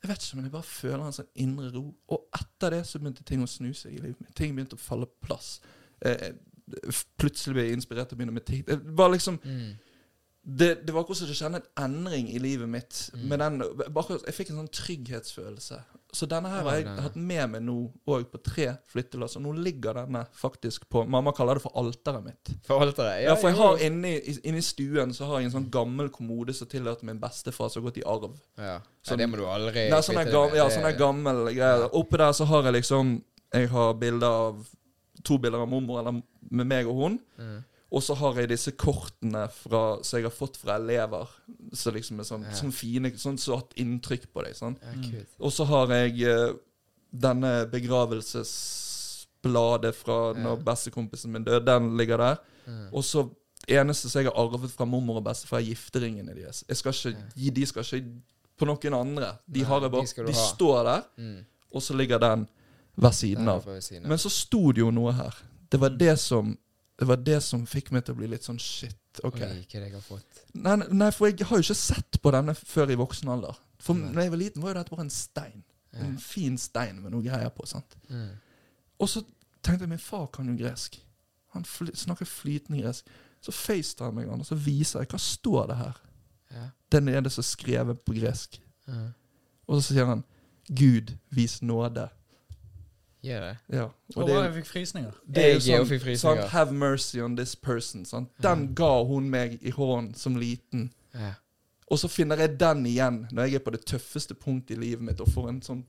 Jeg 0.03 0.11
vet 0.11 0.23
ikke, 0.23 0.35
men 0.35 0.45
jeg 0.47 0.53
bare 0.53 0.63
føler 0.63 1.05
en 1.05 1.15
sånn 1.15 1.31
indre 1.35 1.69
ro. 1.73 1.85
Og 2.07 2.27
etter 2.39 2.77
det 2.77 2.85
så 2.87 3.01
begynte 3.01 3.25
ting 3.27 3.41
å 3.43 3.49
snu 3.49 3.73
seg 3.75 3.97
i 3.97 3.99
livet 3.99 4.21
mitt. 4.21 4.35
Ting 4.35 4.53
begynte 4.55 4.77
å 4.77 4.79
falle 4.79 5.09
på 5.09 5.27
plass. 5.27 5.57
Eh, 5.99 6.29
plutselig 7.20 7.53
ble 7.55 7.67
jeg 7.67 7.78
inspirert 7.80 8.09
til 8.09 8.17
å 8.17 8.20
begynne 8.24 8.34
med 8.39 8.45
ting. 8.45 8.63
Det 8.67 8.80
var 8.97 9.09
liksom 9.13 9.39
Mm. 9.43 9.78
det, 10.59 10.86
det 10.86 10.93
var 10.93 11.03
akkurat 11.03 11.17
som 11.17 11.28
det 11.28 11.36
skjedde 11.38 11.55
en 11.61 11.84
endring 11.86 12.30
i 12.34 12.39
livet 12.39 12.70
mitt. 12.70 13.09
Mm. 13.13 13.28
Med 13.30 13.39
den, 13.39 13.57
bare, 13.93 14.20
jeg 14.26 14.34
fikk 14.34 14.49
en 14.51 14.61
sånn 14.63 14.70
trygghetsfølelse. 14.74 15.80
Så 16.11 16.26
denne 16.26 16.49
her 16.49 16.63
har 16.65 16.78
jeg 16.80 16.88
hatt 17.05 17.15
med 17.22 17.51
meg 17.51 17.61
nå 17.61 17.76
òg 18.09 18.24
på 18.32 18.39
tre 18.41 18.72
flyttelass. 18.89 19.36
Og 19.38 19.43
nå 19.45 19.51
ligger 19.61 19.93
denne 19.99 20.24
faktisk 20.34 20.88
på 20.89 21.03
Mamma 21.05 21.32
kaller 21.38 21.59
det 21.59 21.61
for 21.61 21.76
alteret 21.78 22.24
mitt. 22.26 22.49
For 22.65 22.82
alteret? 22.82 23.20
Ja, 23.28 23.28
ja. 23.30 23.36
for 23.38 23.51
jeg 23.51 23.59
har 23.59 23.84
inni, 23.86 24.15
inni 24.49 24.63
stuen 24.65 25.13
så 25.13 25.28
har 25.30 25.39
jeg 25.43 25.51
en 25.51 25.55
sånn 25.59 25.70
gammel 25.70 26.09
kommode 26.09 26.55
som 26.57 26.67
tilhørte 26.72 27.05
min 27.05 27.20
bestefar, 27.22 27.70
som 27.70 27.84
har 27.84 27.91
gått 27.91 28.01
i 28.01 28.07
arv. 28.09 28.39
Ja. 28.57 28.63
ja, 28.63 28.80
Sånn- 29.05 29.22
det 29.22 29.30
må 29.30 29.38
du 29.38 29.45
aldri 29.45 29.86
Nei, 29.91 30.01
sånn 30.01 30.15
kvitte 30.17 30.26
deg 30.26 30.34
gam, 30.34 30.49
med. 30.49 30.57
ja, 30.63 30.70
sånn 30.74 30.89
er 30.89 30.97
gammel 30.97 31.43
greier. 31.53 31.86
Ja. 31.86 31.91
Oppe 32.01 32.17
der 32.17 32.32
så 32.34 32.45
har 32.49 32.63
jeg 32.63 32.74
liksom 32.82 33.20
Jeg 33.53 33.70
har 33.70 33.93
bilder 33.97 34.28
av 34.49 34.67
To 35.26 35.38
bilder 35.38 35.59
av 35.61 35.67
mormor 35.67 35.99
eller 35.99 36.22
med 36.51 36.67
meg 36.67 36.87
og 36.87 36.95
hun. 36.95 37.19
Mm. 37.37 37.63
Og 37.91 38.03
så 38.05 38.13
har 38.19 38.35
jeg 38.37 38.49
disse 38.51 38.71
kortene 38.77 39.47
fra, 39.49 39.97
som 40.03 40.19
jeg 40.19 40.27
har 40.27 40.35
fått 40.35 40.57
fra 40.61 40.75
elever. 40.77 41.27
Så 41.73 41.91
liksom 41.91 42.19
er 42.19 42.23
sånn, 42.27 42.43
Ja. 42.45 42.51
sånn 42.53 42.71
fine 42.71 43.09
Sånn 43.17 43.37
som 43.39 43.55
hatt 43.57 43.73
inntrykk 43.75 44.27
på 44.33 44.43
deg. 44.45 44.53
Sånn. 44.55 44.75
Ja. 44.81 45.23
Og 45.39 45.51
så 45.51 45.65
har 45.65 45.87
jeg 45.87 46.21
uh, 46.29 46.53
denne 47.11 47.65
begravelsesbladet 48.69 49.95
fra 49.95 50.33
Ja. 50.35 50.39
når 50.43 50.63
bestekompisen 50.63 51.31
min 51.31 51.43
døde. 51.43 51.65
Den 51.65 51.97
ligger 51.97 52.17
der. 52.17 52.35
Mm. 52.67 52.89
Og 52.93 53.03
så 53.03 53.29
eneste 53.67 54.09
som 54.09 54.21
jeg 54.21 54.31
har 54.31 54.37
arvet 54.45 54.71
fra 54.71 54.85
mormor 54.85 55.17
og 55.17 55.23
bestefar, 55.25 55.57
er 55.59 55.63
gifteringene 55.73 56.35
deres. 56.35 56.63
Jeg 56.67 56.77
skal 56.77 56.91
ikke 56.93 57.17
gi 57.35 57.49
De 57.49 57.65
skal 57.65 57.83
ikke 57.83 58.21
på 58.57 58.65
noen 58.65 58.93
andre. 58.93 59.37
De, 59.47 59.59
Nei, 59.61 59.67
har 59.67 59.81
jeg 59.81 59.91
bare, 59.91 60.05
de, 60.05 60.25
de 60.27 60.33
står 60.33 60.83
der, 60.83 61.03
Mm. 61.17 61.45
og 61.73 61.81
så 61.81 61.93
ligger 61.95 62.17
den 62.19 62.47
ved 62.97 63.11
siden 63.11 63.47
av. 63.47 63.65
Men 64.07 64.17
så 64.17 64.29
sto 64.29 64.71
det 64.71 64.81
jo 64.81 64.91
noe 64.91 65.11
her. 65.13 65.33
Det 65.70 65.80
var 65.82 65.89
det 65.89 66.15
som 66.20 66.57
Det 66.99 67.07
var 67.07 67.15
det 67.24 67.38
som 67.43 67.61
fikk 67.70 67.93
meg 67.95 68.03
til 68.03 68.11
å 68.11 68.20
bli 68.20 68.28
litt 68.28 68.43
sånn 68.43 68.57
shit. 68.59 69.22
Ok. 69.24 69.38
Oi, 69.39 69.61
hva 69.72 69.80
jeg 69.80 69.93
har 69.93 70.01
fått? 70.03 70.41
Nei, 70.51 70.74
nei, 70.91 71.07
for 71.15 71.30
jeg 71.30 71.45
har 71.47 71.61
jo 71.61 71.63
ikke 71.63 71.78
sett 71.80 72.17
på 72.20 72.34
denne 72.36 72.51
før 72.59 72.91
i 72.91 72.97
voksen 72.99 73.32
alder. 73.32 73.55
For 73.80 73.95
Nei. 73.95 74.09
når 74.11 74.26
jeg 74.26 74.34
var 74.34 74.41
liten, 74.41 74.63
var 74.65 74.74
jo 74.74 74.80
dette 74.82 74.91
bare 74.91 75.05
en 75.05 75.13
stein. 75.13 75.61
Ja. 75.93 76.01
En 76.03 76.17
fin 76.20 76.57
stein 76.59 76.99
med 76.99 77.13
noe 77.15 77.24
greier 77.24 77.53
på. 77.55 77.63
sant? 77.72 77.95
Mm. 78.09 78.34
Og 78.99 79.11
så 79.13 79.24
tenkte 79.63 79.88
jeg 79.88 79.93
min 79.93 80.03
far 80.03 80.28
kan 80.36 80.51
jo 80.51 80.57
gresk. 80.59 80.99
Han 81.55 81.63
fly, 81.65 81.95
snakker 81.95 82.28
flytende 82.28 82.84
gresk. 82.84 83.07
Så 83.39 83.55
facetimer 83.55 84.26
jeg 84.26 84.34
han, 84.34 84.43
og 84.43 84.49
så 84.51 84.59
viser 84.59 84.99
jeg 84.99 85.13
hva 85.13 85.22
står 85.24 85.72
det 85.72 85.80
her. 85.80 86.03
Ja. 86.51 86.65
Den 86.91 87.07
er 87.07 87.24
det 87.24 87.32
som 87.32 87.45
er 87.45 87.47
skrevet 87.47 88.03
på 88.03 88.17
gresk. 88.20 88.59
Ja. 88.91 89.05
Og 89.70 89.80
så 89.80 89.93
sier 89.93 90.05
han 90.09 90.24
'Gud, 90.67 91.15
vis 91.32 91.61
nåde'. 91.61 92.09
Gjør 93.24 93.39
det? 93.41 93.57
Ja. 93.76 93.84
Og 94.15 94.17
Og 94.17 94.28
det 94.28 94.36
jeg 94.36 94.53
fikk 94.53 94.65
frysninger. 94.65 95.11
det 95.28 95.43
er 95.43 95.47
jo 95.49 95.53
Jeg 95.59 95.61
sånn, 95.82 95.88
fikk 95.89 96.01
frysninger. 96.05 96.41
sånn 96.41 96.49
'Have 96.49 96.72
mercy 96.72 97.20
on 97.22 97.36
this 97.36 97.55
person'. 97.55 98.05
Sånn. 98.05 98.28
Den 98.41 98.74
ga 98.74 99.03
hun 99.03 99.30
meg 99.30 99.59
i 99.61 99.72
hånden 99.72 100.13
som 100.15 100.36
liten. 100.38 100.91
Ja. 101.13 101.34
Og 101.91 101.97
så 101.99 102.07
finner 102.07 102.38
jeg 102.38 102.57
den 102.57 102.86
igjen 102.86 103.28
når 103.32 103.43
jeg 103.45 103.55
er 103.55 103.59
på 103.59 103.72
det 103.72 103.86
tøffeste 103.86 104.34
punktet 104.36 104.78
i 104.78 104.80
livet 104.80 105.01
mitt 105.01 105.20
og 105.20 105.28
får 105.28 105.49
en 105.49 105.61
sånn 105.61 105.84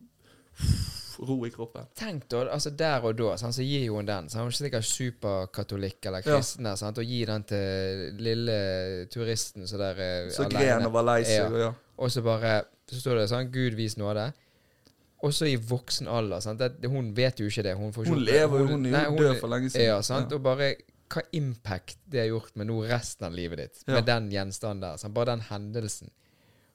ro 1.20 1.45
i 1.47 1.51
kroppen. 1.51 1.87
Tenk 1.95 2.28
da, 2.33 2.47
altså 2.49 2.70
der 2.76 3.05
og 3.05 3.16
da, 3.18 3.35
sånn, 3.37 3.53
så 3.53 3.62
gir 3.62 3.91
hun 3.93 4.07
den. 4.09 4.28
Så 4.28 4.39
hun 4.41 4.47
er 4.47 4.51
ikke 4.51 4.64
sikkert 4.64 4.89
superkatolikk 4.89 6.07
eller 6.07 6.22
kristen, 6.24 6.64
der, 6.64 6.76
sant, 6.81 6.99
og 6.99 7.05
gir 7.05 7.26
den 7.26 7.43
til 7.45 8.14
lille 8.24 9.07
turisten 9.12 9.66
så 9.68 9.76
der 9.78 10.01
eh, 10.01 10.31
Så 10.33 10.47
alene. 10.47 10.59
gren 10.64 10.87
og 10.89 10.93
var 10.93 11.03
lei 11.03 11.22
seg. 11.24 11.53
Ja. 11.53 11.59
Ja. 11.66 11.72
Og 11.99 12.11
så 12.11 12.22
bare 12.24 12.62
Så 12.91 12.99
står 13.05 13.14
det 13.20 13.28
sånn 13.31 13.51
'Gud 13.53 13.74
vis 13.78 13.95
nåde'. 13.95 14.33
Og 15.23 15.35
så 15.37 15.45
i 15.51 15.57
voksen 15.57 16.09
alder. 16.09 16.41
Sant? 16.41 16.61
Det, 16.62 16.89
hun 16.89 17.11
vet 17.16 17.41
jo 17.43 17.47
ikke 17.51 17.62
det. 17.66 17.75
Hun, 17.77 17.93
får 17.93 18.07
ikke 18.07 18.14
Hun 18.14 18.23
lever 18.25 18.59
jo, 18.62 18.64
hun 18.71 18.73
hun, 18.79 18.87
nei, 18.95 19.03
jo 19.05 19.16
død 19.21 19.41
for 19.41 19.53
lenge 19.53 19.68
siden. 19.71 19.87
Ja, 19.91 19.99
sant? 20.07 20.31
Ja. 20.33 20.39
Og 20.39 20.43
bare 20.47 20.71
hva 21.11 21.23
impact 21.35 21.99
det 22.07 22.21
har 22.23 22.29
gjort 22.31 22.53
med 22.57 22.68
noe 22.71 22.87
resten 22.89 23.27
av 23.27 23.35
livet 23.35 23.59
ditt. 23.64 23.83
Ja. 23.87 23.97
Med 23.99 24.07
den 24.09 24.31
gjenstanden 24.33 24.81
der. 24.87 24.97
Sant? 25.03 25.12
Bare 25.14 25.33
den 25.35 25.43
hendelsen. 25.51 26.09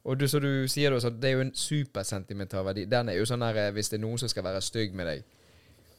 Og 0.06 0.20
du, 0.20 0.28
så 0.30 0.38
du 0.44 0.68
sier 0.70 0.92
det 0.94 1.00
også, 1.00 1.10
det 1.18 1.30
er 1.32 1.40
jo 1.40 1.46
en 1.48 1.56
supersentimental 1.58 2.66
verdi. 2.68 2.84
Den 2.92 3.10
er 3.10 3.18
jo 3.18 3.26
sånn 3.26 3.42
der 3.42 3.58
eh, 3.64 3.72
Hvis 3.74 3.90
det 3.90 3.98
er 3.98 4.04
noen 4.06 4.20
som 4.22 4.30
skal 4.30 4.46
være 4.46 4.62
stygg 4.62 4.94
med 4.94 5.08
deg, 5.10 5.24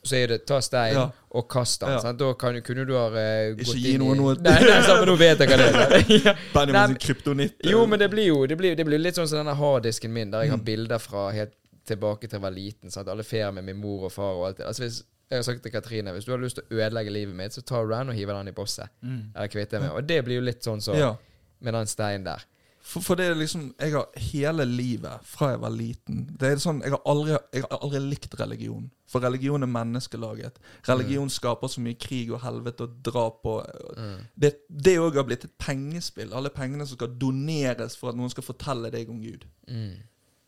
så 0.07 0.15
er 0.21 0.29
det 0.31 0.39
ta 0.47 0.61
stein 0.63 0.95
Ja. 0.95 1.09
og 1.35 1.49
kast 1.51 1.81
den. 1.83 1.97
Ja. 1.97 2.13
Da 2.15 2.29
kan, 2.39 2.61
kunne 2.63 2.85
du 2.87 2.93
ha 2.95 3.09
uh, 3.11 3.57
gått 3.59 3.75
gi 3.75 3.97
inn 3.97 4.05
noen 4.05 4.21
noe- 4.23 4.37
Nei, 4.39 4.61
nei, 4.63 4.77
men 4.87 5.09
nå 5.11 5.17
vet 5.19 5.43
jeg 5.43 5.51
hva 5.51 5.57
det 5.59 5.67
er. 5.73 5.97
ja. 6.29 6.35
Benjamin 6.55 6.93
sin 6.95 7.01
kryptonitt. 7.09 7.57
Jo, 7.67 7.81
men 7.91 7.99
det 7.99 8.07
blir 8.13 8.29
jo 8.31 8.45
det 8.47 8.55
blir, 8.61 8.77
det 8.79 8.87
blir 8.87 9.03
litt 9.03 9.19
sånn 9.19 9.27
som 9.27 9.41
denne 9.43 9.57
harddisken 9.59 10.13
min, 10.15 10.31
der 10.31 10.45
jeg 10.47 10.55
har 10.55 10.61
Mm. 10.63 10.69
bilder 10.69 11.03
fra 11.03 11.25
helt 11.35 11.57
tilbake 11.87 12.27
til 12.29 12.37
jeg 12.39 12.43
var 12.43 12.55
liten. 12.55 12.91
Sant? 12.91 13.09
Alle 13.09 13.25
ferier 13.27 13.53
med 13.57 13.65
min 13.69 13.81
mor 13.81 14.09
og 14.09 14.13
far 14.13 14.35
og 14.39 14.47
alt 14.49 14.59
det. 14.59 14.67
Altså, 14.67 14.83
hvis, 14.87 15.03
jeg 15.31 15.39
har 15.39 15.43
sagt 15.43 15.63
til 15.63 15.73
Katrine 15.75 16.13
hvis 16.15 16.25
du 16.25 16.31
har 16.35 16.39
lyst 16.43 16.59
til 16.61 16.65
å 16.71 16.77
ødelegge 16.81 17.11
livet 17.15 17.35
mitt, 17.35 17.55
så 17.57 17.63
tar 17.67 17.87
du 17.87 17.95
den 17.95 18.13
og 18.13 18.15
hiver 18.15 18.37
den 18.39 18.49
i 18.53 18.57
bosset. 18.57 18.93
Mm. 19.03 19.23
Eller 19.35 19.47
kvitter 19.51 19.81
med. 19.83 19.91
Og 19.91 20.07
det 20.09 20.21
blir 20.25 20.39
jo 20.41 20.45
litt 20.47 20.63
sånn 20.67 20.81
så 20.85 20.95
Ja. 20.99 21.15
med 21.61 21.75
den 21.75 21.87
steinen 21.91 22.25
der. 22.29 22.45
For, 22.87 23.03
for 23.03 23.19
det 23.19 23.25
er 23.27 23.35
liksom 23.35 23.75
Jeg 23.81 23.91
har 23.97 24.07
hele 24.31 24.65
livet, 24.65 25.25
fra 25.27 25.49
jeg 25.51 25.59
var 25.61 25.73
liten 25.75 26.21
Det 26.39 26.53
er 26.53 26.61
sånn, 26.63 26.83
Jeg 26.85 26.93
har 26.95 27.01
aldri, 27.11 27.33
jeg 27.53 27.65
har 27.65 27.81
aldri 27.83 27.99
likt 27.99 28.37
religion. 28.39 28.85
For 29.11 29.19
religion 29.21 29.63
er 29.63 29.67
menneskelaget. 29.67 30.61
Religion 30.89 31.29
skaper 31.31 31.67
så 31.67 31.81
mye 31.83 31.99
krig 31.99 32.31
og 32.31 32.41
helvete 32.45 32.87
og 32.87 33.01
drap 33.03 33.45
og 33.47 33.67
Mm. 33.97 34.21
Det 34.39 34.53
det 34.71 34.99
òg 35.01 35.17
har 35.17 35.25
blitt 35.25 35.45
et 35.45 35.59
pengespill. 35.59 36.33
Alle 36.33 36.51
pengene 36.51 36.87
som 36.87 36.97
skal 36.97 37.09
doneres 37.19 37.97
for 37.97 38.11
at 38.11 38.15
noen 38.17 38.31
skal 38.31 38.45
fortelle 38.45 38.91
deg 38.93 39.09
om 39.11 39.19
Gud. 39.23 39.47
Mm. 39.69 39.97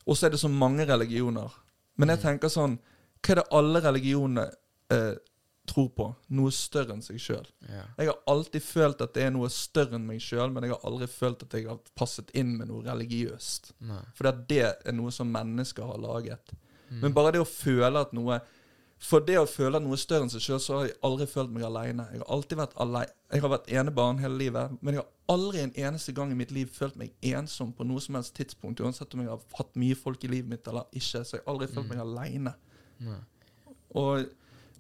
Og 0.09 0.17
så 0.17 0.27
er 0.27 0.35
det 0.35 0.41
så 0.41 0.51
mange 0.51 0.87
religioner. 0.89 1.53
Men 2.01 2.15
jeg 2.15 2.23
tenker 2.25 2.53
sånn 2.53 2.79
Hva 3.19 3.35
er 3.35 3.41
det 3.41 3.51
alle 3.59 3.83
religioner 3.85 4.53
eh, 4.95 5.17
tror 5.69 5.89
på? 5.97 6.07
Noe 6.39 6.53
større 6.55 6.95
enn 6.95 7.03
seg 7.05 7.19
sjøl. 7.21 7.49
Ja. 7.69 7.83
Jeg 7.99 8.11
har 8.13 8.21
alltid 8.31 8.65
følt 8.65 9.03
at 9.05 9.17
det 9.17 9.27
er 9.27 9.35
noe 9.35 9.51
større 9.53 9.99
enn 9.99 10.07
meg 10.09 10.23
sjøl, 10.25 10.53
men 10.55 10.65
jeg 10.65 10.77
har 10.77 10.87
aldri 10.89 11.09
følt 11.13 11.43
at 11.45 11.57
jeg 11.59 11.67
har 11.69 11.81
passet 11.99 12.31
inn 12.39 12.55
med 12.57 12.71
noe 12.71 12.87
religiøst. 12.87 13.75
For 14.17 14.39
det 14.49 14.63
er 14.65 14.97
noe 14.97 15.13
som 15.15 15.29
mennesker 15.35 15.91
har 15.91 16.01
laget. 16.01 16.55
Mm. 16.89 17.03
Men 17.03 17.17
bare 17.19 17.35
det 17.37 17.43
å 17.43 17.51
føle 17.51 18.01
at 18.01 18.15
noe 18.17 18.39
For 18.99 19.23
det 19.23 19.37
å 19.39 19.47
føle 19.47 19.79
at 19.79 19.85
noe 19.85 19.95
er 19.95 20.01
større 20.03 20.27
enn 20.27 20.33
seg 20.33 20.43
sjøl, 20.43 20.59
så 20.63 20.75
har 20.75 20.87
jeg 20.89 20.97
aldri 21.07 21.27
følt 21.31 21.53
meg 21.55 21.65
aleine. 21.69 22.09
Jeg 22.11 22.23
har 22.25 22.31
alltid 22.35 22.59
vært 22.59 22.75
alene. 22.83 23.15
Jeg 23.31 23.45
har 23.45 23.53
vært 23.53 23.71
enebarn 23.71 24.19
hele 24.23 24.41
livet, 24.41 24.75
men 24.83 24.97
jeg 24.97 25.05
har 25.05 25.37
aldri 25.37 25.63
en 25.63 25.75
eneste 25.87 26.15
gang 26.17 26.33
i 26.33 26.39
mitt 26.39 26.51
liv 26.55 26.71
følt 26.75 26.97
meg 26.99 27.13
ensom 27.31 27.71
på 27.77 27.87
noe 27.87 28.03
som 28.03 28.19
helst 28.19 28.35
tidspunkt. 28.35 28.83
Uansett 28.83 29.15
om 29.15 29.23
jeg 29.23 29.31
har 29.31 29.45
hatt 29.61 29.79
mye 29.79 29.99
folk 29.99 30.25
i 30.27 30.33
livet 30.33 30.51
mitt 30.51 30.71
eller 30.71 30.89
ikke, 30.91 31.23
så 31.23 31.37
jeg 31.37 31.45
har 31.45 31.53
aldri 31.55 31.71
følt 31.71 31.93
meg 31.93 32.03
aleine. 32.03 32.55
Og 34.03 34.27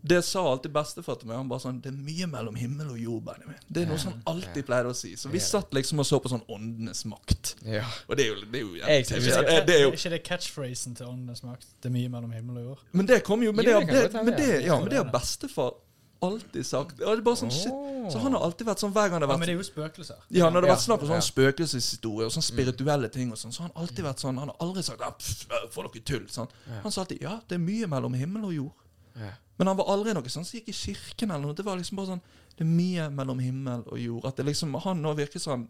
det 0.00 0.22
sa 0.22 0.42
alltid 0.52 0.72
bestefar 0.72 1.18
til 1.18 1.30
meg. 1.30 1.40
Han 1.40 1.48
bare 1.50 1.64
sånn 1.64 1.80
Det 1.82 1.90
er 1.90 1.96
mye 1.96 2.28
mellom 2.30 2.58
himmel 2.58 2.92
og 2.94 3.00
jord, 3.02 3.22
Benjamin. 3.26 3.58
Det 3.66 3.82
er 3.82 3.90
noe 3.90 3.98
som 3.98 4.12
han 4.14 4.22
alltid 4.30 4.66
pleide 4.68 4.92
å 4.92 4.96
si. 4.96 5.14
Så 5.18 5.32
vi 5.32 5.42
satt 5.42 5.74
liksom 5.74 6.02
og 6.02 6.06
så 6.06 6.20
på 6.22 6.30
sånn 6.30 6.44
Åndenes 6.54 7.02
makt. 7.10 7.56
Ja. 7.66 7.82
Og 8.06 8.18
det 8.18 8.28
er 8.28 8.30
jo, 8.30 8.38
det 8.44 8.60
er 8.60 8.64
jo 8.64 8.78
Jeg 8.78 9.08
ja, 9.10 9.40
Er 9.42 9.48
det, 9.48 9.58
det 9.68 9.76
er 9.78 9.84
jo 9.86 9.90
ikke 9.96 10.14
det 10.14 10.22
catchphrasen 10.28 10.94
til 10.98 11.10
Åndenes 11.10 11.42
makt? 11.46 11.66
Det 11.82 11.90
er 11.90 11.96
mye 11.96 12.14
mellom 12.14 12.32
himmel 12.36 12.62
og 12.62 12.70
jord. 12.70 12.86
Men 12.92 13.10
det 13.10 13.20
kom 13.26 13.42
jo 13.42 13.52
Men 13.52 13.66
det, 13.66 14.48
ja. 14.64 14.78
ja, 14.78 14.80
har 14.80 15.12
bestefar 15.12 15.76
alltid 16.20 16.66
sagt 16.66 17.00
Og 17.00 17.06
det 17.06 17.20
er 17.20 17.24
bare 17.26 17.38
sånn 17.38 17.52
shit. 17.54 17.74
Så 18.12 18.22
han 18.22 18.34
har 18.34 18.44
alltid 18.46 18.66
vært 18.68 18.82
sånn 18.82 18.94
hver 18.94 19.10
gang 19.10 19.22
det 19.22 19.28
Ja, 19.28 19.36
men 19.36 19.50
det 19.50 19.54
er 19.54 19.60
jo 19.60 19.66
spøkelser. 19.66 20.22
ja, 20.34 20.48
når 20.48 20.64
det 20.64 20.70
har 20.70 20.76
vært 20.76 20.84
snakk 20.86 21.04
om 21.04 21.10
sånn 21.10 21.20
ja. 21.20 21.26
spøkelseshistorie 21.26 22.28
og 22.28 22.34
sånn 22.34 22.46
spirituelle 22.46 23.10
ting, 23.12 23.30
og 23.34 23.40
sånn, 23.40 23.54
så 23.54 23.64
har 23.64 23.70
han 23.70 23.82
alltid 23.84 24.06
vært 24.06 24.24
sånn 24.24 24.40
Han 24.40 24.52
har 24.52 24.64
aldri 24.64 24.84
sagt 24.86 25.04
ja, 25.04 25.10
pff, 25.14 25.44
for 25.74 25.88
dere 25.88 26.04
tull. 26.10 26.24
Sånn. 26.32 26.50
Han 26.84 26.94
sa 26.94 27.04
alltid 27.04 27.22
ja, 27.22 27.38
det 27.48 27.58
er 27.58 27.62
mye 27.62 27.90
mellom 27.90 28.16
himmel 28.18 28.48
og 28.48 28.56
jord. 28.56 29.28
Men 29.58 29.66
han 29.66 29.76
var 29.76 29.88
aldri 29.90 30.14
noe 30.14 30.30
sånn 30.30 30.44
som 30.46 30.58
gikk 30.58 30.68
i 30.70 30.76
kirken 30.76 31.30
eller 31.30 31.48
noe. 31.48 31.56
Det 31.58 31.64
var 31.66 31.76
liksom 31.80 31.98
bare 31.98 32.12
sånn 32.14 32.22
Det 32.58 32.64
er 32.64 32.70
mye 32.70 33.08
mellom 33.14 33.38
himmel 33.42 33.84
og 33.86 33.98
jord. 33.98 34.24
At 34.26 34.36
det 34.36 34.46
liksom 34.46 34.74
Han 34.84 35.02
nå 35.02 35.14
virker 35.18 35.42
sånn 35.42 35.68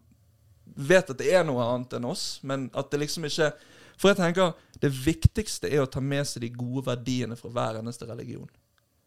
vet 0.77 1.11
at 1.11 1.19
det 1.19 1.33
er 1.33 1.45
noe 1.49 1.65
annet 1.65 1.95
enn 1.97 2.05
oss, 2.05 2.41
men 2.43 2.71
at 2.77 2.91
det 2.91 3.01
liksom 3.01 3.25
ikke 3.25 3.53
For 3.99 4.13
jeg 4.13 4.19
tenker 4.21 4.53
det 4.79 4.91
viktigste 4.93 5.71
er 5.73 5.83
å 5.83 5.91
ta 5.91 6.01
med 6.01 6.27
seg 6.29 6.45
de 6.45 6.51
gode 6.55 6.85
verdiene 6.87 7.35
fra 7.37 7.49
hver 7.51 7.81
eneste 7.81 8.07
religion. 8.07 8.47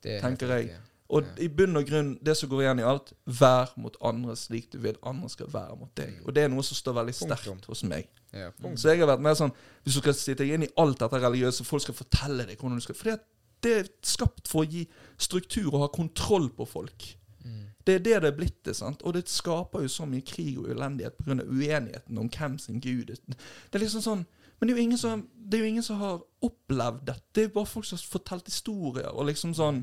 Det 0.03 0.17
er 0.17 0.21
Tenker 0.25 0.49
jeg. 0.57 0.73
Og 1.11 1.23
Ja. 1.23 1.43
i 1.43 1.47
bunn 1.47 1.77
og 1.77 1.85
grunn, 1.85 2.17
det 2.23 2.37
som 2.37 2.49
går 2.49 2.61
igjen 2.61 2.79
i 2.79 2.83
alt, 2.83 3.13
vær 3.25 3.71
mot 3.77 3.95
andre 4.01 4.35
slik 4.35 4.69
du 4.71 4.77
vil 4.79 4.95
andre 5.03 5.29
skal 5.29 5.47
være 5.47 5.77
mot 5.79 5.93
deg. 5.95 6.19
Og 6.25 6.33
det 6.33 6.43
er 6.43 6.49
noe 6.49 6.63
som 6.63 6.75
står 6.75 6.93
veldig 6.93 7.15
sterkt 7.15 7.65
hos 7.67 7.83
meg. 7.83 8.07
Ja, 8.33 8.49
ja. 8.63 8.75
Så 8.75 8.89
jeg 8.89 8.99
har 8.99 9.07
vært 9.07 9.21
mer 9.21 9.33
sånn 9.35 9.51
Hvis 9.83 9.95
du 9.95 9.99
skal 9.99 10.13
sitte 10.13 10.43
deg 10.43 10.53
inn 10.53 10.63
i 10.63 10.69
alt 10.77 10.99
dette 10.99 11.19
religiøse, 11.19 11.65
folk 11.65 11.81
skal 11.83 11.93
fortelle 11.95 12.45
deg 12.47 12.57
hvordan 12.57 12.77
du 12.77 12.81
skal 12.81 12.95
For 12.95 13.09
det, 13.11 13.19
det 13.63 13.73
er 13.77 13.89
skapt 14.05 14.49
for 14.49 14.63
å 14.63 14.69
gi 14.69 14.85
struktur 15.21 15.71
og 15.73 15.83
ha 15.83 15.89
kontroll 15.93 16.49
på 16.55 16.65
folk. 16.69 17.07
Mm. 17.45 17.71
Det 17.85 17.95
er 17.95 18.03
det 18.05 18.17
det 18.23 18.29
er 18.31 18.37
blitt 18.37 18.59
det, 18.65 18.75
sant? 18.77 19.01
Og 19.05 19.15
det 19.15 19.27
skaper 19.29 19.85
jo 19.85 19.91
så 19.91 20.05
mye 20.09 20.25
krig 20.25 20.59
og 20.61 20.69
elendighet 20.73 21.17
pga. 21.17 21.41
uenigheten 21.45 22.17
om 22.17 22.29
hvem 22.29 22.57
sin 22.61 22.81
gud 22.81 23.09
er. 23.09 23.21
Det 23.25 23.79
er 23.79 23.85
liksom 23.85 24.05
sånn 24.05 24.25
Men 24.61 24.67
det 24.67 24.73
er 24.73 24.77
jo 24.77 24.83
ingen 24.83 24.97
som, 25.01 25.21
det 25.33 25.57
er 25.57 25.63
jo 25.63 25.69
ingen 25.71 25.83
som 25.83 25.97
har 25.97 26.19
opplevd 26.45 26.99
dette. 27.07 27.23
Det 27.33 27.41
er 27.41 27.47
jo 27.47 27.53
bare 27.55 27.65
folk 27.65 27.85
som 27.85 27.97
har 27.97 28.11
fortalt 28.11 28.45
historier. 28.45 29.09
og 29.09 29.25
liksom 29.25 29.55
sånn 29.57 29.79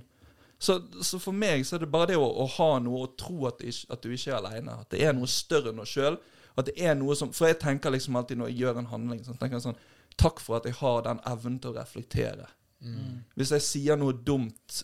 så, 0.58 0.80
så 1.02 1.18
for 1.18 1.34
meg 1.34 1.66
så 1.66 1.76
er 1.76 1.82
det 1.82 1.90
bare 1.90 2.12
det 2.12 2.18
å, 2.18 2.26
å 2.26 2.46
ha 2.56 2.78
noe 2.82 3.04
og 3.06 3.16
tro 3.18 3.46
at, 3.46 3.58
det 3.58 3.74
at 3.90 4.02
du 4.02 4.12
ikke 4.14 4.30
er 4.30 4.38
aleine. 4.38 4.76
At 4.82 4.90
det 4.94 5.02
er 5.02 5.14
noe 5.14 5.26
større 5.26 5.70
enn 5.70 5.82
oss 5.82 5.94
sjøl. 5.94 6.18
For 6.54 7.46
jeg 7.46 7.58
tenker 7.58 7.94
liksom 7.94 8.18
alltid 8.18 8.38
når 8.38 8.50
jeg 8.50 8.62
gjør 8.62 8.80
en 8.80 8.90
handling, 8.92 9.24
så 9.26 9.34
tenker 9.34 9.58
jeg 9.58 9.68
sånn 9.68 9.82
Takk 10.18 10.40
for 10.42 10.58
at 10.58 10.64
jeg 10.66 10.74
har 10.80 11.04
den 11.06 11.20
evnen 11.30 11.60
til 11.62 11.70
å 11.70 11.76
reflektere. 11.76 12.48
Mm. 12.84 13.24
Hvis 13.34 13.50
jeg 13.56 13.64
sier 13.66 13.98
noe 13.98 14.14
dumt 14.14 14.82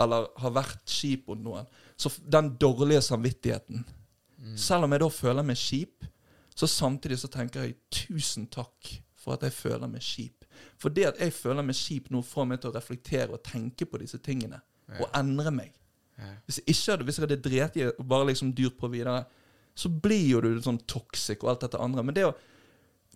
eller 0.00 0.28
har 0.40 0.54
vært 0.54 0.86
kjip 0.88 1.26
mot 1.28 1.40
noen, 1.42 1.66
så 2.00 2.10
den 2.32 2.54
dårlige 2.60 3.02
samvittigheten 3.04 3.84
Mm. 4.42 4.56
Selv 4.58 4.84
om 4.84 4.92
jeg 4.92 5.02
da 5.02 5.08
føler 5.14 5.46
meg 5.46 5.58
kjip, 5.60 6.06
så 6.54 6.68
samtidig 6.68 7.20
så 7.22 7.30
tenker 7.32 7.62
jeg 7.64 7.78
tusen 7.94 8.48
takk 8.52 8.96
for 9.16 9.36
at 9.36 9.46
jeg 9.46 9.54
føler 9.54 9.90
meg 9.90 10.02
kjip. 10.04 10.46
For 10.80 10.92
det 10.92 11.06
at 11.12 11.20
jeg 11.22 11.34
føler 11.36 11.64
meg 11.64 11.78
kjip 11.78 12.10
nå, 12.10 12.24
får 12.26 12.48
meg 12.50 12.60
til 12.62 12.72
å 12.72 12.74
reflektere 12.74 13.36
og 13.36 13.44
tenke 13.46 13.86
på 13.86 14.00
disse 14.02 14.18
tingene. 14.22 14.58
Og 14.98 15.06
endre 15.16 15.52
meg. 15.54 15.70
Ja. 16.18 16.34
Hvis 16.44 16.58
jeg 16.60 16.74
ikke 16.74 16.90
hadde, 16.90 17.06
hvis 17.06 17.18
jeg 17.18 17.24
hadde 17.24 17.44
drept 17.44 17.78
i 17.78 17.86
og 17.88 18.02
bare 18.10 18.26
liksom 18.28 18.50
dyrt 18.56 18.76
på 18.80 18.90
videre, 18.92 19.22
så 19.78 19.88
blir 19.88 20.26
jo 20.26 20.42
du 20.44 20.50
sånn 20.60 20.82
toxic 20.90 21.40
og 21.40 21.54
alt 21.54 21.62
dette 21.64 21.80
andre. 21.80 22.04
Men 22.04 22.16
det 22.18 22.26
å 22.26 22.34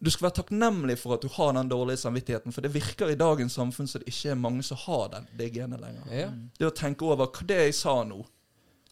du 0.01 0.11
skal 0.13 0.27
være 0.27 0.37
takknemlig 0.43 0.99
for 1.01 1.17
at 1.17 1.23
du 1.25 1.29
har 1.33 1.55
den 1.57 1.71
dårlige 1.71 2.03
samvittigheten, 2.03 2.53
for 2.53 2.65
det 2.65 2.73
virker 2.75 3.11
i 3.11 3.17
dagens 3.19 3.57
samfunn 3.57 3.89
så 3.89 4.01
det 4.03 4.11
ikke 4.13 4.35
er 4.35 4.41
mange 4.41 4.65
som 4.67 4.77
har 4.85 5.09
den, 5.15 5.29
det 5.39 5.51
genet 5.55 5.81
lenger. 5.81 6.11
Ja. 6.13 6.29
Det 6.59 6.69
å 6.69 6.75
tenke 6.77 7.07
over 7.09 7.31
hva 7.31 7.47
det 7.49 7.61
jeg 7.63 7.77
sa 7.79 7.97
nå. 8.05 8.21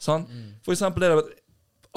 Sånn? 0.00 0.24
Mm. 0.28 0.48
For 0.64 0.76
eksempel 0.76 1.04
det 1.04 1.12
at 1.18 1.30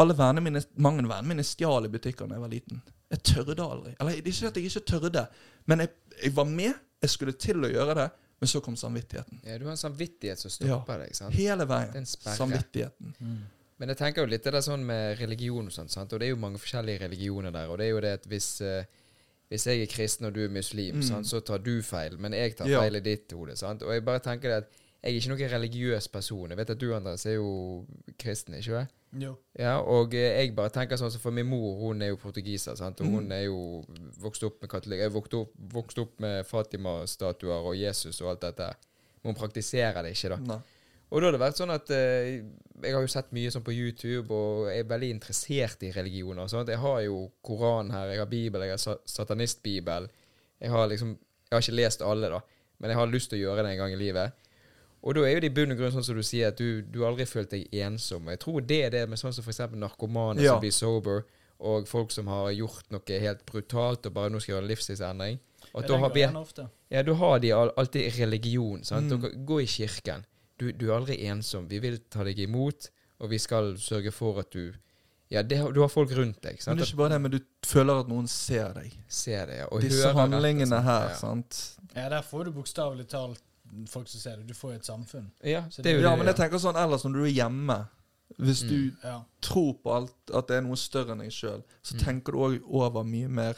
alle 0.04 0.14
vennene 0.18 0.44
mine, 0.44 0.62
mange 0.76 1.06
av 1.06 1.12
vennene 1.16 1.34
mine 1.34 1.48
stjal 1.48 1.88
i 1.88 1.92
butikker 1.92 2.28
da 2.28 2.38
jeg 2.38 2.44
var 2.44 2.54
liten. 2.54 2.84
Jeg 3.16 3.24
tørde 3.32 3.64
aldri. 3.64 3.96
Eller 3.96 4.20
det 4.20 4.28
er 4.28 4.36
ikke 4.36 4.52
at 4.52 4.60
jeg 4.60 4.72
ikke 4.72 4.88
tørde, 4.92 5.26
men 5.66 5.86
jeg, 5.86 5.94
jeg 6.22 6.36
var 6.36 6.50
med. 6.52 6.74
Jeg 7.02 7.14
skulle 7.14 7.36
til 7.38 7.62
å 7.64 7.70
gjøre 7.70 7.94
det, 7.98 8.08
men 8.42 8.50
så 8.50 8.60
kom 8.66 8.76
samvittigheten. 8.78 9.40
ja, 9.46 9.58
du 9.62 9.68
har 9.68 9.76
en 9.76 9.80
samvittighet 9.80 10.42
som 10.42 10.52
stopper 10.52 11.04
deg. 11.06 11.14
sant? 11.16 11.36
Hele 11.38 11.64
er 11.64 11.70
veien. 11.70 12.08
Samvittigheten. 12.10 13.14
sperre. 13.16 13.57
Men 13.80 13.90
jeg 13.90 13.98
tenker 13.98 14.24
jo 14.24 14.28
litt 14.32 14.44
det 14.44 14.54
der 14.54 14.62
sånn 14.66 14.84
med 14.86 15.20
religion 15.20 15.68
og 15.68 15.72
sånt, 15.72 15.92
sant? 15.92 16.14
og 16.14 16.20
det 16.20 16.26
er 16.28 16.30
jo 16.34 16.42
mange 16.42 16.58
forskjellige 16.58 17.02
religioner 17.06 17.52
der. 17.52 17.68
Og 17.70 17.78
det 17.78 17.86
er 17.86 17.90
jo 17.92 18.00
det 18.02 18.14
at 18.20 18.24
hvis, 18.26 18.62
eh, 18.62 18.86
hvis 19.52 19.66
jeg 19.68 19.82
er 19.82 19.86
kristen 19.92 20.26
og 20.26 20.34
du 20.34 20.44
er 20.46 20.50
muslim, 20.50 20.96
Mm. 20.98 21.04
sant? 21.04 21.26
så 21.28 21.40
tar 21.46 21.60
du 21.60 21.82
feil, 21.82 22.18
men 22.18 22.32
jeg 22.34 22.56
tar 22.58 22.68
Ja. 22.68 22.82
feil 22.82 22.96
i 22.96 23.00
ditt 23.00 23.32
hode. 23.32 23.56
Sant? 23.56 23.84
Og 23.84 23.92
jeg 23.94 24.04
bare 24.04 24.20
tenker 24.20 24.50
det 24.50 24.58
at 24.64 24.70
jeg 25.04 25.14
er 25.14 25.20
ikke 25.22 25.30
noen 25.38 25.52
religiøs 25.52 26.08
person. 26.12 26.50
Jeg 26.50 26.58
vet 26.58 26.70
at 26.72 26.80
du, 26.80 26.94
Andres, 26.96 27.26
er 27.28 27.36
jo 27.36 27.86
kristen, 28.18 28.56
ikke 28.56 28.64
sant? 28.80 28.90
Jo. 29.14 29.38
Ja, 29.58 29.78
og 29.80 30.14
eh, 30.16 30.42
jeg 30.44 30.56
bare 30.56 30.70
tenker 30.70 30.98
sånn 30.98 31.12
som 31.12 31.22
For 31.22 31.32
min 31.32 31.46
mor 31.48 31.78
hun 31.80 32.02
er 32.02 32.08
jo 32.10 32.18
portugiser, 32.18 32.76
sant? 32.76 33.00
og 33.00 33.06
Mm. 33.08 33.12
hun 33.14 33.32
er 33.32 33.44
jo 33.46 33.86
vokst 34.20 34.44
opp 34.44 34.60
med 34.62 34.70
katolikk. 34.72 35.00
Jeg 35.00 35.12
vokste 35.12 35.34
opp, 35.38 35.52
vokst 35.72 36.00
opp 36.00 36.20
med 36.20 36.46
Fatima-statuer 36.46 37.64
og 37.66 37.76
Jesus 37.78 38.22
og 38.22 38.30
alt 38.32 38.42
dette. 38.42 38.74
Men 39.24 39.34
hun 39.36 39.36
praktiserer 39.36 40.02
det 40.04 40.14
ikke, 40.16 40.30
da. 40.30 40.36
Nei. 40.38 40.60
Og 41.10 41.22
da 41.22 41.28
har 41.30 41.32
det 41.38 41.40
vært 41.40 41.56
sånn 41.62 41.72
at 41.72 41.90
eh, 41.96 42.42
Jeg 42.84 42.94
har 42.94 43.02
jo 43.02 43.08
sett 43.10 43.30
mye 43.34 43.50
sånn 43.54 43.64
på 43.64 43.72
YouTube, 43.74 44.28
og 44.36 44.68
er 44.70 44.84
veldig 44.90 45.10
interessert 45.16 45.82
i 45.88 45.92
religioner. 45.96 46.48
Sånn 46.52 46.62
at 46.66 46.70
jeg 46.74 46.78
har 46.84 47.00
jo 47.06 47.32
Koran 47.42 47.90
her, 47.96 48.12
jeg 48.12 48.20
har 48.20 48.28
Bibel, 48.30 48.62
jeg 48.68 48.76
har 48.76 49.00
satanistbibel. 49.08 50.10
Jeg 50.62 50.70
har 50.74 50.88
liksom 50.92 51.16
Jeg 51.50 51.56
har 51.56 51.64
ikke 51.64 51.78
lest 51.80 52.02
alle, 52.04 52.28
da, 52.30 52.42
men 52.80 52.92
jeg 52.92 52.98
har 53.00 53.08
lyst 53.08 53.30
til 53.32 53.40
å 53.40 53.42
gjøre 53.46 53.64
det 53.64 53.72
en 53.72 53.78
gang 53.80 53.94
i 53.96 54.00
livet. 54.02 54.34
Og 55.08 55.16
da 55.16 55.22
er 55.24 55.38
jo 55.38 55.40
det 55.46 55.48
i 55.52 55.56
bunn 55.56 55.72
og 55.72 55.78
grunn 55.80 55.94
sånn 55.94 56.04
som 56.04 56.18
du 56.18 56.24
sier, 56.28 56.50
at 56.52 56.58
du, 56.60 56.82
du 56.84 57.06
aldri 57.08 57.24
følt 57.30 57.54
deg 57.54 57.70
ensom. 57.72 58.28
Jeg 58.28 58.40
tror 58.44 58.62
det 58.68 58.80
er 58.84 58.90
det 58.92 59.04
med 59.08 59.18
sånn 59.22 59.32
som 59.32 59.46
f.eks. 59.46 59.62
narkomane 59.80 60.42
Ja. 60.44 60.58
som 60.58 60.60
blir 60.66 60.74
sober, 60.76 61.24
og 61.64 61.88
folk 61.88 62.12
som 62.12 62.28
har 62.28 62.52
gjort 62.52 62.92
noe 62.92 63.20
helt 63.24 63.46
brutalt 63.48 64.06
og 64.06 64.14
bare 64.14 64.30
nå 64.34 64.42
skal 64.44 64.58
gjøre 64.58 64.66
en 64.68 64.72
livsstilsendring. 64.74 65.40
At 65.72 65.88
da 65.88 65.98
har, 66.04 66.12
ja, 66.92 67.04
da 67.08 67.14
har 67.22 67.40
de 67.40 67.52
al- 67.54 67.72
alltid 67.78 68.12
religion. 68.20 68.84
Sant? 68.84 69.10
Mm. 69.14 69.46
Gå 69.48 69.62
i 69.64 69.66
kirken. 69.72 70.26
Du, 70.60 70.72
du 70.72 70.88
er 70.92 70.96
aldri 70.98 71.20
ensom. 71.30 71.68
Vi 71.70 71.80
vil 71.80 72.00
ta 72.10 72.24
deg 72.24 72.40
imot, 72.40 72.90
og 73.20 73.30
vi 73.30 73.38
skal 73.38 73.76
sørge 73.78 74.12
for 74.12 74.40
at 74.40 74.52
du 74.52 74.74
Ja, 75.30 75.42
det, 75.44 75.58
du 75.76 75.82
har 75.82 75.90
folk 75.92 76.10
rundt 76.16 76.40
deg. 76.42 76.62
Sant? 76.62 76.68
Men 76.72 76.78
det 76.78 76.84
er 76.86 76.92
ikke 76.94 76.98
bare 77.02 77.10
det, 77.10 77.22
men 77.22 77.32
du 77.32 77.40
føler 77.68 78.00
at 78.00 78.08
noen 78.08 78.28
ser 78.32 78.70
deg. 78.78 78.94
Ser 79.12 79.46
det, 79.50 79.58
ja. 79.58 79.66
Og 79.76 79.82
Disse 79.84 80.06
hører 80.08 80.22
handlingene 80.22 80.78
rett, 80.78 80.84
her, 80.86 81.10
Ja. 81.10 81.16
sant. 81.20 81.58
Ja, 81.96 82.06
der 82.10 82.22
får 82.24 82.46
du 82.46 82.52
bokstavelig 82.56 83.08
talt 83.12 83.42
folk 83.92 84.08
som 84.08 84.20
ser 84.22 84.38
deg. 84.38 84.48
Du 84.48 84.54
får 84.54 84.72
jo 84.72 84.76
et 84.78 84.86
samfunn. 84.88 85.26
Ja, 85.44 85.62
det, 85.76 85.84
det 85.84 86.02
Ja, 86.02 86.16
men 86.16 86.26
jeg 86.28 86.36
tenker 86.40 86.58
sånn 86.64 86.80
ellers 86.80 87.04
når 87.04 87.14
du 87.14 87.24
er 87.26 87.34
hjemme 87.36 87.88
Hvis 88.40 88.64
Mm. 88.64 88.70
du 88.70 88.92
Ja. 89.08 89.22
tror 89.42 89.74
på 89.84 89.92
alt, 89.96 90.14
at 90.34 90.48
det 90.48 90.58
er 90.58 90.62
noe 90.62 90.76
større 90.76 91.12
enn 91.12 91.20
deg 91.20 91.32
sjøl, 91.32 91.64
så 91.84 91.94
Mm. 91.96 92.00
tenker 92.00 92.32
du 92.32 92.38
òg 92.40 92.62
over 92.70 93.04
mye 93.04 93.28
mer 93.30 93.56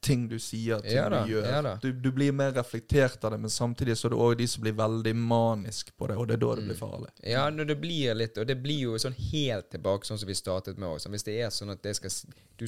ting 0.00 0.28
du 0.28 0.36
sier, 0.38 0.80
ting 0.84 0.92
Ja 0.94 1.08
da, 1.08 1.24
du 1.24 1.32
gjør. 1.32 1.46
ja. 1.64 1.72
Du, 1.82 1.88
du 1.92 2.10
blir 2.12 2.32
mer 2.32 2.52
reflektert 2.52 3.24
av 3.24 3.30
det, 3.32 3.38
men 3.40 3.50
samtidig 3.50 3.96
så 3.98 4.06
er 4.06 4.10
det 4.14 4.18
òg 4.22 4.36
de 4.38 4.46
som 4.46 4.62
blir 4.62 4.72
veldig 4.78 5.14
manisk 5.16 5.90
på 5.98 6.06
det, 6.10 6.16
og 6.16 6.28
det 6.28 6.34
er 6.36 6.42
da 6.44 6.50
det 6.54 6.62
Mm. 6.64 6.68
blir 6.68 6.78
farlig. 6.78 7.10
Ja, 7.24 7.50
når 7.50 7.66
det 7.66 7.76
blir 7.80 8.14
litt 8.14 8.38
Og 8.38 8.46
det 8.46 8.56
blir 8.62 8.78
jo 8.80 8.94
sånn 8.98 9.16
helt 9.32 9.70
tilbake 9.70 10.04
sånn 10.06 10.18
som 10.18 10.28
vi 10.28 10.34
startet 10.34 10.78
med 10.78 10.88
også. 10.88 11.08
Hvis 11.10 11.24
det 11.24 11.40
er 11.40 11.50
sånn 11.50 11.72
at 11.72 11.82
jeg 11.82 11.94
skal, 11.96 12.10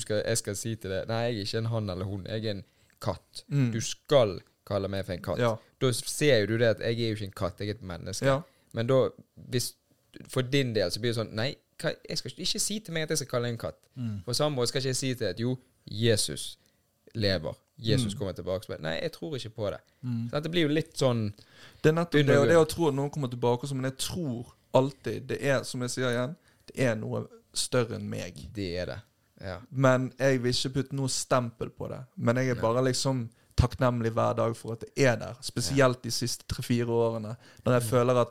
skal, 0.00 0.22
jeg 0.24 0.36
skal 0.38 0.55
si 0.56 0.74
til 0.76 0.90
deg 0.90 1.06
Nei, 1.09 1.22
jeg 1.30 1.36
er 1.36 1.44
ikke 1.44 1.59
en 1.59 1.66
han 1.66 1.90
eller 1.90 2.05
hun. 2.05 2.24
Jeg 2.26 2.44
er 2.44 2.50
en 2.50 2.64
katt. 3.00 3.44
Mm. 3.48 3.70
Du 3.72 3.80
skal 3.80 4.40
kalle 4.66 4.88
meg 4.88 5.05
for 5.06 5.12
en 5.12 5.22
katt. 5.22 5.38
Ja. 5.38 5.56
Da 5.80 5.92
ser 5.92 6.40
jo 6.40 6.46
du 6.46 6.59
det 6.59 6.68
at 6.76 6.80
jeg 6.80 6.98
er 7.00 7.09
jo 7.12 7.14
ikke 7.20 7.24
en 7.30 7.38
katt, 7.44 7.60
jeg 7.60 7.68
er 7.68 7.74
et 7.78 7.82
menneske. 7.82 8.42
Men 8.74 8.86
da, 8.86 9.09
hvis 9.50 9.74
For 10.28 10.42
din 10.42 10.72
del 10.74 10.90
så 10.90 10.98
blir 11.00 11.12
det 11.12 11.20
sånn 11.20 11.34
Nei, 11.36 11.55
jeg 11.78 12.18
skal 12.18 12.32
ikke 12.42 12.59
si 12.59 12.80
til 12.80 12.92
meg 12.94 13.05
at 13.05 13.10
jeg 13.10 13.18
skal 13.18 13.28
kalle 13.36 13.46
deg 13.46 13.52
en 13.55 13.59
katt. 13.68 13.76
Mm. 13.94 14.22
På 14.26 14.34
samme 14.34 14.56
måte 14.56 14.68
skal 14.72 14.80
ikke 14.80 14.88
jeg 14.88 14.96
si 14.96 15.10
til 15.14 15.26
deg 15.28 15.34
at 15.36 15.40
jo, 15.40 15.52
Jesus 15.86 16.56
lever. 17.14 17.55
Jesus 17.80 18.14
Mm. 18.14 18.18
kommer 18.18 18.32
tilbake. 18.32 18.64
Så 18.64 18.68
bare, 18.72 18.82
Nei, 18.82 18.98
jeg 19.02 19.12
tror 19.12 19.36
ikke 19.36 19.51
på 19.55 19.70
det. 19.70 19.80
Mm. 20.05 20.30
Så 20.30 20.40
det 20.43 20.51
blir 20.51 20.62
jo 20.62 20.68
litt 20.68 20.94
sånn 20.98 21.32
Det 21.82 21.89
er 21.90 21.93
nettopp 21.94 22.26
det, 22.26 22.39
og 22.39 22.47
det 22.48 22.56
å 22.56 22.64
tro 22.68 22.89
at 22.89 22.94
noen 22.94 23.10
kommer 23.10 23.28
tilbake, 23.30 23.72
men 23.74 23.85
jeg 23.85 23.98
tror 23.98 24.47
alltid 24.74 25.26
Det 25.28 25.39
er, 25.43 25.62
som 25.64 25.80
jeg 25.82 25.90
sier 25.90 26.10
igjen, 26.10 26.36
det 26.66 26.85
er 26.89 26.94
noe 26.97 27.26
større 27.55 27.94
enn 27.97 28.09
meg. 28.10 28.35
Det 28.52 28.76
er 28.78 28.86
det. 28.86 28.98
Ja. 29.40 29.59
Men 29.70 30.12
jeg 30.18 30.43
vil 30.43 30.52
ikke 30.52 30.74
putte 30.74 30.93
noe 30.98 31.09
stempel 31.09 31.70
på 31.70 31.89
det. 31.89 32.01
Men 32.16 32.36
jeg 32.36 32.51
er 32.51 32.60
bare 32.60 32.82
liksom 32.85 33.28
takknemlig 33.56 34.12
hver 34.12 34.35
dag 34.36 34.55
for 34.56 34.72
at 34.72 34.80
det 34.80 34.90
er 35.06 35.16
der. 35.16 35.35
Spesielt 35.40 36.02
de 36.02 36.10
siste 36.10 36.44
tre-fire 36.47 36.86
årene. 36.86 37.36
Når 37.64 37.72
jeg 37.80 37.82
føler 37.90 38.20
at 38.20 38.28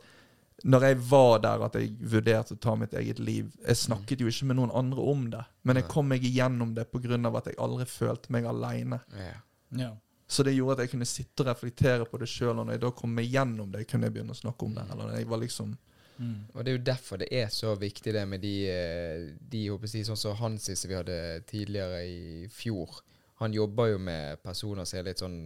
Når 0.63 0.83
jeg 0.87 0.97
var 1.09 1.39
der 1.43 1.63
at 1.67 1.75
jeg 1.77 1.91
vurderte 2.01 2.55
å 2.55 2.59
ta 2.59 2.73
mitt 2.75 2.93
eget 2.97 3.19
liv 3.21 3.51
Jeg 3.61 3.77
snakket 3.77 4.23
jo 4.23 4.27
ikke 4.31 4.47
med 4.49 4.57
noen 4.57 4.71
andre 4.73 5.03
om 5.05 5.27
det, 5.29 5.43
men 5.63 5.77
jeg 5.77 5.85
kom 5.91 6.07
meg 6.09 6.23
igjennom 6.25 6.73
det 6.73 6.87
pga. 6.89 7.19
at 7.37 7.45
jeg 7.51 7.59
aldri 7.59 7.85
følte 7.85 8.31
meg 8.33 8.45
aleine. 8.45 9.01
ja. 9.17 9.35
Ja. 9.69 9.95
Så 10.27 10.43
det 10.43 10.57
gjorde 10.57 10.73
at 10.73 10.79
jeg 10.79 10.89
kunne 10.91 11.05
sitte 11.07 11.43
og 11.43 11.47
reflektere 11.47 12.05
på 12.05 12.17
det 12.19 12.27
sjøl, 12.27 12.59
og 12.59 12.65
når 12.65 12.73
jeg 12.75 12.81
da 12.81 12.89
kom 12.91 13.13
meg 13.15 13.29
gjennom 13.31 13.71
det, 13.71 13.85
kunne 13.87 14.09
jeg 14.09 14.13
begynne 14.17 14.35
å 14.35 14.39
snakke 14.39 14.65
om 14.65 14.73
det. 14.75 14.83
Eller 14.91 15.13
jeg 15.15 15.27
var 15.27 15.39
liksom 15.39 15.77
Mm. 16.17 16.47
Og 16.53 16.65
det 16.65 16.71
er 16.71 16.77
jo 16.77 16.83
derfor 16.83 17.19
det 17.21 17.27
er 17.31 17.49
så 17.53 17.75
viktig 17.77 18.13
det 18.13 18.23
med 18.25 18.41
de, 18.41 18.53
eh, 18.69 19.25
de 19.37 19.67
håper 19.69 19.91
jeg, 19.93 20.07
sånn 20.07 20.17
som 20.17 20.37
Hansi 20.39 20.75
som 20.75 20.89
vi 20.89 20.97
hadde 20.97 21.17
tidligere 21.49 21.99
i 22.09 22.47
fjor. 22.49 23.01
Han 23.37 23.53
jobber 23.53 23.91
jo 23.91 23.99
med 24.01 24.41
personer 24.41 24.87
som 24.89 24.97
er 24.97 25.11
litt 25.11 25.21
sånn 25.21 25.37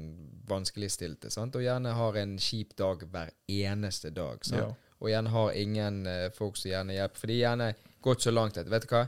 vanskeligstilte, 0.47 1.31
sant? 1.31 1.57
og 1.59 1.65
gjerne 1.65 1.91
har 1.97 2.15
en 2.21 2.37
kjip 2.39 2.75
dag 2.79 3.03
hver 3.03 3.33
eneste 3.51 4.13
dag. 4.15 4.45
Sant? 4.47 4.61
Ja. 4.61 4.90
Og 5.01 5.09
gjerne 5.09 5.33
har 5.33 5.57
ingen 5.57 6.05
eh, 6.07 6.29
folk 6.35 6.59
som 6.59 6.71
gjerne 6.71 6.95
hjelper. 6.95 7.21
For 7.21 7.31
de 7.31 7.37
er 7.39 7.43
gjerne 7.43 7.71
gått 8.05 8.25
så 8.25 8.33
langt 8.33 8.59
at 8.61 8.69
vet 8.69 8.85
du 8.85 8.93
hva, 8.93 9.05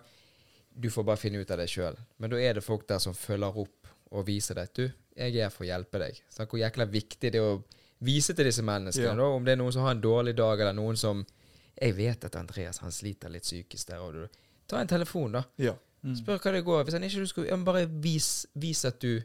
du 0.74 0.90
får 0.90 1.06
bare 1.06 1.22
finne 1.22 1.42
ut 1.42 1.52
av 1.54 1.62
det 1.62 1.70
sjøl. 1.70 1.98
Men 2.18 2.34
da 2.34 2.42
er 2.42 2.58
det 2.58 2.66
folk 2.66 2.88
der 2.90 3.02
som 3.02 3.14
følger 3.18 3.62
opp 3.64 3.94
og 4.14 4.26
viser 4.26 4.58
deg 4.58 4.70
at 4.70 4.80
du, 4.80 4.88
jeg 5.14 5.36
er 5.36 5.46
her 5.46 5.54
for 5.54 5.66
å 5.66 5.70
hjelpe 5.70 6.02
deg. 6.02 6.18
Sånn, 6.34 6.50
Hvor 6.50 6.62
jækla 6.62 6.88
viktig 6.90 7.32
det 7.34 7.40
er 7.40 7.46
å 7.46 7.62
vise 8.04 8.34
til 8.36 8.50
disse 8.50 8.66
menneskene. 8.66 9.14
Ja. 9.14 9.18
Da, 9.20 9.30
om 9.38 9.46
det 9.46 9.54
er 9.54 9.62
noen 9.62 9.74
som 9.76 9.86
har 9.86 9.96
en 9.96 10.04
dårlig 10.04 10.36
dag, 10.38 10.60
eller 10.60 10.78
noen 10.78 11.00
som 11.00 11.26
Jeg 11.74 11.96
vet 11.98 12.26
at 12.28 12.36
Andreas 12.38 12.78
han 12.84 12.92
sliter 12.94 13.32
litt 13.34 13.44
psykisk 13.44 13.88
der. 13.90 14.02
Og 14.06 14.14
du, 14.14 14.42
ta 14.70 14.78
en 14.80 14.88
telefon, 14.88 15.34
da. 15.34 15.42
Ja. 15.58 15.74
Mm. 16.04 16.14
Spør 16.20 16.38
hva 16.38 16.52
det 16.54 16.62
går. 16.68 16.84
Hvis 16.86 16.94
han 16.94 17.06
ikke 17.08 17.24
du 17.24 17.30
skulle, 17.32 17.50
ja, 17.50 17.58
men 17.58 17.66
Bare 17.66 17.88
vis, 17.88 18.46
vis 18.54 18.84
at 18.86 19.00
du 19.02 19.24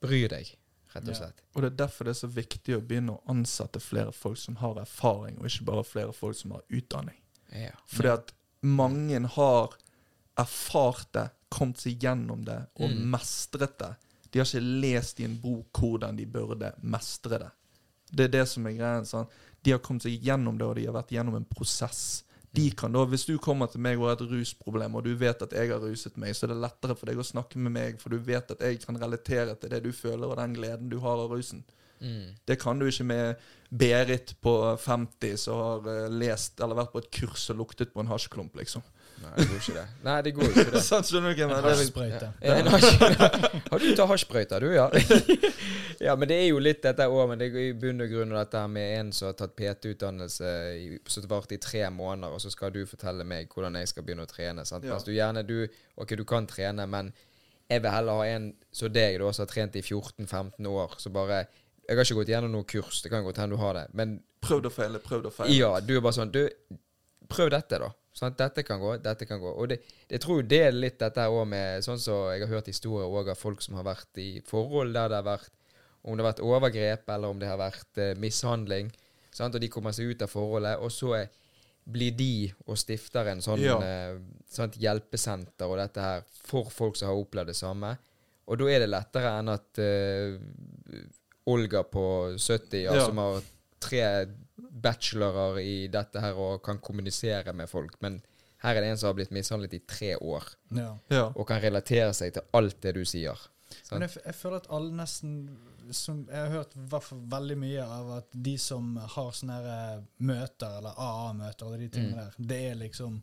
bryr 0.00 0.30
deg, 0.30 0.52
rett 0.98 1.08
og 1.08 1.14
Ja. 1.14 1.42
Og 1.54 1.62
det 1.62 1.72
er 1.72 1.76
derfor 1.86 2.04
det 2.04 2.10
er 2.16 2.20
så 2.26 2.30
viktig 2.34 2.76
å 2.76 2.80
begynne 2.86 3.16
å 3.16 3.22
ansette 3.28 3.80
flere 3.80 4.12
folk 4.12 4.36
som 4.38 4.56
har 4.56 4.74
erfaring, 4.82 5.38
og 5.38 5.46
ikke 5.46 5.64
bare 5.64 5.84
flere 5.84 6.12
folk 6.12 6.36
som 6.36 6.50
har 6.50 6.62
utdanning. 6.70 7.16
Ja. 7.52 7.70
Fordi 7.86 8.08
at 8.12 8.32
mange 8.62 9.26
har 9.26 9.76
erfart 10.38 11.12
det, 11.12 11.30
kommet 11.50 11.78
seg 11.80 11.98
gjennom 12.02 12.44
det 12.44 12.58
og 12.78 12.90
Mm. 12.90 13.10
mestret 13.10 13.78
det. 13.78 13.96
De 14.30 14.38
har 14.38 14.44
ikke 14.46 14.80
lest 14.82 15.20
i 15.20 15.24
en 15.24 15.38
bok 15.40 15.72
hvordan 15.72 16.16
de 16.16 16.26
burde 16.26 16.74
mestre 16.82 17.38
det. 17.38 17.50
Det 18.12 18.24
er 18.24 18.28
det 18.28 18.48
som 18.48 18.66
er 18.66 18.72
greien. 18.72 19.04
Sånn. 19.04 19.26
De 19.62 19.70
har 19.72 19.78
kommet 19.78 20.02
seg 20.02 20.20
gjennom 20.22 20.58
det, 20.58 20.66
og 20.66 20.76
de 20.76 20.84
har 20.86 20.92
vært 20.92 21.08
gjennom 21.10 21.36
en 21.36 21.44
prosess. 21.44 22.22
De 22.58 22.68
kan 22.76 22.94
da, 22.94 23.04
Hvis 23.08 23.26
du 23.28 23.36
kommer 23.42 23.70
til 23.70 23.82
meg 23.84 24.00
og 24.00 24.10
har 24.10 24.18
et 24.18 24.28
rusproblem, 24.32 24.98
og 24.98 25.06
du 25.06 25.12
vet 25.18 25.42
at 25.46 25.54
jeg 25.54 25.70
har 25.70 25.82
ruset 25.82 26.18
meg, 26.20 26.34
så 26.36 26.46
er 26.46 26.54
det 26.54 26.60
lettere 26.66 26.96
for 26.98 27.10
deg 27.10 27.20
å 27.22 27.26
snakke 27.26 27.62
med 27.62 27.74
meg, 27.76 28.02
for 28.02 28.12
du 28.12 28.18
vet 28.18 28.50
at 28.54 28.64
jeg 28.64 28.82
kan 28.82 28.98
relatere 29.00 29.54
til 29.56 29.72
det 29.74 29.82
du 29.86 29.92
føler, 29.94 30.26
og 30.26 30.38
den 30.40 30.56
gleden 30.58 30.90
du 30.92 30.98
har 31.04 31.22
av 31.22 31.32
rusen. 31.32 31.64
Mm. 32.00 32.34
Det 32.46 32.58
kan 32.62 32.78
du 32.78 32.86
ikke 32.86 33.06
med 33.06 33.48
Berit 33.68 34.36
på 34.40 34.52
50 34.80 35.36
som 35.36 35.58
har 35.60 35.88
eh, 35.92 36.12
lest 36.12 36.60
eller 36.62 36.78
vært 36.78 36.92
på 36.94 37.02
et 37.02 37.10
kurs 37.12 37.48
og 37.52 37.58
luktet 37.58 37.90
på 37.92 38.00
en 38.00 38.10
hasjklump, 38.10 38.54
liksom. 38.56 38.84
Nei, 39.22 39.32
det 39.36 39.46
går 39.48 39.58
ikke 39.60 39.74
det. 39.74 39.84
Nei, 40.04 40.16
det 40.22 40.32
går 40.36 40.48
ikke 40.52 40.64
det. 40.72 40.82
Sant, 40.86 41.06
skjønner 41.10 41.34
du 41.34 41.34
hva 41.34 41.42
jeg 41.42 41.48
mener? 41.50 41.62
Det 41.62 41.76
liksom- 41.78 42.02
Hasjsprøyte. 42.02 42.28
Ja, 42.42 42.54
en 42.54 42.66
hasj- 42.72 43.70
Har 43.70 43.78
du 43.82 43.86
tatt 43.96 44.08
hasjsprøyte, 44.12 44.60
du, 44.60 44.68
ja? 44.74 44.86
ja, 46.08 46.14
men 46.16 46.28
det 46.30 46.36
er 46.42 46.46
jo 46.48 46.58
litt 46.62 46.82
dette 46.84 47.06
òg, 47.10 47.22
men 47.32 47.38
det 47.40 47.48
er 47.52 47.58
i 47.68 47.72
bunn 47.78 48.00
og 48.04 48.10
grunn 48.12 48.34
dette 48.36 48.62
med 48.72 48.92
en 49.00 49.12
som 49.16 49.28
har 49.30 49.36
tatt 49.40 49.54
PT-utdannelse 49.58 50.52
som 51.10 51.28
varte 51.30 51.56
i 51.58 51.60
tre 51.62 51.84
måneder, 51.90 52.32
og 52.34 52.40
så 52.42 52.50
skal 52.54 52.72
du 52.74 52.84
fortelle 52.88 53.24
meg 53.28 53.48
hvordan 53.52 53.78
jeg 53.80 53.90
skal 53.92 54.06
begynne 54.06 54.26
å 54.26 54.30
trene. 54.30 54.64
sant? 54.68 54.84
Ja. 54.86 54.94
Altså, 54.96 55.10
du 55.10 55.16
gjerne 55.16 55.44
du 55.46 55.56
Ok, 55.98 56.14
du 56.16 56.24
kan 56.28 56.46
trene, 56.46 56.86
men 56.86 57.12
jeg 57.68 57.82
vil 57.84 57.90
heller 57.92 58.12
ha 58.22 58.26
en 58.36 58.52
som 58.72 58.88
deg, 58.92 59.18
da, 59.20 59.32
som 59.32 59.44
har 59.44 59.50
trent 59.52 59.76
i 59.76 59.82
14-15 59.84 60.66
år, 60.70 60.94
så 61.02 61.10
bare 61.12 61.46
Jeg 61.88 61.96
har 61.96 62.04
ikke 62.04 62.18
gått 62.20 62.28
gjennom 62.28 62.52
noe 62.52 62.64
kurs, 62.68 63.02
det 63.02 63.10
kan 63.10 63.24
godt 63.24 63.38
hende 63.40 63.56
du 63.56 63.60
har 63.62 63.74
det, 63.74 63.86
men 63.96 64.18
Prøvd 64.44 64.66
og 64.68 64.72
feile, 64.72 64.98
prøvd 65.02 65.26
og 65.26 65.32
feile. 65.34 65.54
ja, 65.56 65.80
du 65.80 65.96
er 65.96 66.00
bare 66.04 66.14
sånn 66.14 66.30
Du, 66.30 66.42
prøv 67.28 67.50
dette, 67.50 67.78
da. 67.82 67.88
Sant? 68.18 68.34
Dette 68.40 68.64
kan 68.66 68.80
gå, 68.82 68.96
dette 69.04 69.26
kan 69.30 69.38
gå. 69.38 69.52
Og 69.62 69.68
det, 69.70 69.76
jeg 70.10 70.20
tror 70.24 70.42
det 70.50 70.58
er 70.66 70.72
litt 70.74 70.96
dette 70.98 71.26
òg 71.30 71.44
med 71.46 71.84
Sånn 71.86 72.00
som 72.02 72.24
jeg 72.32 72.42
har 72.42 72.50
hørt 72.56 72.66
historier 72.70 73.06
også 73.06 73.30
av 73.36 73.38
folk 73.38 73.62
som 73.62 73.76
har 73.78 73.84
vært 73.86 74.18
i 74.18 74.40
forhold 74.48 74.90
der 74.96 75.12
det 75.12 75.20
har 75.20 75.26
vært 75.28 75.52
Om 76.02 76.16
det 76.16 76.24
har 76.24 76.32
vært 76.32 76.42
overgrep, 76.46 77.10
eller 77.14 77.28
om 77.34 77.38
det 77.38 77.48
har 77.50 77.58
vært 77.60 77.98
eh, 78.02 78.14
mishandling. 78.18 78.90
Sant? 79.34 79.54
Og 79.54 79.60
de 79.62 79.68
kommer 79.70 79.92
seg 79.94 80.10
ut 80.14 80.22
av 80.24 80.30
forholdet, 80.32 80.78
og 80.82 80.90
så 80.94 81.12
er, 81.18 81.28
blir 81.88 82.12
de 82.16 82.50
og 82.66 82.78
stifter 82.78 83.26
en 83.32 83.40
sånn 83.44 83.60
Ja. 83.62 83.76
eh, 83.82 84.18
sant, 84.50 84.74
hjelpesenter 84.80 85.66
og 85.68 85.76
dette 85.78 86.00
her 86.02 86.22
for 86.48 86.70
folk 86.74 86.96
som 86.96 87.08
har 87.12 87.18
opplevd 87.22 87.50
det 87.52 87.56
samme. 87.58 87.92
Og 88.48 88.58
da 88.62 88.68
er 88.72 88.80
det 88.86 88.88
lettere 88.90 89.34
enn 89.38 89.50
at 89.52 89.78
eh, 89.84 90.38
Olga 91.48 91.82
på 91.88 92.04
70, 92.38 92.82
ja, 92.86 92.94
Ja. 92.96 93.06
som 93.06 93.18
har 93.20 93.42
tre 93.80 94.02
bachelorer 94.58 95.58
i 95.62 95.86
dette 95.92 96.20
her 96.20 96.34
og 96.38 96.62
kan 96.66 96.78
kommunisere 96.78 97.52
med 97.56 97.68
folk, 97.70 97.96
men 98.02 98.20
her 98.62 98.74
er 98.76 98.80
det 98.82 98.90
en 98.90 98.98
som 98.98 99.08
har 99.12 99.14
blitt 99.14 99.30
mishandlet 99.34 99.74
i 99.74 99.78
tre 99.86 100.16
år, 100.16 100.44
Ja. 100.74 100.96
Ja. 101.10 101.26
og 101.34 101.46
kan 101.46 101.60
relatere 101.62 102.12
seg 102.14 102.32
til 102.34 102.42
alt 102.58 102.80
det 102.82 102.94
du 102.94 103.04
sier. 103.04 103.38
Men 103.92 104.00
jeg, 104.06 104.16
jeg 104.24 104.34
føler 104.34 104.56
at 104.62 104.66
alle 104.72 104.92
nesten 104.96 105.34
som, 105.92 106.26
Jeg 106.28 106.36
har 106.36 106.48
hørt 106.52 106.72
veldig 107.30 107.56
mye 107.58 107.80
av 107.84 108.10
at 108.18 108.26
de 108.32 108.56
som 108.60 108.96
har 108.96 109.30
sånne 109.32 109.54
her, 109.56 109.96
eh, 109.96 110.02
møter, 110.20 110.78
eller 110.78 110.92
AA-møter, 111.00 111.66
eller 111.66 111.78
de 111.78 111.88
tingene 111.88 112.12
Mm. 112.12 112.16
der, 112.18 112.48
det 112.48 112.58
er 112.70 112.74
liksom 112.74 113.22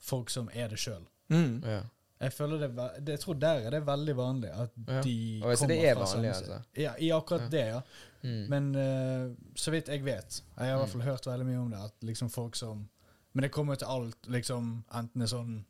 folk 0.00 0.30
som 0.30 0.48
er 0.54 0.68
det 0.68 0.78
sjøl. 0.78 1.02
Mm. 1.30 1.62
Ja. 1.64 1.82
Jeg 2.22 2.32
føler 2.32 2.58
det, 2.62 2.70
det 3.04 3.12
Jeg 3.16 3.20
tror 3.20 3.34
der 3.40 3.66
er 3.66 3.70
det 3.70 3.82
veldig 3.86 4.14
vanlig 4.16 4.50
at 4.52 4.70
Ja. 4.88 5.00
de 5.02 5.40
altså, 5.44 5.66
kommer 5.66 5.84
er 5.84 5.94
fra 5.94 6.04
vanlig, 6.04 6.12
samme 6.12 6.34
sted. 6.34 6.52
altså. 6.54 6.64
Ja, 6.76 6.94
i 6.98 7.10
akkurat 7.10 7.40
Ja. 7.42 7.48
det, 7.48 7.66
ja. 7.66 7.80
Mm. 8.22 8.44
Men 8.48 8.66
uh, 8.76 9.32
så 9.58 9.70
vidt 9.74 9.88
jeg 9.88 10.04
vet 10.04 10.42
Jeg 10.56 10.68
har 10.68 10.76
i 10.76 10.78
hvert 10.78 10.88
Mm. 10.88 10.92
fall 10.92 11.02
hørt 11.10 11.26
veldig 11.26 11.46
mye 11.46 11.58
om 11.58 11.70
det. 11.70 11.78
At 11.84 11.94
liksom 12.06 12.30
folk 12.30 12.54
som 12.56 12.88
Men 13.34 13.42
det 13.42 13.50
kommer 13.52 13.74
jo 13.74 13.78
til 13.82 13.88
alt, 13.90 14.26
liksom 14.28 14.84
enten 14.94 15.20
det 15.20 15.26
er 15.26 15.36
sånn 15.36 15.64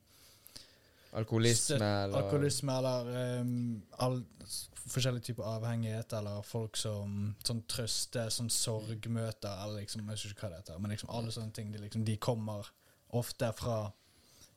Alkoholisme 1.12 1.76
eller 1.76 2.16
Alkoholisme 2.22 2.72
eller 2.78 3.40
um, 3.40 3.82
all, 4.00 4.22
forskjellige 4.88 5.22
typer 5.28 5.44
avhengighet, 5.44 6.12
eller 6.16 6.42
folk 6.42 6.76
som 6.80 7.34
sånn 7.44 7.60
trøste, 7.68 8.24
sånn 8.32 8.48
sorgmøter, 8.50 9.52
eller 9.64 9.82
liksom 9.82 10.00
Jeg 10.06 10.16
husker 10.16 10.32
ikke 10.32 10.46
hva 10.46 10.50
det 10.54 10.62
heter, 10.62 10.78
men 10.80 10.94
liksom 10.94 11.10
alle 11.12 11.34
sånne 11.34 11.52
ting, 11.52 11.72
de, 11.72 11.78
liksom, 11.84 12.04
de 12.08 12.16
kommer 12.16 12.66
ofte 13.12 13.52
fra 13.58 13.90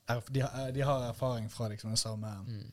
er, 0.07 0.21
de, 0.31 0.39
har- 0.45 0.71
de 0.71 0.81
har 0.85 1.09
erfaring 1.09 1.49
fra 1.51 1.67
liksom 1.67 1.91
det 1.91 1.99
samme, 1.99 2.31
mm. 2.47 2.71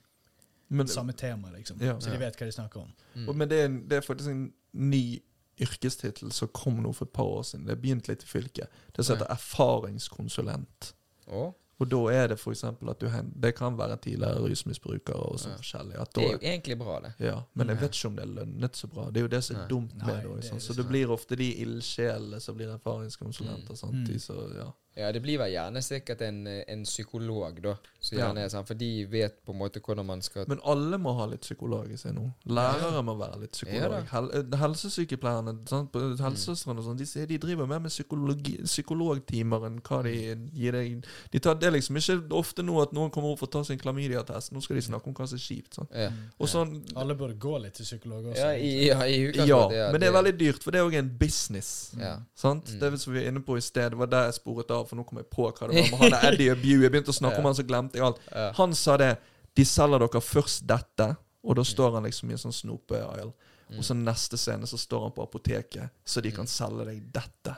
Men, 0.72 0.88
samme 0.88 1.12
tema, 1.12 1.50
liksom. 1.52 1.76
Ja. 1.84 1.98
Så 2.00 2.08
de 2.10 2.16
vet 2.16 2.36
hva 2.38 2.46
de 2.48 2.52
snakker 2.54 2.80
om. 2.80 2.92
Mm. 3.14 3.28
og, 3.28 3.36
men 3.36 3.48
det, 3.50 3.58
er, 3.60 3.68
det 3.90 3.96
er 3.98 4.04
faktisk 4.06 4.30
en 4.30 4.46
ny 4.72 5.20
yrkestittel 5.60 6.32
som 6.32 6.48
kom 6.48 6.80
nå 6.82 6.92
for 6.96 7.04
et 7.06 7.12
par 7.12 7.24
år 7.28 7.42
siden. 7.44 7.66
Det 7.66 7.76
har 7.76 7.82
begynt 7.82 8.08
litt 8.08 8.22
i 8.24 8.26
fylket. 8.26 8.68
Det 8.96 9.04
heter 9.06 9.26
erfaringskonsulent. 9.30 10.94
Å, 11.32 11.52
Og 11.82 11.88
da 11.90 11.98
er 12.14 12.28
det 12.30 12.36
f.eks. 12.38 12.62
at 12.64 13.00
du 13.00 13.08
hen, 13.10 13.32
Det 13.34 13.54
kan 13.58 13.74
være 13.76 13.96
tidligere 14.04 14.38
rusmisbrukere 14.44 15.16
og 15.18 15.38
sånn 15.40 15.50
Ja. 15.52 15.56
forskjellig. 15.58 15.96
At 16.00 16.12
det 16.14 16.22
er 16.24 16.32
jo 16.32 16.38
egentlig 16.38 16.78
bra, 16.78 17.00
det. 17.00 17.14
ja, 17.18 17.42
men 17.54 17.68
jeg 17.68 17.76
vet 17.80 17.90
ikke 17.96 18.06
om 18.08 18.16
det 18.16 18.22
er 18.22 18.34
lønnet 18.36 18.76
så 18.76 18.86
bra. 18.88 19.10
Det 19.10 19.16
er 19.20 19.22
jo 19.22 19.28
det 19.28 19.42
som 19.44 19.56
er 19.56 19.60
Nei. 19.60 19.68
dumt 19.68 19.94
med 19.96 20.06
Nei, 20.06 20.14
det. 20.14 20.22
det 20.22 20.30
også, 20.30 20.38
er 20.38 20.48
sånn. 20.50 20.58
det 20.58 20.62
Så 20.62 20.76
det 20.76 20.86
blir 20.88 21.10
ofte 21.10 21.36
de 21.36 21.48
ildsjelene 21.64 22.40
som 22.40 22.54
blir 22.56 22.68
erfaringskonsulenter. 22.76 23.74
Sant? 23.76 23.92
Mm. 23.94 24.04
De, 24.06 24.18
så, 24.20 24.54
ja. 24.56 24.68
Ja, 24.94 25.08
det 25.12 25.22
blir 25.24 25.38
vel 25.40 25.54
gjerne 25.54 25.80
sikkert 25.84 26.20
en, 26.26 26.44
en 26.46 26.82
psykolog, 26.84 27.62
da. 27.64 27.76
Ja. 28.02 28.18
gjerne 28.18 28.42
er 28.42 28.50
sånn, 28.50 28.66
For 28.66 28.74
de 28.74 28.88
vet 29.06 29.36
på 29.46 29.54
en 29.54 29.60
måte 29.60 29.78
hvordan 29.78 30.06
man 30.08 30.22
skal 30.26 30.48
Men 30.50 30.58
alle 30.68 30.98
må 30.98 31.12
ha 31.14 31.28
litt 31.30 31.44
psykolog 31.44 31.90
i 31.92 31.98
seg 32.00 32.16
nå. 32.16 32.24
Lærere 32.50 33.02
må 33.06 33.14
være 33.20 33.44
litt 33.44 33.54
psykolog. 33.54 34.08
Hel 34.10 34.28
eh, 34.34 34.56
helsesykepleierne, 34.58 35.54
sant? 35.70 35.94
helsesøstrene 35.94 36.82
og 36.82 36.88
sånn, 36.88 36.98
de, 36.98 37.06
de 37.30 37.38
driver 37.40 37.70
mer 37.70 37.80
med 37.84 37.94
psykologi, 37.94 38.56
psykologtimer 38.66 39.68
enn 39.68 39.78
hva 39.86 40.00
de 40.06 40.16
gir 40.58 40.76
deg. 40.76 41.06
De 41.32 41.42
tar, 41.42 41.56
det 41.62 41.70
er 41.70 41.76
liksom 41.76 42.00
ikke 42.02 42.18
ofte 42.36 42.66
nå 42.66 42.80
at 42.82 42.92
noen 42.96 43.12
kommer 43.14 43.32
opp 43.32 43.42
for 43.44 43.50
å 43.50 43.54
ta 43.56 43.64
sin 43.70 43.80
klamydiatest. 43.80 44.52
Nå 44.52 44.64
skal 44.64 44.80
de 44.80 44.84
snakke 44.88 45.08
om 45.08 45.16
hva 45.16 45.28
som 45.30 45.38
er 45.38 45.44
kjipt. 45.46 45.78
Sånn. 45.78 45.90
ja. 45.94 46.10
Og 46.42 46.50
sånn, 46.50 46.74
Alle 46.98 47.16
burde 47.18 47.38
gå 47.40 47.54
litt 47.62 47.78
til 47.78 47.86
psykolog 47.86 48.32
også. 48.32 48.42
Ja, 48.42 48.52
i, 48.58 48.72
ja, 48.88 48.98
i 49.06 49.16
ja, 49.22 49.30
utgangspunktet. 49.30 49.86
men 49.94 50.02
det 50.02 50.10
er 50.10 50.16
veldig 50.18 50.34
dyrt, 50.42 50.66
for 50.66 50.74
det 50.74 50.82
er 50.82 50.90
òg 50.90 50.98
en 50.98 51.12
business. 51.22 51.72
Ja. 52.00 52.16
Sant? 52.38 52.74
Mm. 52.74 52.82
Det 52.82 52.92
som 53.00 53.14
vi 53.14 53.22
er 53.22 53.30
inne 53.30 53.44
på 53.46 53.56
i 53.56 53.64
sted, 53.64 53.94
det 53.94 54.00
var 54.02 54.10
der 54.10 54.28
jeg 54.28 54.40
sporet 54.40 54.74
av, 54.74 54.81
for 54.88 54.98
nå 54.98 55.04
kom 55.08 55.20
jeg 55.20 55.28
på 55.32 55.48
hva 55.48 55.68
det 55.70 55.84
var 55.90 55.90
med 55.90 56.16
han 56.16 56.32
Eddie 56.32 56.52
Abew. 56.54 56.82
Jeg 56.82 56.92
begynte 56.92 57.14
å 57.14 57.16
snakke 57.16 57.40
om 57.42 57.48
han, 57.50 57.56
så 57.58 57.66
glemte 57.66 57.98
jeg 58.00 58.06
alt. 58.06 58.22
Han 58.58 58.74
sa 58.78 58.96
det. 59.00 59.14
De 59.56 59.64
selger 59.68 60.00
dere 60.00 60.22
først 60.24 60.66
dette, 60.68 61.08
og 61.42 61.58
da 61.58 61.64
står 61.66 61.98
han 61.98 62.06
liksom 62.08 62.30
i 62.30 62.36
en 62.36 62.44
sånn 62.46 62.54
snope-aisle. 62.56 63.32
Mm. 63.72 63.78
Og 63.78 63.84
så 63.84 63.96
neste 63.96 64.38
scene 64.40 64.68
så 64.68 64.78
står 64.80 65.08
han 65.08 65.14
på 65.16 65.24
apoteket, 65.24 65.92
så 66.04 66.20
de 66.24 66.32
kan 66.34 66.48
selge 66.50 66.86
deg 66.88 67.04
dette. 67.12 67.56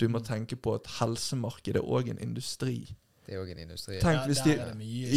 Du 0.00 0.08
må 0.10 0.22
tenke 0.24 0.56
på 0.58 0.74
at 0.78 0.88
helsemarkedet 0.98 1.82
er 1.82 1.86
òg 1.86 2.10
en 2.10 2.20
industri. 2.22 2.80
Det 3.22 3.36
er 3.36 3.42
òg 3.42 3.52
en 3.54 3.60
industri. 3.62 4.00
Tenk 4.02 4.24
hvis 4.26 4.42
de 4.42 4.56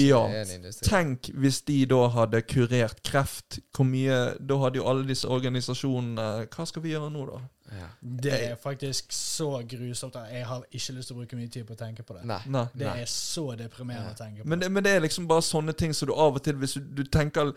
Ja. 0.06 0.22
En 0.28 0.52
industri. 0.60 0.90
Tenk 0.90 1.30
hvis 1.34 1.62
de 1.66 1.86
da 1.90 2.08
hadde 2.14 2.42
kurert 2.46 3.02
kreft. 3.04 3.60
Hvor 3.74 3.86
mye 3.86 4.38
Da 4.38 4.58
hadde 4.62 4.78
jo 4.78 4.86
alle 4.86 5.08
disse 5.08 5.28
organisasjonene 5.28 6.48
Hva 6.54 6.66
skal 6.68 6.84
vi 6.84 6.94
gjøre 6.94 7.10
nå, 7.10 7.26
da? 7.32 7.42
Ja. 7.76 7.88
Det 8.02 8.34
er 8.34 8.56
faktisk 8.60 9.12
så 9.14 9.50
grusomt 9.68 10.16
jeg 10.32 10.46
har 10.48 10.64
ikke 10.70 10.96
lyst 10.96 11.10
til 11.12 11.16
å 11.16 11.20
bruke 11.20 11.40
mye 11.40 11.52
tid 11.52 11.66
på 11.68 11.76
å 11.76 11.80
tenke 11.80 12.06
på 12.08 12.18
det. 12.18 12.24
Nei. 12.30 12.40
Nei. 12.52 12.66
Det 12.74 12.88
er 12.92 13.10
så 13.12 13.46
deprimerende 13.60 14.14
å 14.14 14.20
tenke 14.20 14.44
på. 14.44 14.50
Men 14.50 14.62
det, 14.64 14.72
men 14.72 14.86
det 14.86 14.96
er 14.96 15.04
liksom 15.06 15.28
bare 15.30 15.46
sånne 15.46 15.76
ting 15.78 15.94
som 15.96 16.10
du 16.10 16.16
av 16.16 16.40
og 16.40 16.44
til 16.46 16.58
Hvis 16.62 16.78
du, 16.78 16.86
du 17.02 17.04
tenker 17.04 17.52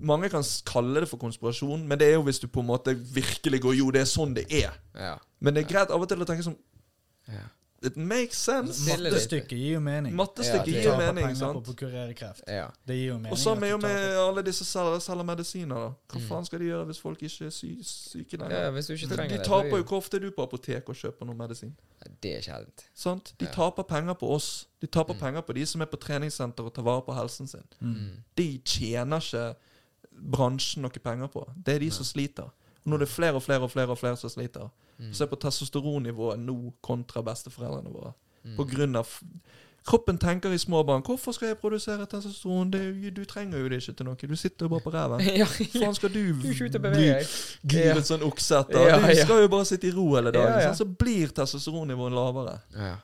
Mange 0.00 0.28
kan 0.30 0.44
kalle 0.68 1.02
det 1.02 1.08
for 1.10 1.18
konspirasjon, 1.18 1.82
men 1.88 1.98
det 1.98 2.10
er 2.10 2.14
jo 2.14 2.26
hvis 2.26 2.38
du 2.38 2.46
på 2.46 2.62
en 2.62 2.68
måte 2.68 2.94
virkelig 2.94 3.62
går 3.64 3.74
Jo, 3.80 3.90
det 3.94 4.04
er 4.04 4.10
sånn 4.10 4.36
det 4.36 4.46
er. 4.50 4.76
Ja. 4.94 5.16
Men 5.40 5.56
det 5.56 5.64
er 5.64 5.72
greit 5.72 5.90
av 5.90 6.02
og 6.02 6.10
til 6.10 6.22
å 6.22 6.28
tenke 6.28 6.46
sånn 6.46 6.58
ja. 7.30 7.48
It 7.84 7.96
makes 7.96 8.36
sense. 8.38 8.84
Mattestykket 8.86 9.48
gir 9.58 9.72
jo 9.74 9.80
mening. 9.80 10.14
Mattestykket 10.14 10.68
Ja, 10.68 10.72
gir 10.72 10.82
jo 10.84 10.96
mening, 10.98 11.24
penger 11.26 11.34
sant? 11.40 11.64
på 11.66 11.72
å 11.72 11.76
kurere 11.76 12.14
kreft. 12.14 12.42
ja. 12.46 12.68
Det 12.86 12.94
gir 12.94 13.06
jo 13.08 13.16
mening. 13.18 13.32
Og 13.32 13.38
samme 13.38 13.66
at 13.66 13.70
jo 13.72 13.78
med 13.78 14.16
alle 14.22 14.42
disse 14.46 14.64
som 14.64 14.84
selger, 14.84 15.00
selger 15.00 15.24
medisiner. 15.24 15.74
da 15.74 15.88
Hva 16.08 16.20
Mm. 16.20 16.28
faen 16.28 16.46
skal 16.46 16.58
de 16.60 16.64
gjøre 16.66 16.86
hvis 16.86 17.00
folk 17.00 17.18
ikke 17.22 17.46
er 17.46 17.50
sy 17.50 17.76
syke 17.82 18.38
ja, 18.38 18.70
hvis 18.70 18.86
du 18.86 18.92
ikke 18.94 19.08
de 19.08 19.16
trenger 19.16 19.28
de 19.36 19.38
de 19.38 19.44
taper 19.44 19.72
er 19.72 19.76
jo 19.78 19.82
Hvor 19.84 19.96
ofte 19.98 20.14
er 20.16 20.20
du 20.20 20.30
på 20.30 20.42
apotek 20.42 20.88
og 20.88 20.94
kjøper 20.94 21.26
noe 21.26 21.34
medisin? 21.34 21.74
Det 22.22 22.36
er 22.36 22.40
sjeldent. 22.42 22.84
Sant? 22.94 23.32
De 23.38 23.46
Ja. 23.46 23.50
taper 23.52 23.82
penger 23.82 24.14
på 24.14 24.30
oss. 24.30 24.66
De 24.80 24.86
taper 24.86 25.14
Mm. 25.14 25.20
penger 25.20 25.40
på 25.42 25.54
de 25.54 25.66
som 25.66 25.80
er 25.82 25.86
på 25.86 25.96
treningssenter 25.98 26.64
og 26.64 26.72
tar 26.74 26.82
vare 26.82 27.02
på 27.02 27.14
helsen 27.14 27.48
sin. 27.48 27.64
Mm. 27.80 28.22
De 28.36 28.58
tjener 28.64 29.18
ikke 29.18 29.56
bransjen 30.32 30.82
noe 30.82 30.90
penger 30.90 31.28
på. 31.28 31.44
Det 31.64 31.74
er 31.74 31.78
de 31.80 31.90
som 31.90 32.04
sliter. 32.04 32.50
Og 32.82 32.90
nå 32.90 32.94
er 32.98 33.04
det 33.04 33.08
flere 33.08 33.34
og 33.38 33.42
flere 33.42 33.62
og 33.62 33.70
flere 33.70 33.90
og 33.94 33.98
flere 33.98 34.16
som 34.16 34.30
sliter. 34.30 34.68
Mm. 34.98 35.12
Se 35.14 35.26
på 35.26 35.36
testosteronnivået 35.36 36.38
nå 36.42 36.56
kontra 36.82 37.22
besteforeldrene 37.22 37.92
våre. 37.94 38.12
Mm. 38.44 38.56
På 38.56 38.64
grunn 38.70 38.96
av 38.98 39.08
Kroppen 39.82 40.18
tenker 40.18 40.52
i 40.54 40.58
små 40.58 40.84
barn 40.86 41.02
'Hvorfor 41.02 41.32
skal 41.34 41.48
jeg 41.48 41.58
produsere 41.58 42.06
testosteron? 42.06 42.70
Det, 42.70 43.14
du 43.16 43.24
trenger 43.24 43.58
jo 43.58 43.68
det 43.68 43.80
ikke 43.82 43.96
til 43.96 44.06
noe. 44.06 44.14
Du 44.14 44.36
sitter 44.36 44.66
jo 44.66 44.68
bare 44.68 44.80
på 44.80 44.90
ræven. 44.94 45.20
ja, 45.40 45.44
Faen 45.44 45.94
skal 45.94 46.08
du 46.14 46.20
Du 46.26 46.32
bli 46.32 46.52
deg. 47.02 48.04
sånn 48.06 48.22
okse 48.22 48.60
etter? 48.60 48.78
Ja, 48.88 49.00
Du 49.00 49.06
ja. 49.10 49.24
skal 49.24 49.42
jo 49.42 49.48
bare 49.48 49.64
sitte 49.66 49.88
i 49.88 49.90
ro 49.90 50.14
hele 50.14 50.30
dagen. 50.30 50.52
Ja, 50.60 50.68
ja. 50.68 50.74
Så 50.74 50.84
blir 50.86 51.28
testosteronnivået 51.34 52.12
lavere. 52.14 52.60
Ja. 52.76 52.96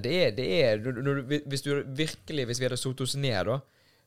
Det 0.00 0.12
er, 0.26 0.30
det 0.36 0.46
er 0.64 0.78
når, 0.78 1.02
når, 1.02 1.14
du- 1.14 1.42
Hvis 1.48 1.62
du 1.62 1.82
virkelig 1.86 2.46
Hvis 2.46 2.58
vi 2.60 2.64
hadde 2.64 2.76
satt 2.76 3.00
oss 3.00 3.16
ned, 3.16 3.44
da 3.46 3.58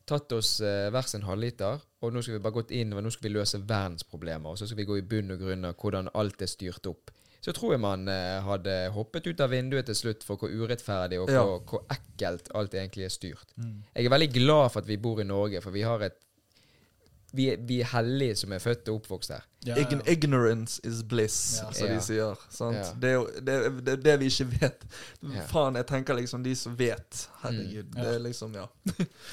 Tatt 0.06 0.32
oss 0.34 0.60
eh, 0.62 0.90
hver 0.90 1.06
sin 1.08 1.22
halvliter, 1.28 1.82
og 2.02 2.14
nå 2.14 2.22
skal 2.24 2.38
vi 2.38 2.44
bare 2.44 2.56
gått 2.56 2.72
inn 2.72 2.94
og 2.94 3.04
nå 3.04 3.12
skal 3.14 3.28
vi 3.30 3.36
løse 3.36 3.60
verdensproblemer, 3.70 4.50
og 4.54 4.58
så 4.58 4.66
skal 4.68 4.78
vi 4.82 4.86
gå 4.90 4.98
i 4.98 5.06
bunn 5.06 5.32
og 5.36 5.42
grunn 5.44 5.66
av 5.70 5.76
hvordan 5.78 6.10
alt 6.18 6.42
er 6.42 6.50
styrt 6.50 6.88
opp. 6.90 7.12
Så 7.42 7.54
tror 7.56 7.72
jeg 7.76 7.80
man 7.84 8.08
eh, 8.12 8.40
hadde 8.44 8.74
hoppet 8.96 9.28
ut 9.30 9.40
av 9.46 9.54
vinduet 9.54 9.86
til 9.88 9.96
slutt 9.96 10.26
for 10.28 10.36
hvor 10.42 10.52
urettferdig 10.52 11.22
og 11.22 11.30
Ja. 11.32 11.44
hvor, 11.46 11.62
hvor 11.70 11.86
ekkelt 11.94 12.50
alt 12.56 12.74
egentlig 12.74 13.06
er 13.06 13.14
styrt. 13.14 13.54
Mm. 13.56 13.84
Jeg 13.96 14.06
er 14.06 14.10
veldig 14.16 14.32
glad 14.34 14.72
for 14.74 14.82
at 14.82 14.88
vi 14.90 14.98
bor 14.98 15.22
i 15.22 15.28
Norge, 15.30 15.62
for 15.62 15.72
vi 15.72 15.86
har 15.88 16.02
et 16.04 16.18
Vi 17.34 17.50
er, 17.54 17.58
vi 17.68 17.82
er 17.82 17.86
heldige 17.94 18.36
som 18.36 18.54
er 18.54 18.60
født 18.64 18.88
og 18.90 18.96
oppvokst 19.04 19.30
her. 19.36 19.46
Ja, 19.68 19.76
ja, 19.76 19.84
ja. 19.92 19.98
ignorance 20.08 20.80
is 20.88 21.02
bliss, 21.04 21.60
Ja. 21.60 21.72
som 21.76 21.88
Ja. 21.88 21.94
de 21.96 22.02
sier. 22.02 22.36
Sant? 22.50 22.78
Ja. 22.78 22.84
Det 23.02 23.10
er 23.10 23.14
jo 23.14 23.26
det, 23.36 23.86
det, 23.86 23.94
er 23.94 23.96
det 24.06 24.14
vi 24.22 24.26
ikke 24.32 24.46
vet. 24.62 24.86
Ja. 25.36 25.42
Faen, 25.52 25.76
jeg 25.76 25.86
tenker 25.90 26.16
liksom 26.16 26.44
de 26.44 26.54
som 26.56 26.78
vet. 26.80 27.28
Herregud. 27.44 27.84
Mm. 27.92 27.98
Det 28.04 28.14
er 28.16 28.20
liksom, 28.24 28.54
ja. 28.62 28.66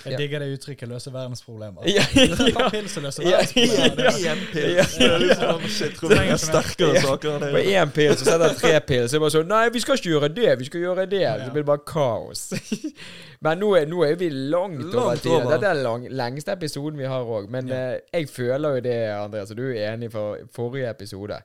Jeg 0.04 0.18
digger 0.18 0.38
det 0.42 0.48
uttrykket 0.58 0.88
'løse 0.88 1.12
verdensproblemer'. 1.14 1.86
Ja, 1.86 2.02
ja. 2.16 2.68
pils 2.70 2.96
og 2.96 3.02
løse 3.06 3.22
verdensproblemer. 3.22 4.02
Er- 4.02 4.34
Én 4.34 4.42
pils. 4.52 4.98
Er 4.98 5.18
liksom, 5.18 5.60
shit, 5.68 5.94
tror 5.96 6.10
jeg 6.10 6.30
har 6.30 6.36
sterkere 6.42 7.00
saker 7.00 7.30
enn 7.36 7.46
På 7.54 7.62
én 7.62 7.90
pils, 7.94 8.18
så 8.18 8.24
setter 8.24 8.46
jeg 8.48 8.56
tre 8.56 8.80
pils. 8.80 9.10
Så 9.10 9.16
er 9.16 9.18
det 9.18 9.24
bare 9.28 9.36
sånn 9.38 9.48
Nei, 9.54 9.68
vi 9.72 9.80
skal 9.80 9.94
ikke 10.00 10.10
gjøre 10.10 10.28
det, 10.34 10.58
vi 10.58 10.64
skal 10.72 10.80
gjøre 10.80 11.06
det. 11.10 11.20
Ja. 11.22 11.38
Så 11.46 11.52
blir 11.54 11.62
det 11.62 11.70
bare 11.70 11.86
kaos. 11.86 12.48
Men 13.46 13.58
nå 13.60 13.74
er, 13.78 13.86
nå 13.86 14.02
er 14.02 14.14
vi 14.18 14.28
langt, 14.32 14.80
Langt 14.82 14.94
over 14.96 15.16
tiden. 15.22 15.46
Dette 15.50 15.66
er 15.70 15.82
den 15.84 16.06
lengste 16.16 16.52
episoden 16.56 16.98
vi 16.98 17.04
har 17.06 17.22
òg. 17.22 17.46
Men 17.52 17.68
jeg 18.12 18.28
føler 18.32 18.76
jo 18.76 18.82
det, 18.84 18.96
Andreas, 19.14 19.52
og 19.52 19.60
du 19.60 19.66
er 19.68 19.94
enig 19.94 20.10
for 20.14 20.40
forrige 20.54 20.90
episode. 20.90 21.38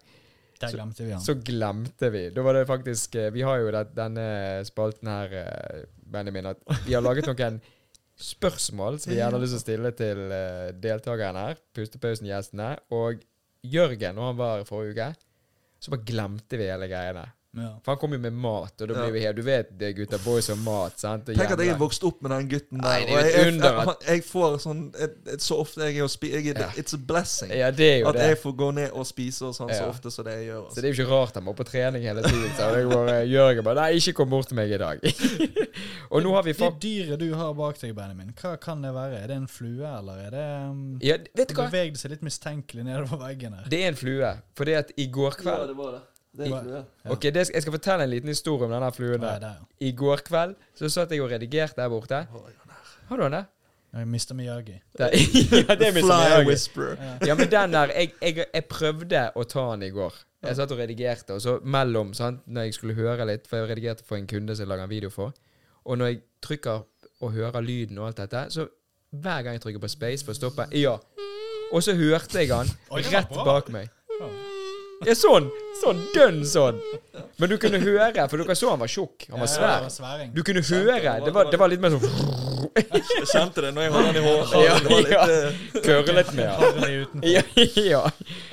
Der 0.62 0.76
glemte 0.76 1.04
vi 1.04 1.14
han. 1.16 1.24
Så 1.26 1.36
glemte 1.42 2.12
vi. 2.14 2.24
Da 2.36 2.44
var 2.46 2.54
det 2.54 2.68
faktisk 2.70 3.16
eh, 3.18 3.32
Vi 3.34 3.42
har 3.42 3.64
jo 3.64 3.72
det, 3.74 3.88
denne 3.98 4.26
spalten 4.68 5.10
her, 5.10 5.34
eh, 5.42 5.84
Benjamin, 6.12 6.52
at 6.52 6.62
vi 6.86 6.94
har 6.94 7.02
laget 7.02 7.30
noen 7.30 7.62
spørsmål 8.22 9.00
som 9.02 9.10
vi 9.10 9.18
gjerne 9.18 9.40
har 9.40 9.42
lyst 9.42 9.56
til 9.56 9.62
å 9.62 9.66
stille 9.66 9.92
til 9.98 10.20
deltakeren 10.28 10.82
deltakerne 10.84 11.46
her. 11.48 11.62
Pustepausen-gjestene. 11.78 12.72
Og 12.94 13.24
Jørgen, 13.66 14.18
når 14.18 14.28
han 14.32 14.38
var 14.38 14.66
forrige 14.70 14.94
uke, 14.94 15.08
så 15.82 15.94
bare 15.94 16.06
glemte 16.06 16.60
vi 16.60 16.70
hele 16.70 16.90
greiene. 16.92 17.26
Ja. 17.52 17.74
For 17.84 17.92
han 17.92 18.00
kom 18.00 18.14
jo 18.16 18.20
med 18.24 18.32
mat, 18.32 18.80
og 18.80 18.88
da 18.88 18.94
Ja. 18.94 19.02
blir 19.04 19.12
vi 19.12 19.20
helt 19.26 19.36
Du 19.36 19.42
vet 19.44 19.78
det, 19.78 19.90
gutta 19.98 20.18
boys 20.24 20.48
og 20.54 20.58
mat, 20.64 20.98
sant? 21.00 21.28
Og 21.28 21.36
Tenk 21.36 21.52
at 21.52 21.60
jeg 21.60 21.74
er 21.74 21.78
vokst 21.82 22.04
opp 22.08 22.22
med 22.24 22.32
den 22.32 22.48
gutten 22.48 22.80
der. 22.80 22.88
Nei, 22.88 23.00
det 23.06 23.12
er 23.12 23.20
et 23.20 23.34
jeg, 23.36 23.54
jeg, 23.60 23.76
jeg, 23.76 23.96
jeg 24.08 24.24
får 24.24 24.56
sånn 24.64 24.84
et, 24.96 25.18
et, 25.34 25.42
Så 25.44 25.58
ofte 25.60 25.82
jeg 25.84 25.98
er 25.98 26.06
og 26.06 26.10
spiser 26.14 26.40
Ja. 26.62 26.70
It's 26.80 26.96
a 26.96 26.98
blessing. 26.98 27.52
Ja, 27.52 27.72
det 27.76 27.90
er 27.90 27.98
jo 28.00 28.08
At 28.08 28.16
det. 28.16 28.30
jeg 28.30 28.38
får 28.46 28.56
gå 28.62 28.70
ned 28.78 28.92
og 28.96 29.06
spise 29.10 29.46
og 29.50 29.56
sånn 29.58 29.74
så 29.76 29.90
ofte 29.90 30.12
som 30.12 30.24
det 30.26 30.38
jeg 30.38 30.48
gjør. 30.48 30.62
Så 30.62 30.66
Altså. 30.72 30.82
det 30.82 30.88
er 30.88 30.94
jo 30.94 31.04
ikke 31.04 31.12
rart 31.12 31.34
han 31.36 31.44
må 31.44 31.54
på 31.60 31.64
trening 31.68 32.04
hele 32.08 32.24
tiden. 32.24 32.56
Så 32.56 32.70
jeg 32.78 32.88
bare, 32.94 33.18
Jørgen 33.28 33.64
bare 33.68 33.76
Nei, 33.82 33.90
ikke 34.00 34.14
kom 34.22 34.30
bort 34.30 34.48
til 34.48 34.56
meg 34.56 34.72
i 34.72 34.78
dag. 34.78 35.04
og 36.12 36.24
nå 36.24 36.34
har 36.36 36.44
vi 36.48 36.54
Det 36.54 36.60
fått 36.62 36.80
dyret 36.82 37.20
du 37.20 37.34
har 37.36 37.54
bak 37.54 37.80
deg, 37.82 37.94
Benjamin, 37.96 38.32
hva 38.42 38.56
kan 38.64 38.82
det 38.82 38.94
være? 38.96 39.20
Er 39.24 39.28
det 39.28 39.36
en 39.42 39.48
flue, 39.52 39.84
eller 40.00 40.24
er 40.28 40.32
det 40.32 40.48
um, 40.72 41.00
Ja, 41.04 41.18
vet 41.36 41.50
du 41.52 41.56
hva? 41.56 41.68
Beveger 41.68 41.92
bevegde 41.92 42.00
seg 42.00 42.12
litt 42.16 42.24
mistenkelig 42.24 42.86
nedover 42.88 43.20
veggen 43.28 43.54
her. 43.60 43.68
Det 43.72 43.84
er 43.84 43.92
en 43.92 44.00
flue. 44.00 44.32
For 44.56 44.66
det 44.72 44.76
at 44.86 44.92
i 44.96 45.08
går 45.12 45.36
kveld 45.42 45.58
ja, 45.66 45.68
det 45.68 45.78
var 45.78 45.92
det. 45.98 46.02
Det 46.38 46.48
er 46.48 46.62
flue. 46.64 46.84
Ok, 47.12 47.24
det, 47.24 47.50
Jeg 47.54 47.62
skal 47.62 47.74
fortelle 47.74 48.04
en 48.04 48.10
liten 48.10 48.32
historie 48.32 48.66
om 48.66 48.72
denne 48.72 48.92
fluen. 48.96 49.22
Der. 49.22 49.40
der, 49.40 49.48
ja. 49.60 49.88
I 49.88 49.92
går 49.92 50.24
kveld 50.28 50.56
så 50.76 50.90
satt 50.90 51.12
jeg 51.12 51.22
og 51.22 51.32
redigerte 51.32 51.82
der 51.82 51.90
borte. 51.92 52.26
Har 53.10 53.18
du 53.18 53.24
den 53.24 53.32
der? 53.32 53.50
Jeg 53.94 54.08
mister 54.08 54.36
Miyagi. 54.36 54.72
ja, 55.00 55.08
det 55.76 55.88
er 55.88 55.92
Fly 55.92 56.46
whisperer. 56.48 56.96
Ja. 57.28 57.36
Men 57.36 57.52
den 57.52 57.74
der 57.74 57.92
jeg, 57.92 58.14
jeg, 58.22 58.46
jeg 58.54 58.66
prøvde 58.66 59.26
å 59.36 59.44
ta 59.44 59.66
den 59.74 59.84
i 59.90 59.92
går. 59.92 60.16
Jeg 60.42 60.56
satt 60.56 60.72
og 60.72 60.80
redigerte, 60.80 61.36
og 61.36 61.42
så 61.44 61.58
mellom, 61.64 62.14
sant, 62.18 62.40
når 62.48 62.70
jeg 62.70 62.74
skulle 62.74 62.96
høre 62.98 63.28
litt 63.30 63.44
For 63.46 63.60
jeg 63.60 63.70
redigerte 63.70 64.06
for 64.08 64.18
en 64.18 64.26
kunde 64.28 64.56
som 64.56 64.64
jeg 64.64 64.72
lager 64.72 64.88
en 64.88 64.90
video 64.90 65.12
for. 65.14 65.36
Og 65.86 66.00
når 66.00 66.14
jeg 66.14 66.22
trykker 66.42 66.86
og 67.22 67.36
hører 67.36 67.62
lyden 67.62 68.00
og 68.00 68.08
alt 68.08 68.24
dette, 68.24 68.46
så 68.50 68.66
hver 69.12 69.44
gang 69.44 69.58
jeg 69.58 69.62
trykker 69.66 69.84
på 69.84 69.92
space 69.92 70.26
for 70.26 70.34
å 70.34 70.40
stoppe 70.40 70.70
Ja. 70.78 70.96
Og 71.72 71.84
så 71.84 71.94
hørte 71.96 72.40
jeg 72.40 72.52
han 72.52 72.68
rett 72.92 73.30
bak 73.32 73.70
meg. 73.72 73.92
Ja, 75.06 75.16
sånn. 75.18 75.50
Sånn. 75.82 76.02
Dønn 76.14 76.44
sånn. 76.46 76.78
Men 77.42 77.50
du 77.50 77.56
kunne 77.58 77.80
høre, 77.82 78.28
for 78.30 78.38
dere 78.38 78.54
så 78.56 78.70
han 78.70 78.80
var 78.84 78.90
tjukk. 78.92 79.26
Han 79.32 79.40
var 79.42 79.50
svær. 79.50 79.88
sværing. 79.90 80.30
Du 80.36 80.44
kunne 80.46 80.62
høre. 80.62 81.16
Det 81.26 81.34
var, 81.34 81.50
det 81.50 81.58
var 81.58 81.72
litt 81.72 81.82
mer 81.82 81.96
sånn 81.96 82.06
Jeg 82.78 83.26
kjente 83.28 83.64
det 83.66 83.72
når 83.74 83.88
jeg 83.88 83.92
holdt 83.96 84.12
den 84.12 84.20
i 84.20 84.26
håret. 84.28 84.52
Ja, 84.62 84.76
Det 84.78 84.92
var 84.92 85.02
litt, 86.14 86.30
eh, 86.30 86.36
med. 86.38 86.52
Harley 86.60 87.00
utenfor. 87.02 87.26
Ja, 87.26 87.42
ja. 87.58 87.72
Jeg 87.82 88.04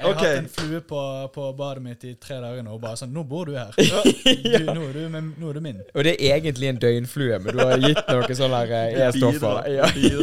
har 0.00 0.10
Ok. 0.10 0.22
hatt 0.22 0.38
en 0.38 0.48
flue 0.48 0.80
på, 0.80 1.02
på 1.34 1.50
badet 1.58 1.82
mitt 1.84 2.04
i 2.08 2.14
tre 2.16 2.40
dager 2.40 2.64
nå, 2.64 2.72
og 2.78 2.80
bare 2.82 2.96
sånn 2.96 3.12
Nå 3.12 3.26
bor 3.28 3.44
du 3.50 3.54
her. 3.58 3.70
Du, 3.78 4.64
nå, 4.72 4.88
er 4.88 4.92
du, 4.96 5.02
med- 5.12 5.34
nå 5.38 5.50
er 5.50 5.58
du 5.58 5.60
min. 5.68 5.82
Og 5.94 6.04
det 6.08 6.16
er 6.16 6.38
egentlig 6.38 6.68
en 6.72 6.80
døgnflue, 6.80 7.38
men 7.44 7.56
du 7.56 7.62
har 7.64 7.78
gitt 7.84 8.00
noe 8.08 8.38
sånn 8.40 8.56
der 8.56 8.74
eh, 8.80 9.06
E-stoffer. 9.08 9.68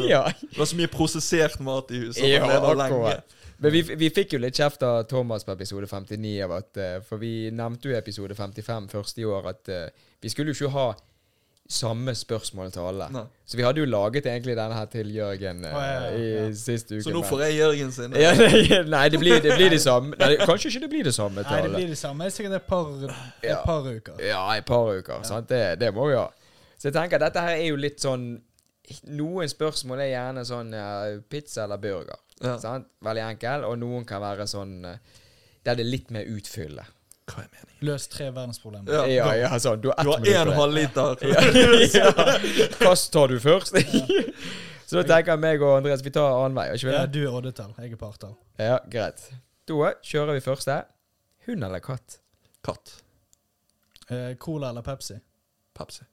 Ja. 0.10 0.26
Det 0.42 0.58
var 0.58 0.66
så 0.74 0.76
mye 0.82 0.92
prosessert 0.92 1.60
mat 1.64 1.92
i 1.94 2.02
huset. 2.08 2.26
ja, 2.34 2.42
akkurat. 2.50 3.24
Men 3.58 3.72
vi, 3.72 3.82
vi 3.96 4.12
fikk 4.14 4.36
jo 4.36 4.42
litt 4.44 4.58
kjeft 4.60 4.84
av 4.84 5.04
Thomas 5.10 5.46
på 5.48 5.54
episode 5.56 5.88
59, 5.88 6.36
av 6.44 6.56
at, 6.58 6.78
eh, 6.78 6.96
for 7.06 7.22
vi 7.22 7.52
nevnte 7.56 7.90
jo 7.90 7.96
i 7.96 8.00
episode 8.00 8.36
55 8.36 8.90
første 8.92 9.24
i 9.24 9.28
år 9.30 9.52
at 9.54 9.72
uh, 9.72 10.08
vi 10.22 10.32
skulle 10.32 10.52
jo 10.52 10.66
ikke 10.66 10.76
ha 10.76 10.88
samme 11.70 12.14
spørsmål 12.16 12.72
til 12.72 12.80
alle. 12.80 13.08
Nei. 13.14 13.24
Så 13.46 13.58
vi 13.58 13.64
hadde 13.66 13.82
jo 13.82 13.86
laget 13.90 14.26
egentlig 14.30 14.54
denne 14.58 14.76
her 14.78 14.86
til 14.86 15.10
Jørgen 15.16 15.64
Å, 15.66 15.72
ja, 15.72 15.86
ja, 15.94 16.10
ja. 16.14 16.44
i 16.50 16.58
sist 16.58 16.92
uke. 16.92 17.02
Så 17.02 17.14
nå 17.14 17.24
får 17.26 17.42
jeg 17.48 17.56
Jørgen 17.58 17.94
sin. 17.96 18.18
ja, 18.22 18.34
nei, 18.38 18.82
nei, 18.86 19.06
det 19.10 19.22
blir, 19.22 19.40
det 19.42 19.56
blir 19.58 19.74
det 19.74 19.82
samme. 19.82 20.14
Nei, 20.22 20.36
kanskje 20.46 20.70
ikke 20.70 20.84
det 20.86 20.92
blir 20.94 21.10
det 21.10 21.16
samme 21.18 21.42
til 21.42 21.50
alle. 21.50 21.64
Nei, 21.64 21.72
det 21.72 21.80
blir 21.80 21.96
det 21.96 21.98
samme. 21.98 22.28
Det 22.28 22.34
er 22.34 22.36
sikkert 22.38 22.60
et 22.60 22.68
par, 22.70 22.92
et 23.42 23.64
par 23.66 23.90
uker. 23.90 24.20
Ja, 24.22 24.44
et 24.54 24.68
par 24.68 24.92
uker. 24.94 25.26
Sant? 25.26 25.50
Det, 25.50 25.80
det 25.82 25.90
må 25.96 26.12
vi 26.12 26.20
ha. 26.20 26.28
Så 26.78 26.92
jeg 26.92 26.98
tenker 27.00 27.24
dette 27.24 27.42
her 27.42 27.58
er 27.58 27.66
jo 27.72 27.80
litt 27.80 28.04
sånn 28.04 28.36
Noen 29.10 29.50
spørsmål 29.50 30.04
er 30.04 30.12
gjerne 30.12 30.44
sånn 30.46 30.68
pizza 31.34 31.64
eller 31.64 31.80
burger. 31.82 32.20
Ja. 32.44 32.58
Sant? 32.60 32.90
Veldig 33.06 33.24
enkel. 33.30 33.64
Og 33.70 33.78
noen 33.80 34.06
kan 34.08 34.22
være 34.24 34.48
sånn 34.50 34.84
eh, 34.86 34.98
Der 35.66 35.78
det 35.80 35.86
er 35.86 35.90
litt 35.90 36.12
mer 36.12 36.28
utfylle. 36.30 36.84
Hva 37.26 37.42
er 37.42 37.48
meningen? 37.50 37.80
Løs 37.88 38.08
tre 38.12 38.28
verdensproblemer. 38.30 38.92
Ja. 38.92 39.06
Ja, 39.10 39.30
ja, 39.40 39.60
sånn. 39.62 39.80
Du 39.82 39.90
har 39.90 39.98
ett 39.98 40.06
Du 40.06 40.12
har 40.12 40.20
minutt 40.22 40.36
én 40.36 40.54
halvliter. 40.60 41.16
Ja, 41.96 42.12
Hva 42.82 42.94
tar 43.16 43.32
du 43.34 43.40
først. 43.42 43.80
Så 44.86 45.00
da 45.00 45.04
tenker 45.16 45.34
jeg 45.34 45.42
meg 45.42 45.64
og 45.66 45.80
Andreas 45.80 46.04
vi 46.06 46.12
tar 46.14 46.30
annen 46.30 46.58
vei. 46.60 46.68
Ikke 46.76 46.94
Ja, 46.94 47.06
du 47.10 47.24
er 47.24 47.34
oddetall, 47.34 47.72
jeg 47.82 47.96
er 47.96 47.98
partall. 47.98 48.36
Ja, 48.62 48.78
greit. 48.92 49.24
Da 49.66 49.94
kjører 50.06 50.38
vi 50.38 50.44
første. 50.46 50.76
Hund 51.48 51.66
eller 51.66 51.82
katt? 51.82 52.20
Katt. 52.66 53.00
Eh, 54.10 54.36
cola 54.38 54.70
eller 54.70 54.86
Pepsi? 54.86 55.18
Pepsi. 55.74 56.06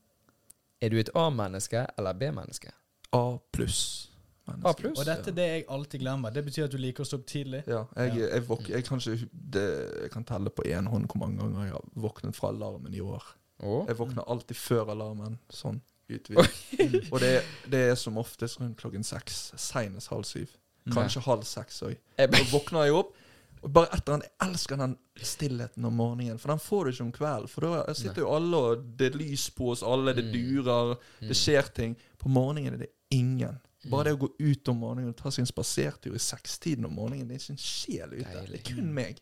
Er 0.80 0.88
du 0.88 0.96
et 0.98 1.10
A-menneske 1.14 1.84
eller 1.98 2.16
B-menneske? 2.16 2.72
A 3.12 3.22
pluss. 3.52 4.08
Menneske. 4.52 4.68
A 4.70 4.72
pluss? 4.82 4.98
Og 4.98 5.06
dette 5.06 5.30
er 5.30 5.36
det 5.38 5.46
jeg 5.48 5.64
alltid 5.68 6.00
glemmer. 6.00 6.30
Det 6.32 6.44
betyr 6.44 6.64
at 6.64 6.70
du 6.70 6.78
liker 6.78 7.02
å 7.04 7.06
stå 7.06 7.18
opp 7.20 7.26
tidlig. 7.26 7.62
Ja, 7.66 7.84
jeg, 7.96 8.14
Ja. 8.18 8.28
jeg, 8.34 8.42
våk, 8.48 8.68
jeg, 8.68 8.84
kan 8.84 8.98
ikke, 8.98 9.28
det, 9.32 9.64
jeg 10.02 10.10
kan 10.10 10.24
telle 10.24 10.50
på 10.50 10.62
én 10.68 10.86
hånd 10.88 11.06
hvor 11.08 11.20
mange 11.24 11.38
ganger 11.40 11.64
jeg 11.64 11.72
har 11.72 11.84
våknet 11.94 12.36
fra 12.36 12.48
alarmen 12.48 12.94
i 12.94 13.00
år. 13.00 13.22
Oh. 13.62 13.84
Jeg 13.86 13.96
våkner 13.98 14.24
alltid 14.28 14.56
før 14.56 14.90
alarmen. 14.90 15.38
Sånn 15.50 15.80
utvidet. 16.12 16.50
Og 17.12 17.20
det, 17.20 17.42
det 17.70 17.78
er 17.92 17.94
som 17.96 18.16
oftest 18.18 18.60
rundt 18.60 18.76
klokken 18.80 19.04
seks. 19.06 19.52
Seinest 19.56 20.08
halv 20.12 20.24
syv. 20.24 20.50
Kanskje 20.92 21.20
halv 21.22 21.44
seks 21.46 21.82
òg. 21.86 21.96
Jeg- 22.18 22.48
våkner 22.52 22.84
jeg 22.88 22.92
opp. 22.94 23.12
Og 23.62 23.70
bare 23.72 23.86
etter 23.94 24.16
den, 24.16 24.22
Jeg 24.26 24.48
elsker 24.48 24.76
den 24.76 24.96
stillheten 25.22 25.84
om 25.86 25.92
morgenen, 25.94 26.38
for 26.42 26.48
den 26.50 26.58
får 26.58 26.84
du 26.84 26.90
ikke 26.90 27.04
om 27.04 27.12
kvelden. 27.12 27.48
For 27.48 27.60
da 27.60 27.94
sitter 27.94 28.22
jo 28.24 28.32
alle, 28.34 28.56
og 28.56 28.82
det 28.98 29.12
er 29.14 29.18
lys 29.20 29.44
på 29.54 29.68
oss 29.70 29.84
alle, 29.86 30.12
det 30.14 30.24
Mm. 30.24 30.32
durer, 30.32 30.96
Mm. 31.20 31.28
det 31.28 31.36
skjer 31.36 31.68
ting. 31.72 31.96
På 32.18 32.28
morgenen 32.28 32.74
er 32.74 32.76
det 32.78 32.88
ingen. 33.12 33.60
Bare 33.90 34.04
det 34.04 34.12
å 34.14 34.20
gå 34.22 34.28
ut 34.38 34.68
om 34.68 34.76
morgenen 34.78 35.08
og 35.10 35.16
ta 35.16 35.30
seg 35.30 35.42
en 35.42 35.46
spasertur 35.50 36.14
i 36.14 36.18
sekstiden 36.22 36.84
om 36.86 36.92
morgenen, 36.94 37.26
det 37.28 37.34
er 37.34 37.40
ikke 37.42 37.56
en 37.56 37.58
sjel 37.58 38.12
ute. 38.14 38.32
Deilig. 38.32 38.60
Det 38.62 38.70
er 38.70 38.74
kun 38.76 38.92
meg. 38.94 39.20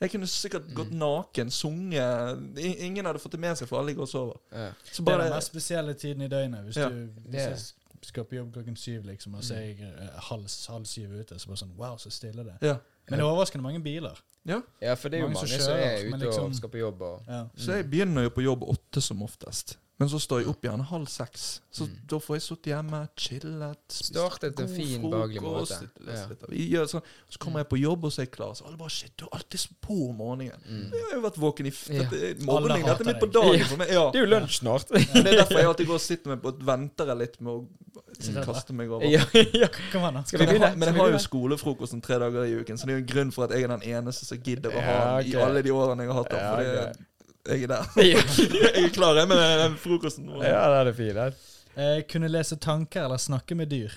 Jeg 0.00 0.10
kunne 0.10 0.26
sikkert 0.30 0.68
gått 0.74 0.92
naken, 0.94 1.50
sunget 1.50 2.58
Ingen 2.86 3.04
hadde 3.08 3.18
fått 3.18 3.32
det 3.34 3.40
med 3.42 3.58
seg, 3.58 3.66
for 3.68 3.80
alle 3.80 3.94
går 3.98 4.06
og 4.06 4.08
sover. 4.08 4.38
Ja. 4.52 4.68
Så 4.92 5.02
Det 5.04 5.14
er 5.14 5.18
den 5.24 5.32
mest 5.34 5.50
spesielle 5.50 5.94
tiden 5.94 6.22
i 6.22 6.28
døgnet. 6.28 6.64
Hvis 6.64 6.76
Ja, 6.78 6.88
du 6.88 7.08
hvis 7.26 7.34
jeg 7.42 7.58
skal 8.06 8.24
på 8.24 8.36
jobb 8.38 8.52
klokken 8.54 8.76
syv, 8.78 9.02
liksom, 9.04 9.34
og 9.34 9.42
så 9.44 9.54
er 9.58 9.60
jeg 9.60 9.80
eh, 9.82 10.20
halv, 10.30 10.46
halv 10.68 10.84
syv 10.86 11.16
ute, 11.18 11.38
så 11.38 11.50
bare 11.50 11.56
sånn 11.58 11.72
Wow, 11.76 11.96
så 11.98 12.10
stille 12.14 12.44
det. 12.46 12.54
Ja. 12.62 12.76
Men 13.10 13.18
det 13.18 13.24
er 13.24 13.32
overraskende 13.32 13.62
mange 13.64 13.82
biler. 13.82 14.14
ja. 14.46 14.60
ja, 14.80 14.94
for 14.94 15.08
det 15.08 15.18
er 15.18 15.22
jo 15.22 15.28
Mange 15.32 15.40
mange 15.40 15.48
som 15.48 15.60
som 15.66 15.72
er 15.74 15.82
kjører, 15.82 16.08
ute 16.14 16.18
liksom- 16.24 16.44
og 16.44 16.54
skal 16.54 16.68
på 16.70 16.78
jobb 16.78 17.02
og 17.02 17.22
Ja. 17.28 17.42
Så 17.56 17.72
jeg 17.72 17.90
begynner 17.90 18.22
jo 18.22 18.30
på 18.30 18.42
jobb 18.42 18.62
åtte 18.62 19.02
som 19.02 19.22
oftest. 19.22 19.78
Men 19.98 20.06
så 20.08 20.18
står 20.22 20.44
jeg 20.44 20.48
opp 20.52 20.62
gjerne 20.62 20.84
halv 20.86 21.08
seks. 21.10 21.60
Så 21.74 21.82
Mm. 21.88 21.94
da 22.06 22.18
får 22.22 22.36
jeg 22.36 22.42
sittet 22.42 22.66
hjemme, 22.70 22.98
chillet, 23.18 23.78
spist 23.90 24.12
Startet 24.14 24.60
en 24.60 24.68
fin, 24.68 25.00
frokost, 25.02 25.40
måte. 25.42 25.80
litt- 26.06 26.70
Ja. 26.70 26.84
så, 26.86 27.00
sånn. 27.00 27.02
Så 27.28 27.38
kommer 27.38 27.58
jeg 27.64 27.68
på 27.68 27.80
jobb, 27.80 28.04
og 28.04 28.12
så 28.12 28.20
er 28.20 28.26
jeg 28.26 28.30
klar. 28.30 28.52
Så 28.54 28.64
alle 28.66 28.76
bare 28.76 28.88
Shit, 28.90 29.16
du 29.16 29.24
er 29.24 29.30
alltid 29.38 29.58
så 29.58 29.68
på 29.82 30.08
om 30.10 30.16
morgenen. 30.16 30.54
Mm. 30.70 30.92
Jeg 30.92 31.02
har 31.10 31.18
jo 31.18 31.22
vært 31.28 31.36
våken 31.42 31.66
i 31.66 31.72
Ja. 31.96 32.02
dette, 32.04 32.44
morgenen. 32.46 32.84
Dette 32.86 33.00
er 33.00 33.04
midt 33.12 33.20
på 33.20 33.32
dagen 33.32 33.64
for 33.66 33.76
meg. 33.76 33.88
Ja. 33.90 34.10
Det 34.12 34.20
er 34.22 34.26
jo 34.26 34.30
lunsj 34.36 34.58
snart. 34.62 34.90
Men 34.90 35.24
det 35.24 35.32
er 35.34 35.36
derfor 35.42 35.58
jeg 35.58 35.66
alltid 35.66 35.86
går 35.88 35.94
og 35.94 36.00
sitter 36.00 36.28
meg 36.30 36.42
på 36.42 36.48
et 36.54 36.58
venter 36.64 37.06
jeg 37.06 37.18
litt 37.18 37.40
med 37.40 37.52
å 37.52 38.44
kaste 38.44 38.72
meg 38.72 38.88
over. 38.90 39.02
ja, 39.04 39.24
ja. 39.34 39.66
Kom 39.90 40.04
an. 40.04 40.24
Skal 40.24 40.38
vi 40.38 40.46
Men 40.46 40.54
jeg, 40.54 40.60
begynne? 40.60 40.68
har, 40.68 40.76
men 40.76 40.88
jeg 40.88 40.96
har 40.96 41.10
jo 41.10 41.18
skolefrokosten 41.18 42.00
tre 42.02 42.18
dager 42.22 42.44
i 42.46 42.54
uken, 42.62 42.78
så 42.78 42.86
det 42.86 42.94
er 42.94 43.00
jo 43.00 43.02
en 43.02 43.06
grunn 43.06 43.30
for 43.32 43.44
at 43.44 43.50
jeg 43.50 43.64
er 43.64 43.68
den 43.76 43.82
eneste 43.82 44.24
som 44.26 44.38
gidder 44.38 44.70
å 44.70 44.80
ha 44.80 45.20
den 45.22 45.32
i 45.32 45.34
alle 45.34 45.60
de 45.62 45.70
årene 45.70 46.06
jeg 46.06 46.12
har 46.12 46.22
hatt 46.22 46.30
den. 46.30 47.06
Jeg 47.46 47.62
er 47.62 47.66
der. 47.66 47.84
Jeg 48.02 48.84
er 48.84 48.90
klar 48.92 49.16
jeg, 49.16 49.28
med 49.28 49.62
den 49.62 49.76
frokosten. 49.76 50.28
ja, 50.42 50.64
det 50.84 50.92
er 50.92 50.92
fint. 50.92 51.14
det. 51.14 51.34
Eh, 51.78 52.02
kunne 52.10 52.28
lese 52.28 52.56
tanker 52.56 53.04
eller 53.04 53.16
snakke 53.22 53.54
med 53.54 53.70
dyr. 53.70 53.90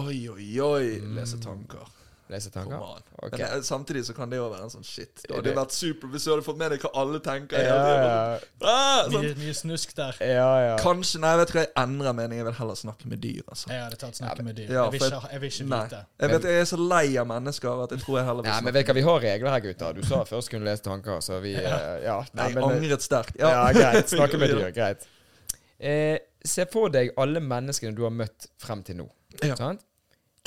Oi, 0.00 0.28
oi, 0.28 0.60
oi. 0.60 1.00
Mm. 1.00 1.16
Lese 1.18 1.40
tanker. 1.42 1.90
Lese 2.32 2.50
Come 2.54 2.72
tanker? 2.78 3.28
Men 3.32 3.40
eh, 3.46 3.60
samtidig 3.66 4.02
så 4.08 4.14
kan 4.16 4.30
det 4.32 4.38
jo 4.40 4.48
være 4.50 4.64
en 4.66 4.72
sånn 4.72 4.84
shit. 4.88 5.12
Det 5.22 5.30
hadde 5.36 5.44
Det- 5.50 5.54
vært 5.58 5.74
super 5.76 6.08
hvis 6.12 6.24
du 6.24 6.30
hadde 6.32 6.44
fått 6.46 6.58
med 6.58 6.72
deg 6.74 6.80
hva 6.86 6.90
alle 7.02 7.20
tenker. 7.24 7.60
Ja, 7.62 7.76
ja. 7.76 8.38
Ah, 8.64 9.04
sånn. 9.12 9.26
Mye, 9.28 9.34
mye 9.42 9.54
snusk 9.54 9.94
der. 9.98 10.16
ja, 10.20 10.48
ja. 10.66 10.76
Kanskje 10.82 11.20
Nei, 11.22 11.36
vet 11.42 11.52
du 11.52 11.58
hva, 11.58 11.64
jeg 11.66 11.72
endrer 11.84 12.16
mening. 12.18 12.38
Jeg 12.42 12.48
vil 12.48 12.58
heller 12.62 12.80
snakke 12.80 13.06
med 13.12 13.20
dyr. 13.22 13.42
altså. 13.48 13.68
Jeg 13.70 13.82
hadde 13.84 14.00
tatt 14.02 14.18
snakke 14.20 14.42
med 14.48 14.56
dyr. 14.56 14.72
Ja, 14.72 14.84
Jeg 14.90 14.92
vil 14.98 15.06
ikke, 15.12 15.22
jeg 15.32 15.40
vil 15.44 15.50
ikke 15.54 15.68
Nei. 15.68 15.82
vite. 15.84 16.02
Jeg 16.20 16.30
vet 16.34 16.42
jeg 16.50 16.60
er 16.60 16.68
så 16.72 16.80
lei 16.88 17.16
av 17.22 17.26
mennesker 17.30 17.82
at 17.84 17.90
jeg 17.96 18.00
tror 18.06 18.18
jeg 18.18 18.26
heller 18.26 18.42
vil 18.42 18.50
Nei, 18.52 18.60
men 18.66 18.72
vet 18.74 18.86
du 18.86 18.92
hva, 18.92 18.94
vi 18.94 19.06
har 19.10 19.20
regler 19.28 19.50
her, 19.56 19.60
gutter. 19.68 19.92
Du 19.94 20.02
sa 20.02 20.24
først 20.24 20.50
kunne 20.50 20.64
lese 20.64 20.82
tanker, 20.82 21.20
så 21.20 21.40
vi 21.40 21.52
ja. 21.54 21.78
Ja. 22.02 22.18
Nei, 22.34 22.48
Jeg 22.48 22.54
men, 22.54 22.64
angret 22.64 23.02
sterkt. 23.04 23.36
ja, 23.38 23.72
greit. 23.72 24.08
Snakke 24.08 24.38
med 24.38 24.50
dyr. 24.56 24.70
Greit. 24.72 25.06
Eh, 25.82 26.18
se 26.44 26.64
for 26.70 26.88
deg 26.94 27.10
alle 27.18 27.40
menneskene 27.40 27.94
du 27.94 28.02
har 28.06 28.10
møtt 28.14 28.46
frem 28.58 28.82
til 28.86 28.96
nå. 29.02 29.08
Ja. 29.42 29.54
Sant? 29.58 29.80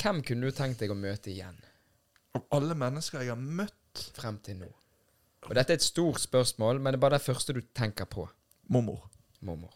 Hvem 0.00 0.22
kunne 0.24 0.48
du 0.48 0.50
tenkt 0.52 0.78
deg 0.80 0.90
å 0.92 0.96
møte 0.96 1.30
igjen 1.32 1.56
Av 2.36 2.58
alle 2.58 2.76
mennesker 2.78 3.24
jeg 3.24 3.32
har 3.32 3.40
møtt 3.40 4.04
frem 4.16 4.38
til 4.44 4.60
nå? 4.60 4.68
Og 5.46 5.54
Dette 5.54 5.74
er 5.74 5.80
et 5.80 5.84
stort 5.86 6.20
spørsmål, 6.20 6.80
men 6.82 6.92
det 6.92 6.98
er 6.98 7.04
bare 7.06 7.18
det 7.20 7.26
første 7.26 7.54
du 7.54 7.62
tenker 7.76 8.08
på. 8.10 8.26
Mormor. 8.72 9.04
Mormor. 9.46 9.74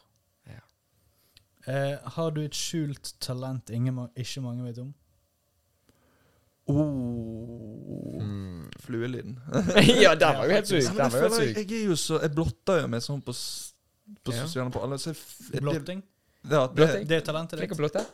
Eh, 1.68 1.98
har 2.14 2.30
du 2.32 2.40
et 2.40 2.56
skjult 2.56 3.12
talent 3.20 3.68
ingen, 3.70 3.98
ikke 4.16 4.40
mange 4.40 4.64
vet 4.64 4.78
om? 4.80 4.94
Oh. 6.70 8.16
Mm. 8.22 8.70
Fluelyden. 8.80 9.36
ja, 10.04 10.14
den 10.14 10.38
var 10.38 10.46
jo 10.46 10.54
helt 10.56 10.70
syk. 10.70 10.86
Ja, 10.86 10.94
jeg, 10.94 11.12
var 11.12 11.18
jo 11.18 11.26
helt 11.26 11.36
syk. 11.36 11.58
jeg 11.58 11.80
er 11.82 11.90
jo 11.90 11.96
så 11.98 12.20
Jeg 12.22 12.32
blotter 12.36 12.80
jo 12.84 12.90
meg 12.92 13.04
sånn 13.04 13.20
på, 13.26 13.34
på 14.24 14.34
Ja. 14.34 14.46
sosiale 14.46 14.72
på 14.72 14.82
alle 14.86 14.98
så 15.02 15.12
jeg, 15.12 15.60
Blotting? 15.60 16.02
ja, 16.48 16.64
det? 16.72 16.88
Det 17.10 17.18
er 17.18 17.26
talentet 17.26 17.60
ditt? 17.60 17.76
blotte? 17.76 18.06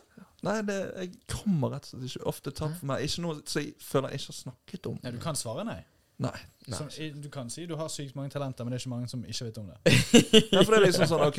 Nei, 0.45 0.61
det, 0.67 0.77
jeg 1.01 1.11
kommer 1.31 1.71
rett 1.73 1.87
og 1.89 1.95
slett 1.97 2.11
ikke 2.11 2.27
ofte 2.29 2.51
tatt 2.53 2.75
for 2.77 2.85
meg. 2.91 3.05
Ikke 3.07 3.23
noe 3.25 3.39
som 3.43 3.61
jeg 3.63 3.73
føler 3.81 4.13
jeg 4.13 4.21
ikke 4.21 4.33
har 4.33 4.41
snakket 4.43 4.89
om. 4.91 4.99
Nei, 5.03 5.11
du 5.15 5.21
kan 5.23 5.35
svare 5.39 5.63
nei. 5.65 5.79
Nei. 6.17 6.31
Nei. 6.65 6.73
Som, 6.77 6.87
i- 6.97 7.11
du 7.21 7.27
kan 7.29 7.49
si 7.53 7.67
du 7.69 7.75
har 7.77 7.89
sykt 7.93 8.15
mange 8.17 8.31
talenter, 8.33 8.65
men 8.65 8.73
det 8.73 8.79
er 8.79 8.81
ikke 8.83 8.89
mange 8.89 9.07
som 9.09 9.21
ikke 9.29 9.45
vet 9.51 9.57
om 9.61 9.67
det. 9.69 9.77
Ja, 10.53 10.63
for 10.63 10.71
det 10.73 10.79
er 10.79 10.85
liksom 10.87 11.05
sånn 11.11 11.21
Ok, 11.27 11.37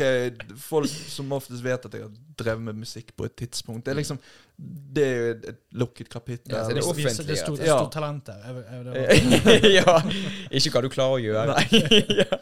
folk 0.63 0.87
som 0.89 1.33
oftest 1.35 1.65
vet 1.65 1.89
at 1.89 1.97
jeg 1.99 2.05
har 2.05 2.13
drevet 2.39 2.63
med 2.69 2.79
musikk 2.85 3.11
på 3.19 3.27
et 3.27 3.35
tidspunkt 3.41 3.85
Det 3.89 3.91
er 3.91 3.99
liksom 3.99 4.21
Det 4.95 5.03
er 5.09 5.17
jo 5.19 5.33
et, 5.33 5.49
et 5.51 5.59
lukket 5.83 6.09
kapittel. 6.13 6.55
Ja, 6.55 6.63
så 6.63 6.77
det 6.77 6.85
er 6.85 6.91
offentlig, 6.93 7.27
Det 7.27 7.35
er 7.35 7.43
stort, 7.43 7.65
ja. 7.67 7.79
stort 7.81 7.93
talent 7.99 8.31
der. 8.31 8.47
Er, 8.47 8.63
er 8.71 8.83
det, 8.87 9.73
ja. 9.81 9.97
Ikke 10.55 10.71
hva 10.77 10.85
du 10.87 10.91
klarer 10.95 11.19
å 11.19 11.23
gjøre. 11.27 11.59
ja. 12.23 12.39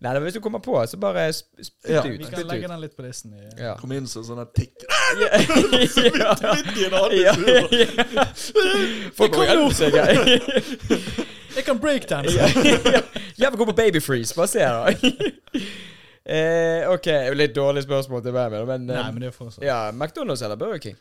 Nei, 0.00 0.12
men 0.16 0.22
hvis 0.24 0.32
du 0.38 0.40
kommer 0.40 0.62
på, 0.64 0.78
så 0.88 0.96
bare 0.96 1.26
sp- 1.28 1.60
spytt 1.66 1.90
Ja. 1.92 2.00
ut. 2.00 2.18
vi 2.18 2.24
kan 2.24 2.46
legge 2.48 2.64
ut. 2.64 2.70
den 2.70 2.80
litt 2.80 2.94
på 2.96 3.02
listen. 3.04 3.34
I, 3.36 3.50
Ja. 3.60 3.74
Kom 3.76 3.92
inn 3.92 4.06
som 4.08 4.22
sånn 4.24 4.40
tikk 4.56 4.86
Ja. 5.20 5.28
ja. 6.22 6.36
midt 6.54 6.76
i 6.76 6.84
en 6.86 6.94
annen 6.96 7.34
tur. 7.44 9.12
Folk 9.18 9.36
må 9.36 9.44
hjelpe 9.44 9.74
seg. 9.76 9.92
Jeg 11.56 11.64
kan 11.66 11.78
breakdance! 11.82 12.30
Jeg 12.32 13.50
vil 13.50 13.58
gå 13.58 13.64
på 13.66 13.74
babyfreeze. 13.76 14.34
Bare 14.38 14.48
se, 14.48 14.60
da. 14.64 14.94
eh, 16.24 16.86
ok, 16.92 17.08
litt 17.34 17.54
dårlig 17.56 17.82
spørsmål 17.84 18.22
til 18.22 18.32
meg, 18.36 18.54
men 18.68 18.86
Nei, 18.86 18.96
eh, 19.02 19.08
men 19.12 19.20
det 19.24 19.32
er 19.32 19.36
sånn. 19.50 19.64
Ja, 19.66 19.80
McDonald's 19.90 20.44
eller 20.46 20.56
Burger 20.60 20.78
King? 20.84 20.96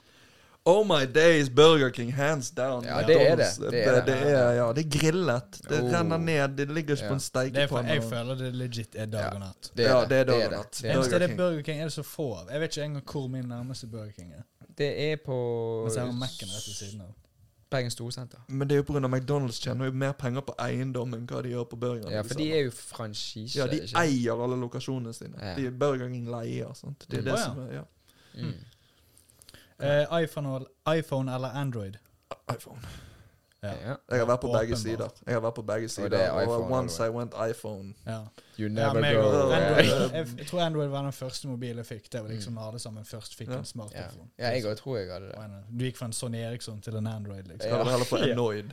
Oh 0.69 0.83
my 0.85 1.05
days, 1.05 1.49
Burger 1.49 1.89
King, 1.97 2.11
hands 2.13 2.51
down. 2.51 2.83
Ja, 2.85 2.99
det 3.07 3.15
er 3.29 3.35
det. 3.35 3.45
Det 3.71 3.85
er 3.87 3.95
det. 3.95 4.05
det 4.07 4.15
er, 4.33 4.51
ja, 4.59 4.67
det 4.73 4.85
er 4.85 4.89
grillet. 4.99 5.59
Det 5.69 5.79
Oh. 5.83 5.91
renner 5.93 6.17
ned. 6.17 6.57
Det 6.57 6.67
ligger 6.71 6.95
ikke 6.95 7.03
Ja. 7.03 7.09
på 7.09 7.13
en 7.13 7.19
Det 7.19 7.25
er 7.25 7.29
steikepanne. 7.29 7.87
jeg 7.93 8.03
føler 8.03 8.35
det 8.37 8.55
legit 8.55 8.95
er 8.95 9.05
dag 9.05 9.33
og 9.33 9.39
natt. 9.39 9.71
Er 9.77 9.81
Ja, 9.83 9.99
det. 10.01 10.09
det 10.09 10.17
er 10.17 10.23
dag 10.23 10.35
og 10.35 10.41
er 10.41 10.57
natt. 10.57 10.71
det. 10.71 10.81
Det 10.81 10.91
eneste 10.91 11.11
Burger 11.11 11.23
er 11.23 11.27
det 11.27 11.37
Burger 11.37 11.61
King 11.63 11.79
er 11.79 11.83
det 11.83 11.93
så 11.93 12.03
få 12.03 12.33
av. 12.33 12.47
Jeg 12.51 12.59
vet 12.61 12.77
ikke 12.77 12.83
engang 12.85 13.03
hvor 13.11 13.27
min 13.29 13.45
nærmeste 13.45 13.87
Burger 13.87 14.11
King 14.17 14.33
er. 14.37 14.43
Det 14.77 14.89
er 15.11 15.15
på 15.25 15.83
Men 15.83 15.91
så 15.93 15.99
har 15.99 16.11
Mac-en 16.11 16.49
rett 16.55 16.67
ved 16.67 16.75
siden 16.75 17.01
av. 17.01 17.13
Bergen 17.71 17.91
Storsenter. 17.91 18.37
Men 18.47 18.67
det 18.67 18.75
er 18.75 18.81
jo 18.81 18.83
pga. 18.83 19.07
McDonald's 19.07 19.59
tjener 19.61 19.85
jo 19.85 19.91
mer 19.91 20.11
penger 20.13 20.41
på 20.41 20.53
eiendom 20.59 21.13
enn 21.13 21.25
hva 21.27 21.41
de 21.43 21.49
gjør 21.49 21.63
på 21.69 21.79
Burger 21.79 22.01
King. 22.01 22.11
Ja, 22.11 22.21
for 22.23 22.33
de 22.33 22.53
er 22.53 22.63
jo 22.63 22.71
franchise. 22.71 23.55
Ja, 23.59 23.67
de 23.67 23.79
ikke? 23.81 23.95
eier 23.97 24.43
alle 24.43 24.55
lokasjonene 24.57 25.13
sine. 25.13 25.35
Ja. 25.41 25.55
De 25.55 25.71
Burger 25.71 26.07
King 26.09 26.25
leier. 26.31 26.73
Sant? 26.75 27.05
Det 27.11 27.17
er 27.19 27.21
Mm. 27.21 27.25
det 27.31 27.39
som 27.39 27.59
er 27.59 27.73
ja. 27.73 27.81
Mm. 28.41 28.53
Eh, 29.79 30.23
iPhone, 30.23 30.65
iPhone 30.97 31.35
eller 31.35 31.47
Android? 31.47 31.93
iPhone. 32.55 32.79
Ja. 33.63 33.95
Jeg 34.11 34.19
har 34.19 34.25
vært 34.25 34.41
på 34.41 34.51
begge 34.59 34.77
sider. 34.77 35.09
Jeg 35.25 35.33
har 35.35 35.41
vært 35.41 35.55
på 35.55 35.61
begge 35.67 35.87
det 35.87 35.91
sider 35.91 36.17
er 36.17 36.31
Og 36.31 36.43
iPhone, 36.43 36.75
once 36.75 37.05
I 37.05 37.09
went 37.09 37.33
iPhone. 37.49 37.93
ja. 38.07 38.21
You 38.59 38.69
never 38.69 38.99
ja, 39.05 39.13
go. 39.21 39.51
Android, 39.55 40.11
jeg, 40.17 40.27
jeg 40.37 40.47
tror 40.47 40.61
Android 40.61 40.89
var 40.89 41.03
den 41.03 41.11
første 41.15 41.47
mobilen 41.47 41.77
jeg 41.77 41.85
fikk. 41.85 42.09
Det 42.11 42.21
var 42.21 42.29
liksom 42.29 42.53
Mm. 42.53 42.57
alle 42.67 42.79
sammen 42.79 43.05
først 43.05 43.35
fikk 43.37 43.49
en 43.55 43.65
smarttelefon. 43.65 44.27
ja, 44.39 44.49
jeg 44.51 44.77
tror 44.77 44.97
jeg 44.97 45.09
hadde 45.11 45.29
det. 45.31 45.63
Du 45.79 45.85
gikk 45.85 45.97
fra 45.97 46.05
en 46.09 46.13
Sony 46.13 46.37
Eriksson 46.43 46.81
til 46.81 46.95
en 46.99 47.07
Android, 47.07 47.47
liksom. 47.47 47.71
Ja. 47.71 47.83
heller 47.83 48.05
på 48.09 48.17
annoyed. 48.17 48.71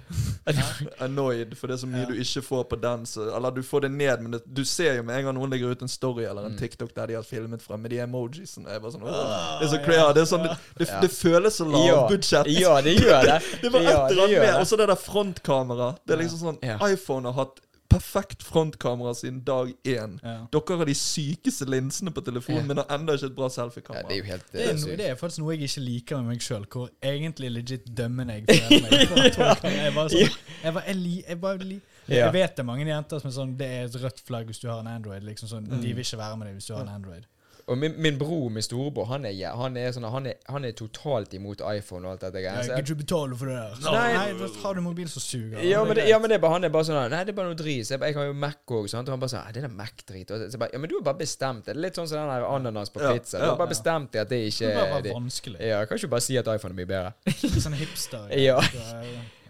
annoyed, 1.01 1.55
for 1.57 1.67
det 1.67 1.75
er 1.75 1.81
så 1.83 1.87
mye 1.91 2.01
Ja. 2.01 2.07
du 2.11 2.15
ikke 2.15 2.43
får 2.43 2.63
på 2.71 2.77
den. 2.83 3.07
Så, 3.07 3.29
eller 3.37 3.51
du 3.51 3.63
får 3.63 3.81
det 3.81 3.91
ned, 3.91 4.21
men 4.23 4.33
det, 4.33 4.43
du 4.57 4.65
ser 4.65 4.97
jo 4.97 5.03
med 5.03 5.19
en 5.19 5.25
gang 5.25 5.35
noen 5.39 5.51
legger 5.51 5.71
ut 5.71 5.83
en 5.83 5.89
story 5.89 6.25
eller 6.25 6.47
en 6.47 6.53
Mm. 6.57 6.59
TikTok 6.59 6.95
der 6.97 7.07
de 7.07 7.15
har 7.15 7.23
filmet 7.23 7.63
fra 7.63 7.77
med 7.77 7.91
de 7.91 7.99
emojisene. 8.01 8.69
Jeg 8.71 8.81
bare 8.83 8.93
sånn, 8.93 9.03
Ah, 9.07 9.59
det 9.61 9.67
er 9.67 9.71
så 9.77 9.85
clear. 9.85 10.13
Det, 10.15 10.23
sånn, 10.29 10.43
det, 10.79 10.89
det, 11.03 11.11
føles 11.11 11.57
så 11.61 11.65
lavbudsjett. 11.65 12.47
Ja, 12.61 12.81
det 12.81 12.97
gjør 13.01 13.23
det. 13.23 13.43
Det 13.63 13.73
var 13.73 13.81
et 13.81 14.11
eller 14.11 14.25
annet 14.25 14.41
med. 14.41 14.55
Og 14.61 14.67
så 14.67 14.77
det 14.77 14.89
der 14.89 14.95
frontkamera. 14.97 15.97
Det 16.07 16.15
er 16.15 16.23
liksom 16.23 16.39
sånn 16.39 16.59
Ja. 16.63 16.79
iPhone 16.89 17.25
har 17.27 17.33
hatt 17.45 17.61
perfekt 17.89 18.43
frontkamera 18.43 19.15
siden 19.15 19.41
dag 19.47 19.73
én. 19.85 20.19
Ja. 20.23 20.47
Dere 20.53 20.77
har 20.81 20.85
de 20.89 20.95
sykeste 20.95 21.67
linsene 21.69 22.11
på 22.15 22.21
telefonen, 22.25 22.63
Ja. 22.63 22.67
men 22.67 22.77
har 22.83 22.87
enda 22.99 23.13
ikke 23.17 23.27
et 23.31 23.35
bra 23.37 23.45
Ja, 23.51 23.55
selfiekamera. 23.57 24.09
det 24.09 24.15
er 24.17 24.19
jo 24.23 24.25
helt 24.31 24.53
Det 24.53 24.61
er, 24.65 24.71
eh, 24.71 24.81
no, 24.81 24.97
det 24.97 25.07
er 25.11 25.15
faktisk 25.15 25.39
noe 25.39 25.53
jeg 25.57 25.63
ikke 25.69 25.81
liker 25.85 26.17
med 26.23 26.27
meg 26.35 26.41
sjøl, 26.41 26.67
hvor 26.71 26.91
egentlig 27.03 27.51
legit 27.53 27.85
dømmende 27.95 28.33
jeg 28.35 28.45
føler 28.47 28.83
meg. 28.83 29.09
for 29.09 29.45
at 29.45 29.63
Jeg 29.87 29.95
bare 29.95 30.09
sånn 30.09 30.37
Jeg, 30.65 30.73
bare, 30.75 30.85
jeg, 30.87 30.97
li, 30.97 31.25
jeg, 31.29 31.41
bare 31.41 31.59
li, 31.59 31.81
jeg 32.09 32.33
vet 32.33 32.57
det 32.57 32.59
er 32.59 32.65
mange 32.65 32.87
jenter 32.87 33.19
som 33.21 33.29
er 33.29 33.35
sånn 33.35 33.57
Det 33.57 33.67
er 33.67 33.85
et 33.85 33.97
rødt 34.03 34.21
flagg 34.27 34.47
hvis 34.47 34.59
du 34.61 34.69
har 34.69 34.81
en 34.81 34.87
Android. 34.87 35.23
Liksom 35.23 35.49
sånn, 35.49 35.67
Mm. 35.67 35.81
De 35.83 35.93
vil 35.95 36.05
ikke 36.05 36.19
være 36.19 36.37
med 36.39 36.47
deg 36.49 36.55
hvis 36.57 36.67
du 36.67 36.75
har 36.75 36.83
en 36.83 36.89
Android. 36.95 37.27
Og 37.67 37.75
min, 37.79 37.97
min 37.99 38.15
bror, 38.19 38.45
min 38.55 38.63
storebror, 38.63 39.09
han 39.11 39.25
er, 39.27 39.35
han, 39.59 39.75
er 39.77 39.89
sånn, 39.91 40.05
han, 40.13 40.27
er, 40.31 40.37
han 40.55 40.63
er 40.69 40.71
totalt 40.79 41.33
imot 41.35 41.65
iPhone 41.67 42.07
og 42.07 42.13
alt 42.13 42.21
dette 42.23 42.39
Jeg 42.39 42.45
greiene. 42.47 42.63
så 42.63 42.69
kan 42.71 42.79
jeg- 42.79 42.87
ikke 42.87 42.99
betale 43.01 43.39
for 43.41 43.47
det 43.51 43.57
der. 43.57 43.73
Så, 43.81 43.95
Nei. 43.97 44.13
nei, 44.15 44.51
har 44.63 44.75
du 44.75 44.81
mobil 44.85 45.09
som 45.11 45.21
suger. 45.25 45.65
Ja, 45.67 45.81
men 45.85 45.97
det, 45.99 46.05
ja, 46.09 46.19
men 46.23 46.31
det 46.31 46.37
er 46.37 46.43
bare, 46.45 46.53
han 46.53 46.65
er 46.65 46.71
bare 46.77 46.87
sånn 46.87 47.11
Nei, 47.11 47.25
det 47.27 47.35
er 47.35 47.39
bare 47.41 47.51
noe 47.51 47.59
drit. 47.59 47.91
Jeg, 47.91 47.99
jeg 48.01 48.15
har 48.15 48.29
jo 48.29 48.37
Mac 48.39 48.63
òg. 48.71 48.87
Og 48.87 49.11
han 49.11 49.19
bare 49.25 49.33
sånn 49.35 49.53
Det 49.57 49.65
er 49.65 49.75
Mac-drit. 49.83 50.31
Så 50.31 50.47
jeg 50.55 50.61
bare, 50.63 50.71
Ja, 50.73 50.79
men 50.79 50.91
du 50.91 50.95
har 51.01 51.03
bare 51.11 51.19
bestemt 51.25 51.65
det. 51.67 51.75
Er 51.75 51.81
litt 51.81 51.99
sånn 51.99 52.07
som 52.07 52.19
den 52.23 52.31
der 52.37 52.47
ananas 52.47 52.91
på 52.95 53.03
Ja, 53.03 53.13
pizza. 53.19 53.39
Du 53.43 53.49
har 53.51 53.57
bare 53.59 53.75
bestemt 53.75 54.13
det 54.15 54.21
at 54.21 54.29
det 54.31 54.41
ikke 54.47 54.71
det 54.71 54.77
er 54.85 54.93
bare 55.03 55.17
vanskelig. 55.19 55.59
Ja, 55.67 55.85
kan 55.91 55.99
ikke 55.99 56.09
bare 56.15 56.21
si 56.29 56.39
at 56.39 56.47
iPhone 56.47 56.71
er 56.71 56.79
mye 56.85 56.87
bedre. 56.87 57.15
Sånn 57.67 57.75
hipster. 57.83 58.31
Ja. 58.39 58.61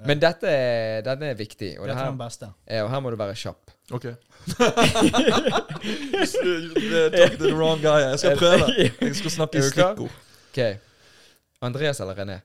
Men 0.05 0.19
dette, 0.21 0.45
er- 0.51 1.01
dette 1.07 1.25
er 1.31 1.35
viktig, 1.39 1.71
og, 1.79 1.87
det 1.87 1.95
Dette 1.95 2.01
er 2.01 2.05
her, 2.05 2.11
den 2.11 2.19
beste. 2.21 2.49
ja, 2.69 2.83
og 2.85 2.91
her 2.93 3.01
må 3.01 3.11
du 3.11 3.17
være 3.17 3.35
kjapp. 3.35 3.71
Ok. 3.97 4.03
Talk 7.17 7.39
to 7.39 7.45
the 7.47 7.55
wrong 7.55 7.81
guy. 7.81 8.01
Jeg 8.03 8.19
skal 8.19 8.37
prøve. 8.37 8.67
Jeg 9.01 9.17
skal 9.17 9.31
snakke 9.31 9.59
i 9.59 9.63
stikkord. 9.63 10.11
OK. 10.51 10.61
Andreas 11.63 12.01
eller 12.01 12.15
René? 12.19 12.41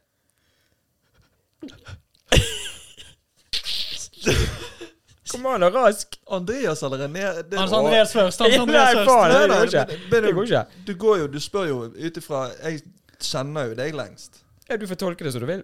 Kom 5.32 5.46
an, 5.46 5.62
da, 5.64 5.70
rask! 5.72 6.20
Andreas 6.28 6.84
eller 6.84 6.98
René 7.08 7.44
det, 7.50 7.58
Hans 7.58 7.72
Andreas 7.74 8.12
først. 8.14 8.40
Hans 8.40 8.52
Nei, 8.56 8.60
Andreas 8.62 8.94
først. 8.94 9.10
faen, 9.10 9.32
Nei, 9.32 9.42
det 9.42 9.48
nei, 9.50 9.58
går 9.58 9.66
ikke. 9.66 9.86
Det 10.12 10.34
går 10.36 10.44
ikke. 10.50 10.64
Du 10.88 10.94
går 11.06 11.18
jo, 11.22 11.28
du 11.32 11.40
spør 11.40 11.68
jo 11.70 11.78
ut 11.88 12.18
ifra 12.20 12.42
Jeg 12.64 12.82
kjenner 13.22 13.70
jo 13.72 13.78
deg 13.80 13.96
lengst. 13.96 14.42
Ja, 14.70 14.76
du 14.82 14.86
får 14.90 15.00
tolke 15.02 15.24
det 15.28 15.32
som 15.36 15.44
du 15.44 15.48
vil. 15.50 15.64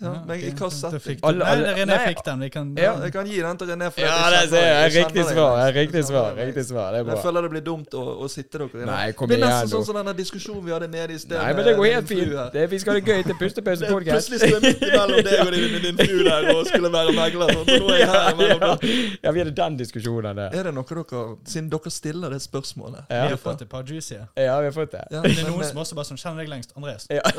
Ja, 0.00 0.12
men 0.28 0.38
jeg 0.38 0.52
har 0.58 0.70
sett 0.70 0.94
fikk 1.02 1.20
du- 1.20 1.26
Alle- 1.26 1.44
Nei, 1.44 1.50
alle- 1.50 1.74
René 1.74 1.96
fikk 2.06 2.20
den. 2.24 2.38
Vi 2.40 2.48
kan, 2.54 2.76
Ja, 2.78 2.92
jeg 3.02 3.12
kan 3.12 3.26
gi 3.26 3.40
den 3.42 3.56
til 3.58 3.66
René. 3.66 3.90
for 3.90 4.00
Ja, 4.00 4.30
det, 4.30 4.50
det 4.50 4.58
er 4.62 4.66
jeg. 4.66 4.92
Jeg 4.92 5.04
Riktig 5.04 5.24
svar. 5.24 5.56
deg. 5.58 5.74
Riktig 5.74 5.94
Jeg 5.94 6.04
svar. 6.04 6.34
Riktig 6.36 6.64
svar. 6.68 6.92
Det 6.92 7.00
er 7.00 7.10
Jeg 7.14 7.22
føler 7.24 7.42
det 7.42 7.50
blir 7.50 7.60
dumt 7.66 7.90
å, 7.94 8.04
å 8.22 8.28
sitte 8.30 8.58
dere 8.58 8.68
inne. 8.74 8.86
Nei, 8.86 9.12
kom 9.12 9.28
Det 9.28 9.38
blir 9.38 9.46
nesten 9.48 9.68
sånn 9.72 9.84
som 9.86 9.96
denne 9.96 10.14
diskusjonen 10.14 10.64
vi 10.64 10.70
hadde 10.70 10.88
nede 10.88 11.10
i 11.14 11.18
sted. 11.18 11.38
Nei, 11.42 11.52
men 11.52 11.64
det 11.66 11.74
går 11.76 11.86
helt 11.94 12.08
fint. 12.08 12.52
Det, 12.52 12.70
vi 12.70 12.78
skal 12.78 12.92
ha 12.94 13.00
det 13.00 13.06
gøy 13.08 13.22
til 13.26 13.34
pustepause-podkast. 13.42 14.28
Plutselig 14.30 14.38
står 14.38 14.54
jeg 14.54 14.62
midt 14.62 14.82
imellom 14.86 15.22
deg 15.26 15.40
og 15.40 15.52
din, 15.52 15.82
din 15.82 15.96
fru 16.06 16.22
der 16.22 16.54
og 16.54 16.66
skulle 16.66 16.92
være 16.94 17.12
megler. 17.18 17.48
sånn, 17.58 17.66
nå 17.82 17.90
er 17.90 17.98
jeg 17.98 18.08
her 18.08 18.34
mellom 18.38 18.78
ja, 19.22 19.30
vi 19.34 19.38
hadde 19.42 19.54
den 19.58 19.76
diskusjonen 19.82 20.36
der. 20.36 20.54
Er 20.54 20.62
det 20.70 20.74
noe 20.74 20.84
dere 20.84 21.36
Siden 21.44 21.68
dere 21.74 21.90
stiller 21.90 22.30
det 22.30 22.40
spørsmålet 22.42 23.02
Ja. 23.10 23.24
Vi 23.26 23.34
har 23.34 23.36
fått 23.42 23.62
et 23.62 23.68
par 23.68 23.82
juicy. 23.82 24.14
Ja, 24.36 24.60
vi 24.60 24.70
har 24.70 24.72
fått 24.72 24.92
det. 24.92 25.04
Ja, 25.10 25.22
Men 25.22 25.30
det 25.34 25.42
er 25.44 25.50
noen 25.50 25.64
som 25.64 25.82
også 25.82 25.94
bare 25.98 26.06
sånn 26.06 26.18
Kjenner 26.22 26.44
deg 26.44 26.48
lengst? 26.54 26.72
Andreas. 26.76 27.06
Ja, 27.10 27.20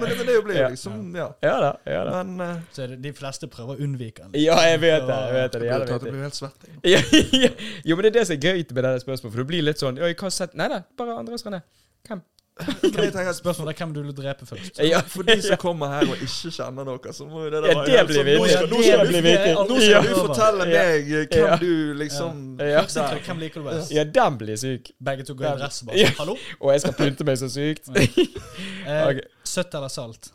men 0.00 0.16
det, 0.26 0.42
blir 0.44 0.62
jo 0.64 0.68
liksom 0.72 1.14
Ja. 1.16 1.28
ja 1.42 1.60
da. 1.60 1.72
Ja 1.90 2.04
da. 2.06 2.22
Men 2.22 2.40
eh, 2.46 2.56
Så 2.72 2.82
er 2.84 2.94
det, 2.94 2.98
de 3.02 3.12
fleste 3.16 3.48
prøver 3.50 3.76
å 3.76 3.84
unnvike 3.86 4.22
den. 4.28 4.40
Ja, 4.40 4.56
jeg 4.70 4.80
vet 4.80 5.06
det. 5.08 5.20
jeg 5.20 5.34
vet 5.34 5.52
det, 5.52 5.52
Jeg 5.52 5.52
det 5.52 5.60
blir, 5.60 5.70
jævlig 5.70 6.00
det 6.06 6.12
blir 6.16 6.22
helt 6.28 6.40
svett. 6.40 6.66
jeg. 6.66 6.80
Ja, 6.94 7.00
ja. 7.44 7.50
Jo, 7.84 7.96
men 7.96 8.02
det 8.06 8.10
er 8.14 8.18
det 8.20 8.26
som 8.30 8.36
er 8.36 8.42
gøy 8.50 8.64
med 8.74 8.84
det 8.84 8.96
spørsmålet, 9.04 9.32
for 9.34 9.38
du 9.44 9.48
blir 9.52 9.62
litt 9.66 9.78
sånn 9.82 9.98
Oi, 10.00 10.12
hva 10.14 10.30
sett 10.30 10.54
Nei 10.54 10.68
da, 10.72 10.82
bare 10.98 11.18
Andreas 11.20 11.44
René. 11.46 11.62
Hvem? 12.08 12.22
Men 12.60 12.76
jeg 13.06 13.12
tenker 13.14 13.30
at 13.30 13.36
Spørsmålet 13.38 13.72
er 13.72 13.78
hvem 13.80 13.92
du 13.96 14.00
vil 14.04 14.12
drepe 14.18 14.44
først. 14.44 14.80
Ja, 14.84 14.98
For 15.12 15.24
de 15.24 15.36
som 15.40 15.56
kommer 15.62 15.88
her 15.94 16.10
og 16.12 16.18
ikke 16.26 16.50
kjenner 16.52 16.84
noe, 16.84 17.12
så 17.16 17.24
må 17.24 17.46
jo 17.46 17.52
det 17.54 17.60
Ja, 17.64 17.76
være 17.78 17.86
det 17.86 17.94
helt 17.96 18.10
blir 18.10 18.18
sånn, 18.18 18.26
viktig. 18.28 18.40
Nå 18.42 18.50
skal, 18.50 18.66
nå 18.68 18.80
Det 18.80 18.90
skal, 18.90 19.04
blir 19.06 19.16
du, 19.16 19.28
viktig. 19.30 19.54
nå 19.70 19.78
skal 19.80 20.04
du 20.04 20.18
fortelle 20.18 20.66
Ja. 20.68 20.82
meg 20.90 21.08
eh, 21.14 21.24
hvem 21.30 21.46
Ja. 21.46 21.56
du 21.62 21.70
liksom 22.02 22.42
Ja. 22.60 22.82
Første 22.84 23.00
inntrykk, 23.06 23.24
hvem 23.30 23.40
liker 23.46 23.62
du 23.64 23.68
best? 23.70 23.94
Ja, 23.96 24.04
den 24.18 24.36
blir 24.42 24.60
syk. 24.60 24.90
Begge 25.00 25.24
to 25.30 25.34
går 25.40 25.46
Ja. 25.48 25.54
i 25.54 25.62
dress 25.62 25.80
og 25.80 25.88
bare 25.88 25.98
Ja. 26.02 26.10
sånn, 26.10 26.18
Hallo? 26.20 26.36
Og 26.60 26.72
jeg 26.74 26.80
skal 26.84 26.92
pynte 27.00 27.24
meg 27.30 27.40
så 27.40 27.48
sykt. 27.48 27.88
Eh, 28.90 29.06
Ok. 29.08 29.24
Søtt 29.44 29.74
eller 29.80 29.88
salt? 29.88 30.30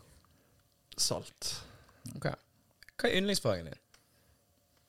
Salt. 0.96 1.64
Ok. 2.16 2.26
Hva 2.96 3.08
er 3.10 3.16
yndlingsfargen 3.18 3.66
din? 3.70 3.80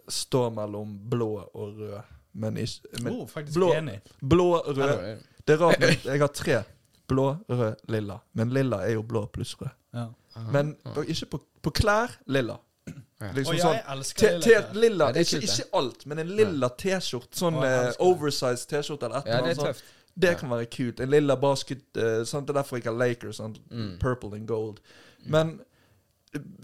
Står 0.08 0.50
mellom 0.56 0.94
blå 1.10 1.32
og 1.54 1.80
rød. 1.82 2.14
Men 2.38 2.58
ikke 2.58 3.02
men, 3.04 3.14
Oh, 3.14 3.28
faktisk 3.28 3.58
blå. 3.58 3.74
enig. 3.74 4.00
Blå, 4.22 4.58
rød 4.62 5.18
Det 5.48 5.54
er 5.56 5.58
rart, 5.58 5.80
men 5.80 5.90
jeg 6.06 6.20
har 6.20 6.28
tre. 6.28 6.64
Blå, 7.08 7.38
rød, 7.50 7.76
lilla. 7.90 8.18
Men 8.34 8.50
lilla 8.50 8.78
er 8.86 8.94
jo 8.94 9.02
blå 9.04 9.26
pluss 9.26 9.56
rød. 9.62 9.70
Ja. 9.94 10.06
Aha. 10.36 10.52
Men 10.52 10.76
ikke 11.08 11.26
på, 11.26 11.42
på 11.62 11.70
klær 11.72 12.18
lilla. 12.28 12.58
Ja. 13.20 13.32
Liksom 13.34 13.56
Og 13.56 13.62
sånn 13.62 13.74
jeg 13.74 13.84
elsker 13.90 14.20
te, 14.20 14.32
lilla 14.38 14.62
te, 14.62 14.80
lilla, 14.80 15.06
Ja, 15.08 15.12
det 15.16 15.22
er 15.24 15.36
ikke, 15.38 15.48
ikke 15.48 15.78
alt, 15.80 16.04
men 16.06 16.20
en 16.22 16.28
lilla 16.38 16.70
T-skjorte. 16.70 17.34
Sånn 17.40 17.58
det. 17.64 17.96
oversized 18.06 18.68
T-skjorte 18.70 19.08
eller 19.10 19.18
et 19.18 19.28
eller 19.32 19.48
det 19.48 19.56
annet. 19.58 19.64
tøft. 19.66 19.94
Det 20.18 20.34
kan 20.40 20.50
være 20.50 20.66
kult. 20.66 21.00
En 21.00 21.10
lilla 21.10 21.36
basket 21.38 21.98
uh, 21.98 22.24
sant? 22.26 22.48
Det 22.48 22.54
er 22.56 22.60
derfor 22.62 22.78
jeg 22.78 22.86
har 22.86 22.96
Lakers. 22.98 23.38
Sant? 23.42 23.58
Mm. 23.72 23.98
Purple 24.00 24.38
and 24.38 24.48
gold. 24.48 24.80
Men 25.26 25.60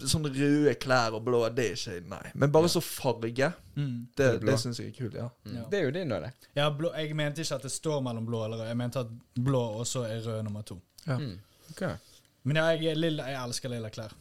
sånne 0.08 0.30
røde 0.34 0.74
klær 0.80 1.14
og 1.16 1.24
blå, 1.26 1.40
det 1.54 1.64
er 1.70 1.76
ikke 1.78 2.08
Nei. 2.10 2.22
Men 2.34 2.52
bare 2.54 2.70
så 2.72 2.80
farge, 2.84 3.52
Mm. 3.74 4.06
det, 4.16 4.26
det 4.40 4.46
det 4.46 4.54
syns 4.62 4.78
jeg 4.78 4.92
er 4.92 4.96
kult. 4.98 5.14
Ja. 5.18 5.28
Mm. 5.44 5.54
Ja. 5.56 5.62
Det 5.70 5.78
er 5.78 5.84
jo 5.88 5.90
din 5.96 6.08
nå, 6.08 6.20
det. 6.22 6.28
Ja, 6.54 6.68
blå, 6.70 6.92
jeg 6.94 7.16
mente 7.18 7.42
ikke 7.42 7.56
at 7.58 7.62
det 7.66 7.72
står 7.74 8.00
mellom 8.06 8.26
blå 8.28 8.44
eller 8.44 8.60
rød. 8.62 8.68
Jeg 8.70 8.76
mente 8.78 9.00
at 9.02 9.10
blå 9.34 9.62
også 9.80 10.04
er 10.06 10.20
rød 10.22 10.42
nummer 10.46 10.62
to. 10.62 10.76
Ja. 11.06 11.16
Mm. 11.18 11.38
Okay. 11.70 11.96
Men 12.44 12.56
ja, 12.60 12.68
jeg, 12.76 12.92
er 12.92 13.00
lilla, 13.00 13.26
jeg 13.32 13.40
elsker 13.42 13.72
lilla 13.72 13.90
klær. 13.90 14.12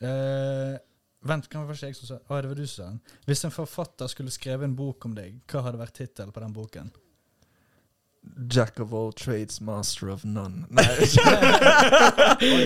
Uh, 0.00 0.76
vent, 1.28 1.48
hva 1.52 1.62
det 1.66 1.74
det 1.76 1.88
jeg 1.90 1.96
som 1.98 2.08
sa 2.08 2.16
Å, 2.22 2.38
det 2.40 2.48
var 2.52 2.58
du 2.58 2.64
som 2.66 2.76
sa 2.76 2.88
den. 2.92 3.00
Hvis 3.28 3.44
en 3.44 3.54
forfatter 3.54 4.08
skulle 4.10 4.32
skrevet 4.32 4.64
en 4.68 4.76
bok 4.78 5.04
om 5.08 5.14
deg, 5.16 5.40
hva 5.50 5.64
hadde 5.66 5.80
vært 5.80 5.96
tittelen 5.98 6.32
på 6.32 6.40
den 6.44 6.54
boken? 6.56 6.92
Jack 8.48 8.78
of 8.80 8.92
all 8.94 9.12
trades, 9.12 9.60
master 9.60 10.08
of 10.08 10.24
none. 10.24 10.66
Nei, 10.70 10.82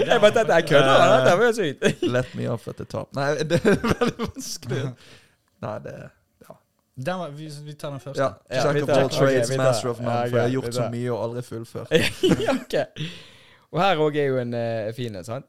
Jeg 0.07 0.21
bare 0.21 0.31
tenkte 0.33 0.55
jeg 0.55 0.69
kødder. 0.69 1.25
det 1.25 1.39
var 1.39 1.45
jo 1.47 1.53
sykt. 1.53 2.03
let 2.17 2.35
me 2.35 2.47
off 2.51 2.69
at 2.69 2.77
the 2.77 2.85
top. 2.85 3.09
Nei, 3.17 3.31
det 3.51 3.61
er 3.65 3.81
veldig 3.81 4.19
vanskelig. 4.19 4.83
Nei, 5.65 5.79
det 5.87 5.95
Den 6.97 7.19
var, 7.19 7.29
vi, 7.29 7.49
vi 7.65 7.73
tar 7.73 7.91
den 7.91 8.01
første. 8.01 8.23
Ja. 8.23 8.29
Ja, 8.51 8.67
Jack 8.67 8.83
of 8.83 8.89
all 8.89 9.09
trades, 9.09 9.51
okay, 9.51 9.59
master 9.59 9.89
of 9.89 10.01
none. 10.01 10.13
ja, 10.13 10.29
For 10.29 10.37
jeg 10.37 10.43
har 10.43 10.51
gjort 10.51 10.75
så 10.75 10.89
mye 10.93 11.11
og 11.13 11.25
aldri 11.25 11.43
fullført. 11.43 11.93
ja, 12.41 12.55
ok. 12.61 13.03
Og 13.73 13.83
her 13.83 14.01
òg 14.01 14.17
er 14.17 14.31
jo 14.31 14.39
en 14.41 14.55
uh, 14.55 14.95
fin 14.97 15.17
en. 15.17 15.25
sant? 15.25 15.45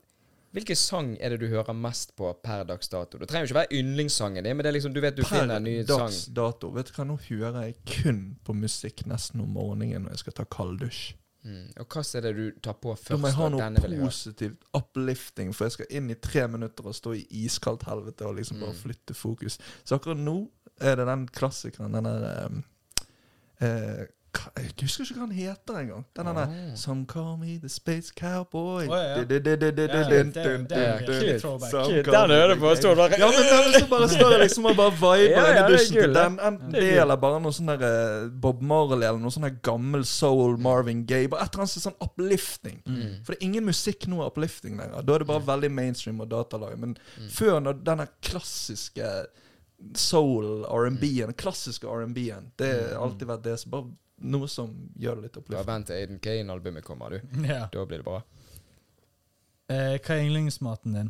Hvilken 0.55 0.75
sang 0.79 1.17
er 1.21 1.29
det 1.29 1.39
du 1.41 1.47
hører 1.51 1.73
mest 1.75 2.15
på 2.15 2.29
per 2.43 2.63
dags 2.63 2.87
dato? 2.89 3.17
Det 3.19 3.27
trenger 3.29 3.45
jo 3.45 3.51
ikke 3.51 3.59
være 3.59 3.79
yndlingssangen 3.81 4.43
din, 4.43 4.55
men 4.57 4.63
det 4.63 4.69
er 4.71 4.77
liksom, 4.77 4.93
du 4.95 5.01
vet 5.03 5.15
du 5.17 5.23
finner 5.27 5.57
en 5.57 5.63
ny 5.67 5.73
sang. 5.83 5.87
Per 5.87 6.05
dags 6.05 6.21
dato. 6.33 6.69
Vet 6.73 6.87
du 6.87 6.93
hva, 6.95 7.05
nå 7.09 7.17
hører 7.29 7.61
jeg 7.67 7.75
kun 7.91 8.21
på 8.47 8.55
musikk 8.55 9.05
nesten 9.11 9.41
om 9.43 9.49
morgenen 9.53 10.03
når 10.07 10.15
jeg 10.15 10.23
skal 10.23 10.33
ta 10.39 10.45
kalddusj. 10.57 11.01
Mm. 11.47 11.67
Og 11.79 11.85
hva 11.93 12.01
er 12.17 12.21
det 12.25 12.31
du 12.35 12.45
tar 12.63 12.73
på 12.81 12.95
først? 12.95 13.11
Da 13.13 13.17
må 13.21 13.29
jeg 13.29 13.37
ha 13.37 13.49
noe 13.53 13.99
positivt, 14.01 14.63
uplifting, 14.75 15.53
for 15.55 15.65
jeg 15.69 15.71
skal 15.77 15.91
inn 15.99 16.09
i 16.11 16.17
tre 16.19 16.47
minutter 16.51 16.89
og 16.89 16.95
stå 16.97 17.13
i 17.15 17.21
iskaldt 17.45 17.85
helvete 17.87 18.25
og 18.27 18.35
liksom 18.39 18.59
bare 18.63 18.73
Mm. 18.73 18.81
flytte 18.81 19.13
fokus. 19.15 19.59
Så 19.85 19.95
akkurat 19.99 20.17
nå 20.19 20.49
er 20.81 20.95
det 20.95 21.05
den 21.07 21.27
klassikeren, 21.27 21.93
den 21.93 22.03
der 22.03 22.25
eh, 22.27 22.49
hva- 23.61 24.07
Jeg 24.57 24.71
husker 24.81 25.03
ikke 25.03 25.15
hva 25.17 25.25
han 25.27 25.31
heter 25.35 25.73
engang. 25.81 26.05
Den 26.15 26.25
derre 26.25 26.43
Ah. 26.47 26.75
Some 26.75 27.05
call 27.05 27.37
me 27.37 27.57
the 27.57 27.69
space 27.69 28.11
cowboy. 28.15 28.85
Det- 28.87 29.47
er 29.47 30.97
virkelig 30.97 31.41
throwback. 31.41 31.71
Den 31.71 32.29
hører 32.29 32.53
du 32.53 32.59
på. 32.61 32.75
Står 32.75 32.95
bare 32.95 33.17
ja, 33.19 33.25
men 33.27 33.43
den 33.73 33.81
så 33.81 33.87
bare 33.89 34.07
står 34.09 34.37
liksom 34.43 34.65
og 34.65 34.75
bare 34.77 34.91
viber 34.91 35.49
inn 35.49 35.57
er 35.57 35.69
dusjen 35.69 36.01
til 36.01 36.13
den. 36.13 36.39
Enten 36.39 36.71
Det 36.71 36.83
er 36.93 37.01
eller 37.01 37.15
bare 37.17 37.39
noe 37.41 37.51
sånn 37.51 37.67
der 37.71 37.81
eh, 37.87 38.29
Bob 38.29 38.61
Marley 38.61 39.07
eller 39.07 39.19
noe 39.19 39.31
sånn 39.33 39.59
gammel 39.61 40.05
soul 40.05 40.57
Marvin 40.57 41.05
Gaye. 41.05 41.27
Bare 41.27 41.43
et 41.43 41.53
eller 41.55 41.65
annet 41.65 41.83
sånn 41.87 41.97
uplifting. 42.01 42.81
Mm. 42.85 43.23
For 43.25 43.33
det 43.33 43.41
er 43.41 43.45
ingen 43.49 43.65
musikk 43.65 44.07
nå 44.07 44.21
er 44.21 44.27
uplifting 44.31 44.77
lenger. 44.77 45.01
Da 45.03 45.13
er 45.15 45.19
det 45.19 45.27
bare 45.27 45.45
veldig 45.47 45.71
mainstream 45.71 46.21
og 46.21 46.29
datalag. 46.29 46.77
Men 46.77 46.97
Mm. 47.17 47.29
før, 47.29 47.59
når 47.59 47.83
denne 47.83 48.07
klassiske 48.21 49.25
soul 49.95 50.65
R&B-en, 50.65 51.33
klassiske 51.33 51.85
R&B-en, 51.87 52.51
det 52.57 52.71
har 52.73 52.97
Mm. 52.97 53.03
alltid 53.03 53.27
vært 53.27 53.41
det. 53.43 53.59
som 53.59 53.71
bare 53.71 53.85
noe 54.19 54.47
som 54.47 54.71
gjør 54.97 55.15
det 55.15 55.23
litt 55.23 55.33
Bare 55.33 55.43
uplifting. 55.43 55.67
vent 55.73 55.87
til 55.87 55.95
Aiden 55.95 56.19
Kane-albumet 56.19 56.83
kommer, 56.83 57.09
du. 57.09 57.21
Ja. 57.47 57.67
Da 57.71 57.85
blir 57.85 57.97
det 58.01 58.05
bra. 58.05 58.21
Eh, 59.69 59.97
hva 59.99 60.15
er 60.15 60.23
yndlingsmaten 60.25 60.93
din? 60.95 61.09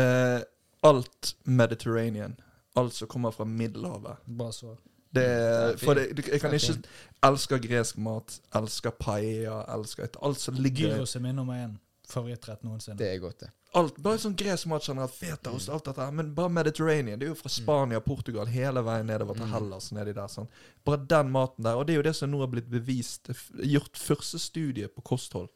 Eh, 0.00 0.40
alt 0.82 1.34
Mediterranean. 1.44 2.38
Alt 2.76 2.94
som 2.94 3.08
kommer 3.08 3.30
fra 3.34 3.44
Middelhavet. 3.44 4.16
Bra 4.26 4.50
svar. 4.52 4.76
Det 5.12 5.80
for 5.80 5.94
det, 5.94 6.16
du- 6.16 6.22
jeg 6.30 6.40
kan 6.40 6.52
ikke 6.54 6.70
elske 6.70 6.84
Elsker 7.22 7.58
gresk 7.58 7.96
mat, 7.98 8.40
elsker 8.54 8.90
paella, 8.90 9.64
elsker 9.74 10.06
alt 10.22 10.38
som 10.40 10.54
ligger 10.54 10.94
Gyros 10.94 11.16
er 11.16 11.20
min 11.20 11.34
nummer 11.36 11.54
én 11.66 11.74
favorittrett 12.08 12.62
noensinne. 12.64 12.96
Det 12.98 13.08
er 13.14 13.18
godt, 13.18 13.40
det. 13.40 13.50
Alt, 13.74 13.96
Bare 14.02 14.18
sånn 14.18 14.34
gresk 14.36 14.66
mat 14.66 14.82
generelt, 14.86 15.12
fetaost, 15.14 15.68
alt 15.68 15.84
dette. 15.84 16.06
Men 16.12 16.32
bare 16.34 16.48
Mediterranean. 16.50 17.18
Det 17.18 17.26
er 17.26 17.32
jo 17.34 17.38
fra 17.38 17.48
Spania, 17.52 18.00
Portugal, 18.00 18.46
hele 18.46 18.82
veien 18.82 19.06
nedover 19.06 19.34
til 19.34 19.46
Mm. 19.46 19.52
Hellas. 19.52 19.90
nedi 19.92 20.12
der, 20.14 20.26
sånn. 20.28 20.48
Bare 20.84 20.96
den 21.06 21.30
maten 21.30 21.62
der. 21.64 21.74
Og 21.76 21.86
det 21.86 21.94
er 21.94 22.02
jo 22.02 22.02
det 22.08 22.16
som 22.16 22.30
nå 22.30 22.40
har 22.40 22.48
blitt 22.48 22.70
bevist. 22.70 23.30
Gjort 23.62 23.92
første 23.96 24.38
studie 24.38 24.88
på 24.88 25.02
kosthold. 25.02 25.48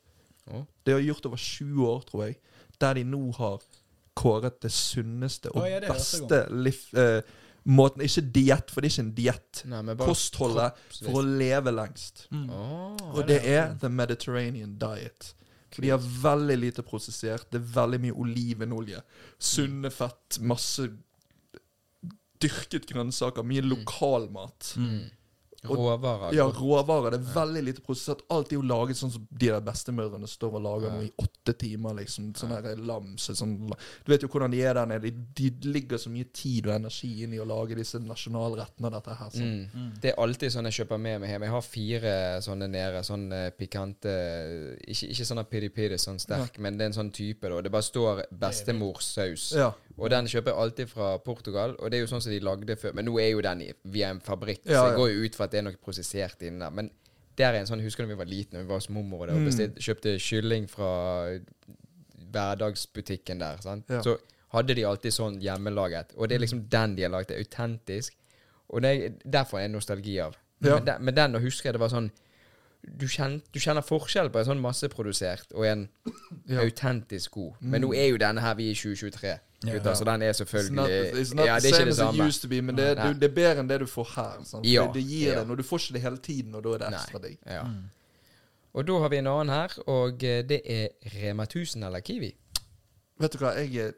Det 0.84 0.92
har 0.92 1.00
gjort 1.00 1.26
over 1.26 1.36
20 1.36 1.86
år, 1.88 2.02
tror 2.04 2.26
jeg. 2.26 2.36
Der 2.80 2.94
de 2.94 3.04
nå 3.04 3.32
har 3.36 3.60
kåret 4.14 4.60
det 4.60 4.70
sunneste 4.70 5.50
og 5.56 5.64
ja, 5.68 5.80
det 5.80 5.88
beste 5.88 6.46
liv, 6.52 6.76
eh, 6.94 7.22
måten 7.66 8.02
Ikke 8.04 8.20
diett, 8.32 8.70
for 8.70 8.80
det 8.80 8.90
er 8.90 8.94
ikke 8.94 9.06
en 9.06 9.14
diett. 9.14 9.62
Kostholdet 9.98 10.74
for 11.02 11.22
å 11.22 11.24
leve 11.38 11.72
lengst. 11.72 12.26
Mm. 12.30 12.50
Oh, 12.50 12.96
Og 13.18 13.26
det 13.26 13.40
er 13.44 13.74
the 13.80 13.88
Mediterranean 13.88 14.76
diet. 14.78 15.32
For 15.74 15.82
de 15.82 15.90
har 15.90 16.02
veldig 16.22 16.56
lite 16.60 16.84
prosessert. 16.86 17.48
Det 17.50 17.58
er 17.58 17.72
veldig 17.74 18.00
mye 18.04 18.16
olivenolje. 18.24 19.00
Sunne 19.42 19.90
fett, 19.90 20.38
masse 20.38 20.86
dyrket 22.44 22.86
grønnsaker, 22.90 23.46
mye 23.46 23.64
lokalmat. 23.64 24.74
Mm. 24.78 25.08
Råvarer. 25.68 26.34
Ja, 26.36 26.44
råvarer. 26.52 27.10
Det 27.14 27.20
er 27.20 27.34
veldig 27.34 27.62
lite 27.64 27.80
prosessert. 27.84 28.20
Alt 28.30 28.52
er 28.52 28.56
jo 28.58 28.62
laget 28.62 28.96
sånn 28.96 29.10
som 29.14 29.26
de 29.30 29.46
der 29.48 29.60
bestemødrene 29.64 30.28
står 30.28 30.54
og 30.58 30.62
lager 30.62 30.88
Ja. 30.92 31.00
i 31.02 31.10
åtte 31.18 31.54
timer, 31.58 31.94
liksom. 31.94 32.32
Sånn 32.36 32.50
her 32.50 32.76
lam 32.76 33.14
sånn, 33.16 33.70
Du 34.04 34.12
vet 34.12 34.22
jo 34.22 34.28
hvordan 34.28 34.50
de 34.50 34.60
er 34.62 34.74
der 34.74 34.86
nede. 34.86 35.10
De, 35.34 35.50
de 35.50 35.68
ligger 35.72 35.96
så 35.98 36.10
mye 36.10 36.24
tid 36.32 36.66
og 36.66 36.74
energi 36.74 37.22
inn 37.24 37.32
i 37.34 37.38
å 37.38 37.46
lage 37.46 37.74
disse 37.76 37.98
nasjonalrettene 37.98 38.86
og 38.86 38.92
dette 38.92 39.14
her. 39.18 39.30
Sånn. 39.30 39.54
Mm. 39.64 39.70
Mm. 39.74 39.92
Det 40.00 40.10
er 40.12 40.20
alltid 40.22 40.52
sånn 40.52 40.64
jeg 40.70 40.78
kjøper 40.86 40.98
med 41.00 41.20
meg 41.20 41.30
hjem. 41.30 41.42
Jeg 41.48 41.50
har 41.56 41.62
fire 41.62 42.14
sånne 42.44 42.68
nede. 42.70 43.02
Sånn 43.04 43.32
eh, 43.32 43.50
pikante 43.50 44.14
Ikke, 44.86 45.08
ikke 45.12 45.24
sånn 45.28 45.44
piri-piri, 45.48 45.98
sånn 45.98 46.18
sterk, 46.20 46.58
men 46.58 46.76
det 46.76 46.84
er 46.84 46.92
en 46.92 46.98
sånn 46.98 47.12
type, 47.14 47.48
da. 47.48 47.60
Det 47.64 47.70
bare 47.72 47.82
står 47.86 48.24
bestemorsaus. 48.68 49.52
Ja. 49.56 49.70
Og 49.96 50.10
den 50.10 50.26
kjøper 50.30 50.50
jeg 50.50 50.58
alltid 50.64 50.90
fra 50.90 51.12
Portugal, 51.22 51.76
og 51.78 51.90
det 51.90 51.98
er 51.98 52.02
jo 52.04 52.10
sånn 52.10 52.22
som 52.24 52.32
de 52.32 52.40
lagde 52.42 52.76
før. 52.80 52.94
Men 52.98 53.06
nå 53.06 53.14
er 53.22 53.30
jo 53.30 53.42
den 53.44 53.62
i, 53.62 53.70
via 53.94 54.08
en 54.10 54.20
fabrikk, 54.24 54.64
Ja, 54.66 54.80
så 54.80 54.88
jeg 54.88 54.94
ja. 54.94 54.98
går 54.98 55.10
jo 55.12 55.24
ut 55.28 55.38
fra 55.38 55.46
at 55.48 55.53
det 55.54 55.60
er 55.62 55.66
noe 55.68 55.78
prosessert 55.80 56.42
inni 56.42 56.58
der. 56.64 56.74
Men 56.74 56.90
der 57.38 57.52
er 57.54 57.60
en 57.62 57.66
sånn 57.70 57.82
Husker 57.82 58.04
du 58.06 58.10
vi 58.12 58.18
var 58.18 58.28
liten 58.30 58.58
og 58.58 58.64
vi 58.66 58.68
var 58.70 58.78
hos 58.82 58.90
mormor 58.94 59.24
og 59.24 59.28
det, 59.30 59.34
og 59.38 59.42
Mm. 59.46 59.78
kjøpte 59.86 60.12
kylling 60.22 60.68
fra 60.70 60.90
hverdagsbutikken 62.32 63.38
der? 63.40 63.58
Ja. 63.88 64.02
så 64.02 64.16
hadde 64.54 64.74
de 64.78 64.84
alltid 64.86 65.12
sånn 65.14 65.40
hjemmelaget. 65.42 66.12
Og 66.16 66.28
det 66.28 66.36
er 66.36 66.44
liksom 66.44 66.68
den 66.70 66.94
de 66.96 67.02
har 67.02 67.10
laget. 67.10 67.28
Det 67.28 67.36
er 67.38 67.44
autentisk. 67.44 68.14
Og 68.68 68.82
det 68.82 68.90
er, 68.90 69.16
derfor 69.26 69.58
er 69.58 69.66
det 69.68 69.74
nostalgi 69.74 70.18
av. 70.22 70.36
Ja. 70.62 70.76
Men, 70.78 70.84
den, 70.86 71.04
men 71.04 71.14
den 71.14 71.34
husker 71.42 71.68
jeg 71.68 71.74
det 71.74 71.80
var 71.82 71.90
sånn 71.92 72.10
du, 72.84 73.06
kjen, 73.08 73.38
du 73.52 73.58
kjenner 73.58 73.80
forskjell 73.82 74.28
på 74.30 74.38
en 74.42 74.44
sånn 74.50 74.60
masseprodusert 74.60 75.54
og 75.56 75.64
en 75.66 75.86
Ja. 76.46 76.60
autentisk 76.60 77.30
god. 77.32 77.54
Men 77.60 77.80
nå 77.82 77.94
er 77.96 78.10
jo 78.10 78.18
denne 78.20 78.40
her 78.44 78.54
vi 78.54 78.70
i 78.70 78.74
2023, 78.74 79.38
Ja. 79.66 79.76
gutter, 79.78 79.94
så 79.94 80.04
den 80.04 80.22
er 80.22 80.32
selvfølgelig 80.32 80.74
not, 80.74 80.90
not 81.34 81.46
Ja, 81.46 81.58
the 81.58 81.62
det 81.62 81.72
er 81.72 81.74
ikke 81.74 81.76
same 81.76 81.84
det 81.84 81.88
as 81.88 81.98
it 81.98 82.02
samme. 82.02 82.26
used 82.28 82.42
to 82.42 82.48
be, 82.48 82.62
men 82.62 82.76
det, 82.76 82.96
du, 82.96 83.12
det 83.20 83.30
er 83.30 83.34
bedre 83.34 83.60
enn 83.60 83.68
det 83.68 83.80
du 83.80 83.86
får 83.86 84.08
her. 84.14 84.60
Ja, 84.64 84.86
det, 84.86 84.94
det 84.94 85.04
gir 85.08 85.32
ja. 85.32 85.44
og 85.44 85.58
du 85.58 85.62
får 85.62 85.78
ikke 85.78 85.92
det 85.98 86.02
hele 86.02 86.18
tiden, 86.18 86.54
og 86.54 86.64
da 86.64 86.68
er 86.74 86.78
det 86.78 86.92
ekstra 86.94 87.18
digg. 87.26 87.38
Ja. 87.46 87.62
Mm. 87.64 87.82
Og 88.74 88.86
da 88.86 88.98
har 88.98 89.08
vi 89.08 89.16
en 89.22 89.26
annen 89.30 89.54
her, 89.54 89.76
og 89.86 90.24
eh, 90.24 90.40
det 90.48 90.60
er 90.64 90.88
Rema 91.14 91.42
1000 91.42 91.84
eller 91.86 92.00
Kiwi. 92.00 92.32
Vet 93.22 93.32
du 93.32 93.38
hva, 93.38 93.52
jeg 93.60 93.92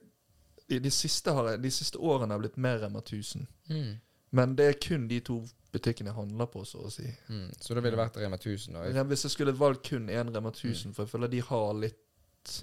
de, 0.68 0.80
de, 0.80 0.90
siste 0.90 1.32
har 1.32 1.48
jeg, 1.50 1.62
de 1.62 1.70
siste 1.70 1.98
årene 1.98 2.34
har 2.34 2.40
jeg 2.40 2.48
blitt 2.48 2.58
mer 2.60 2.82
Rema 2.82 2.98
1000. 2.98 3.46
Mm. 3.70 3.94
Men 4.36 4.56
det 4.58 4.66
er 4.66 4.80
kun 4.88 5.06
de 5.08 5.20
to 5.24 5.40
butikkene 5.72 6.10
jeg 6.10 6.16
handler 6.16 6.48
på, 6.50 6.64
så 6.64 6.82
å 6.86 6.90
si. 6.92 7.06
Mm. 7.28 7.50
Så 7.60 7.74
da 7.74 7.80
ville 7.80 7.94
det 7.96 8.02
vært 8.02 8.18
Rema 8.20 8.36
1000. 8.40 8.76
Og 8.76 9.06
Hvis 9.12 9.24
jeg 9.24 9.34
skulle 9.36 9.54
valgt 9.58 9.88
kun 9.90 10.10
én 10.10 10.32
Rema 10.34 10.50
1000, 10.52 10.94
for 10.94 11.04
jeg 11.06 11.12
føler 11.14 11.32
de 11.32 11.42
har 11.48 11.72
litt 11.80 12.56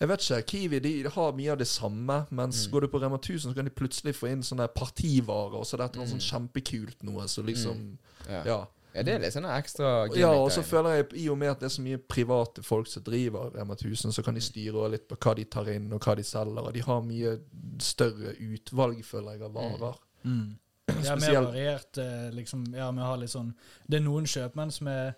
Jeg 0.00 0.08
vet 0.08 0.20
ikke. 0.20 0.42
Kiwi 0.46 0.78
de 0.80 0.92
har 1.08 1.32
mye 1.32 1.50
av 1.52 1.58
det 1.58 1.66
samme, 1.68 2.26
mens 2.30 2.66
Mm. 2.66 2.72
går 2.72 2.80
du 2.80 2.88
på 2.88 3.00
Rema 3.02 3.16
1000, 3.18 3.50
så 3.50 3.54
kan 3.54 3.64
de 3.64 3.70
plutselig 3.70 4.14
få 4.14 4.30
inn 4.32 4.42
sånne 4.42 4.68
partivarer, 4.74 5.54
og 5.54 5.64
så 5.64 5.74
er 5.78 5.86
det 5.88 5.96
noe 5.96 6.06
Mm. 6.06 6.18
sånn 6.18 6.48
kjempekult 6.52 7.02
noe, 7.02 7.22
så 7.28 7.42
liksom 7.44 7.98
ja. 8.28 8.42
Ja. 8.44 8.66
ja, 8.94 9.02
det 9.02 9.08
er 9.14 9.18
litt 9.20 9.32
sånn 9.34 9.44
ekstra 9.44 10.14
Ja, 10.16 10.30
og 10.32 10.50
så 10.50 10.62
føler 10.62 10.96
jeg, 10.96 11.12
i 11.24 11.28
og 11.28 11.38
med 11.38 11.50
at 11.50 11.60
det 11.60 11.66
er 11.66 11.76
så 11.76 11.82
mye 11.82 11.98
private 11.98 12.62
folk 12.62 12.86
som 12.86 13.02
driver 13.02 13.50
Rema 13.54 13.74
1000, 13.74 14.12
så 14.12 14.22
kan 14.24 14.34
de 14.34 14.40
styre 14.40 14.74
også 14.74 14.90
litt 14.90 15.08
på 15.08 15.16
hva 15.16 15.34
de 15.36 15.44
tar 15.44 15.68
inn, 15.68 15.92
og 15.92 16.00
hva 16.00 16.16
de 16.16 16.22
selger, 16.22 16.58
og 16.66 16.72
de 16.72 16.80
har 16.80 17.00
mye 17.02 17.38
større 17.78 18.34
utvalg, 18.40 19.04
føler 19.04 19.32
jeg, 19.32 19.42
av 19.42 19.52
varer. 19.52 19.96
Mm. 20.24 20.56
Ja, 20.88 20.92
mer 21.16 21.16
Spesielt- 21.16 21.46
variert, 21.52 21.98
eh, 21.98 22.30
liksom. 22.30 22.74
Ja, 22.74 22.90
vi 22.90 22.98
har 23.00 23.16
litt 23.16 23.30
sånn 23.30 23.54
Det 23.88 23.96
er 24.00 24.04
noen 24.04 24.24
kjøpmenn 24.24 24.70
som 24.70 24.86
er 24.88 25.14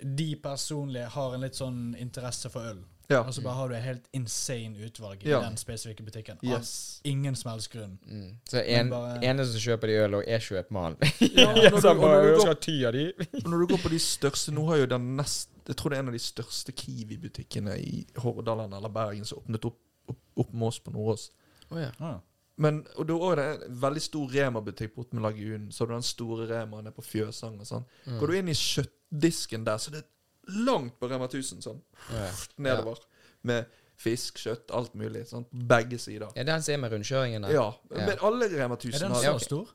De 0.00 0.36
personlige 0.36 1.08
har 1.08 1.34
en 1.34 1.40
litt 1.40 1.54
sånn 1.54 1.96
interesse 1.98 2.48
for 2.48 2.60
øl. 2.60 2.84
Ja. 3.08 3.22
Og 3.24 3.32
så 3.34 3.40
bare 3.42 3.54
har 3.56 3.68
du 3.68 3.74
et 3.74 3.82
helt 3.82 4.08
insane 4.12 4.76
utvalg 4.84 5.22
i 5.24 5.30
Ja. 5.30 5.40
den 5.40 5.56
spesifikke 5.56 6.02
butikken. 6.04 6.36
Av 6.42 6.44
Yes. 6.44 7.00
ingen 7.04 7.34
som 7.36 7.50
helst 7.52 7.70
grunn. 7.72 7.98
Mm. 8.06 8.34
Så 8.44 8.60
en, 8.66 8.90
bare- 8.90 9.22
eneste 9.24 9.52
som 9.58 9.60
kjøper 9.72 9.86
de 9.86 9.92
øl, 10.02 10.14
og 10.14 10.24
er 10.28 10.38
kjøpmann. 10.38 10.96
Ja, 11.20 11.54
når 11.54 11.54
du- 11.70 11.88
og 11.88 11.96
når 11.96 12.22
du 12.22 12.28
«Jeg 12.68 13.14
går-. 13.16 13.44
Og 13.44 13.50
når 13.50 13.58
du 13.58 13.66
går 13.66 13.78
på 13.82 13.88
de 13.88 13.98
største 13.98 14.52
Nå 14.52 14.66
har 14.68 14.76
jo 14.76 14.86
den 14.86 15.16
nest 15.16 15.48
Jeg 15.68 15.76
tror 15.76 15.90
det 15.90 15.96
er 15.98 16.02
en 16.02 16.08
av 16.08 16.12
de 16.12 16.18
største 16.18 16.72
Kiwi-butikkene 16.72 17.78
i 17.80 18.06
Hordaland 18.18 18.74
eller 18.74 18.88
Bergen 18.88 19.24
som 19.24 19.38
åpnet 19.38 19.64
opp, 19.64 19.78
opp, 20.08 20.18
opp 20.36 20.52
med 20.52 20.68
oss 20.68 20.78
på 20.78 20.90
Nordås. 20.92 21.30
Oh, 21.70 21.78
ja. 21.80 21.90
Ah. 22.00 22.20
Men 22.56 22.86
og 22.96 23.06
da 23.06 23.14
er 23.32 23.36
det 23.36 23.48
en 23.68 23.80
veldig 23.80 24.00
stor 24.02 24.28
Rema-butikk 24.32 24.94
borte 24.96 25.14
med 25.14 25.22
Lagunen. 25.22 25.70
Så 25.72 25.80
har 25.84 25.86
du 25.88 25.94
den 25.94 26.02
store 26.02 26.46
Remaen 26.48 26.84
nede 26.84 26.94
på 26.96 27.04
Fjøsang 27.04 27.60
og 27.60 27.66
sånn. 27.68 27.84
Mm. 28.06 28.18
Går 28.20 28.26
du 28.26 28.32
inn 28.38 28.48
i 28.48 28.54
kjøttdisken 28.54 29.64
der, 29.64 29.78
så 29.78 29.90
det 29.92 29.98
er 30.02 30.08
langt 30.48 30.98
på 31.00 31.08
Rema 31.10 31.28
1000 31.28 31.64
sånn. 31.64 31.82
Ja. 32.12 32.30
Nedover. 32.56 33.02
Med 33.48 33.66
fisk, 33.98 34.38
kjøtt, 34.38 34.70
alt 34.74 34.94
mulig. 34.98 35.26
Sånn, 35.28 35.46
begge 35.50 35.98
sider. 35.98 36.30
ja, 36.36 36.46
den 36.46 36.62
som 36.62 36.74
er 36.76 36.82
med 36.84 36.94
rundkjøringen 36.94 37.46
der. 37.48 37.56
Ja. 37.56 37.68
Ja. 37.90 38.06
Men 38.06 38.22
alle 38.22 38.48
Rema 38.52 38.78
Er 38.78 38.98
den 39.04 39.14
så 39.14 39.38
stor? 39.42 39.74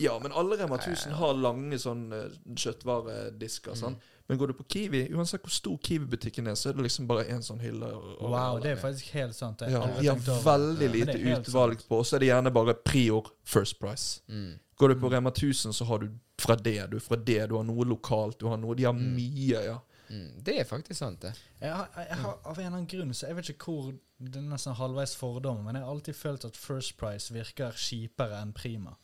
Ja, 0.00 0.18
men 0.22 0.32
alle 0.32 0.56
Rema 0.56 0.76
Ja, 0.76 0.86
ja, 0.86 0.94
1000 0.94 1.12
har 1.18 1.34
lange 1.34 1.78
sånn 1.78 2.12
eh, 2.12 2.38
kjøttvaredisker. 2.56 3.74
Mm. 3.74 3.80
sant? 3.80 4.08
Men 4.30 4.38
går 4.38 4.52
du 4.52 4.54
på 4.60 4.64
Kiwi, 4.70 5.00
uansett 5.18 5.42
hvor 5.42 5.50
stor 5.50 5.78
Kiwi-butikken 5.82 6.46
er, 6.46 6.54
så 6.54 6.70
er 6.70 6.76
det 6.78 6.84
liksom 6.86 7.08
bare 7.10 7.24
én 7.34 7.42
sånn 7.42 7.58
hylle. 7.58 7.88
wow, 8.20 8.34
alle. 8.36 8.60
Det 8.62 8.70
er 8.76 8.78
faktisk 8.78 9.10
helt 9.18 9.34
sant. 9.34 9.64
ja, 9.66 9.80
har 9.82 9.98
De 9.98 10.08
har 10.08 10.44
veldig 10.44 10.90
lite 10.92 11.16
det 11.16 11.24
er 11.24 11.40
utvalg 11.40 11.80
sant. 11.80 11.88
på, 11.88 11.98
og 11.98 12.06
så 12.06 12.16
er 12.16 12.22
det 12.22 12.28
gjerne 12.30 12.52
bare 12.54 12.74
prior 12.86 13.32
first 13.42 13.80
price. 13.80 14.20
Mm. 14.30 14.52
Går 14.80 14.94
du 14.94 15.00
på 15.02 15.10
Rema 15.12 15.30
1000, 15.34 15.74
så 15.76 15.84
har 15.90 16.00
du 16.02 16.08
fra 16.40 16.56
det, 16.56 16.78
du 16.92 16.96
fra 17.04 17.16
det, 17.20 17.42
du 17.50 17.56
har 17.58 17.64
noe 17.68 17.84
lokalt, 17.84 18.38
du 18.40 18.46
har 18.48 18.56
noe 18.60 18.74
De 18.78 18.86
har 18.88 18.94
Mm. 18.96 19.10
mye, 19.16 19.60
ja. 19.66 19.78
Mm. 20.10 20.30
Det 20.42 20.56
er 20.60 20.64
faktisk 20.66 20.98
sant, 20.98 21.20
det. 21.22 21.34
Jeg 21.60 21.70
har, 21.70 21.90
jeg 21.96 22.16
har, 22.18 22.38
av 22.44 22.56
en 22.58 22.64
eller 22.66 22.76
annen 22.80 22.86
grunn, 22.90 23.12
så 23.14 23.28
jeg 23.28 23.36
vet 23.36 23.50
ikke 23.52 23.68
hvor 23.70 23.92
Det 24.20 24.36
er 24.36 24.42
nesten 24.50 24.74
halvveis 24.76 25.14
fordom, 25.16 25.62
men 25.64 25.76
jeg 25.78 25.84
har 25.84 25.90
alltid 25.94 26.14
følt 26.16 26.44
at 26.44 26.56
First 26.56 26.96
Price 27.00 27.32
virker 27.32 27.72
kjipere 27.72 28.40
enn 28.42 28.50
Prima. 28.52 28.96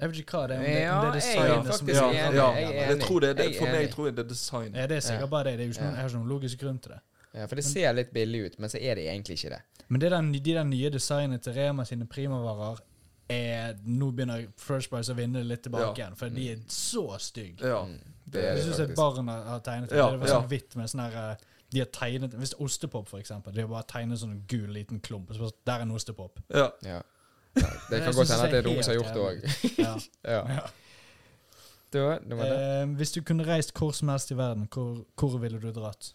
Jeg 0.00 0.08
vet 0.08 0.20
ikke 0.22 0.38
hva 0.38 0.46
det 0.48 0.56
er. 0.56 0.60
Om 0.60 0.64
det, 0.64 0.80
Ja, 0.80 0.94
om 0.94 1.02
det 1.04 1.10
er 1.10 1.18
designet 1.18 1.74
som 1.76 1.88
ja, 1.88 2.46
jeg 2.88 3.00
tror 3.02 3.20
det, 3.20 3.32
det, 3.36 3.48
for 3.58 3.66
meg 3.74 3.90
tror 3.92 4.06
jeg 4.08 4.16
det 4.16 4.24
er 4.24 4.28
design. 4.30 4.74
Ja, 4.74 4.86
det 4.86 4.96
er 4.96 5.04
sikkert 5.04 5.30
bare 5.30 5.50
det. 5.50 5.58
det 5.58 5.66
er 5.66 5.74
ikke 5.74 5.82
noen, 5.84 5.92
jeg 5.94 6.00
har 6.02 6.08
ikke 6.08 6.18
noen 6.22 6.32
logisk 6.32 6.62
grunn 6.62 6.78
til 6.78 6.94
det. 6.94 7.00
Ja, 7.34 7.46
For 7.46 7.56
det 7.60 7.64
ser 7.64 7.92
litt 7.96 8.10
billig 8.12 8.40
ut, 8.46 8.58
men 8.58 8.72
så 8.72 8.80
er 8.80 8.94
det 8.98 9.04
egentlig 9.08 9.36
ikke 9.38 9.52
det. 9.54 9.60
Men 9.88 10.00
det 10.00 10.10
der, 10.10 10.32
de 10.32 10.54
der 10.54 10.64
nye 10.64 10.90
designene 10.90 11.38
til 11.38 11.52
Rema 11.52 11.84
sine 11.84 12.06
primavarer 12.06 12.80
er 13.28 13.74
Nå 13.84 14.10
begynner 14.10 14.46
First 14.56 14.90
Price 14.90 15.12
å 15.12 15.16
vinne 15.16 15.42
litt 15.44 15.62
tilbake 15.62 15.92
Ja. 15.98 16.06
igjen, 16.06 16.16
for 16.16 16.28
de 16.28 16.48
er 16.52 16.58
så 16.68 17.18
stygge. 17.18 17.66
Ja. 17.66 17.84
Mm. 17.84 17.98
Det 18.32 18.40
er 18.40 18.44
er 18.44 18.56
Jeg 18.56 18.56
det 18.56 18.64
syns 18.64 18.80
et 18.80 18.88
faktisk. 18.88 18.96
barn 18.96 19.28
har 19.28 19.60
tegnet 19.60 19.90
det. 19.90 19.96
Ja, 19.98 20.10
det 20.10 20.20
var 20.20 20.26
ja. 20.28 20.34
sånn 20.40 20.48
hvitt 20.48 20.76
med 20.76 20.88
sånn 20.90 21.00
her 21.10 21.30
eh, 21.30 21.36
De 21.72 21.78
har 21.78 21.86
tegnet 21.86 22.34
Hvis 22.36 22.54
ostepop, 22.60 23.08
for 23.08 23.18
eksempel, 23.18 23.52
de 23.54 23.60
har 23.60 23.68
bare 23.68 23.82
tegnet 23.88 24.18
sånn 24.18 24.30
en 24.32 24.44
gul 24.48 24.68
liten 24.68 25.00
klump. 25.00 25.32
Så 25.32 25.50
der 25.64 25.78
er 25.78 25.82
en 25.82 25.90
ostepop. 25.90 26.40
ja. 26.54 26.70
Ja. 26.82 27.02
Ja, 27.54 27.68
det 27.90 27.98
kan 28.00 28.14
godt 28.14 28.30
hende 28.30 28.44
at 28.44 28.50
det 28.50 28.58
er 28.58 28.68
noen 28.68 28.82
som 28.82 28.94
har 28.94 29.02
gjort 29.02 29.14
det 29.14 29.22
òg. 29.22 29.42
Ja. 30.24 30.38
Ja. 30.48 30.66
Det 31.92 32.00
var 32.36 32.44
det. 32.48 32.80
Eh, 32.82 32.86
hvis 32.96 33.12
du 33.12 33.20
kunne 33.20 33.44
reist 33.44 33.72
hvor 33.76 33.90
som 33.92 34.08
helst 34.08 34.30
i 34.30 34.36
verden, 34.36 34.68
hvor, 34.72 35.04
hvor 35.16 35.38
ville 35.38 35.60
du 35.60 35.70
dratt? 35.72 36.14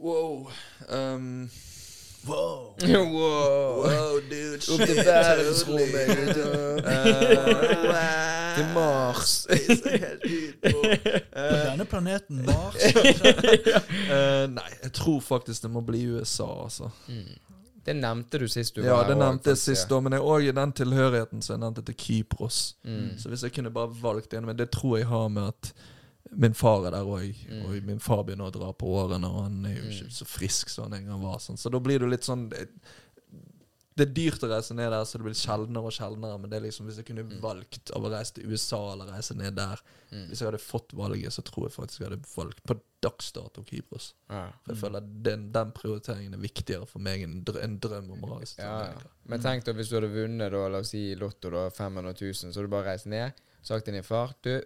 Wow. 0.00 0.50
Um, 0.88 1.50
Wow! 2.28 2.74
wow. 2.82 3.82
wow, 3.82 4.20
dude. 4.30 4.56
Opp 4.56 4.80
til 4.80 4.86
shit, 4.86 5.06
verdensrommet. 5.06 6.08
Eh, 6.86 7.76
Til 8.56 8.66
Mars. 8.74 9.46
Er 9.50 9.58
på. 10.62 10.82
Eh, 10.86 11.70
denne 11.70 11.84
planeten 11.84 12.44
Mars 12.46 12.86
uh, 12.96 14.46
nei, 14.50 14.70
jeg 14.82 14.92
tror 14.96 15.20
faktisk 15.20 15.62
det 15.62 15.70
må 15.70 15.82
bli 15.84 16.06
USA, 16.16 16.48
altså. 16.64 16.90
Mm. 17.08 17.36
Det 17.86 17.94
nevnte 17.96 18.38
du 18.42 18.48
sist 18.50 18.74
du 18.74 18.82
Ja, 18.82 18.96
var 18.96 19.10
det 19.10 19.18
nevnte 19.20 19.52
jeg 19.52 19.60
sist, 19.62 19.86
da, 19.90 20.00
men 20.02 20.16
jeg 20.16 20.24
òg 20.26 20.48
den 20.56 20.72
tilhørigheten 20.80 21.44
som 21.44 21.54
jeg 21.54 21.62
nevnte 21.62 21.84
til 21.86 21.98
Kypros. 22.00 22.76
Mm. 22.84 23.12
Så 23.20 23.30
hvis 23.30 23.44
jeg 23.46 23.54
kunne 23.54 23.70
bare 23.70 23.92
valgt 24.02 24.34
en, 24.34 24.48
men 24.48 24.58
det 24.58 24.72
tror 24.74 24.98
jeg 24.98 25.06
har 25.06 25.28
med 25.28 25.52
at 25.52 25.72
min 26.32 26.54
far 26.54 26.86
er 26.86 26.90
der 26.90 27.04
òg, 27.04 27.34
Mm. 27.48 27.64
og 27.64 27.82
min 27.84 27.98
far 27.98 28.22
begynner 28.24 28.50
å 28.50 28.52
dra 28.52 28.72
på 28.72 28.86
årene, 28.86 29.24
og 29.30 29.42
han 29.44 29.64
er 29.66 29.76
jo 29.76 29.82
Mm. 29.84 29.90
ikke 29.90 30.12
så 30.12 30.24
frisk 30.26 30.68
som 30.68 30.90
han 30.90 31.00
en 31.00 31.06
gang 31.06 31.20
var. 31.22 31.38
Sånn. 31.38 31.56
Så 31.58 31.70
da 31.70 31.78
blir 31.78 31.98
det 32.00 32.08
litt 32.10 32.24
sånn 32.24 32.48
det, 32.50 32.68
det 33.96 34.08
er 34.10 34.12
dyrt 34.12 34.42
å 34.44 34.48
reise 34.50 34.74
ned 34.76 34.90
der, 34.92 35.04
så 35.08 35.16
det 35.16 35.24
blir 35.24 35.32
sjeldnere 35.38 35.86
og 35.88 35.92
sjeldnere. 35.96 36.38
Men 36.38 36.50
det 36.50 36.58
er 36.58 36.66
liksom 36.66 36.84
hvis 36.86 36.96
jeg 36.98 37.06
kunne 37.06 37.24
Mm. 37.24 37.40
valgt 37.40 37.90
av 37.96 38.02
å 38.02 38.10
reise 38.10 38.34
til 38.34 38.44
USA 38.52 38.92
eller 38.92 39.06
reise 39.06 39.34
ned 39.34 39.54
der 39.56 39.78
Mm. 40.12 40.28
Hvis 40.28 40.38
jeg 40.38 40.46
hadde 40.52 40.60
fått 40.60 40.92
valget, 40.92 41.32
så 41.32 41.42
tror 41.42 41.64
jeg 41.66 41.72
faktisk 41.72 41.98
jeg 41.98 42.10
hadde 42.10 42.22
valgt 42.36 42.62
på 42.64 42.78
dags 43.02 43.32
dato 43.32 43.62
Kypros. 43.64 44.12
Ja. 44.30 44.50
For 44.64 44.72
jeg 44.74 44.76
føler 44.82 44.96
at 44.98 45.22
den, 45.22 45.50
den 45.50 45.72
prioriteringen 45.72 46.34
er 46.34 46.38
viktigere 46.38 46.86
for 46.86 47.00
meg 47.00 47.22
enn 47.22 47.42
drø 47.42 47.60
en 47.60 47.78
drøm 47.80 48.12
om 48.12 48.20
å 48.20 48.38
reise 48.38 48.54
til 48.54 48.64
ja. 48.64 48.78
Amerika. 48.82 49.08
Men 49.26 49.40
tenk 49.40 49.64
da 49.64 49.72
hvis 49.72 49.88
du 49.88 49.96
hadde 50.00 50.12
vunnet 50.14 50.50
da, 50.52 50.68
la 50.68 50.78
oss 50.78 50.90
si 50.90 51.14
Lotto 51.16 51.50
da, 51.50 51.70
500 51.70 52.14
000, 52.20 52.32
så 52.34 52.54
hadde 52.54 52.62
du 52.62 52.68
bare 52.68 52.84
reist 52.84 53.06
ned, 53.06 53.32
sagt 53.64 53.84
til 53.86 53.94
din 53.94 54.02
far 54.04 54.34
Du, 54.42 54.62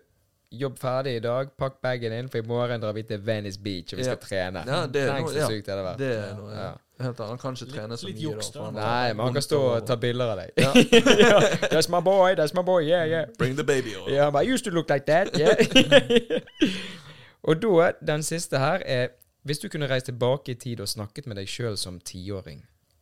jobb 0.50 0.78
ferdig 0.78 1.16
i 1.16 1.20
dag, 1.22 1.50
pakk 1.58 1.76
bagen 1.82 2.12
inn, 2.12 2.28
for 2.28 2.38
i 2.38 2.46
morgen 2.46 2.80
drar 2.82 2.92
vi 2.96 3.02
til 3.06 3.20
Venice 3.26 3.58
Beach, 3.62 3.92
og 3.92 3.98
vi 3.98 4.04
skal 4.04 4.18
Ja. 4.18 4.26
trene. 4.26 4.64
Ja, 4.66 4.86
det 4.86 5.02
er 5.02 5.12
Tenk 5.14 5.26
noe- 5.28 5.32
så 5.32 5.38
ja. 5.38 5.46
sykt 5.48 5.66
det 5.66 5.74
hadde 5.74 5.84
vært. 5.84 5.98
Det 5.98 6.12
er 6.18 6.34
noe, 6.36 6.50
ja. 6.50 6.62
Ja. 6.64 6.72
annet. 7.00 7.18
han 7.18 7.38
kan 7.38 7.54
ikke 7.54 7.64
Litt- 7.64 7.74
trene 7.74 7.96
så 7.96 8.06
litt 8.06 8.16
mye. 8.16 8.22
juks, 8.22 8.50
da. 8.50 8.70
Nei, 8.70 9.12
men 9.12 9.24
han 9.24 9.32
kan 9.32 9.42
stå 9.42 9.60
og 9.76 9.86
ta 9.86 9.94
bilder 9.96 10.24
av 10.30 10.38
deg. 10.38 10.50
Ja. 10.56 10.72
That's 11.72 11.88
my 11.88 12.00
boy, 12.00 12.34
that's 12.34 12.52
my 12.54 12.62
boy, 12.62 12.82
yeah, 12.84 13.06
yeah. 13.08 13.24
Bring 13.38 13.54
the 13.56 13.64
baby 13.64 13.94
over. 13.96 14.10
Ja, 14.10 14.30
but 14.30 14.44
I 14.44 14.52
used 14.52 14.64
to 14.64 14.70
look 14.70 14.90
like 14.90 15.06
that, 15.06 15.30
yeah. 15.38 15.54
og 17.48 17.62
da, 17.62 17.92
den 18.06 18.22
siste 18.22 18.58
her 18.58 18.82
er 18.86 19.08
Hvis 19.42 19.58
du 19.58 19.68
kunne 19.68 19.86
reist 19.88 20.04
tilbake 20.04 20.50
i 20.52 20.54
tid 20.54 20.80
og 20.80 20.88
snakket 20.88 21.26
med 21.26 21.36
deg 21.36 21.46
sjøl 21.48 21.76
som 21.80 21.94
tiåring, 22.00 22.58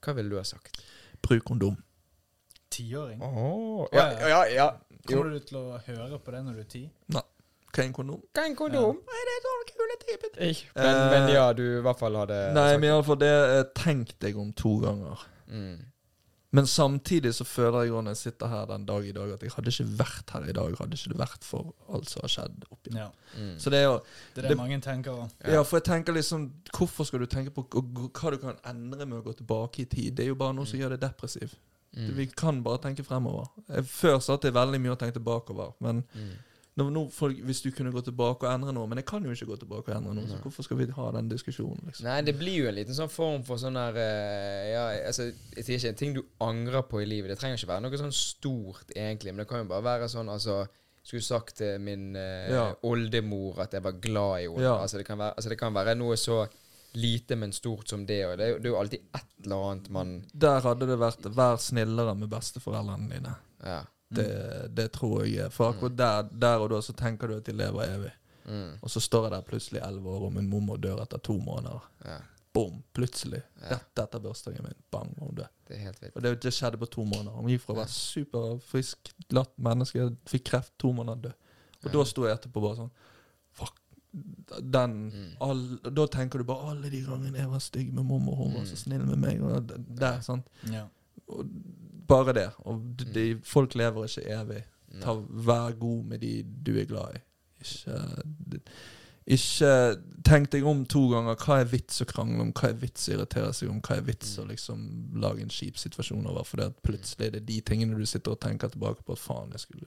hva 0.06 0.12
ville 0.14 0.30
du 0.30 0.36
ha 0.36 0.44
sagt? 0.46 0.76
Bruk 1.20 1.42
kondom. 1.44 1.76
Tiåring? 2.70 3.18
Oh, 3.22 3.88
ja, 3.92 4.04
ja, 4.28 4.44
ja. 4.54 4.68
Kommer 5.08 5.32
du 5.34 5.38
til 5.40 5.56
å 5.58 5.80
høre 5.86 6.18
på 6.22 6.30
det 6.30 6.44
når 6.44 6.52
du 6.54 6.60
er 6.60 6.68
ti? 6.70 6.84
Hva 7.72 7.84
Kondom? 7.92 8.22
Kein 8.34 8.54
kondom? 8.56 8.96
Hva 9.04 9.18
er 9.22 9.28
en 9.34 9.42
kondom? 9.44 9.64
Eh, 10.38 10.62
Men, 10.74 10.96
men 11.12 11.28
ja, 11.34 11.52
du 11.52 11.62
i 11.78 11.82
hvert 11.84 11.98
fall 11.98 12.16
hadde 12.16 12.38
Nei, 12.54 12.70
sagt 12.72 12.80
men 12.80 12.90
iallfall 12.90 13.18
det 13.20 13.28
eh, 13.58 13.64
tenkte 13.76 14.26
jeg 14.30 14.36
om 14.40 14.52
to 14.52 14.78
ganger. 14.84 15.18
mm. 15.48 15.78
Men 16.50 16.64
samtidig 16.64 17.34
så 17.36 17.44
føler 17.44 17.82
jeg 17.84 17.90
når 17.92 18.14
jeg 18.14 18.16
sitter 18.16 18.48
her 18.48 18.64
den 18.70 18.86
dag 18.88 19.04
i 19.04 19.12
dag, 19.12 19.32
at 19.34 19.42
jeg 19.44 19.50
hadde 19.52 19.68
ikke 19.68 19.84
vært 19.98 20.30
her 20.32 20.46
i 20.48 20.52
dag, 20.56 20.76
hadde 20.78 20.96
ikke 20.96 21.10
det 21.12 21.18
vært 21.20 21.44
for 21.44 21.74
alt 21.92 22.08
som 22.08 22.22
har 22.24 22.32
skjedd 22.32 22.64
oppi. 22.72 22.94
Ja. 22.96 23.10
Mm. 23.36 23.50
Så 23.60 23.68
det 23.68 23.82
er 23.82 23.84
jo 23.84 23.98
Det 23.98 24.38
er 24.38 24.40
det, 24.40 24.48
Det- 24.48 24.56
mange 24.56 24.80
tenker 24.80 25.10
òg. 25.12 25.28
Ja, 25.44 25.60
for 25.62 25.76
jeg 25.76 25.84
tenker 25.84 26.12
liksom 26.16 26.50
Hvorfor 26.72 27.04
skal 27.04 27.20
du 27.20 27.26
tenke 27.26 27.50
på 27.52 27.66
hva 27.68 28.30
du 28.32 28.38
kan 28.38 28.56
endre 28.64 29.04
med 29.04 29.18
å 29.20 29.22
gå 29.28 29.36
tilbake 29.36 29.80
i 29.82 29.84
tid? 29.84 30.14
Det 30.16 30.24
er 30.24 30.28
jo 30.28 30.34
bare 30.36 30.54
noe 30.54 30.64
som 30.64 30.80
gjør 30.80 30.96
deg 30.96 31.00
depressiv. 31.00 31.52
Mm. 31.94 32.14
Vi 32.16 32.26
kan 32.26 32.62
bare 32.62 32.78
tenke 32.78 33.04
fremover. 33.04 33.44
Før 33.84 34.18
satt 34.18 34.42
jeg 34.44 34.54
veldig 34.54 34.80
mye 34.80 34.92
og 34.92 34.98
tenkte 35.00 35.20
bakover. 35.20 35.74
Men 35.80 36.02
Mm. 36.14 36.32
Nå, 36.78 36.86
nå, 36.94 37.02
folk, 37.14 37.38
hvis 37.48 37.60
du 37.64 37.68
kunne 37.74 37.90
gå 37.94 38.02
tilbake 38.06 38.46
og 38.46 38.52
endre 38.52 38.72
noe 38.76 38.88
Men 38.90 39.00
jeg 39.02 39.06
kan 39.10 39.24
jo 39.26 39.34
ikke 39.34 39.48
gå 39.50 39.56
tilbake 39.64 39.90
og 39.90 39.96
endre 39.98 40.14
noe, 40.18 40.28
så 40.30 40.38
hvorfor 40.44 40.66
skal 40.66 40.78
vi 40.80 40.86
ha 40.96 41.06
den 41.16 41.28
diskusjonen? 41.32 41.82
liksom? 41.88 42.06
Nei, 42.06 42.18
det 42.26 42.36
blir 42.38 42.62
jo 42.62 42.68
en 42.70 42.76
liten 42.78 42.96
sånn 42.96 43.10
form 43.12 43.42
for 43.46 43.60
sånn 43.60 43.78
der 43.78 43.98
eh, 44.02 44.66
Ja, 44.72 44.84
altså 45.10 45.28
Jeg 45.56 45.64
sier 45.66 45.80
ikke 45.80 45.92
en 45.94 46.00
ting 46.02 46.14
du 46.18 46.22
angrer 46.44 46.86
på 46.88 47.02
i 47.02 47.08
livet. 47.08 47.32
Det 47.34 47.38
trenger 47.40 47.58
ikke 47.60 47.72
være 47.74 47.84
noe 47.86 48.00
sånn 48.04 48.14
stort, 48.14 48.92
egentlig, 48.94 49.34
men 49.34 49.42
det 49.44 49.48
kan 49.50 49.64
jo 49.64 49.70
bare 49.72 49.86
være 49.90 50.08
sånn, 50.12 50.30
altså 50.32 50.62
skulle 51.08 51.24
sagt 51.24 51.56
til 51.62 51.78
min 51.80 52.10
eh, 52.20 52.50
Ja. 52.52 52.64
oldemor 52.84 53.62
at 53.64 53.72
jeg 53.72 53.82
var 53.84 53.96
glad 53.96 54.42
i 54.42 54.48
henne. 54.48 54.64
Ja. 54.66 54.74
Altså, 54.82 54.98
det 55.00 55.06
kan 55.08 55.18
være, 55.18 55.34
altså 55.40 55.52
det 55.54 55.58
kan 55.60 55.74
være 55.76 55.94
noe 55.96 56.16
så 56.20 56.42
lite, 56.98 57.36
men 57.36 57.52
stort 57.52 57.88
som 57.88 58.04
det. 58.08 58.18
Og 58.28 58.34
det, 58.40 58.48
det 58.62 58.68
er 58.68 58.74
jo 58.74 58.80
alltid 58.80 59.06
et 59.16 59.44
eller 59.44 59.70
annet 59.70 59.88
man 59.94 60.12
Der 60.32 60.60
hadde 60.64 60.88
det 60.88 60.98
vært 61.00 61.24
'vær 61.30 61.56
snillere 61.62 62.14
med 62.14 62.28
besteforeldrene 62.32 63.08
dine'. 63.14 63.34
Ja. 63.64 63.80
Det, 64.10 64.74
det 64.74 64.92
tror 64.92 65.24
jeg. 65.26 65.50
For 65.52 65.72
akkurat 65.72 65.96
der, 65.98 66.22
der 66.32 66.56
og 66.64 66.70
da 66.70 66.80
så 66.80 66.92
tenker 66.96 67.28
du 67.28 67.36
at 67.36 67.44
de 67.44 67.52
lever 67.52 67.82
evig. 67.94 68.12
Mm, 68.48 68.78
Og 68.82 68.90
så 68.90 69.00
står 69.00 69.24
jeg 69.28 69.30
der 69.32 69.40
plutselig 69.42 69.80
elleve 69.84 70.08
år, 70.08 70.22
og 70.26 70.32
min 70.32 70.48
mormor 70.48 70.76
dør 70.80 71.02
etter 71.02 71.18
to 71.18 71.38
måneder. 71.38 71.80
ja. 72.04 72.18
Bom! 72.54 72.82
Plutselig. 72.94 73.42
Ja. 73.60 73.68
Dette 73.76 74.02
etter 74.02 74.18
bursdagen 74.24 74.64
min. 74.64 74.74
Bang, 74.90 75.12
hun 75.20 75.34
død. 75.36 75.46
Det 75.68 75.76
er 75.76 75.80
helt 75.84 76.00
vilt. 76.02 76.16
Og 76.16 76.22
det, 76.22 76.30
det 76.42 76.52
skjedde 76.56 76.78
på 76.80 76.86
to 76.90 77.04
måneder. 77.04 77.30
Hun 77.36 77.50
gikk 77.52 77.60
fra 77.60 77.74
å 77.74 77.76
være 77.76 77.92
superfrisk, 77.92 79.12
glatt 79.30 79.52
menneske, 79.62 80.06
fikk 80.26 80.44
kreft 80.48 80.72
to 80.80 80.90
måneder 80.96 81.20
død. 81.28 81.32
Og 81.84 81.90
Ja. 81.90 81.92
da 81.98 82.04
sto 82.04 82.24
jeg 82.26 82.38
etterpå 82.38 82.60
bare 82.64 82.76
sånn 82.76 82.90
Fuck. 83.52 83.74
Den 84.62 85.10
Mm. 85.12 85.36
all, 85.40 85.78
Da 85.94 86.06
tenker 86.06 86.38
du 86.38 86.44
bare 86.44 86.70
alle 86.70 86.90
de 86.90 87.02
gangene 87.04 87.36
jeg 87.36 87.48
var 87.50 87.58
stygg 87.60 87.92
med 87.92 88.04
mormor, 88.06 88.34
hun 88.36 88.54
var 88.54 88.64
så 88.64 88.72
Mm. 88.72 88.76
snill 88.76 89.06
med 89.06 89.18
meg. 89.18 89.42
Og 89.42 89.66
der, 89.98 90.20
sant? 90.20 90.46
Ja. 90.72 90.86
Og 91.28 91.44
bare 92.08 92.34
det. 92.36 92.48
Og 92.66 92.82
de, 92.98 93.08
de, 93.14 93.26
folk 93.44 93.74
lever 93.78 94.08
ikke 94.08 94.26
evig. 94.40 94.62
Ta, 95.02 95.14
vær 95.28 95.74
god 95.78 96.04
med 96.14 96.22
de 96.24 96.42
du 96.64 96.72
er 96.80 96.88
glad 96.88 97.18
i. 97.18 97.24
Ikke, 97.60 97.98
ikke 99.28 99.72
tenk 100.24 100.48
deg 100.54 100.64
om 100.66 100.84
to 100.88 101.02
ganger. 101.12 101.36
Hva 101.42 101.58
er 101.60 101.68
vits 101.68 102.00
å 102.00 102.06
krangle 102.08 102.40
om? 102.46 102.52
Hva 102.56 102.70
er 102.70 102.78
vits 102.80 103.08
å 103.10 103.16
irritere 103.18 103.52
seg 103.56 103.68
om? 103.68 103.82
Hva 103.84 103.98
er 103.98 104.06
vits 104.06 104.38
å 104.40 104.46
Mm. 104.46 104.48
liksom 104.54 104.78
lage 105.20 105.42
en 105.44 105.52
kjip 105.52 105.76
situasjon 105.76 106.26
over? 106.26 106.44
For 106.48 106.56
det 106.56 106.66
at 106.72 106.82
plutselig 106.82 107.26
er 107.26 107.30
det 107.36 107.46
de 107.46 107.60
tingene 107.60 107.98
du 107.98 108.06
sitter 108.06 108.32
og 108.32 108.40
tenker 108.40 108.68
tilbake 108.72 109.04
på. 109.04 109.16
Faen, 109.18 109.50
jeg 109.52 109.60
skulle 109.66 109.84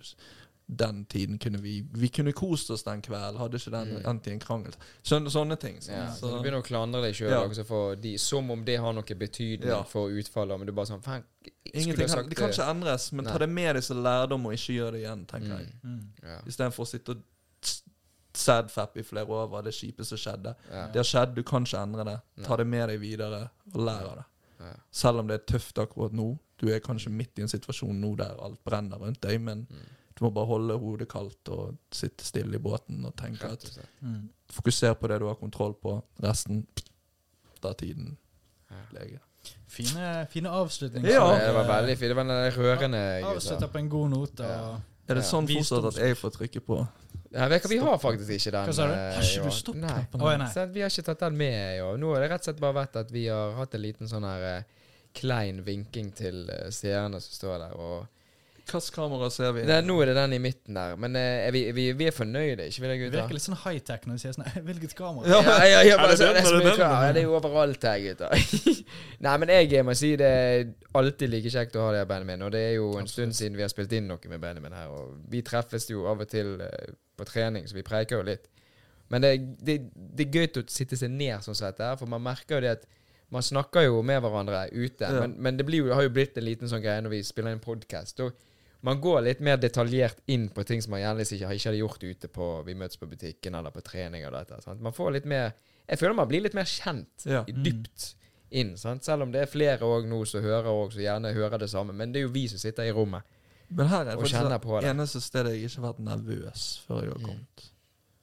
den 0.74 1.06
tiden 1.06 1.38
kunne 1.38 1.60
vi 1.62 1.82
Vi 1.94 2.08
kunne 2.10 2.32
kost 2.34 2.70
oss 2.72 2.84
den 2.84 3.02
kvelden. 3.02 3.38
Hadde 3.38 3.58
ikke 3.58 3.72
den 3.72 3.88
Mm. 3.98 4.06
endt 4.10 4.28
i 4.28 4.32
en 4.32 4.40
krangel. 4.40 4.74
Sånne, 5.04 5.28
sånne 5.30 5.60
ting. 5.60 5.78
Sånn. 5.80 5.96
Ja, 5.98 6.08
så 6.12 6.20
Så- 6.30 6.38
du 6.38 6.44
begynner 6.44 6.62
å 6.62 6.66
klandre 6.66 7.02
deg 7.02 7.14
sjøl 7.16 7.30
Ja. 7.30 8.18
som 8.18 8.52
om 8.52 8.64
det 8.66 8.80
har 8.80 8.94
noe 8.94 9.04
betydning 9.04 9.68
Ja. 9.68 9.84
for 9.84 10.10
utfallet. 10.10 10.58
Men 10.58 10.66
du 10.68 10.72
bare 10.72 10.86
sånn 10.86 11.04
Fan, 11.04 11.24
Ingenting 11.74 12.08
kan, 12.08 12.30
det 12.30 12.36
kan 12.38 12.50
ikke 12.50 12.70
endres, 12.70 13.12
men 13.14 13.26
Nei. 13.26 13.32
ta 13.32 13.38
det 13.40 13.50
med 13.50 13.76
deg 13.76 13.84
som 13.84 13.98
lærdom 14.04 14.46
og 14.46 14.54
ikke 14.54 14.74
gjør 14.76 14.92
det 14.92 15.02
igjen, 15.04 15.26
tenker 15.26 15.48
Mm. 15.50 15.58
jeg. 15.60 15.74
Mm. 15.84 16.08
Ja. 16.24 16.40
Istedenfor 16.48 16.84
å 16.84 16.88
sitte 16.88 17.10
og 17.12 17.18
sadfap 18.34 18.98
i 18.98 19.04
flere 19.04 19.28
år 19.28 19.50
var 19.50 19.62
det 19.64 19.74
kjipe 19.74 20.06
som 20.06 20.18
skjedde. 20.18 20.56
Ja. 20.72 20.86
Det 20.88 20.96
har 20.96 21.04
skjedd, 21.04 21.36
du 21.36 21.44
kan 21.44 21.66
ikke 21.66 21.82
endre 21.82 22.06
det. 22.06 22.22
Ta 22.46 22.56
det 22.56 22.68
med 22.68 22.90
deg 22.90 23.00
videre, 23.02 23.50
og 23.74 23.82
lær 23.82 24.06
av 24.12 24.16
det. 24.22 24.26
Ja. 24.62 24.74
Selv 24.92 25.20
om 25.20 25.28
det 25.28 25.42
er 25.42 25.58
tøft 25.58 25.74
akkurat 25.86 26.14
nå. 26.14 26.38
Du 26.62 26.68
er 26.70 26.80
kanskje 26.80 27.10
midt 27.12 27.40
i 27.40 27.42
en 27.42 27.48
situasjon 27.48 28.00
nå 28.00 28.16
der 28.18 28.36
alt 28.40 28.64
brenner 28.64 28.98
rundt 29.02 29.20
deg, 29.22 29.42
men 29.42 29.66
Mm. 29.70 29.78
Du 30.18 30.24
må 30.26 30.30
bare 30.36 30.46
holde 30.50 30.78
hodet 30.78 31.08
kaldt 31.10 31.50
og 31.50 31.78
sitte 31.96 32.26
stille 32.28 32.56
i 32.56 32.62
båten 32.62 33.06
og 33.08 33.16
tenke 33.20 33.48
at. 33.48 33.66
Mm. 34.02 34.30
Fokuser 34.52 34.94
på 35.00 35.08
det 35.08 35.20
du 35.24 35.28
har 35.30 35.36
kontroll 35.40 35.74
på. 35.82 35.98
Resten 36.24 36.66
da 37.64 37.74
tiden 37.74 38.18
Ja. 38.72 38.76
lege. 39.00 39.20
Fine, 39.68 40.28
fine 40.30 40.50
avslutninger. 40.50 41.10
Ja. 41.10 41.26
Det 41.40 41.54
var 41.56 41.68
veldig 41.68 41.98
fint. 41.98 42.10
Det 42.10 42.16
var 42.16 42.24
den 42.24 42.52
rørende 42.58 43.02
Avslutter 43.26 43.68
på 43.68 43.78
en 43.80 43.90
god 43.90 44.10
note. 44.10 44.44
Ja. 44.44 44.70
Og 44.76 45.10
Er 45.10 45.16
det 45.16 45.24
sånn 45.28 45.48
fortsatt 45.50 45.88
at 45.90 45.98
jeg 45.98 46.16
får 46.20 46.32
trykke 46.38 46.62
på? 46.64 46.78
Ja, 47.32 47.48
vet 47.48 47.62
ikke, 47.64 47.70
vi 47.72 47.78
har 47.80 47.98
faktisk 48.00 48.30
ikke 48.30 48.52
den. 48.52 48.66
Hva 48.70 48.74
sa 48.76 48.86
du? 48.88 48.94
eh, 48.94 49.16
Har 49.16 49.24
ikke 49.24 49.44
du 49.44 49.56
stoppknappen? 49.56 50.74
Vi 50.74 50.82
har 50.82 50.90
ikke 50.92 51.04
tatt 51.08 51.20
den 51.20 51.38
med 51.38 51.78
i 51.78 51.82
år. 51.82 51.98
Nå 51.98 52.14
har 52.14 52.22
det 52.22 52.30
rett 52.32 52.42
og 52.42 52.50
slett 52.50 52.60
bare 52.62 52.74
vært 52.76 52.96
at 53.02 53.12
vi 53.12 53.26
har 53.28 53.54
hatt 53.56 53.76
en 53.76 53.82
liten 53.82 54.08
sånn 54.12 54.24
her 54.28 54.44
eh, 54.58 54.64
klein 55.16 55.64
vinking 55.64 56.12
til 56.16 56.50
eh, 56.50 56.70
seerne 56.72 57.20
som 57.24 57.32
står 57.40 57.58
der. 57.66 57.76
Og 57.80 58.08
Hvilket 58.62 58.94
kamera 58.96 59.30
ser 59.34 59.52
vi? 59.56 59.64
Nå 59.66 59.96
er 60.02 60.12
det 60.12 60.16
den 60.16 60.34
i 60.36 60.40
midten 60.42 60.78
der, 60.78 60.94
men 61.02 61.16
eh, 61.20 61.48
er 61.48 61.56
vi, 61.56 61.64
vi, 61.76 61.86
vi 61.98 62.08
er 62.08 62.16
fornøyde, 62.16 62.68
ikke 62.70 62.84
vi 62.84 62.88
det, 62.92 62.98
Det 63.02 63.18
virker 63.18 63.38
litt 63.38 63.46
sånn 63.46 63.58
high-tech 63.64 64.06
når 64.08 64.20
du 64.20 64.24
sier 64.24 64.36
sånn 64.38 64.48
Hvilket 64.68 64.96
kamera? 64.98 65.28
Ja. 65.28 65.42
Ja, 65.42 65.58
ja, 65.66 65.82
ja, 65.90 65.96
Er 65.96 66.04
bare 66.04 66.16
det 66.16 66.30
det, 66.30 66.44
er 66.44 66.48
så 66.48 66.62
mye 66.62 66.76
ja, 66.78 67.12
det 67.12 67.24
er 67.24 67.28
jo 67.28 67.36
overalt 67.40 67.88
her, 67.90 68.00
gutter. 68.06 68.46
Nei, 69.26 69.36
men 69.44 69.54
jeg 69.56 69.86
må 69.88 69.98
si 69.98 70.14
det 70.20 70.32
er 70.32 70.64
alltid 71.02 71.34
like 71.34 71.52
kjekt 71.54 71.76
å 71.76 71.88
ha 71.88 71.92
det 71.96 72.04
her 72.04 72.10
Benjamin. 72.14 72.46
Og 72.48 72.54
det 72.56 72.64
er 72.70 72.74
jo 72.78 72.94
en 73.02 73.10
stund 73.12 73.36
siden 73.38 73.60
vi 73.60 73.66
har 73.66 73.74
spilt 73.74 73.94
inn 73.98 74.08
noe 74.12 74.32
med 74.32 74.42
Benjamin 74.44 74.78
her. 74.78 74.94
Og 74.94 75.20
vi 75.32 75.44
treffes 75.46 75.90
jo 75.92 76.08
av 76.12 76.24
og 76.24 76.32
til 76.32 76.56
eh, 76.64 76.96
på 77.20 77.28
trening, 77.28 77.68
så 77.70 77.78
vi 77.78 77.86
preiker 77.88 78.22
jo 78.22 78.30
litt. 78.32 78.48
Men 79.12 79.26
det, 79.26 79.36
det, 79.60 79.78
det 80.16 80.30
er 80.30 80.40
gøy 80.40 80.62
å 80.62 80.68
sitte 80.72 80.96
seg 80.96 81.12
ned 81.12 81.44
sånn 81.44 81.58
sett 81.58 81.82
her, 81.84 81.98
for 82.00 82.08
man 82.10 82.24
merker 82.24 82.58
jo 82.58 82.64
det 82.64 82.76
at 82.78 82.86
man 83.32 83.44
snakker 83.44 83.86
jo 83.88 84.02
med 84.04 84.20
hverandre 84.24 84.66
ute, 84.72 85.08
Ja. 85.08 85.22
men, 85.24 85.36
men 85.40 85.58
det, 85.60 85.66
blir 85.68 85.84
jo, 85.84 85.88
det 85.88 85.96
har 85.96 86.04
jo 86.04 86.14
blitt 86.16 86.38
en 86.40 86.46
liten 86.48 86.72
sånn 86.72 86.82
greie 86.84 87.04
når 87.04 87.14
vi 87.14 87.22
spiller 87.24 87.56
inn 87.56 87.64
podkast. 87.64 88.20
Man 88.84 89.02
går 89.02 89.22
litt 89.22 89.40
mer 89.46 89.58
detaljert 89.62 90.18
inn 90.28 90.48
på 90.50 90.64
ting 90.66 90.82
som 90.82 90.92
man 90.92 91.02
gjerne 91.04 91.22
ikke, 91.22 91.52
ikke 91.54 91.70
hadde 91.70 91.78
gjort 91.82 92.04
ute 92.04 92.28
på 92.34 92.48
Vi 92.66 92.74
møtes 92.74 92.98
på 92.98 93.06
butikken 93.12 93.56
eller 93.56 93.70
på 93.72 93.82
trening 93.86 94.26
og 94.26 94.34
dette. 94.34 94.58
Sant? 94.64 94.82
Man 94.82 94.94
får 94.94 95.12
litt 95.20 95.26
mer 95.26 95.52
Jeg 95.88 96.00
føler 96.00 96.16
man 96.16 96.28
blir 96.28 96.42
litt 96.42 96.54
mer 96.58 96.66
kjent 96.66 97.26
Ja. 97.26 97.44
dypt 97.44 98.16
inn. 98.52 98.76
Sant? 98.78 99.04
Selv 99.06 99.24
om 99.24 99.32
det 99.32 99.42
er 99.44 99.46
flere 99.52 99.80
òg 99.86 100.08
nå 100.08 100.26
som 100.28 100.42
hører 100.44 100.68
og 100.72 100.92
som 100.94 101.02
gjerne 101.02 101.34
hører 101.34 101.58
det 101.60 101.70
samme. 101.70 101.94
Men 101.94 102.12
det 102.12 102.20
er 102.20 102.26
jo 102.28 102.34
vi 102.34 102.48
som 102.48 102.58
sitter 102.60 102.84
i 102.84 102.92
rommet. 102.92 103.24
Men 103.70 103.88
her 103.88 104.06
er 104.12 104.18
Og 104.18 104.26
kjenner 104.28 104.60
på 104.60 104.80
det 104.82 104.84
det. 104.88 104.96
eneste 104.96 105.22
stedet 105.22 105.54
jeg 105.54 105.70
ikke 105.70 105.82
har 105.82 105.94
vært 105.94 106.00
nervøs 106.04 106.64
før 106.88 107.02
jeg 107.04 107.12
har 107.12 107.20
Mm. 107.20 107.26
kommet. 107.26 107.68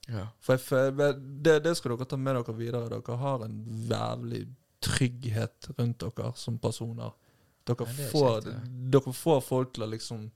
Ja. 0.09 0.27
For 0.41 0.57
jeg, 0.57 0.97
det, 1.43 1.63
det 1.63 1.77
skal 1.77 1.97
dere 1.97 2.07
ta 2.09 2.17
med 2.17 2.35
dere 2.37 2.57
videre. 2.57 2.89
Dere 2.89 3.17
har 3.17 3.45
en 3.45 3.65
jævlig 3.89 4.47
trygghet 4.81 5.71
rundt 5.79 5.99
dere 6.03 6.33
som 6.37 6.59
personer. 6.59 7.13
Dere, 7.69 7.87
Ja, 7.87 8.09
får, 8.13 8.47
er 8.47 8.51
ja. 8.53 8.61
dere 8.91 9.13
får 9.13 9.41
folk 9.45 9.73
til 9.75 9.85
å 9.85 9.91
liksom 9.93 10.31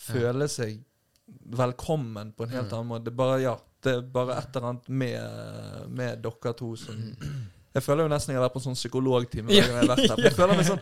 føle 0.00 0.48
seg 0.48 0.78
velkommen 1.56 2.32
på 2.36 2.44
en 2.46 2.50
helt 2.56 2.70
Mm. 2.72 2.74
annen 2.78 2.88
måte. 2.90 3.04
Det 3.04 3.12
er 3.12 3.16
bare, 3.20 3.40
ja, 3.42 3.56
det 3.84 3.92
er 3.94 4.02
bare 4.14 4.38
et 4.40 4.56
eller 4.56 4.68
annet 4.68 4.88
med, 4.88 5.90
med 6.00 6.22
dere 6.24 6.52
to 6.58 6.72
som 6.76 6.96
Jeg 7.70 7.84
føler 7.86 8.02
jo 8.02 8.10
nesten 8.10 8.32
jeg 8.32 8.40
har 8.40 8.48
vært 8.48 8.54
på 8.56 8.58
en 8.58 8.64
sånn 8.64 8.78
psykologtime. 8.78 9.52
Ja, 9.54 9.66
jeg 10.26 10.32
føler 10.34 10.56
meg 10.58 10.66
sånn 10.66 10.80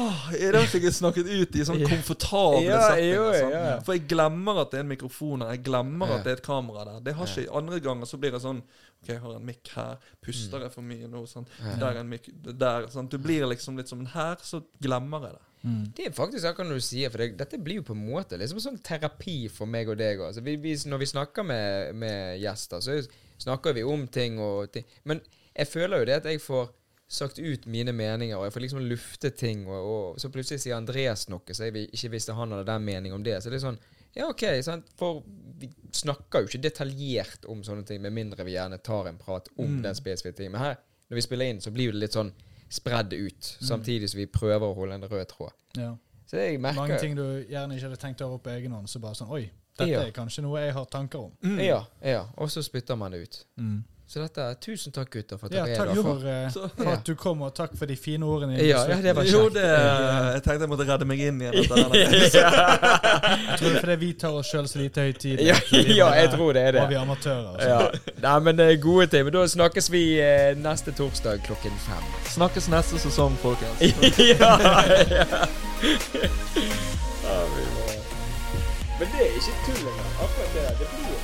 Åh, 0.00 0.20
I 0.40 0.46
dag 0.54 0.62
fikk 0.72 0.86
jeg 0.88 0.94
snakket 0.96 1.26
ut 1.28 1.56
i 1.60 1.64
sånn 1.68 1.82
komfortable 1.84 2.62
Ja, 2.64 2.78
settinger. 2.88 3.16
jo, 3.18 3.26
sant? 3.36 3.52
ja. 3.58 3.74
For 3.84 3.96
jeg 3.98 4.06
glemmer 4.08 4.60
at 4.62 4.70
det 4.72 4.78
er 4.80 4.84
en 4.86 4.92
mikrofon 4.94 5.44
her. 5.44 5.50
Jeg 5.58 5.64
glemmer 5.66 6.08
Ja. 6.08 6.16
at 6.16 6.24
det 6.24 6.32
er 6.32 6.38
et 6.40 6.46
kamera 6.46 6.84
der. 6.88 7.00
Det 7.04 7.14
har 7.18 7.28
ikke 7.28 7.56
Andre 7.60 7.80
ganger 7.84 8.08
så 8.08 8.16
blir 8.22 8.32
det 8.32 8.40
sånn 8.40 8.62
OK, 8.64 9.08
jeg 9.12 9.20
har 9.20 9.34
en 9.36 9.44
mikk 9.50 9.68
her. 9.74 9.98
Puster 10.24 10.64
jeg 10.64 10.72
for 10.72 10.84
mye 10.84 11.08
nå? 11.12 11.20
Sånn. 11.28 11.44
Der 11.60 11.86
er 11.90 12.00
en 12.00 12.08
mikk 12.08 12.30
der. 12.44 12.88
Sånn. 12.92 13.08
Du 13.12 13.18
blir 13.20 13.44
liksom 13.48 13.76
litt 13.80 13.88
som 13.92 14.04
her 14.14 14.36
så 14.44 14.62
glemmer 14.80 15.26
jeg 15.28 15.36
det. 15.36 15.44
Mm. 15.60 15.82
Det 15.96 16.06
er 16.08 16.12
faktisk 16.16 16.46
akkurat 16.48 16.70
når 16.70 16.78
du 16.80 16.84
sier 16.86 17.10
For 17.12 17.20
det, 17.20 17.34
dette 17.36 17.58
blir 17.60 17.82
jo 17.82 17.84
på 17.84 17.92
en 17.92 18.00
måte 18.06 18.38
liksom 18.40 18.62
sånn 18.64 18.78
terapi 18.80 19.42
for 19.52 19.68
meg 19.68 19.90
og 19.92 19.98
deg. 20.00 20.22
Altså, 20.24 20.40
vi, 20.40 20.54
vi, 20.56 20.72
når 20.88 21.02
vi 21.04 21.08
snakker 21.12 21.44
med, 21.44 21.92
med 22.00 22.40
gjester, 22.40 22.80
så 22.80 22.96
snakker 23.44 23.76
vi 23.76 23.84
om 23.84 24.06
ting 24.08 24.38
og 24.40 24.70
ting. 24.72 24.88
Men 25.04 25.20
jeg 25.60 25.68
føler 25.68 26.02
jo 26.02 26.08
det 26.10 26.16
at 26.22 26.28
jeg 26.30 26.40
får 26.42 26.68
sagt 27.10 27.40
ut 27.42 27.64
mine 27.66 27.92
meninger, 27.92 28.36
og 28.38 28.44
jeg 28.46 28.52
får 28.54 28.62
liksom 28.64 28.84
lufte 28.86 29.30
ting, 29.34 29.64
og, 29.66 29.86
og 29.90 30.20
så 30.22 30.28
plutselig 30.30 30.60
sier 30.62 30.76
Andreas 30.78 31.24
noe, 31.32 31.42
så 31.56 31.66
jeg 31.66 31.88
ikke 31.90 32.10
visste 32.12 32.36
han 32.38 32.52
hadde 32.54 32.68
den 32.68 32.84
mening 32.86 33.12
om 33.16 33.24
det. 33.26 33.40
Så 33.42 33.50
det 33.50 33.58
er 33.60 33.66
sånn 33.68 33.80
Ja, 34.14 34.26
OK, 34.30 34.42
sant? 34.66 34.88
for 34.98 35.20
vi 35.60 35.68
snakker 35.94 36.42
jo 36.42 36.48
ikke 36.50 36.62
detaljert 36.64 37.44
om 37.50 37.60
sånne 37.66 37.84
ting, 37.86 38.00
med 38.02 38.12
mindre 38.16 38.42
vi 38.46 38.56
gjerne 38.56 38.78
tar 38.82 39.06
en 39.06 39.18
prat 39.18 39.46
om 39.58 39.76
Mm. 39.78 39.82
den 39.84 39.94
spesifikke 39.94 40.36
ting. 40.36 40.50
Men 40.52 40.60
her, 40.60 40.76
når 41.10 41.14
vi 41.14 41.20
spiller 41.22 41.46
inn, 41.50 41.60
så 41.62 41.70
blir 41.70 41.92
det 41.92 42.00
litt 42.00 42.12
sånn 42.18 42.32
spredd 42.70 43.12
ut, 43.14 43.56
samtidig 43.62 44.08
som 44.10 44.18
vi 44.18 44.26
prøver 44.26 44.66
å 44.66 44.74
holde 44.74 44.94
en 44.98 45.06
rød 45.10 45.26
tråd. 45.30 45.52
Ja. 45.78 45.92
Så 46.26 46.36
jeg 46.38 46.58
merker 46.60 46.76
Mange 46.82 46.98
ting 47.00 47.14
du 47.18 47.22
gjerne 47.50 47.74
ikke 47.74 47.88
hadde 47.90 47.96
tenkt 48.02 48.20
over 48.22 48.38
på 48.38 48.50
egen 48.54 48.70
hånd. 48.72 48.88
Så 48.90 49.00
bare 49.02 49.14
sånn 49.18 49.30
Oi, 49.30 49.50
dette 49.78 49.90
Ja. 49.90 50.02
er 50.06 50.12
kanskje 50.12 50.42
noe 50.42 50.58
jeg 50.60 50.72
har 50.74 50.84
tanker 50.86 51.18
om. 51.18 51.32
Ja, 51.58 51.84
ja. 52.02 52.26
Og 52.38 52.48
så 52.50 52.62
spytter 52.62 52.96
man 52.96 53.10
det 53.12 53.22
ut. 53.22 53.44
Mm. 53.58 53.84
Så 54.10 54.18
dette 54.18 54.42
Tusen 54.58 54.90
takk, 54.90 55.12
gutter, 55.14 55.38
for 55.38 55.46
at 55.46 55.52
Ja, 55.54 55.64
dere 55.68 55.76
takk 55.76 55.90
er 55.90 55.94
der. 55.94 56.02
for, 56.02 56.16
eh, 56.26 56.50
Så- 56.50 56.68
for 56.76 56.90
at 56.92 57.04
du 57.06 57.14
kom, 57.14 57.42
og 57.42 57.54
takk 57.54 57.76
for 57.78 57.86
de 57.86 57.96
fine 57.96 58.26
ordene. 58.26 58.56
Ja, 58.58 58.84
ja, 58.88 58.96
det 59.00 59.14
var 59.16 59.22
Jo, 59.22 59.48
det 59.48 59.62
Jeg 59.62 60.42
tenkte 60.42 60.60
jeg 60.60 60.68
måtte 60.68 60.86
redde 60.88 61.04
meg 61.06 61.20
inn 61.20 61.40
igjen. 61.40 61.54
Jeg 61.54 61.68
tror 63.58 63.68
det 63.68 63.76
er 63.76 63.80
fordi 63.80 63.96
vi 64.00 64.12
tar 64.12 64.30
oss 64.30 64.50
sjøl 64.50 64.66
så 64.66 64.78
lite 64.80 65.00
høytidelig. 65.00 65.46
Ja, 65.46 65.54
ja, 65.94 66.10
jeg 66.12 66.30
tror 66.34 66.52
det 66.52 66.62
er 66.62 66.72
det. 66.72 66.80
Og 66.82 66.88
vi 66.88 66.94
er 66.94 67.00
amatører. 67.00 67.54
Altså. 67.54 67.68
Ja. 67.68 67.88
Nei, 68.22 68.38
men 68.40 68.60
er 68.60 68.76
gode 68.76 69.06
ting. 69.06 69.24
Men 69.24 69.32
da 69.32 69.46
snakkes 69.46 69.90
vi 69.90 70.18
eh, 70.18 70.54
neste 70.58 70.90
torsdag 70.92 71.44
klokken 71.46 71.78
fem. 71.86 72.04
Snakkes 72.34 72.68
neste 72.68 72.98
sesong, 72.98 73.36
folkens. 73.38 73.80
ja, 74.18 74.58
ja. 74.58 74.82
ja. 75.06 75.46
Men 78.98 79.08
det 79.14 79.20
er 79.22 79.32
ikke 79.38 79.54
tull 79.66 79.86
engang. 79.86 80.12
Akkurat 80.18 80.50
det 80.54 80.62
der. 80.66 80.74
Det 80.82 80.86
blir 80.90 81.19